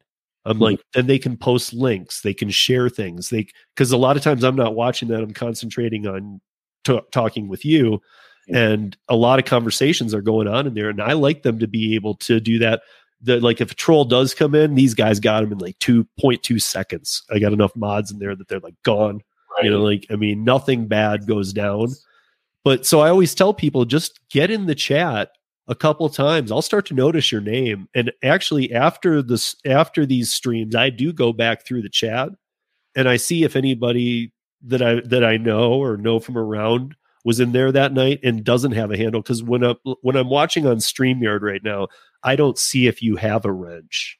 I'm 0.45 0.55
mm-hmm. 0.55 0.63
like, 0.63 0.81
then 0.93 1.07
they 1.07 1.19
can 1.19 1.37
post 1.37 1.73
links, 1.73 2.21
they 2.21 2.33
can 2.33 2.49
share 2.49 2.89
things, 2.89 3.29
they 3.29 3.47
because 3.75 3.91
a 3.91 3.97
lot 3.97 4.17
of 4.17 4.23
times 4.23 4.43
I'm 4.43 4.55
not 4.55 4.75
watching 4.75 5.07
that. 5.09 5.21
I'm 5.21 5.33
concentrating 5.33 6.07
on 6.07 6.41
t- 6.83 7.01
talking 7.11 7.47
with 7.47 7.65
you 7.65 8.01
and 8.49 8.97
a 9.07 9.15
lot 9.15 9.39
of 9.39 9.45
conversations 9.45 10.13
are 10.13 10.21
going 10.21 10.47
on 10.47 10.67
in 10.67 10.73
there 10.73 10.89
and 10.89 11.01
i 11.01 11.13
like 11.13 11.43
them 11.43 11.59
to 11.59 11.67
be 11.67 11.95
able 11.95 12.15
to 12.15 12.39
do 12.39 12.59
that 12.59 12.81
That 13.21 13.41
like 13.41 13.61
if 13.61 13.71
a 13.71 13.75
troll 13.75 14.05
does 14.05 14.33
come 14.33 14.55
in 14.55 14.75
these 14.75 14.93
guys 14.93 15.19
got 15.19 15.41
them 15.41 15.51
in 15.51 15.59
like 15.59 15.79
2.2 15.79 16.61
seconds. 16.61 17.23
I 17.31 17.39
got 17.39 17.53
enough 17.53 17.75
mods 17.75 18.11
in 18.11 18.19
there 18.19 18.35
that 18.35 18.47
they're 18.47 18.59
like 18.59 18.75
gone 18.83 19.21
you 19.61 19.69
know 19.69 19.83
like 19.83 20.05
i 20.09 20.15
mean 20.15 20.43
nothing 20.43 20.87
bad 20.87 21.27
goes 21.27 21.53
down. 21.53 21.89
But 22.63 22.85
so 22.85 23.01
i 23.01 23.09
always 23.09 23.35
tell 23.35 23.53
people 23.53 23.85
just 23.85 24.19
get 24.29 24.51
in 24.51 24.65
the 24.65 24.75
chat 24.75 25.31
a 25.67 25.75
couple 25.75 26.09
times 26.09 26.51
i'll 26.51 26.61
start 26.61 26.85
to 26.85 26.93
notice 26.93 27.31
your 27.31 27.41
name 27.41 27.87
and 27.95 28.11
actually 28.23 28.73
after 28.73 29.21
this 29.21 29.55
after 29.65 30.05
these 30.05 30.33
streams 30.33 30.75
i 30.75 30.89
do 30.89 31.13
go 31.13 31.31
back 31.31 31.65
through 31.65 31.81
the 31.81 31.89
chat 31.89 32.29
and 32.95 33.07
i 33.07 33.15
see 33.15 33.43
if 33.43 33.55
anybody 33.55 34.31
that 34.61 34.81
i 34.81 34.99
that 35.05 35.23
i 35.23 35.37
know 35.37 35.73
or 35.73 35.97
know 35.97 36.19
from 36.19 36.37
around 36.37 36.95
was 37.23 37.39
in 37.39 37.51
there 37.51 37.71
that 37.71 37.93
night 37.93 38.19
and 38.23 38.43
doesn't 38.43 38.73
have 38.73 38.91
a 38.91 38.97
handle 38.97 39.21
because 39.21 39.41
when 39.41 39.63
I'm 39.63 39.77
when 40.01 40.15
I'm 40.15 40.29
watching 40.29 40.65
on 40.65 40.77
StreamYard 40.77 41.41
right 41.41 41.63
now, 41.63 41.87
I 42.23 42.35
don't 42.35 42.57
see 42.57 42.87
if 42.87 43.01
you 43.01 43.15
have 43.15 43.45
a 43.45 43.51
wrench. 43.51 44.19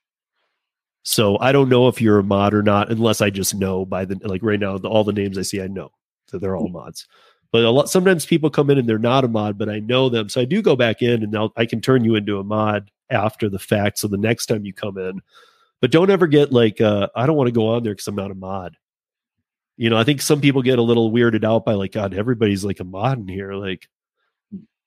So 1.04 1.38
I 1.40 1.52
don't 1.52 1.70
know 1.70 1.90
if 1.90 2.02
you're 2.02 2.20
a 2.20 2.24
mod 2.24 2.54
or 2.54 2.64
not 2.64 2.90
unless 2.90 3.20
I 3.20 3.30
just 3.30 3.56
know 3.56 3.86
by 3.86 4.06
the 4.06 4.20
like 4.24 4.42
right 4.42 4.60
now 4.60 4.78
the, 4.78 4.88
all 4.88 5.04
the 5.04 5.12
names 5.12 5.38
I 5.38 5.42
see 5.42 5.62
I 5.62 5.68
know 5.68 5.92
so 6.28 6.38
they're 6.40 6.56
all 6.56 6.70
mods. 6.70 7.06
But 7.54 7.66
a 7.66 7.72
lot 7.72 7.90
sometimes 7.90 8.26
people 8.26 8.52
come 8.52 8.72
in 8.72 8.80
and 8.80 8.90
they're 8.90 9.00
not 9.00 9.26
a 9.26 9.30
mod, 9.30 9.58
but 9.58 9.70
I 9.70 9.80
know 9.80 10.10
them, 10.10 10.30
so 10.30 10.42
I 10.42 10.46
do 10.46 10.62
go 10.62 10.76
back 10.76 11.04
in 11.04 11.24
and 11.24 11.38
I'll, 11.38 11.54
I 11.58 11.68
can 11.68 11.82
turn 11.82 12.06
you 12.06 12.16
into 12.16 12.40
a 12.40 12.46
mod 12.46 12.92
after 13.12 13.50
the 13.50 13.60
fact. 13.60 14.00
So 14.00 14.10
the 14.10 14.18
next 14.18 14.48
time 14.48 14.66
you 14.66 14.74
come 14.74 14.98
in, 15.00 15.22
but 15.82 15.92
don't 15.92 16.12
ever 16.12 16.28
get 16.28 16.54
like 16.54 16.82
uh, 16.82 17.10
I 17.16 17.28
don't 17.28 17.38
want 17.38 17.50
to 17.50 17.54
go 17.54 17.70
on 17.70 17.84
there 17.84 17.94
because 17.94 18.10
I'm 18.10 18.16
not 18.16 18.32
a 18.32 18.36
mod 18.36 18.76
you 19.78 19.90
know, 19.90 19.98
I 19.98 20.04
think 20.04 20.22
some 20.22 20.42
people 20.42 20.62
get 20.62 20.80
a 20.80 20.84
little 20.84 21.12
weirded 21.12 21.44
out 21.44 21.66
by 21.66 21.74
like, 21.74 21.92
God, 21.94 22.14
everybody's 22.14 22.64
like 22.64 22.80
a 22.80 22.84
mod 22.84 23.20
in 23.20 23.28
here. 23.28 23.54
Like, 23.54 23.88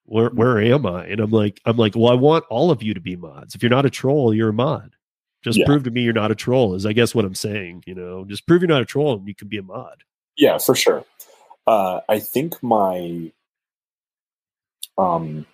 where 0.04 0.30
where 0.30 0.60
am 0.60 0.86
I? 0.86 1.06
And 1.06 1.20
I'm 1.20 1.30
like, 1.30 1.60
I'm 1.64 1.76
like, 1.76 1.96
well, 1.96 2.12
I 2.12 2.14
want 2.14 2.44
all 2.50 2.70
of 2.70 2.82
you 2.82 2.94
to 2.94 3.00
be 3.00 3.16
mods. 3.16 3.54
If 3.54 3.62
you're 3.62 3.70
not 3.70 3.86
a 3.86 3.90
troll, 3.90 4.32
you're 4.32 4.50
a 4.50 4.54
mod. 4.54 4.94
Just 5.42 5.58
Yeah. 5.58 5.66
prove 5.66 5.84
to 5.84 5.90
me 5.90 6.02
you're 6.02 6.12
not 6.12 6.30
a 6.30 6.36
troll. 6.36 6.74
Is 6.74 6.86
I 6.86 6.92
guess 6.92 7.14
what 7.14 7.24
I'm 7.24 7.34
saying. 7.34 7.84
You 7.86 7.94
know, 7.94 8.24
just 8.24 8.46
prove 8.46 8.62
you're 8.62 8.68
not 8.68 8.82
a 8.82 8.86
troll, 8.86 9.14
and 9.14 9.26
you 9.26 9.34
can 9.34 9.48
be 9.48 9.58
a 9.58 9.62
mod. 9.62 10.04
Yeah, 10.36 10.58
for 10.58 10.74
sure. 10.74 11.04
Uh, 11.66 12.00
I 12.08 12.20
think 12.20 12.62
my 12.62 13.32
um, 14.98 15.46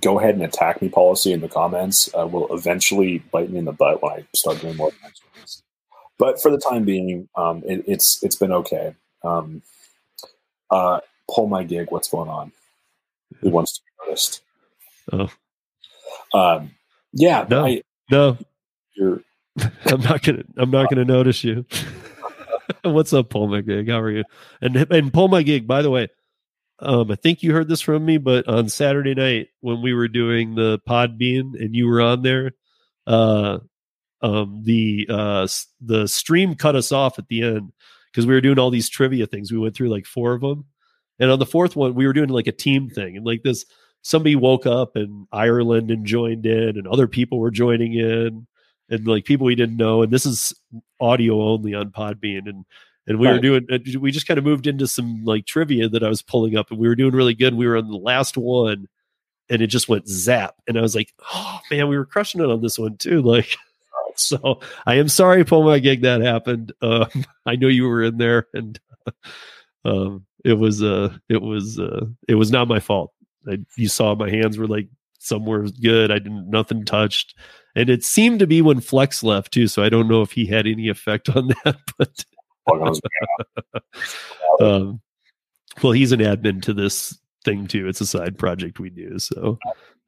go 0.00 0.18
ahead 0.18 0.34
and 0.34 0.44
attack 0.44 0.82
me 0.82 0.88
policy 0.88 1.32
in 1.32 1.40
the 1.40 1.48
comments 1.48 2.08
uh, 2.18 2.26
will 2.26 2.52
eventually 2.54 3.18
bite 3.18 3.50
me 3.50 3.58
in 3.58 3.64
the 3.64 3.72
butt 3.72 4.02
when 4.02 4.12
I 4.12 4.26
start 4.34 4.60
doing 4.60 4.76
more. 4.76 4.92
But 6.18 6.42
for 6.42 6.50
the 6.50 6.58
time 6.58 6.84
being, 6.84 7.28
um, 7.36 7.62
it, 7.64 7.84
it's 7.86 8.18
it's 8.22 8.36
been 8.36 8.52
okay. 8.52 8.94
Um, 9.24 9.62
uh, 10.70 11.00
pull 11.30 11.46
my 11.46 11.62
gig. 11.62 11.90
What's 11.90 12.08
going 12.08 12.28
on? 12.28 12.52
Who 13.40 13.50
wants 13.50 13.78
to 13.78 13.82
be 13.82 14.06
noticed? 14.06 14.42
Oh. 15.12 15.28
Um, 16.34 16.72
yeah, 17.12 17.46
No. 17.48 17.64
I, 17.64 17.82
No, 18.10 18.36
you're 18.96 19.22
I'm 19.86 20.00
not 20.00 20.22
gonna. 20.22 20.44
I'm 20.56 20.70
not 20.70 20.90
gonna 20.90 21.04
notice 21.04 21.44
you. 21.44 21.64
What's 22.84 23.12
up, 23.12 23.30
Paul 23.30 23.48
my 23.48 23.60
gig? 23.60 23.88
How 23.88 24.00
are 24.00 24.10
you? 24.10 24.24
And 24.60 24.76
and 24.76 25.12
Paul 25.12 25.28
my 25.28 25.42
gig. 25.42 25.66
By 25.66 25.82
the 25.82 25.90
way, 25.90 26.08
um, 26.80 27.10
I 27.10 27.16
think 27.16 27.42
you 27.42 27.52
heard 27.52 27.68
this 27.68 27.80
from 27.80 28.04
me, 28.04 28.18
but 28.18 28.48
on 28.48 28.68
Saturday 28.68 29.14
night 29.14 29.48
when 29.60 29.82
we 29.82 29.94
were 29.94 30.08
doing 30.08 30.54
the 30.54 30.80
Podbean 30.88 31.60
and 31.60 31.74
you 31.74 31.86
were 31.86 32.00
on 32.00 32.22
there, 32.22 32.52
uh, 33.06 33.58
um, 34.22 34.62
the 34.64 35.06
uh, 35.08 35.48
the 35.80 36.08
stream 36.08 36.54
cut 36.54 36.76
us 36.76 36.92
off 36.92 37.18
at 37.18 37.28
the 37.28 37.42
end 37.42 37.72
because 38.10 38.26
we 38.26 38.34
were 38.34 38.40
doing 38.40 38.58
all 38.58 38.70
these 38.70 38.88
trivia 38.88 39.26
things. 39.26 39.52
We 39.52 39.58
went 39.58 39.74
through 39.74 39.90
like 39.90 40.06
four 40.06 40.34
of 40.34 40.40
them, 40.40 40.66
and 41.18 41.30
on 41.30 41.38
the 41.38 41.46
fourth 41.46 41.76
one, 41.76 41.94
we 41.94 42.06
were 42.06 42.12
doing 42.12 42.28
like 42.28 42.48
a 42.48 42.52
team 42.52 42.90
thing, 42.90 43.16
and 43.16 43.24
like 43.24 43.42
this, 43.42 43.64
somebody 44.02 44.36
woke 44.36 44.66
up 44.66 44.96
in 44.96 45.26
Ireland 45.32 45.90
and 45.90 46.04
joined 46.04 46.44
in, 46.44 46.76
and 46.76 46.86
other 46.88 47.06
people 47.06 47.38
were 47.38 47.50
joining 47.50 47.94
in 47.94 48.46
and 48.90 49.06
like 49.06 49.24
people 49.24 49.46
we 49.46 49.54
didn't 49.54 49.76
know. 49.76 50.02
And 50.02 50.12
this 50.12 50.26
is 50.26 50.54
audio 51.00 51.42
only 51.42 51.74
on 51.74 51.90
Podbean. 51.90 52.48
And 52.48 52.64
and 53.06 53.18
we 53.18 53.26
were 53.26 53.38
doing 53.38 53.66
we 54.00 54.10
just 54.10 54.26
kind 54.26 54.36
of 54.36 54.44
moved 54.44 54.66
into 54.66 54.86
some 54.86 55.24
like 55.24 55.46
trivia 55.46 55.88
that 55.88 56.04
I 56.04 56.08
was 56.08 56.20
pulling 56.20 56.56
up, 56.56 56.70
and 56.70 56.78
we 56.78 56.88
were 56.88 56.94
doing 56.94 57.14
really 57.14 57.34
good. 57.34 57.54
We 57.54 57.66
were 57.66 57.78
on 57.78 57.88
the 57.88 57.96
last 57.96 58.36
one, 58.36 58.86
and 59.48 59.62
it 59.62 59.68
just 59.68 59.88
went 59.88 60.08
zap. 60.08 60.56
And 60.68 60.78
I 60.78 60.82
was 60.82 60.94
like, 60.94 61.14
oh 61.32 61.58
man, 61.70 61.88
we 61.88 61.96
were 61.96 62.04
crushing 62.04 62.42
it 62.42 62.50
on 62.50 62.60
this 62.60 62.78
one 62.78 62.96
too. 62.96 63.22
Like. 63.28 63.56
So 64.20 64.58
I 64.84 64.96
am 64.96 65.06
sorry, 65.06 65.44
pull 65.44 65.62
my 65.62 65.78
gig 65.78 66.02
that 66.02 66.20
happened. 66.20 66.72
Um, 66.82 67.08
I 67.46 67.54
know 67.54 67.68
you 67.68 67.86
were 67.86 68.02
in 68.02 68.18
there, 68.18 68.48
and 68.52 68.80
um, 69.84 70.26
it 70.44 70.54
was 70.54 70.82
uh, 70.82 71.16
it 71.28 71.40
was 71.40 71.78
uh, 71.78 72.06
it 72.26 72.34
was 72.34 72.50
not 72.50 72.66
my 72.66 72.80
fault. 72.80 73.12
I, 73.48 73.58
you 73.76 73.88
saw 73.88 74.16
my 74.16 74.28
hands 74.28 74.58
were 74.58 74.66
like 74.66 74.88
somewhere 75.20 75.66
good. 75.80 76.10
I 76.10 76.18
didn't 76.18 76.50
nothing 76.50 76.84
touched, 76.84 77.36
and 77.78 77.88
it 77.88 78.02
seemed 78.02 78.40
to 78.40 78.46
be 78.46 78.60
when 78.60 78.80
Flex 78.80 79.22
left 79.22 79.52
too. 79.52 79.68
So 79.68 79.84
I 79.84 79.88
don't 79.88 80.08
know 80.08 80.20
if 80.22 80.32
he 80.32 80.46
had 80.46 80.66
any 80.66 80.88
effect 80.88 81.28
on 81.28 81.48
that, 81.64 81.78
but 81.96 82.24
his 82.88 83.00
um, 84.60 85.00
well, 85.80 85.92
he's 85.92 86.10
an 86.10 86.18
admin 86.18 86.60
to 86.62 86.74
this 86.74 87.16
thing 87.44 87.68
too. 87.68 87.86
It's 87.86 88.00
a 88.00 88.06
side 88.06 88.36
project 88.36 88.80
we 88.80 88.90
do, 88.90 89.20
so 89.20 89.58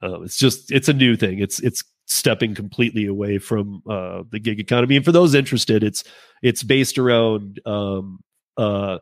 um, 0.03 0.25
it's 0.25 0.37
just 0.37 0.73
it's 0.73 0.89
a 0.89 0.93
new 0.93 1.15
thing. 1.15 1.39
It's 1.39 1.61
it's 1.61 1.85
stepping 2.07 2.57
completely 2.57 3.07
away 3.07 3.39
from 3.39 3.85
uh, 3.89 4.25
the 4.31 4.41
gig 4.41 4.59
economy. 4.59 4.97
And 4.97 5.05
for 5.05 5.13
those 5.13 5.33
interested, 5.33 5.85
it's 5.85 6.03
it's 6.43 6.65
based 6.65 6.99
around 6.99 7.61
um, 7.67 8.19
uh, 8.57 8.99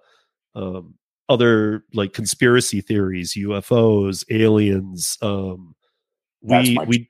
um, 0.55 0.95
other 1.31 1.85
like 1.95 2.13
conspiracy 2.13 2.83
theories, 2.83 3.33
UFOs, 3.33 4.25
aliens. 4.31 5.17
Um, 5.23 5.75
we 6.43 6.77
we 6.87 7.09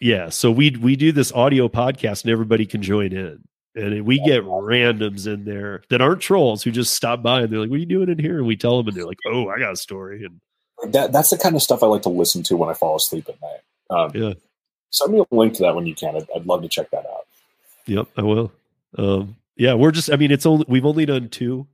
yeah, 0.00 0.30
so 0.30 0.50
we 0.50 0.70
we 0.70 0.96
do 0.96 1.12
this 1.12 1.32
audio 1.32 1.68
podcast 1.68 2.24
and 2.24 2.32
everybody 2.32 2.66
can 2.66 2.82
join 2.82 3.12
in. 3.12 3.44
And 3.76 4.04
we 4.04 4.18
get 4.24 4.42
randoms 4.42 5.28
in 5.32 5.44
there 5.44 5.82
that 5.90 6.02
aren't 6.02 6.20
trolls 6.20 6.64
who 6.64 6.72
just 6.72 6.92
stop 6.92 7.22
by 7.22 7.42
and 7.42 7.52
they're 7.52 7.60
like, 7.60 7.70
"What 7.70 7.76
are 7.76 7.80
you 7.80 7.86
doing 7.86 8.08
in 8.08 8.18
here?" 8.18 8.38
And 8.38 8.46
we 8.46 8.56
tell 8.56 8.76
them, 8.76 8.88
and 8.88 8.96
they're 8.96 9.06
like, 9.06 9.18
"Oh, 9.28 9.48
I 9.48 9.60
got 9.60 9.72
a 9.72 9.76
story." 9.76 10.24
And 10.24 10.40
that 10.92 11.12
that's 11.12 11.30
the 11.30 11.38
kind 11.38 11.54
of 11.54 11.62
stuff 11.62 11.82
I 11.82 11.86
like 11.86 12.02
to 12.02 12.08
listen 12.08 12.42
to 12.44 12.56
when 12.56 12.68
I 12.68 12.74
fall 12.74 12.96
asleep 12.96 13.28
at 13.28 13.40
night. 13.40 13.60
Um, 13.90 14.10
Yeah. 14.14 14.34
Send 14.90 15.12
me 15.12 15.20
a 15.20 15.34
link 15.34 15.54
to 15.54 15.62
that 15.62 15.76
when 15.76 15.86
you 15.86 15.94
can. 15.94 16.16
I'd, 16.16 16.26
I'd 16.34 16.46
love 16.46 16.62
to 16.62 16.68
check 16.68 16.90
that 16.90 17.06
out. 17.06 17.26
Yep, 17.86 18.08
I 18.16 18.22
will. 18.22 18.50
Um, 18.98 19.36
yeah, 19.56 19.74
we're 19.74 19.92
just. 19.92 20.10
I 20.10 20.16
mean, 20.16 20.32
it's 20.32 20.46
only 20.46 20.64
we've 20.68 20.86
only 20.86 21.06
done 21.06 21.28
two, 21.28 21.68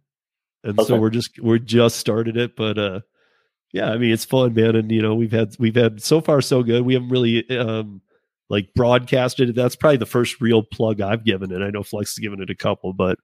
and 0.64 0.78
so 0.82 0.98
we're 0.98 1.08
just 1.08 1.38
we're 1.40 1.58
just 1.58 1.96
started 1.96 2.36
it. 2.36 2.56
But 2.56 2.76
uh, 2.78 3.00
yeah, 3.72 3.90
I 3.90 3.96
mean, 3.96 4.12
it's 4.12 4.26
fun, 4.26 4.52
man. 4.52 4.76
And 4.76 4.92
you 4.92 5.00
know, 5.00 5.14
we've 5.14 5.32
had 5.32 5.56
we've 5.58 5.74
had 5.74 6.02
so 6.02 6.20
far 6.20 6.42
so 6.42 6.62
good. 6.62 6.82
We 6.82 6.92
haven't 6.92 7.08
really 7.08 7.48
um 7.58 8.02
like 8.48 8.72
broadcasted. 8.74 9.54
That's 9.54 9.76
probably 9.76 9.96
the 9.96 10.06
first 10.06 10.40
real 10.40 10.62
plug 10.62 11.00
I've 11.00 11.24
given 11.24 11.52
it. 11.52 11.62
I 11.62 11.70
know 11.70 11.82
Flex 11.82 12.14
has 12.16 12.22
given 12.22 12.40
it 12.40 12.50
a 12.50 12.54
couple, 12.54 12.92
but 12.92 13.18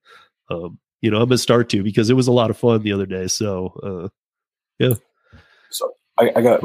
um, 0.50 0.78
you 1.00 1.10
know, 1.10 1.18
I'm 1.18 1.28
gonna 1.28 1.38
start 1.38 1.68
to 1.70 1.82
because 1.82 2.10
it 2.10 2.14
was 2.14 2.28
a 2.28 2.32
lot 2.32 2.50
of 2.50 2.58
fun 2.58 2.82
the 2.82 2.92
other 2.92 3.06
day. 3.06 3.26
So 3.26 3.78
uh, 3.82 4.08
yeah. 4.78 4.94
So 5.70 5.92
I, 6.18 6.32
I 6.36 6.40
got 6.40 6.62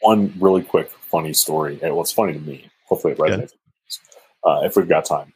one 0.00 0.32
really 0.38 0.62
quick 0.62 0.90
funny 0.90 1.32
story. 1.32 1.78
It 1.82 1.94
was 1.94 2.12
funny 2.12 2.34
to 2.34 2.40
me. 2.40 2.70
Hopefully 2.86 3.12
it 3.14 3.18
resonates. 3.18 3.52
Uh, 4.44 4.60
if 4.62 4.76
we've 4.76 4.88
got 4.88 5.04
time. 5.04 5.32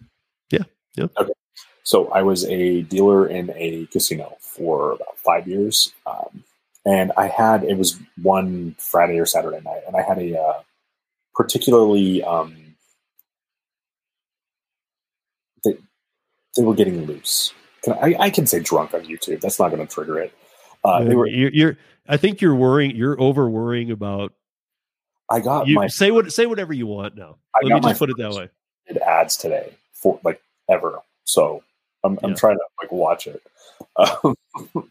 Yeah, 0.50 0.64
yeah. 0.96 1.06
Okay. 1.18 1.32
So 1.84 2.08
I 2.12 2.22
was 2.22 2.44
a 2.44 2.82
dealer 2.82 3.26
in 3.26 3.50
a 3.56 3.86
casino 3.86 4.36
for 4.40 4.92
about 4.92 5.18
five 5.18 5.48
years, 5.48 5.92
um, 6.06 6.44
and 6.86 7.10
I 7.16 7.26
had 7.26 7.64
it 7.64 7.76
was 7.76 7.98
one 8.22 8.76
Friday 8.78 9.18
or 9.18 9.26
Saturday 9.26 9.60
night, 9.64 9.82
and 9.86 9.96
I 9.96 10.02
had 10.02 10.18
a 10.18 10.40
uh, 10.40 10.62
particularly 11.34 12.22
um, 12.22 12.76
they, 15.64 15.76
they 16.56 16.62
were 16.62 16.74
getting 16.74 17.06
loose. 17.06 17.52
Can 17.82 17.94
I, 17.94 18.14
I 18.18 18.30
can 18.30 18.46
say 18.46 18.60
drunk 18.60 18.94
on 18.94 19.02
YouTube. 19.04 19.40
That's 19.40 19.58
not 19.58 19.70
going 19.70 19.86
to 19.86 19.92
trigger 19.92 20.18
it. 20.20 20.32
Uh, 20.84 21.02
they 21.02 21.14
were. 21.14 21.26
you're, 21.26 21.50
you're. 21.52 21.78
I 22.08 22.16
think 22.16 22.40
you're 22.40 22.54
worrying. 22.54 22.96
You're 22.96 23.20
over 23.20 23.48
worrying 23.48 23.90
about. 23.90 24.32
I 25.30 25.40
got 25.40 25.66
You 25.66 25.76
my 25.76 25.86
say 25.86 26.10
what 26.10 26.32
say 26.32 26.46
whatever 26.46 26.72
you 26.72 26.86
want 26.86 27.16
now. 27.16 27.38
I 27.54 27.60
Let 27.62 27.72
me 27.74 27.80
just 27.80 27.98
put 27.98 28.10
it 28.10 28.16
that 28.18 28.34
way. 28.34 28.48
ads 29.06 29.36
today 29.36 29.72
for 29.92 30.20
like 30.24 30.42
ever. 30.68 30.98
So 31.24 31.62
I'm, 32.04 32.18
I'm 32.22 32.30
Yeah. 32.30 32.36
trying 32.36 32.56
to 32.56 32.64
like 32.82 32.92
watch 32.92 33.26
it. 33.26 33.42
Um, 33.96 34.36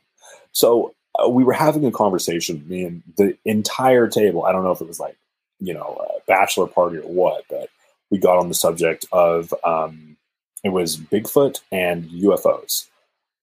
so 0.52 0.94
uh, 1.24 1.30
we 1.30 1.44
were 1.44 1.54
having 1.54 1.86
a 1.86 1.92
conversation, 1.92 2.64
me 2.68 2.86
and 2.86 3.04
the 3.18 3.38
entire 3.46 4.08
table. 4.08 4.46
I 4.46 4.52
don't 4.52 4.64
know 4.64 4.72
if 4.72 4.82
it 4.82 4.88
was 4.88 5.00
like 5.00 5.18
you 5.60 5.74
know 5.74 6.06
a 6.10 6.22
bachelor 6.28 6.68
party 6.68 6.98
or 6.98 7.08
what, 7.08 7.44
but 7.50 7.70
we 8.10 8.18
got 8.18 8.38
on 8.38 8.48
the 8.48 8.56
subject 8.56 9.06
of 9.12 9.54
um, 9.64 10.18
it 10.64 10.70
was 10.70 10.98
Bigfoot 10.98 11.62
and 11.72 12.06
UFOs, 12.10 12.88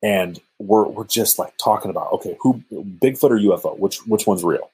and 0.02 0.38
we're 0.58 0.86
we're 0.86 1.06
just 1.06 1.38
like 1.38 1.56
talking 1.58 1.90
about 1.90 2.12
okay, 2.12 2.36
who 2.40 2.62
Bigfoot 2.72 3.30
or 3.30 3.38
UFO, 3.38 3.78
which 3.78 4.06
which 4.06 4.26
one's 4.26 4.44
real? 4.44 4.70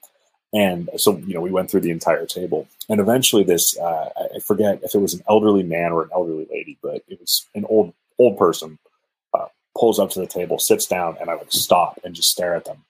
And 0.53 0.89
so 0.97 1.17
you 1.19 1.35
know 1.35 1.41
we 1.41 1.51
went 1.51 1.71
through 1.71 1.81
the 1.81 1.91
entire 1.91 2.27
table, 2.27 2.69
and 2.89 3.01
eventually 3.01 3.43
this 3.45 3.77
uh, 3.79 4.11
I- 4.17 4.39
forget 4.41 4.81
if 4.83 4.95
it 4.95 4.99
was 4.99 5.15
an 5.15 5.23
elderly 5.29 5.63
man 5.63 5.93
or 5.93 6.03
an 6.03 6.11
elderly 6.15 6.47
lady, 6.51 6.79
but 6.83 7.03
it 7.09 7.19
was 7.21 7.47
an 7.55 7.65
old 7.69 7.93
old 8.19 8.39
person 8.39 8.79
uh, 9.37 9.47
pulls 9.77 9.99
up 9.99 10.11
to 10.11 10.21
the 10.21 10.27
table, 10.27 10.59
sits 10.59 10.87
down, 10.87 11.17
and 11.21 11.29
I 11.31 11.35
like 11.35 11.51
stop 11.51 11.99
and 12.05 12.15
just 12.15 12.31
stare 12.31 12.55
at 12.55 12.65
them. 12.67 12.85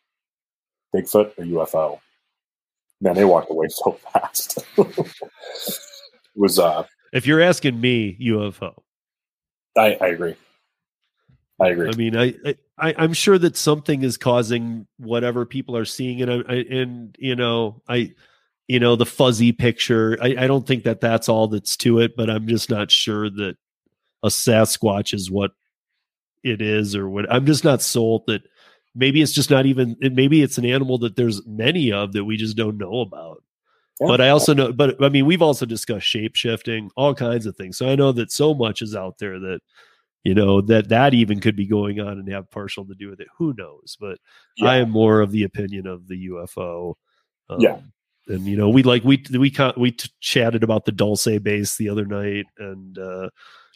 Bigfoot 0.95 1.33
or 1.39 1.45
UFO? 1.45 2.01
Man, 3.01 3.15
they 3.15 3.25
walked 3.25 3.51
away 3.51 3.67
so 3.69 3.93
fast. 4.13 4.59
it 4.79 5.13
was 6.37 6.59
uh, 6.59 6.85
If 7.13 7.27
you're 7.27 7.41
asking 7.41 7.81
me, 7.81 8.17
UFO. 8.21 8.84
I, 9.77 9.97
I 10.01 10.07
agree. 10.09 10.37
I 11.61 11.69
agree. 11.69 11.89
I 11.89 11.97
mean, 11.97 12.17
I, 12.17 12.35
I 12.79 12.95
I'm 12.99 13.13
sure 13.13 13.39
that 13.39 13.57
something 13.57 14.03
is 14.03 14.17
causing 14.17 14.87
whatever 14.99 15.47
people 15.47 15.77
are 15.77 15.85
seeing, 15.85 16.21
and 16.21 16.31
I, 16.31 16.53
I 16.53 16.55
and 16.71 17.17
you 17.19 17.37
know, 17.37 17.83
I, 17.89 18.13
you 18.67 18.81
know, 18.81 18.97
the 18.97 19.07
fuzzy 19.07 19.53
picture. 19.53 20.19
I, 20.21 20.35
I 20.39 20.47
don't 20.49 20.67
think 20.67 20.85
that 20.85 21.01
that's 21.01 21.29
all 21.29 21.47
that's 21.47 21.77
to 21.79 22.01
it, 22.01 22.17
but 22.17 22.29
I'm 22.29 22.49
just 22.49 22.71
not 22.71 22.91
sure 22.91 23.31
that 23.31 23.57
a 24.25 24.29
Sasquatch 24.29 25.15
is 25.15 25.31
what 25.31 25.53
it 26.43 26.61
is, 26.61 26.97
or 26.97 27.09
what. 27.09 27.33
I'm 27.33 27.47
just 27.47 27.65
not 27.65 27.83
sold 27.83 28.25
that. 28.27 28.43
Maybe 28.97 29.23
it's 29.23 29.33
just 29.33 29.51
not 29.51 29.67
even. 29.67 29.97
Maybe 30.01 30.43
it's 30.43 30.59
an 30.59 30.65
animal 30.65 30.99
that 30.99 31.15
there's 31.15 31.47
many 31.47 31.93
of 31.93 32.13
that 32.13 32.25
we 32.25 32.37
just 32.37 32.57
don't 32.57 32.79
know 32.79 33.01
about. 33.01 33.44
Yeah. 34.01 34.09
But 34.09 34.21
I 34.21 34.31
also 34.31 34.55
know, 34.55 34.73
but 34.73 35.03
I 35.03 35.09
mean, 35.09 35.25
we've 35.27 35.43
also 35.43 35.67
discussed 35.67 36.07
shape 36.07 36.35
shifting, 36.37 36.91
all 36.97 37.15
kinds 37.15 37.47
of 37.47 37.57
things. 37.57 37.77
So 37.79 37.89
I 37.89 37.95
know 37.95 38.13
that 38.13 38.33
so 38.33 38.53
much 38.55 38.83
is 38.83 38.95
out 38.97 39.19
there 39.19 39.39
that, 39.39 39.61
you 40.25 40.35
know, 40.35 40.61
that 40.63 40.89
that 40.89 41.15
even 41.15 41.39
could 41.41 41.55
be 41.55 41.67
going 41.67 42.01
on 42.01 42.19
and 42.19 42.29
have 42.29 42.51
partial 42.51 42.85
to 42.87 42.95
do 42.95 43.09
with 43.11 43.21
it. 43.21 43.29
Who 43.39 43.55
knows? 43.57 43.97
But 44.01 44.19
Yeah. 44.57 44.69
I 44.71 44.77
am 44.79 44.91
more 44.91 45.21
of 45.21 45.31
the 45.31 45.45
opinion 45.45 45.87
of 45.87 46.09
the 46.09 46.27
UFO. 46.29 46.95
Um, 47.49 47.61
Yeah. 47.61 47.81
And 48.27 48.47
you 48.47 48.57
know, 48.57 48.71
we 48.71 48.83
like 48.83 49.05
we 49.05 49.23
we 49.33 49.55
we 49.77 49.91
t- 49.93 50.11
chatted 50.21 50.65
about 50.65 50.87
the 50.87 50.93
Dulce 50.93 51.39
base 51.43 51.77
the 51.77 51.91
other 51.91 52.07
night, 52.07 52.47
and 52.59 52.97
uh, 52.99 53.29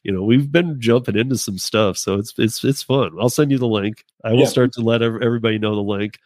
you 0.05 0.11
know, 0.11 0.23
we've 0.25 0.51
been 0.51 0.81
jumping 0.81 1.19
into 1.19 1.37
some 1.37 1.59
stuff, 1.59 1.99
so 1.99 2.15
it's 2.15 2.33
it's 2.39 2.65
it's 2.65 2.83
fun. 2.83 3.11
I'll 3.21 3.29
send 3.29 3.51
you 3.51 3.59
the 3.59 3.69
link. 3.69 4.05
I 4.25 4.33
will 4.33 4.41
Yeah. 4.41 4.47
start 4.47 4.73
to 4.73 4.81
let 4.81 5.03
everybody 5.03 5.59
know 5.59 5.75
the 5.75 5.83
link. 5.83 6.19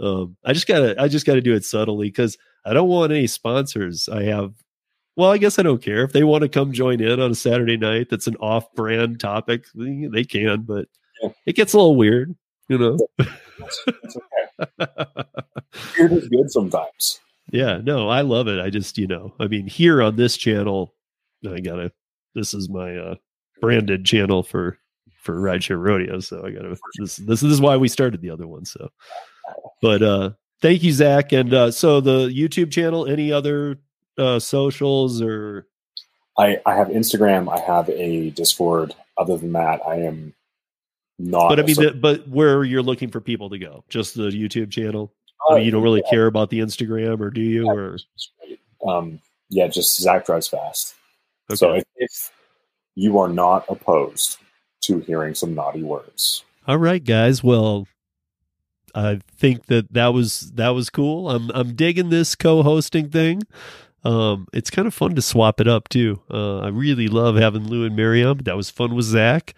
Um, 0.00 0.38
I 0.44 0.54
just 0.54 0.66
gotta 0.66 0.94
I 1.00 1.08
just 1.08 1.26
gotta 1.26 1.42
do 1.42 1.52
it 1.54 1.64
subtly 1.66 2.08
because 2.08 2.38
I 2.64 2.72
don't 2.72 2.88
want 2.88 3.12
any 3.12 3.26
sponsors. 3.26 4.08
I 4.08 4.22
have 4.24 4.52
well, 5.16 5.30
I 5.30 5.36
guess 5.38 5.58
I 5.58 5.62
don't 5.62 5.82
care 5.82 6.04
if 6.04 6.12
they 6.12 6.24
want 6.24 6.42
to 6.42 6.48
come 6.48 6.72
join 6.72 7.00
in 7.02 7.20
on 7.20 7.32
a 7.32 7.34
Saturday 7.34 7.76
night. 7.76 8.08
That's 8.08 8.26
an 8.28 8.36
off-brand 8.36 9.20
topic. 9.20 9.66
They 9.74 10.24
can, 10.24 10.62
but 10.62 10.86
Yeah. 11.22 11.30
it 11.44 11.54
gets 11.54 11.74
a 11.74 11.76
little 11.76 11.96
weird, 11.96 12.34
you 12.68 12.78
know. 12.78 12.96
It's 13.18 14.16
okay. 14.16 14.86
Weird 15.98 16.12
is 16.12 16.28
good 16.28 16.50
sometimes. 16.50 17.20
yeah, 17.52 17.78
no, 17.82 18.08
I 18.08 18.22
love 18.22 18.48
it. 18.48 18.58
I 18.60 18.70
just, 18.70 18.96
you 18.98 19.06
know, 19.06 19.34
I 19.38 19.46
mean, 19.48 19.66
here 19.66 20.02
on 20.02 20.16
this 20.16 20.36
channel, 20.36 20.94
I 21.48 21.60
gotta. 21.60 21.92
This 22.34 22.54
is 22.54 22.68
my 22.70 22.96
uh 22.96 23.14
branded 23.60 24.04
channel 24.06 24.42
for 24.42 24.78
for 25.20 25.34
rideshare 25.36 25.78
rodeo, 25.82 26.20
so 26.20 26.44
I 26.46 26.50
gotta. 26.52 26.76
This 26.98 27.16
this 27.16 27.42
is 27.42 27.60
why 27.60 27.76
we 27.76 27.88
started 27.88 28.20
the 28.22 28.30
other 28.30 28.46
one. 28.46 28.64
So, 28.64 28.88
but 29.82 30.02
uh 30.02 30.30
thank 30.62 30.82
you, 30.82 30.92
Zach, 30.92 31.32
and 31.32 31.52
uh 31.52 31.70
so 31.70 32.00
the 32.00 32.28
YouTube 32.28 32.70
channel. 32.70 33.06
Any 33.06 33.30
other 33.30 33.78
uh 34.16 34.38
socials 34.38 35.20
or 35.20 35.66
I, 36.38 36.60
I 36.64 36.74
have 36.74 36.88
Instagram. 36.88 37.52
I 37.52 37.60
have 37.60 37.88
a 37.90 38.30
Discord. 38.30 38.94
Other 39.18 39.36
than 39.36 39.52
that, 39.52 39.80
I 39.86 39.96
am 39.96 40.32
not. 41.18 41.50
but 41.50 41.60
I 41.60 41.62
mean, 41.64 41.74
so- 41.74 41.82
the, 41.82 41.90
but 41.92 42.26
where 42.28 42.64
you're 42.64 42.82
looking 42.82 43.10
for 43.10 43.20
people 43.20 43.50
to 43.50 43.58
go, 43.58 43.84
just 43.88 44.14
the 44.14 44.30
YouTube 44.30 44.70
channel. 44.70 45.12
I 45.48 45.52
uh, 45.52 45.56
mean, 45.56 45.64
you 45.66 45.70
don't 45.72 45.82
really 45.82 46.02
care 46.08 46.26
about 46.26 46.50
the 46.50 46.60
Instagram, 46.60 47.20
or 47.20 47.30
do 47.30 47.40
you? 47.40 47.68
Or 47.68 47.98
um, 48.86 49.20
yeah, 49.50 49.66
just 49.66 50.00
Zach 50.00 50.24
drives 50.24 50.48
fast. 50.48 50.94
okay. 51.50 51.56
So 51.56 51.72
if, 51.72 51.84
if 51.96 52.30
you 52.94 53.18
are 53.18 53.28
not 53.28 53.64
opposed 53.68 54.38
to 54.84 55.00
hearing 55.00 55.34
some 55.34 55.54
naughty 55.54 55.82
words, 55.82 56.44
All 56.66 56.78
right, 56.78 57.02
guys. 57.02 57.42
Well, 57.42 57.86
I 58.94 59.20
think 59.36 59.66
that 59.66 59.92
that 59.92 60.08
was 60.08 60.52
that 60.52 60.70
was 60.70 60.90
cool. 60.90 61.30
I'm 61.30 61.50
I'm 61.54 61.74
digging 61.74 62.10
this 62.10 62.34
co-hosting 62.34 63.10
thing. 63.10 63.42
Um, 64.04 64.48
it's 64.52 64.70
kind 64.70 64.88
of 64.88 64.94
fun 64.94 65.14
to 65.14 65.22
swap 65.22 65.60
it 65.60 65.68
up 65.68 65.88
too. 65.88 66.20
Uh, 66.30 66.60
I 66.60 66.68
really 66.68 67.08
love 67.08 67.36
having 67.36 67.68
Lou 67.68 67.84
and 67.84 67.94
Miriam. 67.94 68.38
That 68.38 68.56
was 68.56 68.70
fun 68.70 68.94
with 68.94 69.06
Zach, 69.06 69.54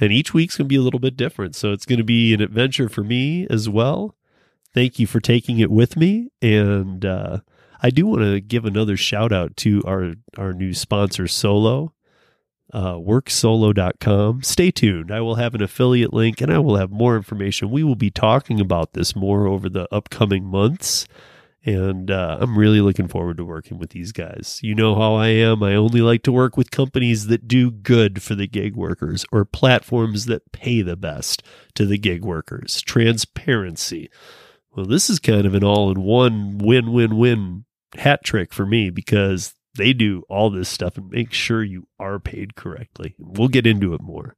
and 0.00 0.12
each 0.12 0.32
week's 0.32 0.56
gonna 0.56 0.68
be 0.68 0.76
a 0.76 0.82
little 0.82 1.00
bit 1.00 1.16
different. 1.16 1.56
So 1.56 1.72
it's 1.72 1.86
gonna 1.86 2.04
be 2.04 2.32
an 2.32 2.40
adventure 2.40 2.88
for 2.88 3.02
me 3.02 3.46
as 3.50 3.68
well. 3.68 4.14
Thank 4.72 4.98
you 4.98 5.06
for 5.06 5.20
taking 5.20 5.58
it 5.58 5.70
with 5.70 5.96
me, 5.96 6.30
and 6.40 7.04
uh, 7.04 7.38
I 7.82 7.90
do 7.90 8.06
want 8.06 8.22
to 8.22 8.40
give 8.40 8.64
another 8.64 8.96
shout 8.96 9.32
out 9.32 9.56
to 9.58 9.82
our 9.86 10.14
our 10.36 10.52
new 10.52 10.74
sponsor, 10.74 11.26
Solo 11.26 11.92
uh, 12.72 12.94
worksolo.com. 12.94 14.42
Stay 14.42 14.70
tuned. 14.70 15.10
I 15.10 15.20
will 15.20 15.36
have 15.36 15.54
an 15.54 15.62
affiliate 15.62 16.12
link 16.12 16.40
and 16.40 16.52
I 16.52 16.58
will 16.58 16.76
have 16.76 16.90
more 16.90 17.16
information. 17.16 17.70
We 17.70 17.84
will 17.84 17.96
be 17.96 18.10
talking 18.10 18.60
about 18.60 18.92
this 18.92 19.16
more 19.16 19.46
over 19.46 19.68
the 19.68 19.92
upcoming 19.92 20.44
months. 20.44 21.06
And 21.64 22.10
uh, 22.10 22.38
I'm 22.40 22.56
really 22.56 22.80
looking 22.80 23.08
forward 23.08 23.36
to 23.38 23.44
working 23.44 23.78
with 23.78 23.90
these 23.90 24.12
guys. 24.12 24.60
You 24.62 24.74
know 24.74 24.94
how 24.94 25.14
I 25.14 25.28
am. 25.28 25.62
I 25.62 25.74
only 25.74 26.00
like 26.00 26.22
to 26.22 26.32
work 26.32 26.56
with 26.56 26.70
companies 26.70 27.26
that 27.26 27.48
do 27.48 27.70
good 27.70 28.22
for 28.22 28.34
the 28.34 28.46
gig 28.46 28.74
workers 28.74 29.26
or 29.32 29.44
platforms 29.44 30.26
that 30.26 30.52
pay 30.52 30.82
the 30.82 30.96
best 30.96 31.42
to 31.74 31.84
the 31.84 31.98
gig 31.98 32.24
workers. 32.24 32.80
Transparency. 32.82 34.08
Well, 34.74 34.86
this 34.86 35.10
is 35.10 35.18
kind 35.18 35.44
of 35.44 35.54
an 35.54 35.64
all 35.64 35.90
in 35.90 36.02
one 36.02 36.58
win 36.58 36.92
win 36.92 37.18
win 37.18 37.64
hat 37.96 38.22
trick 38.22 38.52
for 38.52 38.64
me 38.64 38.90
because 38.90 39.54
they 39.74 39.92
do 39.92 40.24
all 40.28 40.50
this 40.50 40.68
stuff 40.68 40.96
and 40.96 41.10
make 41.10 41.32
sure 41.32 41.62
you 41.62 41.86
are 41.98 42.18
paid 42.18 42.54
correctly. 42.56 43.14
We'll 43.18 43.48
get 43.48 43.66
into 43.66 43.94
it 43.94 44.02
more. 44.02 44.34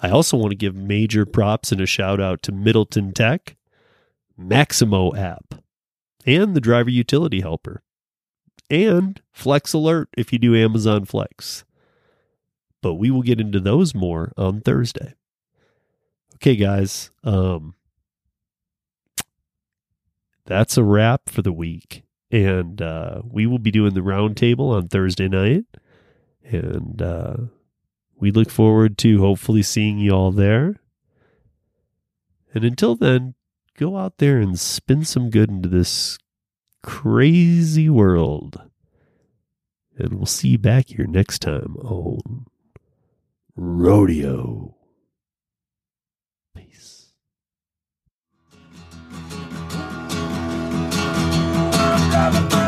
I 0.00 0.10
also 0.10 0.36
want 0.36 0.50
to 0.50 0.56
give 0.56 0.74
major 0.74 1.24
props 1.24 1.70
and 1.70 1.80
a 1.80 1.86
shout 1.86 2.20
out 2.20 2.42
to 2.42 2.52
Middleton 2.52 3.12
Tech, 3.12 3.56
Maxymo 4.38 5.16
app, 5.16 5.54
and 6.26 6.54
the 6.54 6.60
driver 6.60 6.90
utility 6.90 7.40
helper, 7.40 7.82
and 8.68 9.20
Flex 9.30 9.72
Alert 9.72 10.08
if 10.16 10.32
you 10.32 10.38
do 10.38 10.56
Amazon 10.56 11.04
Flex. 11.04 11.64
But 12.80 12.94
we 12.94 13.10
will 13.10 13.22
get 13.22 13.40
into 13.40 13.60
those 13.60 13.94
more 13.94 14.32
on 14.36 14.60
Thursday. 14.60 15.14
Okay, 16.36 16.56
guys. 16.56 17.10
Um, 17.22 17.74
that's 20.46 20.76
a 20.76 20.82
wrap 20.82 21.28
for 21.28 21.42
the 21.42 21.52
week 21.52 22.02
and 22.32 22.80
uh, 22.80 23.20
we 23.30 23.46
will 23.46 23.58
be 23.58 23.70
doing 23.70 23.92
the 23.92 24.00
roundtable 24.00 24.74
on 24.74 24.88
Thursday 24.88 25.28
night, 25.28 25.66
and 26.42 27.00
uh, 27.00 27.36
we 28.16 28.30
look 28.30 28.50
forward 28.50 28.96
to 28.98 29.20
hopefully 29.20 29.62
seeing 29.62 29.98
you 29.98 30.12
all 30.12 30.32
there. 30.32 30.80
And 32.54 32.64
until 32.64 32.96
then, 32.96 33.34
go 33.76 33.98
out 33.98 34.16
there 34.16 34.38
and 34.38 34.58
spin 34.58 35.04
some 35.04 35.28
good 35.28 35.50
into 35.50 35.68
this 35.68 36.18
crazy 36.82 37.88
world. 37.90 38.62
And 39.98 40.14
we'll 40.14 40.26
see 40.26 40.48
you 40.48 40.58
back 40.58 40.88
here 40.88 41.06
next 41.06 41.40
time 41.40 41.76
on 41.76 42.46
Rodeo. 43.54 44.74
Robert. 52.12 52.61